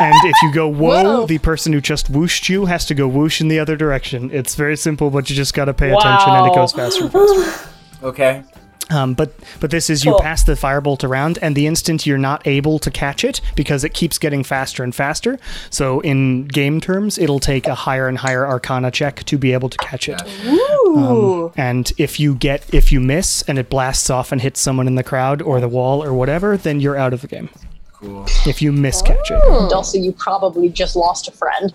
[0.00, 1.26] and if you go whoa, Whoa.
[1.26, 4.30] the person who just whooshed you has to go whoosh in the other direction.
[4.30, 7.12] It's very simple, but you just got to pay attention, and it goes faster and
[7.12, 7.70] faster.
[8.02, 8.42] Okay.
[8.90, 12.46] Um, but but this is you pass the firebolt around, and the instant you're not
[12.46, 15.38] able to catch it because it keeps getting faster and faster.
[15.70, 19.68] So in game terms, it'll take a higher and higher Arcana check to be able
[19.68, 20.20] to catch it.
[20.46, 21.52] Ooh.
[21.56, 24.94] And if you get if you miss and it blasts off and hits someone in
[24.94, 27.50] the crowd or the wall or whatever, then you're out of the game.
[27.92, 28.26] Cool.
[28.46, 29.62] If you miscatch it.
[29.62, 31.74] And also, you probably just lost a friend.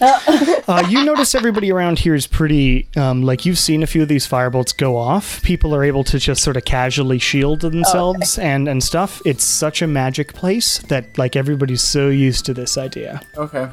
[0.70, 4.08] Uh, you notice everybody around here is pretty um, like you've seen a few of
[4.08, 5.42] these firebolts go off.
[5.42, 9.20] People are able to just sort of casually shield themselves and and stuff.
[9.26, 13.20] It's such a magic place that like everybody's so used to this idea.
[13.36, 13.68] Okay.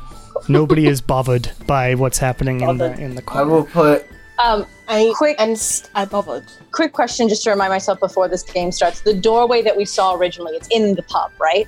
[0.47, 4.05] Nobody is bothered by what's happening in the in the I will put.
[4.43, 6.45] Um, I Quick- and st- I bothered.
[6.71, 10.15] quick question, just to remind myself before this game starts: the doorway that we saw
[10.15, 11.67] originally, it's in the pub, right?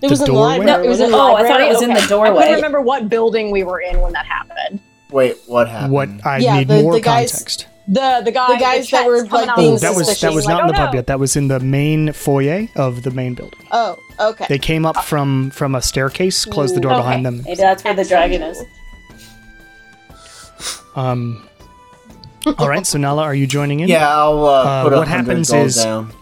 [0.00, 0.58] The, It was in the doorway?
[0.58, 0.66] library.
[0.66, 2.38] No, it was in the Oh, I thought it was in the doorway.
[2.38, 4.80] I couldn't remember what building we were in when that happened.
[5.10, 5.92] Wait, what happened?
[5.92, 7.66] What I Yeah, need the- more the guys- context.
[7.88, 10.34] The the guy, The guys that were, coming like, out being Oh, that was that
[10.34, 10.98] was like, not in the oh, pub no.
[10.98, 11.06] yet.
[11.06, 13.60] That was in the main foyer of the main building.
[13.70, 14.44] Oh, okay.
[14.48, 17.00] They came up from from a staircase, closed the door Okay.
[17.02, 17.42] behind them.
[17.44, 18.60] Maybe that's where the dragon is.
[20.96, 21.46] Um.
[22.58, 23.88] All right, so Nala, are you joining in?
[23.88, 26.12] Yeah, I'll uh, Uh, put a what happens gold is- down.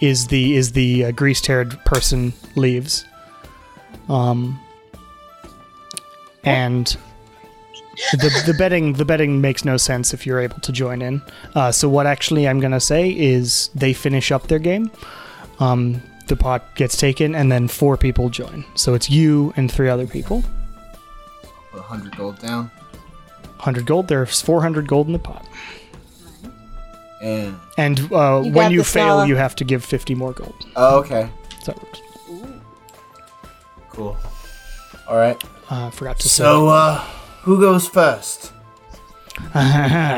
[0.00, 3.04] Is the is the uh, greased-haired person leaves.
[4.08, 4.58] Um
[6.44, 6.96] and
[8.12, 11.20] the the betting the betting makes no sense if you're able to join in.
[11.54, 14.90] Uh, so what actually i'm gonna say is they finish up their game.
[15.58, 18.64] Um the pot gets taken and then four people join.
[18.74, 20.42] So it's you and three other people.
[21.72, 22.70] Put hundred gold down.
[23.60, 25.44] 100 gold there's 400 gold in the pot
[27.22, 29.26] And and uh, You when you this, fail Nala.
[29.28, 31.28] you have to give 50 more gold oh, okay,
[31.62, 32.00] so that works.
[33.90, 34.16] cool.
[35.06, 35.42] All right.
[35.70, 36.98] uh, I forgot to say So, uh,
[37.42, 38.52] who goes first?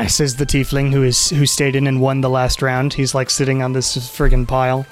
[0.09, 2.93] says the tiefling who is who stayed in and won the last round.
[2.95, 4.85] He's like sitting on this friggin' pile.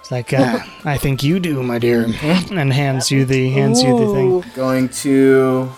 [0.00, 3.98] It's like, uh, I think you do, my dear, and hands you the hands you
[3.98, 4.44] the thing.
[4.54, 5.70] Going to.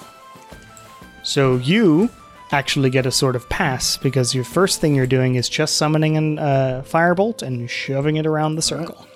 [1.23, 2.09] So you
[2.53, 6.39] actually get a sort of pass because your first thing you're doing is just summoning
[6.39, 9.07] a uh, firebolt and shoving it around the circle.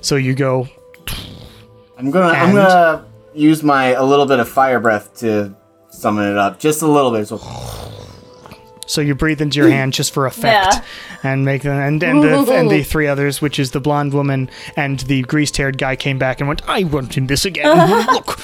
[0.00, 0.68] So you go
[2.00, 2.32] I'm gonna.
[2.32, 3.04] I'm gonna
[3.34, 5.54] use my a little bit of fire breath to
[5.90, 7.28] summon it up, just a little bit.
[7.28, 7.38] So,
[8.86, 10.82] So you breathe into your hand just for effect, Yeah.
[11.22, 11.78] and make them.
[11.78, 15.76] And and the, and the three others, which is the blonde woman and the greased-haired
[15.78, 17.66] guy, came back and went, "I want in this again.
[18.06, 18.40] Look,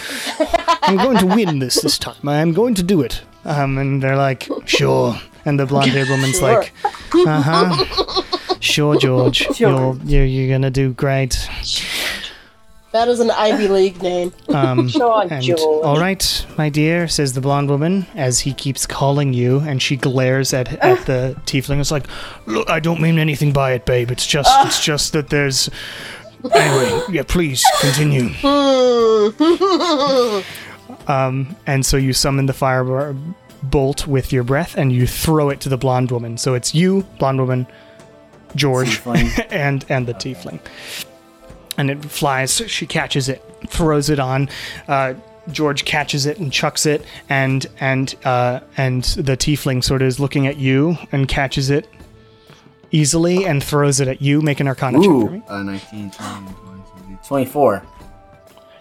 [0.83, 2.29] I'm going to win this this time.
[2.29, 6.59] I'm going to do it." Um, and they're like, "Sure." And the blonde-haired woman's Sure.
[6.61, 6.73] like,
[7.15, 8.23] "Uh huh."
[8.61, 9.47] Sure, George.
[9.61, 11.49] You're, you're you're gonna do great.
[12.93, 14.33] That is an Ivy League name.
[14.49, 15.61] Um, Sure, and, George.
[15.61, 19.97] all right, my dear, says the blonde woman as he keeps calling you, and she
[19.97, 21.79] glares at at the tiefling.
[21.81, 22.07] It's like,
[22.47, 24.11] look, I don't mean anything by it, babe.
[24.11, 25.69] It's just, it's just that there's.
[26.53, 28.31] Anyway, yeah, please continue.
[31.09, 33.15] Um, and so you summon the fire
[33.63, 36.37] bolt with your breath, and you throw it to the blonde woman.
[36.39, 37.67] So it's you, blonde woman,
[38.55, 39.01] George,
[39.51, 40.61] and and the tiefling.
[41.79, 42.63] And it flies.
[42.67, 44.49] She catches it, throws it on.
[44.89, 45.15] Uh,
[45.53, 50.19] George catches it and chucks it, and and uh, and the tiefling sort of is
[50.19, 51.89] looking at you and catches it
[52.91, 54.41] easily and throws it at you.
[54.41, 55.39] Make an Arcana check for me.
[55.39, 57.83] Ooh, uh, 19, 20, 22, 24.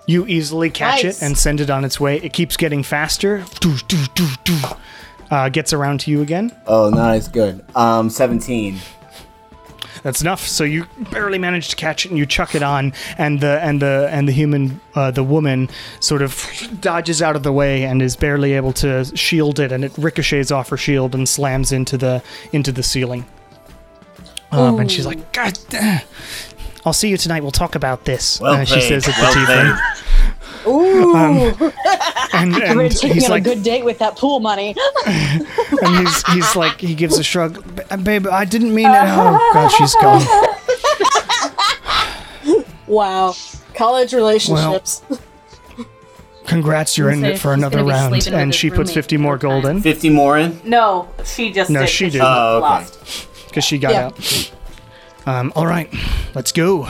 [0.08, 1.22] You easily catch Nice.
[1.22, 2.18] it and send it on its way.
[2.18, 3.44] It keeps getting faster.
[3.60, 4.60] Doo, doo, doo, doo.
[5.32, 6.52] Uh, gets around to you again.
[6.68, 7.66] Oh, not as good.
[7.76, 8.78] Um, 17.
[10.04, 10.46] That's enough.
[10.46, 13.82] So you barely manage to catch it, and you chuck it on, and the and
[13.82, 15.68] the and the human, uh, the woman,
[16.00, 16.48] sort of
[16.80, 20.52] dodges out of the way and is barely able to shield it, and it ricochets
[20.52, 23.26] off her shield and slams into the into the ceiling.
[24.52, 25.58] Um, and she's like, "God.
[26.86, 27.42] I'll see you tonight.
[27.42, 29.76] We'll talk about this." Well uh, she played, says at the well tiefling.
[29.76, 30.68] played.
[30.68, 31.72] Ooh.
[32.34, 34.76] And, We're and taking he's on like, a good date with that pool money.
[35.06, 37.64] and he's he's like he gives a shrug.
[38.04, 38.94] Babe, I didn't mean it.
[38.94, 40.22] Oh God, she's gone.
[42.88, 43.34] wow.
[43.74, 45.02] College relationships.
[45.10, 45.20] Well,
[46.46, 48.28] Congrats, you're in it for another round.
[48.28, 50.60] And she puts 50 more gold in 50 more in?
[50.64, 51.90] No, she just No, did.
[51.90, 52.22] she 'cause did.
[52.22, 52.60] Oh, okay.
[52.62, 53.28] lost.
[53.48, 54.06] because she got Yeah.
[54.08, 54.52] out.
[55.26, 55.92] Um, all right,
[56.36, 56.88] let's go.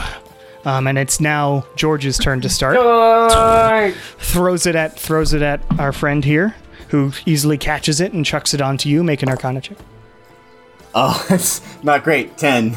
[0.64, 2.74] Um, and it's now George's turn to start.
[2.76, 3.94] George.
[4.18, 6.56] Throws it at throws it at our friend here,
[6.88, 9.04] who easily catches it and chucks it onto you.
[9.04, 9.78] Make an Arcana check.
[10.94, 12.36] Oh, that's not great.
[12.36, 12.76] 10.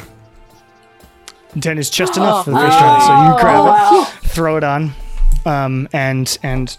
[1.62, 4.94] Ten is just enough for the first round, so you grab it, throw it on,
[5.48, 6.78] um, and and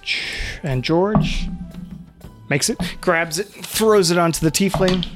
[0.62, 1.48] and George
[2.48, 5.08] makes it, grabs it, throws it onto the tiefling,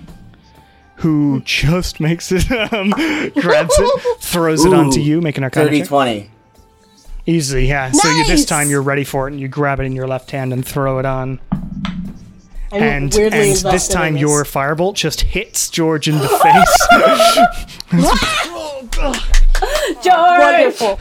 [0.96, 2.90] who just makes it, um,
[3.34, 5.20] grabs it, throws it onto you.
[5.20, 5.88] making an Arcana 30, check.
[5.88, 6.30] 20.
[7.26, 7.90] Easy, yeah.
[7.90, 10.30] So you, this time you're ready for it, and you grab it in your left
[10.30, 11.40] hand and throw it on.
[12.72, 14.20] I'm And and this time this.
[14.20, 17.90] your firebolt just hits George in the face.
[20.02, 20.98] George.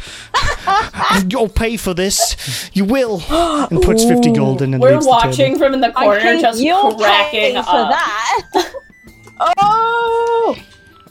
[1.32, 2.70] You'll pay for this.
[2.74, 3.22] You will.
[3.30, 5.60] And puts 50 gold in and We're leaves the watching table.
[5.60, 7.66] from in the I corner, think just you'll cracking pay up.
[7.66, 8.74] for that.
[9.40, 10.58] Oh,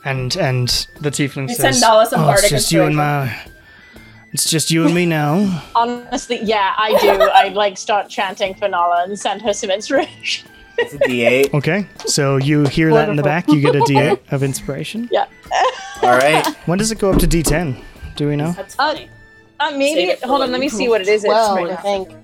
[0.04, 0.68] And and
[1.00, 3.34] the tiefling We says, send Nala some "Oh, it's just you and my.
[4.32, 7.08] It's just you and me now." honestly, yeah, I do.
[7.34, 10.48] I like start chanting for Nala and send her some inspiration.
[10.78, 11.54] It's a D8.
[11.58, 13.46] Okay, so you hear that in the back.
[13.48, 15.08] You get a D8 of inspiration.
[15.12, 15.26] Yeah.
[16.02, 16.46] All right.
[16.66, 17.80] When does it go up to D10?
[18.16, 18.52] Do we know?
[18.52, 18.98] That's Uh.
[19.60, 20.04] Uh, maybe.
[20.10, 21.24] It hold on, let me see what it is.
[21.26, 21.76] Well, right I now.
[21.82, 22.16] think.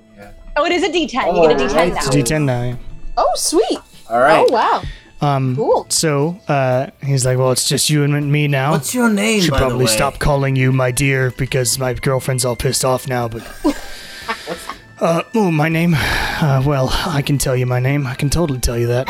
[0.57, 1.37] Oh, it is a D10.
[1.37, 1.93] You get a D10 Alright.
[1.95, 1.99] now.
[1.99, 2.63] It's a D10 now.
[2.65, 2.77] yeah.
[3.17, 3.79] Oh, sweet.
[4.11, 4.45] All right.
[4.49, 4.83] Oh, wow.
[5.21, 5.87] Um, Cool.
[5.89, 9.51] So uh, he's like, "Well, it's just you and me now." What's your name, Should
[9.51, 9.91] by probably the way?
[9.97, 13.27] stop calling you my dear because my girlfriend's all pissed off now.
[13.27, 13.43] But
[15.01, 15.95] uh, oh, my name.
[15.97, 18.07] Uh, well, I can tell you my name.
[18.07, 19.09] I can totally tell you that.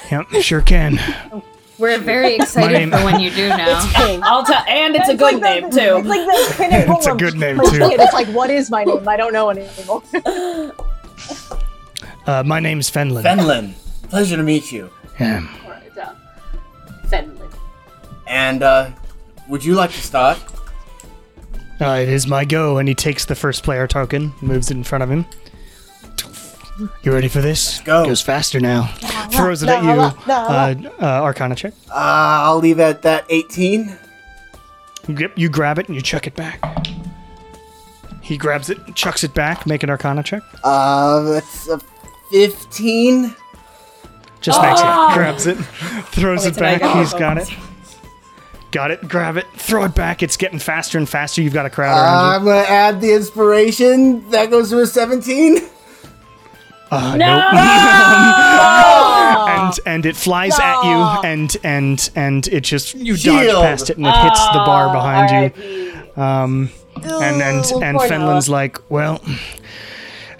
[0.10, 0.98] yep, sure can.
[1.78, 3.80] We're very excited name- for when you do now.
[3.94, 4.20] King.
[4.24, 5.96] I'll tell, and it's a good like name the- too.
[5.96, 7.88] It's like the pinnacle It's a good name, too.
[7.90, 9.08] It's like, what is my name?
[9.08, 10.02] I don't know anymore.
[12.26, 13.22] Uh, my name's Fenlin.
[13.22, 13.72] Fenlin.
[14.10, 14.90] Pleasure to meet you.
[15.18, 15.46] Yeah.
[15.68, 16.16] Right down.
[17.06, 17.52] Fenlin.
[18.26, 18.90] And, uh,
[19.48, 20.38] would you like to start?
[21.80, 24.84] Uh, it is my go, and he takes the first player token, moves it in
[24.84, 25.24] front of him.
[27.02, 27.80] You ready for this?
[27.80, 28.04] go.
[28.06, 28.86] Goes faster now.
[29.32, 29.90] Throws it at you.
[30.32, 31.74] Uh, uh, Arcana check.
[31.90, 33.96] Uh, I'll leave at that 18.
[35.08, 36.60] Yep, you grab it and you chuck it back.
[38.22, 39.66] He grabs it, chucks it back.
[39.66, 40.42] Make an Arcana check.
[40.62, 41.80] Uh, that's a
[42.30, 43.34] 15.
[44.40, 44.84] Just makes it.
[44.84, 45.54] Grabs it,
[46.06, 46.80] throws it so now I back.
[46.80, 47.48] got He's both got it.
[48.70, 49.08] Got it.
[49.08, 49.46] Grab it.
[49.56, 50.22] Throw it back.
[50.22, 51.42] It's getting faster and faster.
[51.42, 52.36] You've got a crowd around you.
[52.36, 54.30] I'm gonna add the inspiration.
[54.30, 55.58] That goes to a 17.
[56.92, 57.26] Uh, No!
[57.26, 57.54] nope.
[59.48, 63.96] and and it flies at you, and and and it just you dodge past it,
[63.96, 65.62] and it hits the bar behind you.
[65.62, 66.20] R.I.P.
[66.20, 69.22] Um, and and and poor Fenlin's like, well,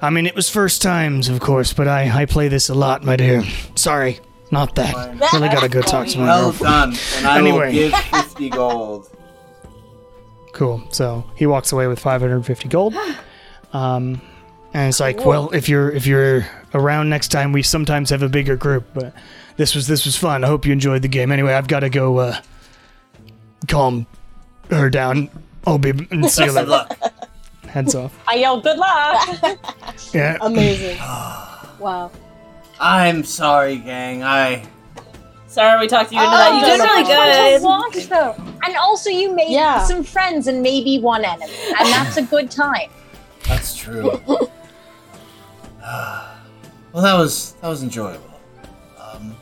[0.02, 3.04] I mean, it was first times, of course, but I I play this a lot,
[3.04, 3.42] my dear.
[3.74, 4.18] Sorry,
[4.50, 4.94] Not that.
[5.32, 6.94] Really gotta go talk to my Well girlfriend.
[6.94, 7.00] done.
[7.18, 7.66] And I Anyway.
[7.66, 9.06] will give 50 gold.
[10.52, 10.82] Cool.
[10.90, 12.94] So he walks away with 550 gold.
[13.72, 14.20] Um,
[14.74, 18.28] and it's like, well, if you're if you're around next time, we sometimes have a
[18.28, 18.86] bigger group.
[18.94, 19.14] But
[19.56, 20.42] this was this was fun.
[20.44, 21.30] I hope you enjoyed the game.
[21.30, 22.40] Anyway, I've got to go uh,
[23.68, 24.06] calm
[24.70, 25.28] her down.
[25.66, 26.86] I'll be and see you later.
[27.70, 28.18] Heads off.
[28.28, 29.58] I yelled, good luck.
[30.12, 30.38] Yeah.
[30.40, 30.96] Amazing.
[31.78, 32.10] wow.
[32.80, 34.24] I'm sorry, gang.
[34.24, 34.64] I.
[35.46, 36.54] Sorry, we talked to you into Oh, that.
[36.54, 38.12] You did so really much fun to good.
[38.12, 38.44] watch, though.
[38.66, 39.84] And also, you made Yeah.
[39.84, 42.90] some friends and maybe one enemy, and that's a good time.
[43.46, 44.20] That's true.
[45.80, 48.40] well, that was that was enjoyable.
[48.98, 49.36] Um,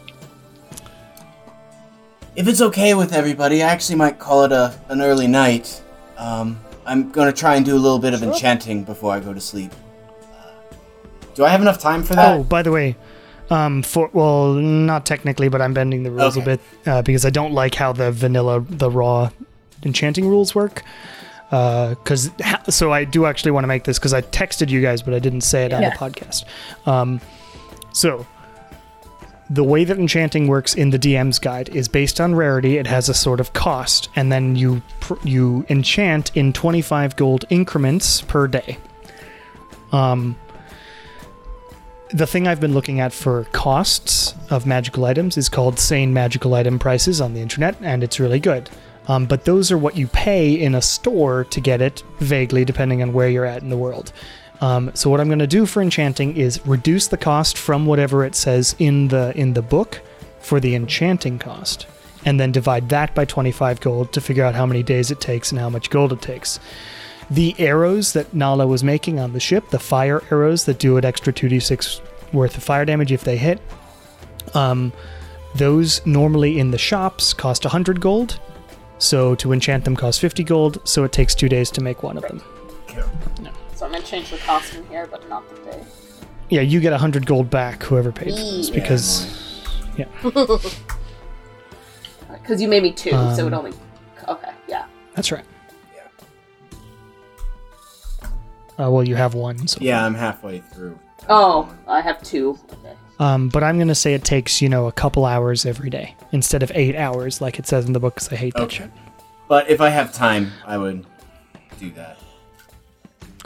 [2.37, 5.83] if it's okay with everybody, I actually might call it a an early night.
[6.19, 6.59] Um,
[6.89, 9.73] I'm gonna try and do a little bit of enchanting before I go to sleep.
[10.23, 10.75] Uh,
[11.35, 12.39] do I have enough time for that?
[12.39, 12.97] Oh, by the way,
[13.51, 17.31] um, for well, not technically, but I'm bending the rules a bit uh, because I
[17.31, 19.31] don't like how the vanilla, the raw
[19.85, 20.83] enchanting rules work.
[21.51, 22.31] Because
[22.69, 25.19] so I do actually want to make this because I texted you guys, but I
[25.19, 26.45] didn't say it on the podcast.
[26.87, 27.21] Um,
[27.93, 28.27] so
[29.51, 32.77] the way that enchanting works in the DM's guide is based on rarity.
[32.77, 34.83] It has a sort of cost, and then you
[35.25, 38.79] you enchant in 25 gold increments per day.
[39.93, 40.37] Um,
[42.11, 46.55] the thing I've been looking at for costs of magical items is called Sane Magical
[46.55, 48.71] Item Prices on the internet, and it's really good.
[49.09, 53.03] Um, but those are what you pay in a store to get it, vaguely depending
[53.03, 54.13] on where you're at in the world.
[54.61, 58.25] Um, so what I'm going to do for enchanting is reduce the cost from whatever
[58.25, 60.01] it says in the in the book
[60.41, 61.87] for the enchanting cost,
[62.25, 65.53] and then divide that by 25 gold to figure out how many days it takes
[65.53, 66.59] and how much gold it takes.
[67.31, 71.05] The arrows that Nala was making on the ship, the fire arrows that do an
[71.05, 72.01] extra 2d6
[72.33, 73.61] worth of fire damage if they hit,
[74.55, 74.93] um,
[75.55, 78.41] those normally in the shops cost 100 gold.
[78.99, 82.17] So to enchant them costs 50 gold, so it takes two days to make one
[82.17, 82.43] of them.
[83.79, 85.85] So I'm gonna change the costume here, but not the day.
[86.49, 88.75] Yeah, you get a 100 gold back, whoever paid for this, Yeah.
[88.75, 89.63] because.
[92.43, 93.73] Because you made me two, so it Um, only.
[94.27, 94.87] Okay, yeah.
[95.15, 95.45] That's right.
[98.81, 99.67] Uh, well, you have one.
[99.69, 100.99] So Yeah, I'm halfway through.
[101.29, 102.59] Oh, I have two.
[102.73, 102.95] Okay.
[103.19, 106.15] Um, but I'm going to say it takes, you know, a couple hours every day
[106.33, 108.91] instead of eight hours like it says in the book because I hate that shit.
[109.49, 111.05] But if I have time, I would
[111.81, 112.18] do that.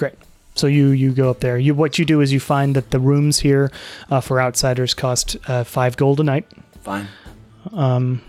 [0.03, 0.15] Great.
[0.57, 1.57] So you you go up there.
[1.59, 3.71] You what you do is you find that the rooms here
[4.11, 6.45] uh, for outsiders cost uh, five gold a night,
[6.81, 7.07] Fine.
[7.73, 8.21] um,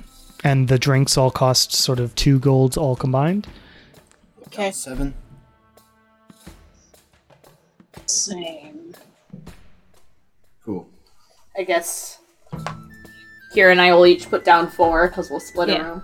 [0.44, 3.48] and the drinks all cost sort of two golds all combined.
[4.50, 4.70] Okay.
[4.72, 5.16] Seven.
[8.06, 8.94] Same.
[10.64, 10.88] Cool.
[11.58, 12.20] I guess.
[13.54, 15.76] Here and I will each put down four because we'll split Yeah.
[15.76, 16.04] a room.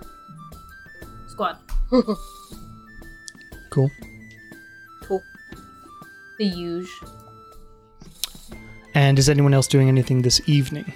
[1.28, 1.58] Squad.
[3.70, 3.88] Cool.
[3.88, 3.90] Cool.
[6.40, 6.88] The huge.
[8.94, 10.90] And is anyone else doing anything this evening?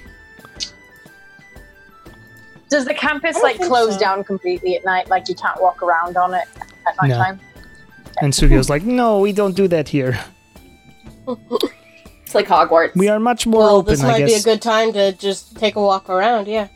[2.70, 4.00] Does the campus like close so.
[4.00, 5.10] down completely at night?
[5.10, 6.47] Like you can't walk around on it
[6.89, 7.08] at No.
[7.08, 7.40] nighttime?
[8.23, 10.18] And Sugio's like, no, we don't do that here.
[11.28, 12.97] It's like Hogwarts.
[12.97, 14.31] We are much more Well, open, this I might guess.
[14.31, 16.48] be a good time to just take a walk around.
[16.48, 16.68] Yeah.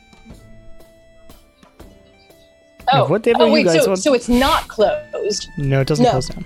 [1.81, 1.85] Oh.
[2.93, 4.01] Yeah, Oh, whatever oh you wait, guys so, want.
[4.03, 5.49] so it's not closed.
[5.57, 6.11] No, it doesn't No.
[6.11, 6.45] close down.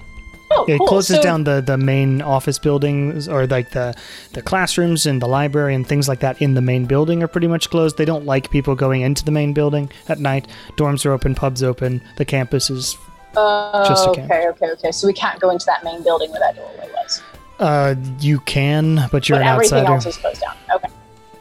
[0.54, 0.86] Oh, It cool.
[0.86, 3.94] closes so, down the, the main office buildings or like the
[4.32, 7.46] the classrooms and the library and things like that in the main building are pretty
[7.48, 7.96] much closed.
[7.96, 10.46] They don't like people going into the main building at night.
[10.76, 12.00] Dorms are open, pubs open.
[12.16, 12.96] The campus is
[13.36, 14.56] Uh, just a okay, camp.
[14.56, 14.92] okay, okay.
[14.92, 17.22] So we can't go into that main building where that doorway was.
[17.58, 19.94] uh you can, but you're but an everything outsider.
[19.94, 20.54] else is closed down.
[20.76, 20.88] Okay.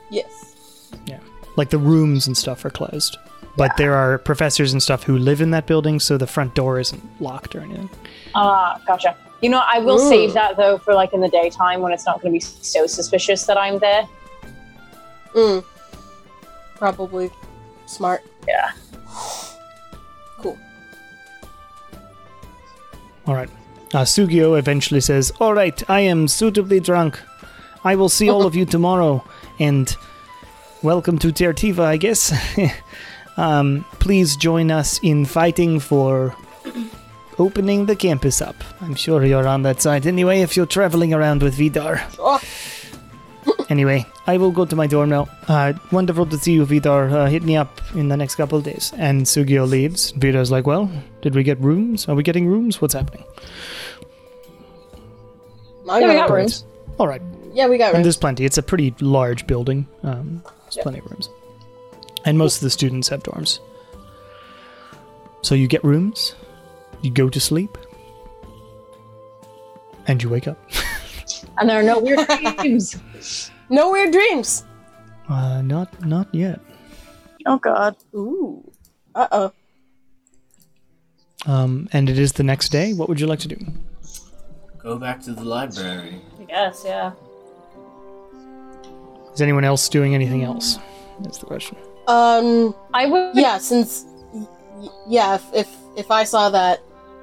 [0.10, 0.92] Yes.
[1.06, 1.20] Yeah,
[1.58, 3.18] like the rooms and stuff are closed.
[3.58, 6.80] But there are professors and stuff who live in that building, so the front door
[6.80, 7.90] isn't locked or anything.
[8.36, 9.16] Ah, gotcha.
[9.42, 10.10] You know, I will Ooh.
[10.10, 12.86] save that though for like in the daytime when it's not going to be so
[12.88, 14.08] suspicious that I'm there.
[15.34, 15.64] Mm.
[16.76, 17.32] Probably
[17.86, 18.24] smart.
[18.48, 18.72] Yeah.
[20.38, 20.58] Cool.
[23.26, 23.50] All right.
[23.94, 27.20] Uh, Sugio eventually says, All right, I am suitably drunk.
[27.84, 29.24] I will see all of you tomorrow,
[29.60, 29.94] and
[30.82, 32.32] welcome to Tertiva, I guess.
[33.38, 36.36] um, please join us in fighting for
[37.42, 38.56] opening the campus up.
[38.82, 42.02] I'm sure you're on that side anyway if you're traveling around with Vidar.
[42.20, 42.40] Oh,
[43.70, 45.28] Anyway, I will go to my dorm now.
[45.48, 47.10] Uh, wonderful to see you, Vidar.
[47.10, 48.92] Uh, hit me up in the next couple of days.
[48.98, 50.12] And Sugio leaves.
[50.12, 52.08] Vidar's like, Well, did we get rooms?
[52.10, 52.82] Are we getting rooms?
[52.82, 53.24] What's happening?
[55.90, 56.66] I Yeah, we got got rooms.
[57.00, 57.22] All right.
[57.54, 58.46] Yeah, we got And there's plenty.
[58.46, 59.88] It's a pretty large building.
[60.04, 60.84] Um, there's Yeah.
[60.84, 61.30] plenty of rooms.
[62.26, 63.60] And most of the students have dorms.
[65.42, 66.36] So you get rooms,
[67.02, 67.78] you go to sleep,
[70.08, 70.58] and you wake up.
[71.58, 73.00] And there are no weird dreams.
[73.70, 74.66] No weird dreams.
[75.30, 76.60] Uh, not not yet.
[77.46, 77.96] Oh god.
[78.14, 78.70] Ooh.
[79.16, 79.52] Uh oh.
[81.46, 82.94] Um, and it is the next day.
[82.94, 83.58] What would you like to do?
[84.78, 86.22] Go back to the library.
[86.40, 87.12] I guess, yeah.
[89.34, 90.78] Is anyone else doing anything else?
[91.22, 91.78] That's the question.
[92.08, 92.76] Um.
[92.94, 93.36] I would.
[93.36, 93.58] Yeah.
[93.58, 94.06] Since.
[94.34, 95.36] y- y- Yeah.
[95.36, 96.82] If if if I saw that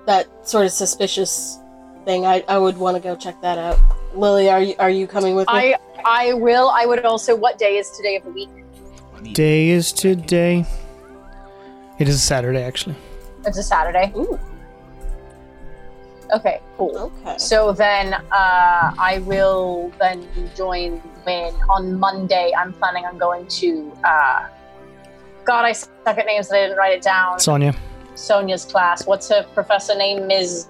[0.08, 1.60] that sort of suspicious
[2.04, 3.78] thing, I I would want to go check that out.
[4.14, 5.54] Lily, are you are you coming with me?
[5.54, 6.70] I I will.
[6.70, 7.36] I would also.
[7.36, 8.48] What day is today of the week?
[9.34, 10.64] Day is today.
[11.98, 12.96] It is a Saturday, actually.
[13.44, 14.12] It's a Saturday.
[14.16, 14.38] Ooh.
[16.32, 16.96] Okay, cool.
[16.96, 17.36] Okay.
[17.38, 23.92] So then uh, I will then join when on Monday I'm planning on going to
[24.04, 24.48] uh,
[25.44, 27.40] God I suck at names and I didn't write it down.
[27.40, 27.74] Sonia.
[28.18, 29.06] Sonia's class.
[29.06, 30.26] What's her professor name?
[30.26, 30.66] Ms.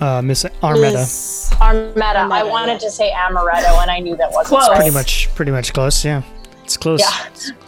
[0.00, 0.92] Uh, Miss Armetta.
[0.92, 2.30] Miss- Armetta.
[2.30, 4.68] I wanted to say Amaretto and I knew that wasn't Close.
[4.68, 4.76] right.
[4.76, 6.04] Pretty much, pretty much close.
[6.04, 6.22] Yeah,
[6.62, 7.00] it's close.
[7.00, 7.52] Yeah.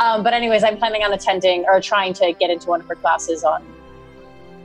[0.00, 2.94] Um, but anyways, I'm planning on attending or trying to get into one of her
[2.94, 3.62] classes on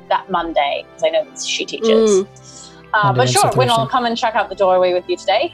[0.07, 2.23] that Monday because I know that she teaches.
[2.23, 2.27] Mm.
[2.93, 5.53] Uh, but sure, Wednesday, when I'll come and check out the doorway with you today.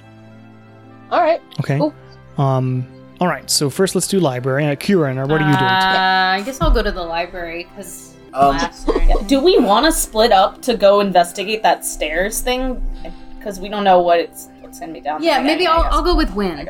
[1.09, 1.41] All right.
[1.61, 1.79] Okay.
[1.79, 1.95] Cool.
[2.37, 2.85] Um.
[3.21, 3.47] All right.
[3.49, 4.65] So first, let's do library.
[4.65, 5.69] Uh, Kieran, or what are you doing?
[5.69, 9.23] Uh, I guess I'll go to the library because Um, class or.
[9.27, 12.81] Do we want to split up to go investigate that stairs thing?
[13.37, 15.45] Because we don't know what it's what's gonna be down Yeah, there.
[15.45, 15.83] maybe I I'll.
[15.97, 16.69] I'll go with I Win.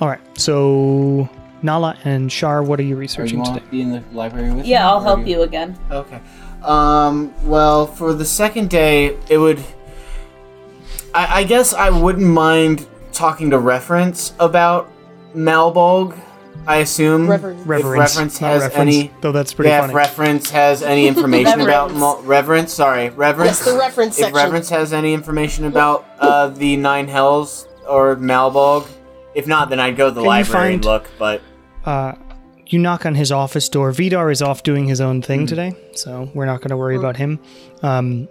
[0.00, 0.20] All right.
[0.38, 1.28] So
[1.62, 3.64] Nala and Shar, what are you Or you researching want today?
[3.64, 4.70] to be in the library with me?
[4.70, 5.76] Yeah, I'll Or help you again.
[5.90, 6.20] Okay.
[6.62, 7.34] Um.
[7.42, 9.58] Well, for the second day, it would.
[11.12, 14.88] I, I guess I wouldn't mind talking to reference about
[15.34, 16.18] Malbolge.
[16.66, 17.60] I assume Reverend.
[17.60, 17.98] if Reverence.
[18.14, 19.10] reference has reference, any.
[19.22, 19.92] Though that's pretty yeah, funny.
[19.92, 21.98] if reference has any information about Reverence.
[22.00, 22.72] Mal- reverence.
[22.74, 23.58] Sorry, reverence.
[23.60, 24.36] Yes, the reference if section.
[24.36, 28.86] reverence has any information about uh, the nine hells or Malbolge,
[29.34, 31.10] if not, then I'd go to the Can you library and find- look.
[31.18, 31.40] But
[31.86, 32.12] uh,
[32.66, 33.90] you knock on his office door.
[33.90, 35.22] Vidar is off doing his own Hmm.
[35.22, 37.40] thing today, so we're not going to worry about him.
[37.82, 38.28] Um,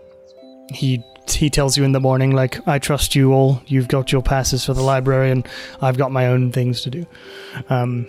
[0.71, 3.61] he he tells you in the morning, like, I trust you all.
[3.67, 5.47] You've got your passes for the library, and
[5.81, 7.05] I've got my own things to do.
[7.69, 8.07] Um,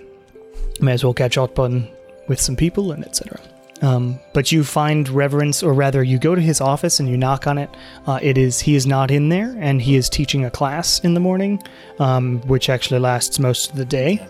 [0.81, 1.89] may as well catch up on
[2.29, 3.41] with some people and etc.
[3.83, 7.47] Um, but you find reverence, or rather, you go to his office and you knock
[7.47, 7.71] on it.
[8.07, 11.15] Uh, it is he is not in there, and he is teaching a class in
[11.15, 11.63] the morning,
[11.99, 14.27] um, which actually lasts most of the day.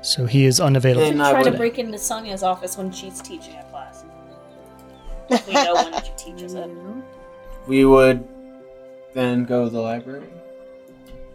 [0.00, 1.06] So he is unavailable.
[1.06, 4.04] Then Try to break into Sonia's office when she's teaching a class.
[5.46, 6.70] we know when she teaches it.
[7.66, 8.26] We would
[9.14, 10.26] then go to the library.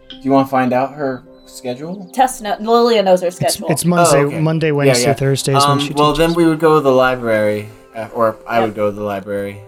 [0.08, 2.08] Do you want to find out her schedule?
[2.12, 3.68] Tess, no- Lilia knows her schedule.
[3.70, 4.40] it's Monday, Oh, okay.
[4.40, 5.14] Monday, Wednesday, yeah.
[5.14, 6.18] Thursdays when Um, she well, teaches.
[6.28, 9.60] then we would go to the library, uh, or I would go to the library.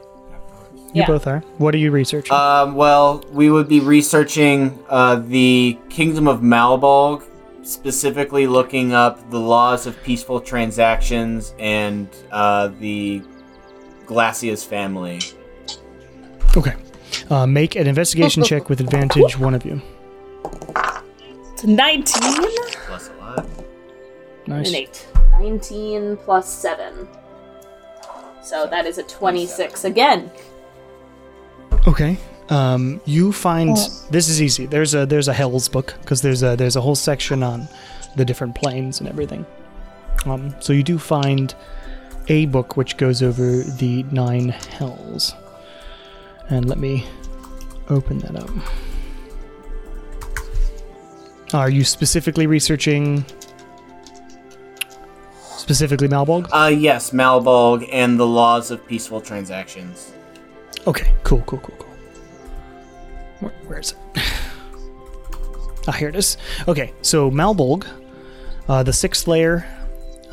[0.95, 1.07] you yeah.
[1.07, 1.41] both are.
[1.59, 2.35] What are you researching?
[2.37, 7.23] Um, well, we would be researching uh, the Kingdom of Malbolge,
[7.63, 13.23] specifically looking up the laws of peaceful transactions and uh, the
[14.07, 15.21] Glacius family.
[16.57, 16.75] Okay.
[17.31, 19.81] Uh, make an investigation check with advantage, one of you.
[21.53, 22.05] It's 19
[22.87, 23.47] Plus a lot.
[24.47, 24.67] Nice.
[24.69, 25.07] and 8.
[25.41, 27.09] 19 plus 7.
[28.43, 30.31] So that is a 26 again.
[31.87, 32.17] Okay.
[32.49, 33.77] Um, you find
[34.11, 34.67] this is easy.
[34.67, 37.69] There's a there's a Hell's book because there's a there's a whole section on
[38.17, 39.47] the different planes and everything.
[40.27, 41.55] Um, so you do find
[42.29, 45.35] a book which goes over the nine hells.
[46.49, 47.07] And let me
[47.89, 48.51] open that up.
[51.55, 53.25] Are you specifically researching
[55.57, 56.49] specifically Malbolge?
[56.51, 60.13] Uh, yes, Malbolge and the laws of peaceful transactions.
[60.87, 61.95] Okay, cool, cool, cool, cool.
[63.41, 63.99] Where, where is it?
[65.89, 66.37] ah, here it is.
[66.67, 67.87] Okay, so Malbolge,
[68.69, 69.67] uh, the sixth layer,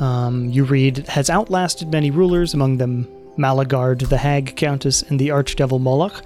[0.00, 3.06] um, you read, has outlasted many rulers, among them
[3.36, 6.22] Malagarde, the Hag Countess, and the Archdevil Moloch.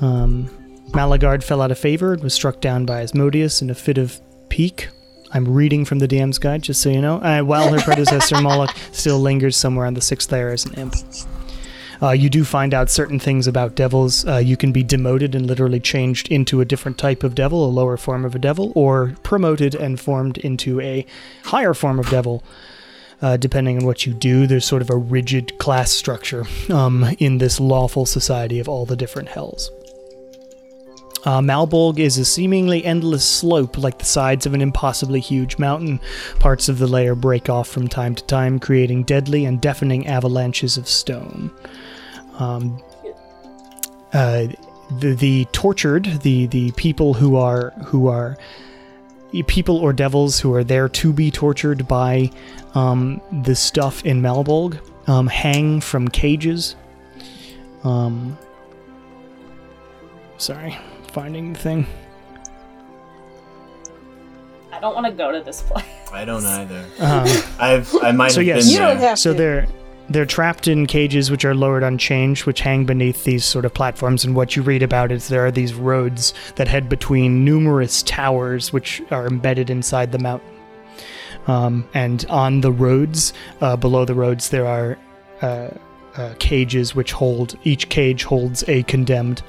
[0.00, 0.50] Um,
[0.92, 4.20] Malagarde fell out of favor and was struck down by Asmodeus in a fit of
[4.48, 4.88] pique.
[5.32, 7.16] I'm reading from the DM's guide, just so you know.
[7.16, 10.94] Uh, while her predecessor Moloch still lingers somewhere on the sixth layer as an imp.
[12.02, 14.26] Uh, you do find out certain things about devils.
[14.26, 17.70] Uh, you can be demoted and literally changed into a different type of devil, a
[17.70, 21.06] lower form of a devil, or promoted and formed into a
[21.44, 22.44] higher form of devil.
[23.24, 27.38] Uh, depending on what you do, there's sort of a rigid class structure um, in
[27.38, 29.70] this lawful society of all the different hells.
[31.24, 35.98] Uh, Malbolge is a seemingly endless slope like the sides of an impossibly huge mountain.
[36.38, 40.76] Parts of the layer break off from time to time, creating deadly and deafening avalanches
[40.76, 41.50] of stone.
[42.38, 42.78] Um,
[44.12, 44.48] uh,
[44.98, 48.36] the, the tortured, the, the people who are who are
[49.42, 52.30] people or devils who are there to be tortured by
[52.74, 56.76] um, the stuff in Malbolge um, hang from cages.
[57.82, 58.38] Um,
[60.38, 60.78] sorry,
[61.12, 61.86] finding the thing.
[64.72, 65.84] I don't want to go to this place.
[66.12, 66.84] I don't either.
[66.98, 67.26] Um,
[67.58, 69.08] I've I might so have yes, been You don't there.
[69.08, 69.38] have so to.
[69.38, 69.66] they're
[70.08, 74.24] they're trapped in cages which are lowered chains, which hang beneath these sort of platforms.
[74.24, 78.72] And what you read about is there are these roads that head between numerous towers,
[78.72, 80.50] which are embedded inside the mountain.
[81.46, 84.98] Um, and on the roads, uh, below the roads, there are
[85.42, 85.70] uh,
[86.16, 89.42] uh, cages which hold each cage holds a condemned.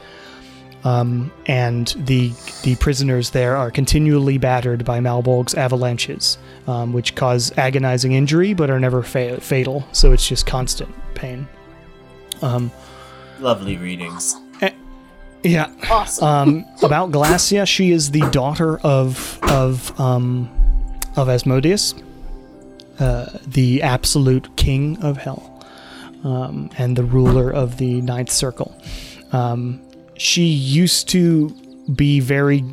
[0.86, 2.32] Um, and the
[2.62, 8.70] the prisoners there are continually battered by Malbolge's avalanches, um, which cause agonizing injury but
[8.70, 9.84] are never fa- fatal.
[9.94, 11.48] So it's just constant pain.
[12.44, 12.72] Um,
[13.40, 14.16] Lovely reading.
[15.44, 15.70] yeah.
[15.90, 16.28] Awesome.
[16.28, 20.50] Um, about Glasya, she is the daughter of of um,
[21.16, 21.96] of Asmodeus,
[23.00, 25.66] uh, the absolute king of hell,
[26.24, 28.80] um, and the ruler of the ninth circle.
[29.32, 29.82] Um,
[30.18, 31.50] she used to
[31.94, 32.64] be very.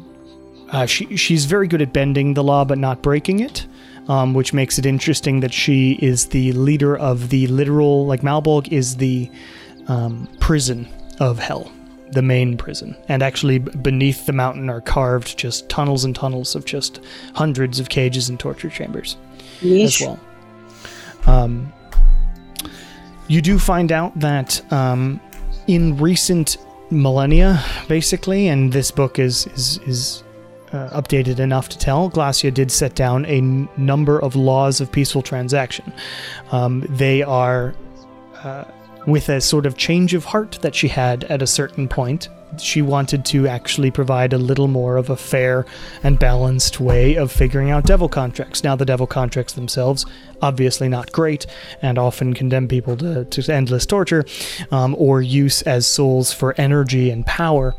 [0.71, 3.67] Uh, she she's very good at bending the law but not breaking it.
[4.09, 8.67] Um, which makes it interesting that she is the leader of the literal, like Malbolge
[8.73, 9.31] is the
[9.87, 10.89] um, prison
[11.21, 11.71] of hell,
[12.11, 12.97] the main prison.
[13.09, 17.01] And actually, beneath the mountain are carved just tunnels and tunnels of just
[17.35, 19.17] hundreds of cages and torture chambers
[19.63, 20.19] as well.
[21.27, 21.73] Um,
[23.29, 25.21] you do find out that um,
[25.69, 26.57] in recent
[26.93, 30.23] millennia, basically, and this book is is is
[30.73, 34.91] uh, updated enough to tell, Glasya did set down a n- number of laws of
[34.91, 35.93] peaceful transaction.
[36.51, 37.75] Um, they are
[38.43, 38.65] uh,
[39.07, 42.29] with a sort of change of heart that she had at a certain point.
[42.59, 45.65] She wanted to actually provide a little more of a fair
[46.03, 48.63] and balanced way of figuring out devil contracts.
[48.63, 50.05] Now, the devil contracts themselves,
[50.41, 51.47] obviously not great,
[51.81, 54.25] and often condemn people to, to endless torture
[54.71, 57.75] um, or use as souls for energy and power.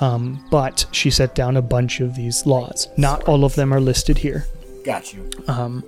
[0.00, 2.88] Um, but she set down a bunch of these laws.
[2.96, 4.46] Not all of them are listed here
[4.84, 5.30] Got you.
[5.48, 5.84] um,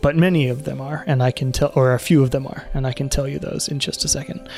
[0.00, 2.68] but many of them are, and I can tell, or a few of them are,
[2.72, 4.48] and I can tell you those in just a second.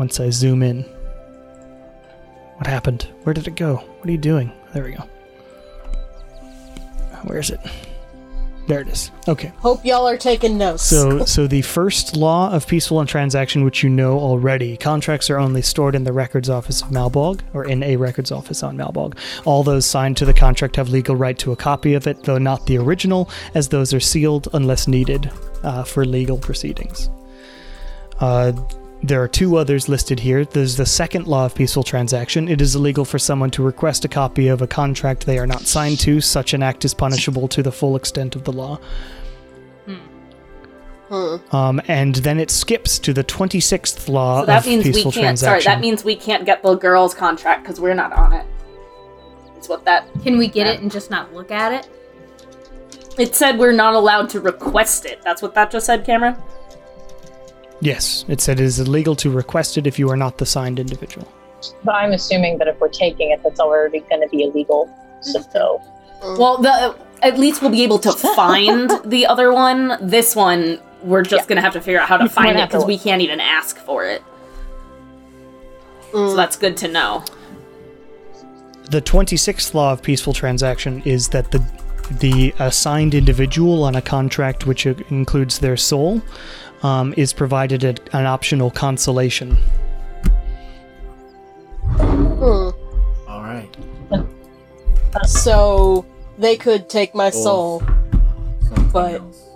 [0.00, 0.84] Once I zoom in.
[2.56, 3.06] What happened?
[3.24, 3.76] Where did it go?
[3.76, 4.50] What are you doing?
[4.72, 5.02] There we go.
[7.24, 7.60] Where is it?
[8.66, 9.10] There it is.
[9.28, 9.52] Okay.
[9.58, 10.84] Hope y'all are taking notes.
[10.84, 15.38] So, so the first law of peaceful and transaction, which you know already, contracts are
[15.38, 19.18] only stored in the records office of Malbolge or in a records office on Malbolge.
[19.44, 22.38] All those signed to the contract have legal right to a copy of it, though
[22.38, 25.30] not the original, as those are sealed unless needed
[25.62, 27.10] uh, for legal proceedings.
[28.18, 28.52] Uh,
[29.02, 30.44] there are two others listed here.
[30.44, 32.48] There's the second law of peaceful transaction.
[32.48, 35.62] It is illegal for someone to request a copy of a contract they are not
[35.62, 36.20] signed to.
[36.20, 38.78] Such an act is punishable to the full extent of the law.
[41.10, 45.38] Um, and then it skips to the 26th law So that of means we can't.
[45.38, 48.46] Sorry, that means we can't get the girls' contract because we're not on it.
[49.56, 50.06] It's what that.
[50.22, 51.90] Can we get it and just not look at it?
[53.18, 55.20] It said we're not allowed to request it.
[55.22, 56.36] That's what that just said, Cameron.
[57.80, 60.78] Yes, it said it is illegal to request it if you are not the signed
[60.78, 61.26] individual.
[61.84, 64.86] But I'm assuming that if we're taking it, that's already going to be illegal.
[65.24, 65.42] Hmm.
[65.52, 65.82] So,
[66.22, 69.96] Well, the at least we'll be able to find the other one.
[70.00, 72.84] This one, we're just gonna have to figure out how to We're find it because
[72.84, 74.22] we can't even ask for it.
[76.12, 76.36] So hmm.
[76.36, 77.24] that's good to know.
[78.90, 81.64] The 26th law of peaceful transaction is that the
[82.10, 86.20] the assigned individual on a contract which includes their soul
[86.82, 89.56] um, is provided a, an optional consolation.
[91.86, 92.70] Hmm.
[93.28, 93.68] All right.
[95.26, 96.06] So
[96.38, 97.82] they could take my soul,
[98.92, 99.48] But- else.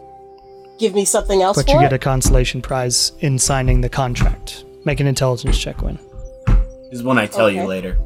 [0.79, 1.83] give me something else But for you it.
[1.83, 4.65] get a consolation prize in signing the contract.
[4.85, 5.99] Make an intelligence check, Win.
[6.91, 7.97] This is one I tell you later.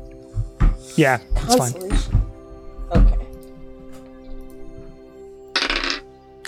[0.96, 1.72] Yeah, that's fine.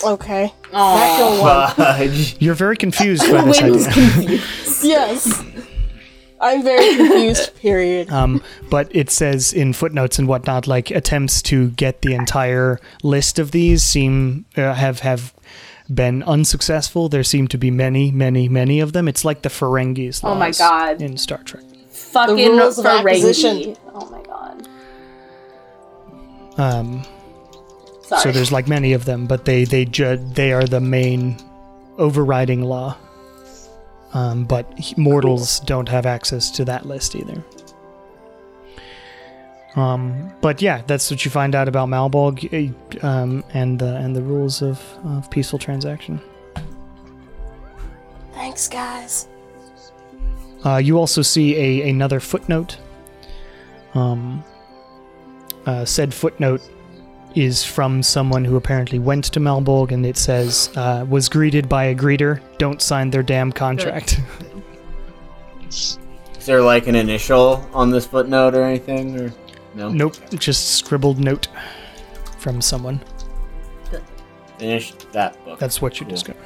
[0.03, 0.53] Okay.
[0.71, 1.71] Natural one.
[1.75, 2.35] Fudge.
[2.41, 4.41] You're very confused by this Wins idea.
[4.83, 5.43] Yes.
[6.39, 7.55] I'm very confused.
[7.57, 8.09] Period.
[8.09, 13.37] Um, but it says in footnotes and whatnot, like attempts to get the entire list
[13.37, 15.33] of these seem uh, have have
[15.93, 17.09] been unsuccessful.
[17.09, 19.07] There seem to be many, many, many of them.
[19.07, 21.01] It's like the Ferengis Oh my God.
[21.01, 21.63] in Star Trek.
[21.91, 23.57] fucking rules of acquisition.
[23.57, 23.77] Ferengi.
[23.93, 24.67] Oh my god.
[26.57, 27.03] Um,
[28.11, 28.23] Sorry.
[28.23, 31.37] so there's like many of them, but they they ju- they are the main
[31.97, 32.97] overriding law.
[34.13, 34.67] Um, but
[34.97, 37.41] mortals don't have access to that list either.
[39.77, 44.13] Um, but yeah, that's what you find out about Malbolge eh, um, and the and
[44.13, 46.19] the rules of, of peaceful transaction.
[48.33, 49.29] Thanks, guys.
[50.65, 52.77] Uh, you also see a another footnote.
[53.93, 54.43] Um,
[55.65, 56.61] uh, said footnote
[57.35, 61.85] is from someone who apparently went to Malbolge, and it says uh, was greeted by
[61.85, 62.39] a greeter.
[62.57, 64.19] Don't sign their damn contract.
[65.69, 65.97] Is
[66.45, 69.19] there like an initial on this footnote or anything?
[69.19, 69.31] Or
[69.75, 69.89] no?
[69.89, 71.47] nope, just scribbled note
[72.39, 72.99] from someone.
[74.57, 75.59] Finish that book.
[75.59, 76.11] That's what you Cool.
[76.15, 76.39] discover.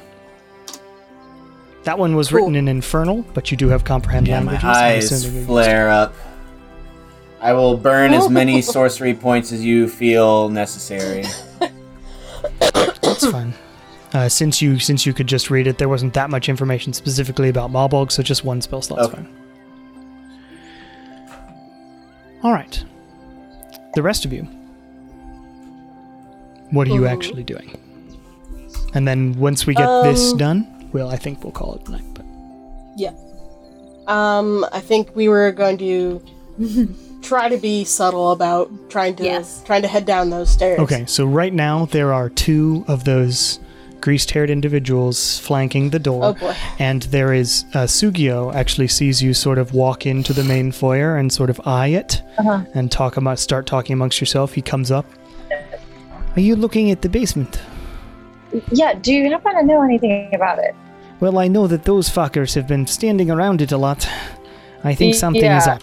[1.84, 4.64] That one was written in Infernal, but you do have comprehend Yeah, my languages.
[4.64, 6.14] I'm eyes assuming you used flare up.
[7.46, 11.24] I will burn as many sorcery points as you feel necessary.
[12.58, 13.54] That's fine.
[14.12, 17.48] Uh, since you since you could just read it, there wasn't that much information specifically
[17.48, 19.16] about Malbolge, so just one spell slot's Okay.
[19.16, 19.28] fine.
[22.42, 22.82] All right.
[23.94, 24.42] The rest of you,
[26.72, 27.78] what are you actually doing?
[28.94, 31.92] And then once we get this Um, done, well, I think we'll call it a
[31.92, 32.04] night.
[32.14, 32.24] But
[32.96, 33.12] Yeah.
[34.08, 36.20] Um, I think we were going to
[37.26, 39.62] try to be subtle about trying to Yes.
[39.66, 40.78] trying to head down those stairs.
[40.80, 43.58] okay, so right now there are two of those
[44.00, 46.24] greased-haired individuals flanking the door.
[46.24, 46.54] Oh boy.
[46.78, 51.16] and there is uh, Sugio actually sees you sort of walk into the main foyer
[51.16, 52.60] and sort of eye it Uh-huh.
[52.74, 54.52] and talk about start talking amongst yourself.
[54.54, 55.06] He comes up.
[56.36, 57.58] Are you looking at the basement?
[58.70, 60.74] Yeah, do you happen to know anything about it?
[61.18, 64.06] Well, I know that those fuckers have been standing around it a lot.
[64.84, 65.82] I think Y- something is up.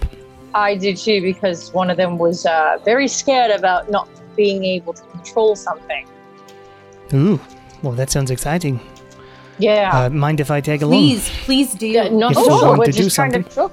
[0.53, 4.93] I did too because one of them was uh, very scared about not being able
[4.93, 6.07] to control something.
[7.14, 7.40] Ooh,
[7.82, 8.80] well, that sounds exciting.
[9.59, 9.91] Yeah.
[9.93, 10.99] Uh, mind if I tag along?
[10.99, 11.88] Please, please do.
[11.88, 12.61] Yeah, not If at all.
[12.61, 13.49] going We're just trying to.
[13.49, 13.72] Sure.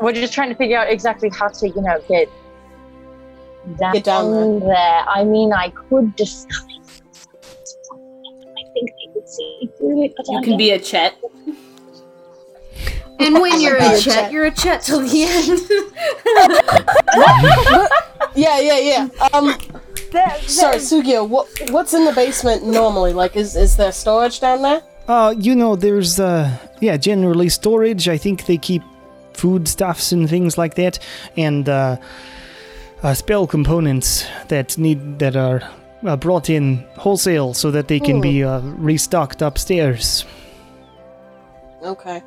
[0.00, 2.28] We're just trying to figure out exactly how to, you know, get
[3.78, 5.04] down, Get down there.
[5.08, 7.02] I mean, I could disguise.
[7.92, 11.14] I think they could see through it, but You I can be a Chet.
[13.18, 14.02] And when you're a Chet.
[14.02, 15.60] Chet, you're a Chet till the end.
[18.34, 19.08] Yeah, yeah, yeah.
[19.32, 19.54] Um,
[20.46, 21.28] sorry, Sugio.
[21.28, 23.12] What what's in the basement normally?
[23.12, 24.82] Like, is is there storage down there?
[25.06, 28.08] Uh, you know, there's, uh, yeah, generally storage.
[28.08, 28.82] I think they keep
[29.34, 30.98] foodstuffs and things like that,
[31.36, 31.96] and, uh,
[33.02, 35.60] uh spell components that need, that are
[36.06, 40.24] uh, brought in wholesale so that they can be, uh, restocked upstairs.
[41.82, 42.22] Okay.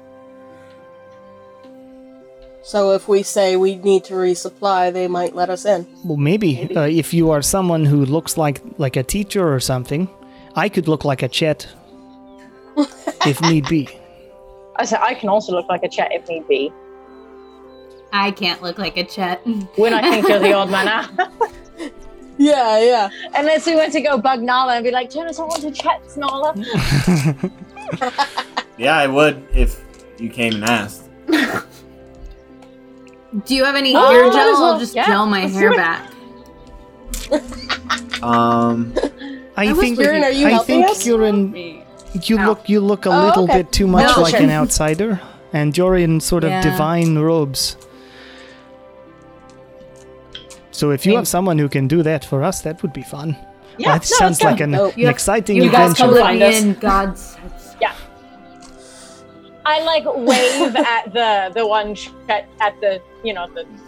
[2.68, 5.88] So if we say we need to resupply, they might let us in.
[6.04, 10.10] Well, maybe, Uh, if you are someone who looks like, like a teacher or something,
[10.54, 11.66] I could look like a Chet.
[13.26, 13.88] if need be.
[14.76, 16.74] I said I can also look like a chat if need be.
[18.12, 19.40] I can't look like a Chet.
[19.78, 21.10] When I think you're the odd man out.
[22.38, 23.10] Yeah, yeah.
[23.34, 26.18] Unless we went to go bug Nala and be like, turn us all into chats,
[26.18, 26.54] Nala.
[28.78, 29.82] Yeah, I would if
[30.20, 31.04] you came and asked.
[33.46, 34.34] Do you have any Oh, hair gel?
[34.54, 34.64] well.
[34.74, 36.12] I'll just Yeah, gel my let's hair back.
[38.24, 38.96] Um,
[39.56, 41.06] I was think, Kieran, are you I helping think us?
[41.06, 41.54] you're in,
[42.24, 42.46] you Ow.
[42.48, 43.58] look, you look a Oh, little okay.
[43.62, 44.24] bit too much No.
[44.24, 45.20] like an outsider,
[45.54, 46.62] and you're in sort of Yeah.
[46.62, 47.78] divine robes.
[50.72, 53.36] So if you have someone who can do that for us, that would be fun.
[53.78, 56.04] Yeah, that no, sounds let's like an, Oh, an you- exciting you guys adventure.
[56.04, 56.62] come Let find me us.
[56.64, 57.38] in, God's.
[59.70, 63.80] I like wave at the the one chat at the you know the front.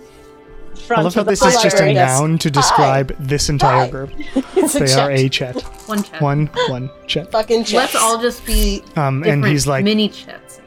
[0.76, 3.90] I front love how the this is just a noun to describe this entire Hi.
[3.90, 4.12] group.
[4.56, 5.56] It's They are a chat.
[5.88, 6.22] One chat.
[6.22, 7.32] One, one chat.
[7.32, 7.76] fucking chat.
[7.76, 10.60] Let's all just be Um, and he's like mini chats.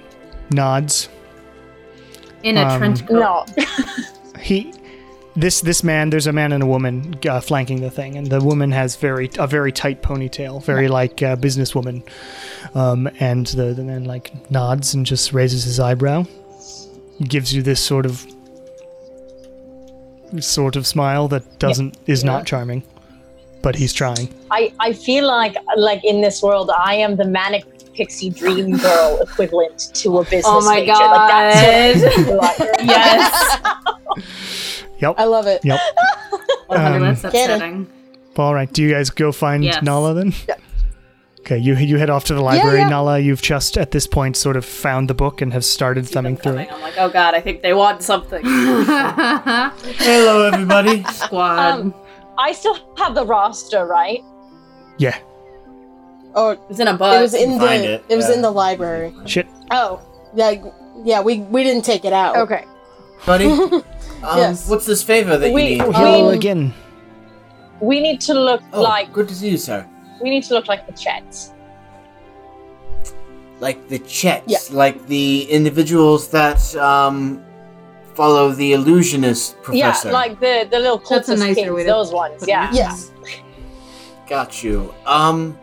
[0.51, 1.09] nods.
[2.43, 3.13] in a Um, trench coat.
[3.25, 3.45] No,
[4.41, 4.73] he
[5.35, 8.41] this this man there's a man and a woman uh, flanking the thing and the
[8.41, 12.03] woman has very a very tight ponytail very like uh, businesswoman
[12.75, 16.25] um, and the, the man like nods and just raises his eyebrow
[17.25, 18.27] gives you this sort of
[20.41, 22.83] sort of smile that doesn't is not charming
[23.63, 27.65] but he's trying I I feel like like in this world I am the manic
[27.95, 30.93] pixie dream girl equivalent to a business Oh my major.
[30.93, 32.25] Like that's what I God.
[32.25, 32.81] feel like.
[32.83, 33.59] Yes.
[35.03, 35.65] yep I love it.
[35.65, 35.81] yep
[36.71, 37.55] Um, that's Get it.
[37.57, 37.87] upsetting.
[38.37, 39.83] all right do you guys go find Yes.
[39.83, 40.33] nala then
[41.45, 42.89] Okay, you you head off to the library, yeah.
[42.89, 43.19] Nala.
[43.19, 46.59] You've just at this point sort of found the book and have started thumbing through
[46.59, 46.73] it.
[46.73, 48.43] I'm like, oh god, I think they want something.
[48.45, 51.03] Hello, everybody.
[51.13, 51.59] Squad.
[51.81, 51.95] Um,
[52.39, 54.21] I still have the roster, right?
[54.99, 55.19] Yeah.
[56.37, 57.19] Oh, it's in a book.
[57.19, 57.67] it was in the.
[57.67, 58.37] Find It, it, was yeah.
[58.37, 59.13] in the library.
[59.27, 59.49] Shit.
[59.73, 60.01] Oh,
[60.37, 60.63] Yeah,
[61.05, 61.23] yeah.
[61.23, 62.37] We we didn't take it out.
[62.37, 62.65] okay.
[63.27, 63.49] Buddy,
[64.25, 64.69] um, Yes.
[64.69, 65.87] what's this favor that We- you need?
[65.89, 66.75] we- Hello Um, again.
[67.81, 69.85] We need to look Oh, like good to see you, sir.
[70.23, 71.51] we need to look like the Chets.
[73.61, 74.59] Like the Chets, Yeah.
[74.73, 77.41] like the individuals that um
[78.15, 80.09] follow the illusionist professor.
[80.09, 82.41] Yeah, like the the little That's a cultist nicer kids, way to those ones.
[82.41, 82.69] put Yeah.
[82.73, 83.11] Yes.
[84.29, 84.93] Got you.
[85.07, 85.59] Um,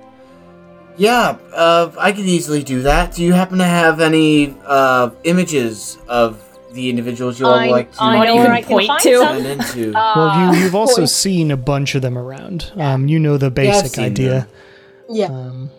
[0.98, 3.14] yeah, uh, I could easily do that.
[3.16, 6.38] Do you happen to have any uh images of
[6.74, 8.92] the individuals you all I, like to I What know you where I can point
[9.02, 9.50] to?
[9.52, 9.94] into?
[9.96, 11.10] Uh, Well, you you've also point.
[11.10, 12.72] seen a bunch of them around.
[12.78, 14.48] Um, you know the basic seen idea.
[15.10, 15.26] Yeah.
[15.28, 15.70] Um,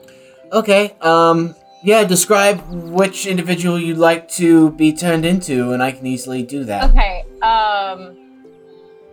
[0.53, 0.95] okay.
[1.01, 2.05] Um, yeah.
[2.05, 6.91] Describe which individual you'd like to be turned into, and I can easily do that.
[6.91, 7.25] Okay.
[7.43, 8.17] Um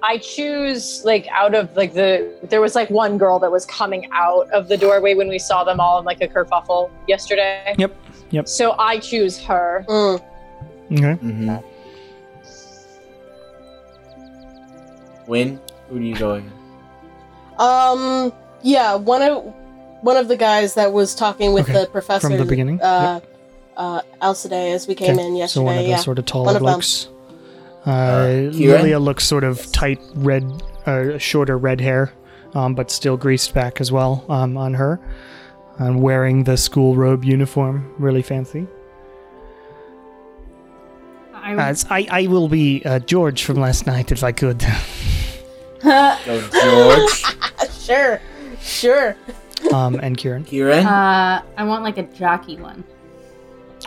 [0.04, 4.08] I choose like out of like the there was like one girl that was coming
[4.14, 7.74] out of the doorway when we saw them all in like a kerfuffle yesterday.
[7.78, 7.96] Yep,
[8.30, 8.48] yep.
[8.48, 9.84] So I choose her.
[9.90, 10.24] Mm.
[10.92, 11.16] Okay.
[11.24, 11.58] Mm-hmm.
[15.28, 15.60] Win.
[15.90, 16.56] Who do you go against?
[17.60, 18.32] Um.
[18.62, 18.96] Yeah.
[18.96, 19.54] One of
[20.02, 23.20] one of the guys that was talking with Okay, the professor from the beginning, Uh,
[23.76, 25.60] uh, Alcidae as we came Okay, in yesterday.
[25.62, 25.98] So one of the yeah.
[25.98, 26.64] sort of One taller of them.
[26.64, 27.10] blokes.
[27.86, 28.82] Uh, Kieran?
[28.82, 30.44] Lilia looks sort of tight, red,
[30.86, 32.12] uh, shorter red hair,
[32.54, 35.00] um, but still greased back as well um, on her.
[35.80, 38.68] And wearing the school robe uniform, really fancy.
[41.48, 44.60] I, As I, I will be uh, George from last night if I could.
[45.84, 47.24] Go George.
[47.88, 48.20] Sure.
[48.62, 49.16] Sure.
[49.74, 50.44] um, and Kieran.
[50.44, 50.86] Kieran.
[50.86, 52.84] uh, I want like a jockey one.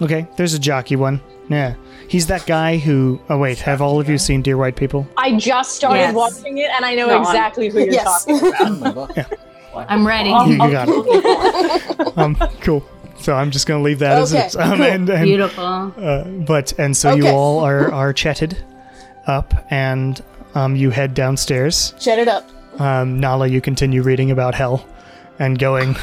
[0.01, 1.21] Okay, there's a jockey one.
[1.51, 1.75] Yeah,
[2.09, 3.21] he's that guy who.
[3.29, 5.07] Oh wait, have all of you seen Dear White People?
[5.19, 6.15] I just started Yes.
[6.15, 8.25] watching it and I know No, I'm- exactly who you're Yes.
[8.25, 9.15] talking about.
[9.17, 9.27] yeah.
[9.75, 10.31] I'm ready.
[10.31, 12.13] You, you got it.
[12.19, 12.83] um, cool.
[13.21, 14.57] So I'm just gonna leave that as Okay, it is.
[14.57, 14.83] Um, cool.
[14.87, 15.65] and, and, Beautiful.
[15.65, 18.57] uh, but and so you all are are chatted
[19.27, 20.23] up, and
[20.55, 21.95] um, you head downstairs.
[22.01, 22.49] Shut it up.
[22.81, 24.87] Um, Nala, you continue reading about hell,
[25.39, 25.97] and going.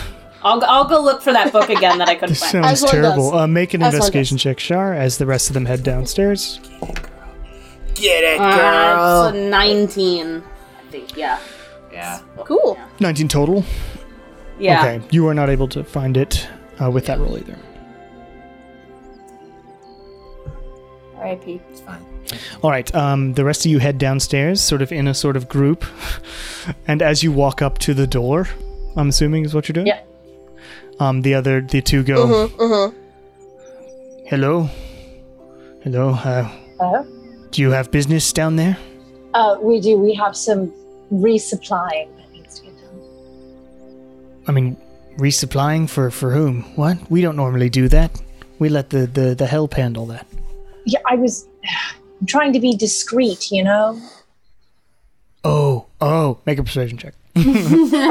[0.44, 2.64] I'll, I'll go look for that book again that I couldn't This find.
[2.64, 3.34] sounds As terrible.
[3.34, 6.60] Uh, make an As investigation check, Shar, as the rest of them head downstairs.
[7.96, 9.24] Get it, Uh, girl.
[9.30, 10.44] it's a 19.
[10.88, 11.40] I think, yeah.
[11.92, 12.20] Yeah.
[12.46, 12.78] Cool.
[13.00, 13.66] 19 total.
[14.60, 14.82] Yeah.
[14.96, 16.48] Okay, you are not able to find it
[16.82, 17.58] uh, with that roll either.
[21.18, 21.60] R.I.P.
[21.70, 22.06] It's fine.
[22.62, 25.48] All right, um, the rest of you head downstairs, sort of in a sort of
[25.48, 25.86] group,
[26.88, 28.48] and as you walk up to the door,
[28.96, 29.88] I'm assuming is what you're doing.
[29.88, 30.02] Yeah.
[31.00, 32.26] Um, the other, the two go.
[32.28, 32.62] Mm-hmm.
[32.62, 34.28] Mm-hmm.
[34.28, 34.70] Hello,
[35.84, 36.10] hello.
[36.10, 37.06] Uh, Hello?
[37.52, 38.78] do you have business down there?
[39.34, 39.98] Uh, we do.
[39.98, 40.74] We have some
[41.12, 43.02] resupplying that needs to get done.
[44.48, 44.78] I mean,
[45.18, 46.64] resupplying for for whom?
[46.76, 46.98] What?
[47.10, 48.12] We don't normally do that.
[48.60, 50.26] We let the the the help handle that.
[50.86, 51.48] Yeah, I was
[52.26, 54.02] trying to be discreet, you know?
[55.44, 56.40] Oh, oh.
[56.46, 57.14] Make a persuasion check.
[57.36, 58.08] Can I?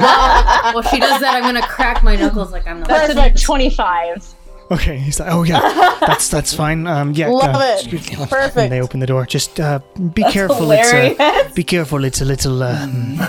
[0.00, 1.34] Well, well, she does that.
[1.34, 2.86] I'm gonna crack my knuckles like I'm the.
[2.86, 4.34] That's about 25.
[4.70, 6.86] Okay, he's like, oh yeah, that's that's fine.
[6.86, 7.80] Um, yeah, Love uh, it.
[7.80, 8.26] excuse me.
[8.26, 8.56] Perfect.
[8.56, 9.26] And they open the door.
[9.26, 9.80] Just uh,
[10.14, 10.70] be That's careful.
[10.70, 12.04] It's uh, be careful.
[12.04, 12.62] It's a little.
[12.62, 13.20] Um,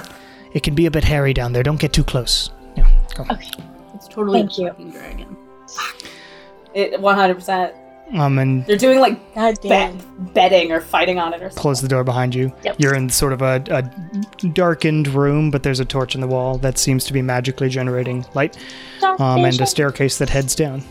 [0.54, 1.64] it can be a bit hairy down there.
[1.64, 2.50] Don't get too close.
[2.76, 3.24] Yeah, go.
[3.32, 3.50] Okay.
[3.96, 4.68] It's totally Thank a you.
[4.70, 5.38] fucking dragon.
[6.74, 7.78] It, 100%.
[8.14, 9.98] Um, and They're doing like God damn.
[9.98, 11.62] bet, betting or fighting on it or something.
[11.62, 12.54] close the door behind you.
[12.64, 12.76] Yep.
[12.78, 16.58] You're in sort of a, a darkened room, but there's a torch in the wall
[16.58, 18.58] that seems to be magically generating light.
[19.02, 20.84] Um, and a staircase that heads down.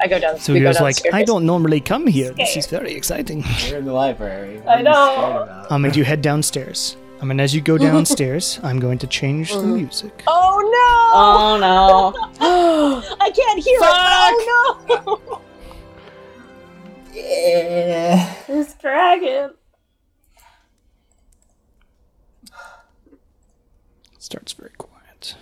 [0.00, 0.38] I go down.
[0.38, 2.32] So we he go was like, the I don't normally come here.
[2.32, 3.44] This is very exciting.
[3.68, 4.58] We're in the library.
[4.58, 5.14] What I are you know.
[5.14, 5.72] scared about?
[5.72, 6.96] Um, and you head downstairs.
[7.20, 10.22] Um, and as you go downstairs, I'm going to change the music.
[10.26, 11.10] Oh no!
[11.12, 13.16] Oh no.
[13.20, 13.86] I can't hear it.
[13.86, 15.40] Oh no!
[17.12, 18.34] Yeah.
[18.46, 19.50] this dragon.
[24.12, 25.34] It starts very quiet.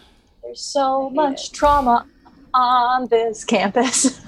[0.42, 2.06] There's so much trauma
[2.54, 4.18] on this campus.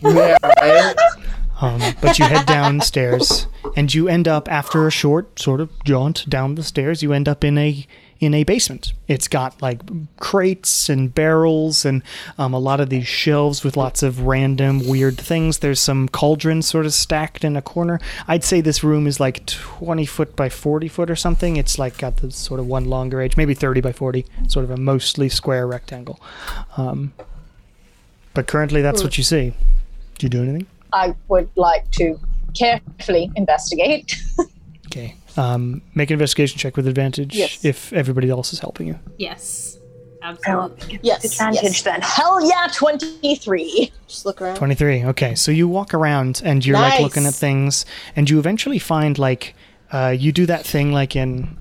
[0.00, 0.94] Yeah, right?
[1.60, 6.28] Um, but you head downstairs, and you end up after a short sort of jaunt
[6.28, 7.02] down the stairs.
[7.02, 7.86] You end up in a
[8.20, 8.92] in a basement.
[9.08, 9.80] It's got like
[10.18, 12.02] crates and barrels and
[12.36, 15.58] um, a lot of these shelves with lots of random weird things.
[15.58, 17.98] There's some cauldrons sort of stacked in a corner.
[18.28, 21.56] I'd say this room is like 20 foot by 40 foot or something.
[21.56, 24.70] It's like got the sort of one longer edge, maybe 30 by 40, sort of
[24.70, 26.20] a mostly square rectangle.
[26.76, 27.14] Um,
[28.34, 29.54] but currently, that's what you see.
[30.18, 30.66] Do you do anything?
[30.92, 32.18] I would like to
[32.54, 34.20] carefully investigate.
[34.86, 35.14] Okay.
[35.36, 37.64] Um, make an investigation check with advantage Yes.
[37.64, 38.98] if everybody else is helping you.
[39.18, 39.78] Yes.
[40.22, 40.98] Absolutely.
[41.02, 41.24] Yes.
[41.24, 41.82] Advantage yes.
[41.82, 42.00] then.
[42.02, 43.92] Hell yeah, 23.
[44.08, 44.56] Just look around.
[44.56, 45.04] 23.
[45.04, 45.34] Okay.
[45.36, 47.86] So you walk around and you're like looking at things
[48.16, 49.54] and you eventually find like
[49.92, 51.56] uh, you do that thing like in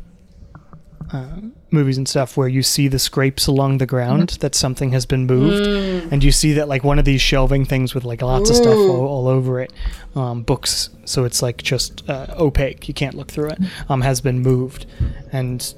[1.14, 1.38] uh,
[1.72, 5.26] movies and stuff where you see the scrapes along the ground that something has been
[5.26, 5.68] moved
[6.12, 8.76] and you see that like one of these shelving things with like lots of stuff
[8.76, 9.72] all, all over it
[10.16, 12.88] um, books so it's like just uh, opaque.
[12.88, 13.60] You can't look through it.
[13.88, 14.86] Um, has been moved.
[15.32, 15.74] And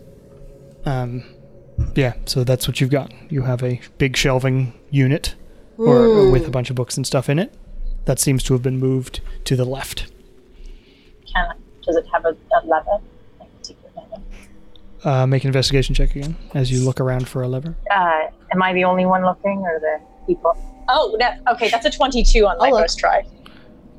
[0.85, 1.23] um,
[1.95, 3.11] yeah so that's what you've got.
[3.29, 5.35] You have a big shelving unit
[5.77, 7.53] or, or with a bunch of books and stuff in it
[8.05, 10.11] that seems to have been moved to the left.
[11.31, 11.47] Can
[11.83, 12.99] does it have a, a lever?
[15.03, 18.61] Uh, make an investigation check again as you look around for a lever Uh, am
[18.61, 20.55] I the only one looking, or the people?
[20.89, 22.81] Oh, that, okay, that's a 22 on my I'll look.
[22.81, 23.23] first try.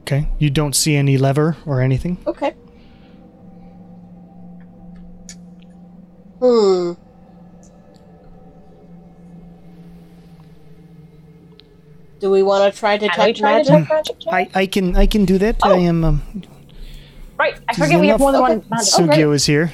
[0.02, 2.54] okay you don't see any lever or anything Okay.
[6.40, 6.92] Hmm.
[12.20, 13.34] Do we want to try Can I magic?
[13.66, 14.16] to detect magic?
[14.32, 15.56] I, I can I can do that.
[15.64, 16.04] I am.
[16.04, 16.22] Um,
[17.38, 18.56] Right, I forget we have more than Okay.
[18.56, 18.94] one magic.
[18.94, 19.72] Sugio is here.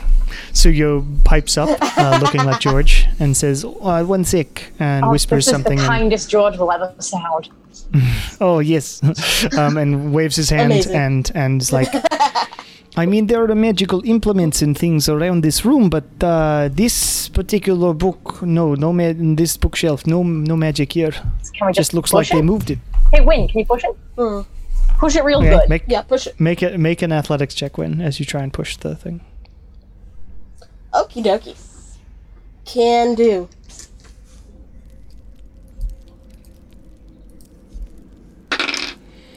[0.52, 5.44] Sugio pipes up, uh, looking like George, and says, uh, "One sec," and Oh, whispers
[5.44, 5.78] this something.
[5.78, 7.48] is the and- kindest George will ever sound.
[8.40, 9.00] oh yes,
[9.58, 10.94] um, and waves his hand Amazing.
[10.96, 11.88] and and is like.
[12.96, 17.94] I mean, there are magical implements and things around this room, but uh, this particular
[17.94, 21.12] book, no, no, ma- this bookshelf, no, no magic here.
[21.12, 22.78] Can we just, Just looks like push they moved it.
[23.12, 23.94] Hey, Win, can you push it?
[24.18, 24.40] Hmm.
[24.98, 25.68] Push it real Okay, good.
[25.68, 26.38] make Yeah, push it.
[26.40, 29.20] make it make an athletics check win as you try and push the thing.
[30.92, 31.56] Okie dokie.
[32.64, 33.48] Can do.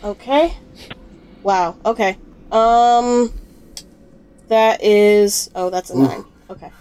[0.03, 0.53] Okay.
[1.43, 1.77] Wow.
[1.85, 2.17] Okay.
[2.51, 3.31] Um.
[4.48, 5.49] That is.
[5.56, 6.25] Oh, that's a nine.
[6.49, 6.72] Okay.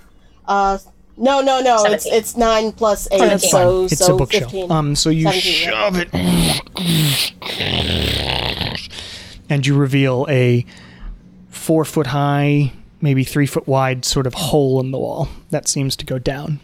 [0.47, 0.78] Uh.
[1.23, 1.75] No, no, no.
[1.85, 2.15] It's Seventeen.
[2.15, 3.85] it's nine plus eight, Oh, that's so fine.
[3.93, 4.45] It's so a bookshelf.
[4.45, 4.73] fifteen.
[4.73, 5.71] Um, so you 17, yeah.
[5.71, 6.09] shove it,
[9.51, 10.65] and you reveal a
[11.51, 15.95] four foot high, maybe three foot wide, sort of hole in the wall that seems
[15.97, 16.61] to go down.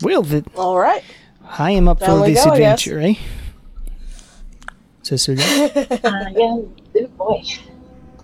[0.00, 1.02] Well, the, All right.
[1.44, 2.86] I am up Down for this go, I guess.
[2.86, 3.14] adventure, eh?
[5.02, 6.04] Says Sugio.
[6.04, 7.02] Uh, yeah.
[7.04, 7.42] Oh, boy.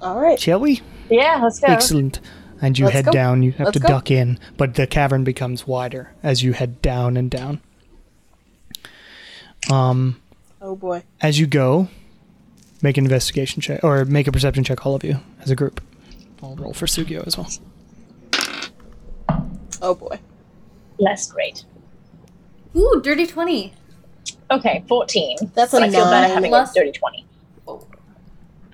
[0.00, 0.38] All right.
[0.40, 0.80] Shall we?
[1.10, 1.66] Yeah, let's go.
[1.68, 2.20] Excellent.
[2.60, 3.12] And you Let's head go.
[3.12, 3.42] down.
[3.42, 3.88] You have Let's to go.
[3.88, 7.60] duck in, but the cavern becomes wider as you head down and down.
[9.70, 10.20] Um.
[10.60, 11.04] Oh boy.
[11.20, 11.88] as you go,
[12.82, 15.80] make an investigation check or make a perception check, all of you as a group.
[16.42, 17.48] I'll roll for Sugio as well.
[19.80, 20.18] Oh boy.
[20.98, 21.64] Less great.
[22.76, 23.72] Ooh, dirty 20.
[24.50, 25.36] Okay, 14.
[25.54, 26.30] That's but a I feel better nine.
[26.34, 27.24] having Plus- a dirty 20.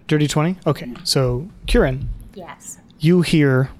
[0.06, 0.56] Dirty 20?
[0.66, 2.78] Okay, so Kieran, Yes.
[3.04, 3.70] You hear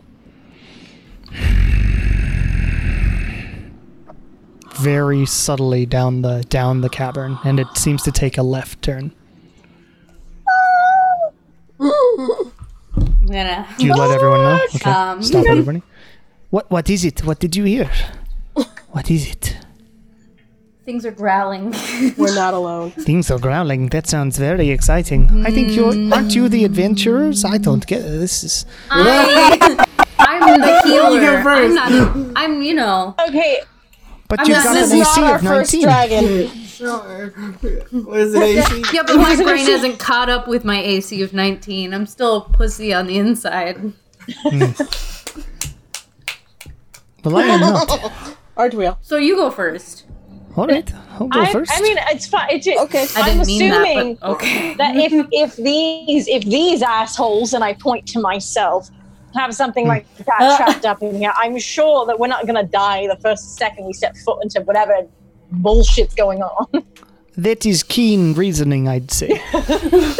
[4.76, 9.12] very subtly down the down the cavern and it seems to take a left turn.
[11.80, 13.66] I'm gonna.
[13.78, 14.60] Do you let everyone know?
[14.74, 14.90] Okay.
[14.90, 15.82] Um, Stop everybody.
[16.50, 17.24] What what is it?
[17.24, 17.90] What did you hear?
[18.90, 19.56] What is it?
[20.84, 21.72] Things are growling.
[22.18, 22.90] We're not alone.
[22.90, 23.88] Things are growling.
[23.88, 25.44] That sounds very exciting.
[25.46, 27.42] I think you're aren't you the adventurers?
[27.44, 29.86] I don't get this is I,
[30.18, 31.20] I'm the healer.
[31.20, 31.74] go I'm first.
[31.74, 32.32] not.
[32.36, 33.14] I'm, you know.
[33.28, 33.60] Okay,
[34.28, 35.82] But I'm you've not- got This an is AC not our of first 19.
[35.88, 36.48] dragon.
[38.04, 38.84] What is it, AC?
[38.92, 41.94] Yeah, but my brain hasn't caught up with my AC of 19.
[41.94, 43.76] I'm still a pussy on the inside.
[44.42, 44.64] Hmm.
[47.24, 48.36] Well, I am not.
[48.56, 48.98] Aren't we all?
[49.02, 50.04] So you go first.
[50.56, 51.72] All right, I'll go I, first.
[51.74, 52.46] I mean it's fine.
[52.50, 53.06] It's, Okay.
[53.16, 54.74] I I'm didn't mean assuming that, but okay.
[54.74, 58.88] that if if these if these assholes and I point to myself
[59.34, 63.08] have something like that trapped up in here, I'm sure that we're not gonna die
[63.08, 65.08] the first second we step foot into whatever
[65.50, 66.84] bullshit's going on.
[67.36, 69.40] that is keen reasoning, I'd say.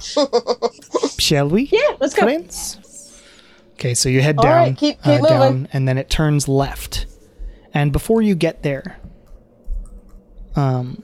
[1.18, 1.64] Shall we?
[1.70, 2.22] yeah, let's go.
[2.22, 2.78] Friends?
[3.74, 5.28] Okay, so you head All down, right, keep- uh, keep moving.
[5.38, 7.06] down, and then it turns left.
[7.72, 8.98] And before you get there,
[10.56, 11.02] um,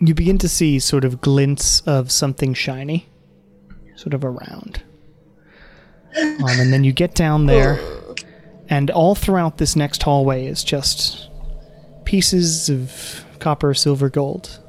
[0.00, 3.08] you begin to see sort of glints of something shiny,
[3.94, 4.82] sort of around.
[6.16, 7.80] Um, and then you get down there,
[8.68, 11.30] and all throughout this next hallway is just
[12.04, 14.60] pieces of copper, silver, gold,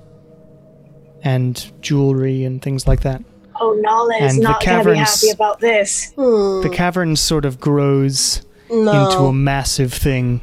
[1.24, 3.24] and jewelry and things like that.
[3.60, 6.12] Oh, Nala is And not going to be happy about this.
[6.12, 8.42] The cavern sort of grows
[8.74, 10.42] into a massive thing,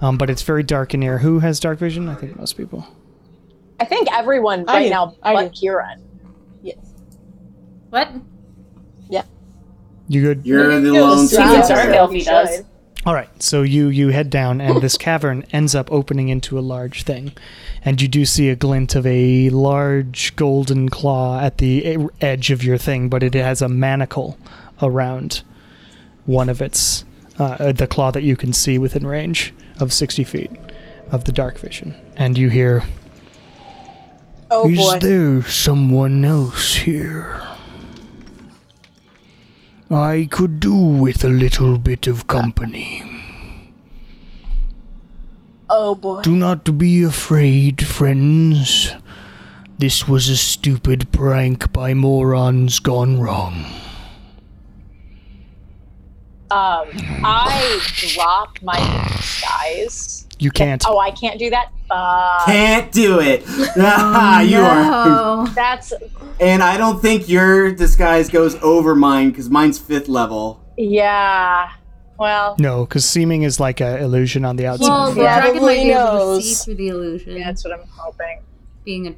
[0.00, 1.18] um, but it's very dark in here.
[1.18, 2.08] Who has dark vision?
[2.08, 2.86] I think most people.
[3.80, 4.90] I think everyone I right do.
[4.90, 5.60] now I but do.
[5.60, 6.02] Kieran.
[6.62, 6.76] Yes.
[7.90, 8.08] What?
[9.08, 9.22] Yeah.
[10.08, 10.46] You good?
[10.46, 11.68] You're the Yeah, lone so- Yeah, Yeah.
[11.68, 12.62] Dark Elf he does.
[13.06, 16.60] All right, so you you head down, and this cavern ends up opening into a
[16.60, 17.32] large thing,
[17.84, 22.64] and you do see a glint of a large golden claw at the edge of
[22.64, 24.38] your thing, but it has a manacle
[24.80, 25.42] around
[26.24, 27.04] one of its
[27.38, 30.50] uh, uh, the claw that you can see within range of sixty feet
[31.10, 32.84] of the dark vision, and you hear.
[34.50, 34.98] Oh Is boy.
[35.00, 37.42] there someone else here?
[39.90, 43.02] I could do with a little bit of company.
[45.68, 46.22] Oh boy.
[46.22, 48.92] Do not be afraid, friends.
[49.78, 53.64] This was a stupid prank by morons gone wrong.
[56.54, 56.86] Um,
[57.24, 57.80] I
[58.14, 58.78] drop my
[59.16, 60.26] disguise.
[60.38, 60.84] You can't.
[60.86, 61.70] Oh, I can't do that.
[61.90, 63.42] Uh, Can't do it.
[63.76, 64.82] Ah, you are.
[64.86, 65.52] Oh.
[65.54, 65.92] that's
[66.40, 70.64] And I don't think your disguise goes over mine because mine's fifth level.
[70.76, 71.70] yeah.
[72.16, 74.88] Well, No, because seeming is like a illusion on the outside.
[74.88, 75.40] Well, the Yeah.
[75.40, 77.36] dragon might be able to see through the illusion.
[77.36, 78.38] yeah, that's what I'm hoping.
[78.84, 79.14] Being a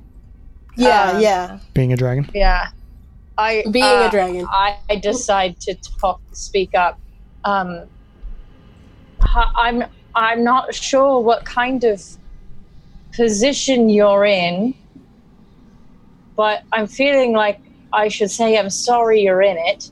[0.76, 1.58] Yeah, Uh, yeah.
[1.74, 2.30] being a dragon.
[2.34, 2.68] Yeah.
[3.36, 4.46] I Being uh, a dragon.
[4.50, 6.98] I, I decide to talk, speak up.
[7.44, 7.86] Um,
[9.34, 9.84] I'm
[10.14, 12.02] I'm not sure what kind of
[13.12, 14.74] position you're in,
[16.36, 17.60] but I'm feeling like
[17.92, 19.90] I should say I'm sorry you're in it.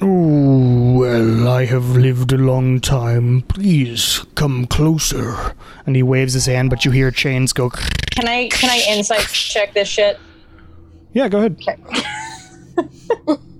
[0.00, 3.42] Oh, well, I have lived a long time.
[3.42, 5.54] Please come closer.
[5.86, 7.70] And he waves his hand, but you hear chains go.
[8.10, 10.18] Can I can I insight check this shit?
[11.12, 11.56] Yeah, go ahead.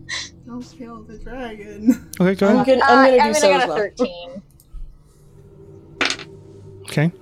[0.54, 2.10] Don't kill the dragon.
[2.20, 2.66] Okay, go I'm ahead.
[2.78, 3.76] gonna, I'm Uh, gonna I do mean, so I as got a well.
[3.76, 4.42] thirteen.
[6.82, 7.12] Okay.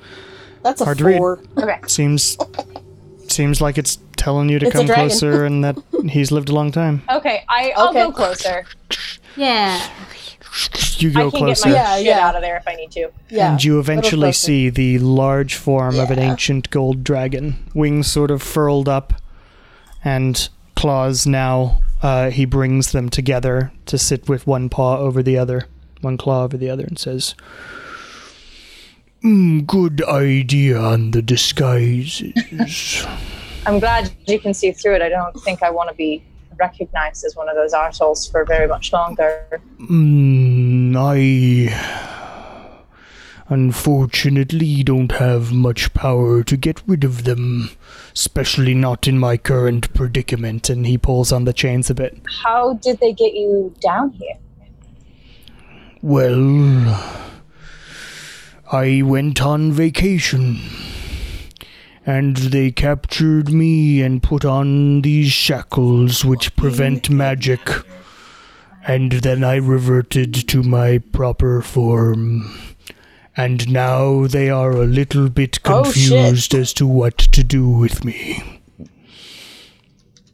[0.62, 1.16] That's a Hard to read.
[1.16, 1.40] four.
[1.56, 1.78] Okay.
[1.86, 2.36] Seems
[3.28, 5.78] seems like it's telling you to It's come closer and that
[6.10, 7.02] he's lived a long time.
[7.10, 8.00] Okay, I I'll Okay.
[8.00, 8.66] go closer.
[9.36, 9.80] yeah.
[10.98, 11.70] You I go can closer.
[11.70, 12.28] get my Yeah, shit yeah.
[12.28, 13.08] out of there if I need to.
[13.30, 13.52] Yeah.
[13.52, 18.42] and you eventually see the large form of an ancient gold dragon, wings sort of
[18.42, 19.14] furled up,
[20.04, 21.80] and claws now.
[22.02, 25.68] Uh, he brings them together to sit with one paw over the other,
[26.00, 27.36] one claw over the other, and says,
[29.22, 33.06] mm, Good idea on the disguises.
[33.66, 35.02] I'm glad you can see through it.
[35.02, 36.24] I don't think I want to be
[36.58, 39.62] recognized as one of those arseholes for very much longer.
[39.78, 42.21] mm, I.
[43.52, 47.68] Unfortunately, don't have much power to get rid of them,
[48.14, 50.70] especially not in my current predicament.
[50.70, 52.18] And he pulls on the chains a bit.
[52.42, 54.38] How did they get you down here?
[56.00, 56.98] Well,
[58.72, 60.58] I went on vacation,
[62.06, 67.68] and they captured me and put on these shackles which prevent magic.
[68.88, 72.71] And then I reverted to my proper form.
[73.36, 78.04] And now they are a little bit Oh, confused as to what to do with
[78.04, 78.60] me.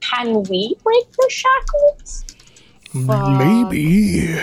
[0.00, 2.24] Can we break the shackles?
[2.94, 4.36] Maybe.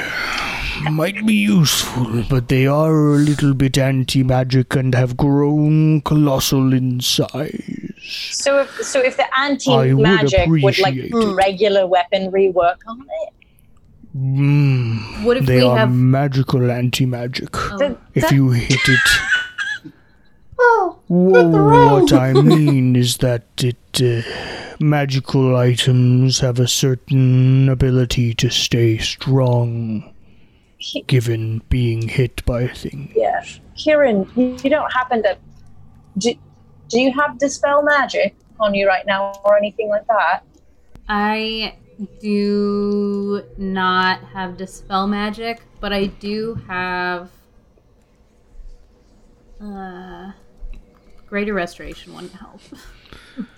[0.91, 6.73] Might be useful, but they are a little bit anti magic and have grown colossal
[6.73, 7.91] in size.
[8.31, 11.11] So if so, if the anti magic would like it.
[11.13, 13.33] regular weaponry work on it?
[14.15, 17.51] Mm, What if they we are have- magical anti magic.
[17.51, 18.99] The- If that- you hit it.
[20.57, 23.75] Oh, Whoa, what I mean is that it.
[24.01, 24.21] Uh,
[24.79, 30.13] magical items have a certain ability to stay strong,
[31.07, 33.11] given being hit by things.
[33.15, 33.43] yeah,
[33.75, 35.37] Kieran, you you don't happen to
[36.17, 36.33] do,
[36.87, 40.39] do you have dispel magic on you right now or anything like that?
[41.09, 41.75] I
[42.19, 47.29] do not have dispel magic, but I do have
[49.61, 50.31] uh
[51.27, 52.59] greater restoration wouldn't help.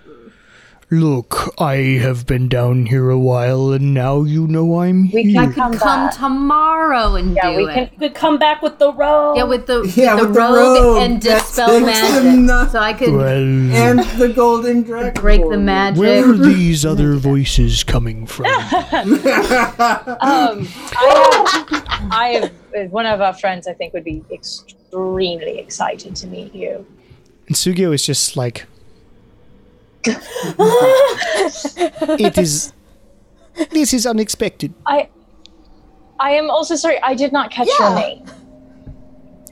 [0.90, 5.42] Look, I have been down here a while, and now you know I'm We here.
[5.42, 6.16] can come Come back.
[6.16, 7.74] tomorrow and Yeah, do we it.
[7.74, 9.36] can- You could come back with the robe.
[9.36, 11.02] yeah, with the, Yeah, the with the rogue, rogue.
[11.02, 15.12] and dispel takes magic, them so I could well, And the golden dragon.
[15.20, 16.00] break the magic.
[16.00, 18.46] where are these other voices coming from?
[20.20, 22.44] Um, I have, I have
[22.76, 23.66] uh, one of our friends.
[23.68, 26.86] I think would be extremely excited to meet you.
[27.46, 28.64] And Sugio is just like,
[32.18, 32.72] it is.
[33.70, 34.72] This is unexpected.
[34.86, 35.08] I,
[36.20, 37.00] I am also sorry.
[37.02, 38.24] I did not catch your name.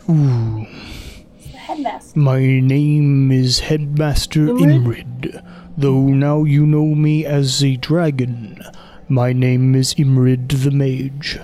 [0.09, 0.67] Ooh.
[1.41, 2.19] the headmaster.
[2.19, 5.43] My name is Headmaster Imryd,
[5.77, 8.63] though now you know me as a dragon.
[9.09, 11.41] My name is Imryd the Mage.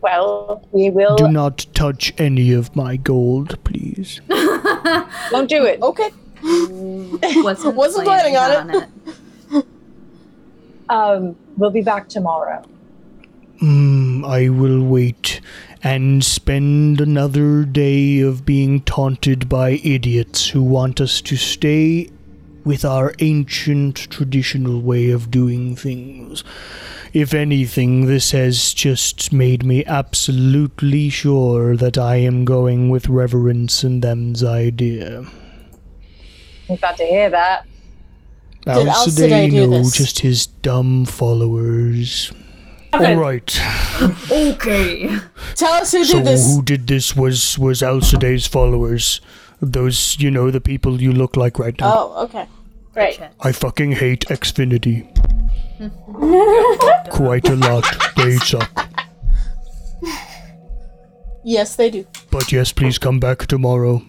[0.00, 1.16] Well, we will.
[1.16, 4.20] Do not touch any of my gold, please.
[4.28, 5.80] Don't do it.
[5.80, 6.10] Okay.
[6.44, 8.88] Wasn't, Wasn't planning on it.
[10.88, 12.62] Um, we'll be back tomorrow.
[13.62, 15.40] Mm, I will wait
[15.82, 22.10] and spend another day of being taunted by idiots who want us to stay
[22.64, 26.42] with our ancient traditional way of doing things.
[27.12, 33.84] If anything, this has just made me absolutely sure that I am going with reverence
[33.84, 35.24] and them's idea.
[36.68, 37.66] I'm glad to hear that.
[38.64, 39.92] Did Else Alcidade they do know this?
[39.92, 42.32] just his dumb followers.
[42.94, 43.14] Okay.
[43.14, 43.60] All right.
[44.30, 45.18] Okay.
[45.56, 46.54] Tell us who So did this.
[46.56, 49.20] who did this was was Alcidae's followers.
[49.60, 51.92] Those, you know, the people you look like right now.
[51.94, 52.46] Oh, okay.
[52.92, 53.20] Great.
[53.40, 55.04] I fucking hate Xfinity.
[57.10, 57.84] Quite a lot.
[58.16, 58.88] They suck.
[61.44, 62.06] Yes, they do.
[62.30, 64.02] But yes, please come back tomorrow.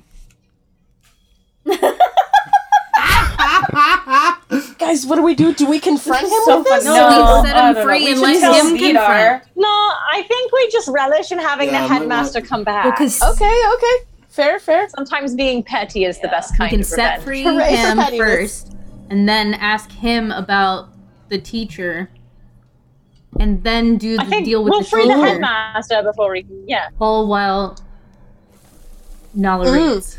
[4.86, 5.52] Guys, what do we do?
[5.54, 6.78] Do we confront him So with fun.
[6.78, 6.86] this?
[6.86, 7.84] No, we set him I don't know.
[7.84, 9.42] free and should let tell him Vidar.
[9.56, 12.86] No, I think we just relish in having Yeah, the headmaster come back.
[12.96, 14.06] Because Okay, okay.
[14.30, 14.88] Fair, fair.
[14.90, 17.24] Sometimes being petty is the best we kind can of set revenge.
[17.26, 18.76] free Hooray for him first,
[19.10, 20.90] and then ask him about
[21.30, 22.10] the teacher,
[23.40, 26.46] and then do the think deal with we'll the free the headmaster before we.
[26.68, 26.90] Yeah.
[27.00, 27.76] All while
[29.34, 29.94] Nala Mm.
[29.96, 30.18] reads.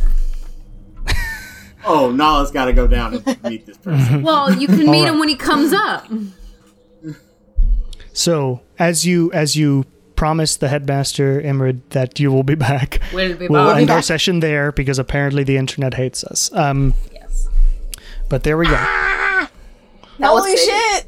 [1.87, 4.23] Oh, Nala's got to go down and meet this person.
[4.23, 5.13] Well, you can meet Alright.
[5.13, 6.07] him when he comes up.
[8.13, 9.85] So, as you as you
[10.17, 13.81] promised the headmaster Imryd that you will be back, We'll be we'll back.
[13.81, 16.51] end our session there because apparently the internet hates us.
[16.55, 17.49] Um, Yes.
[18.29, 18.77] but there we go.
[20.23, 21.07] Holy shit!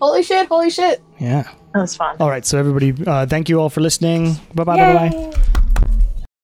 [0.00, 1.02] Holy shit, holy shit.
[1.20, 1.42] Yeah.
[1.74, 2.16] That was fun.
[2.20, 2.44] All right.
[2.46, 4.34] So everybody, uh, thank you all for listening.
[4.54, 4.76] Bye bye.
[4.76, 5.53] Bye bye.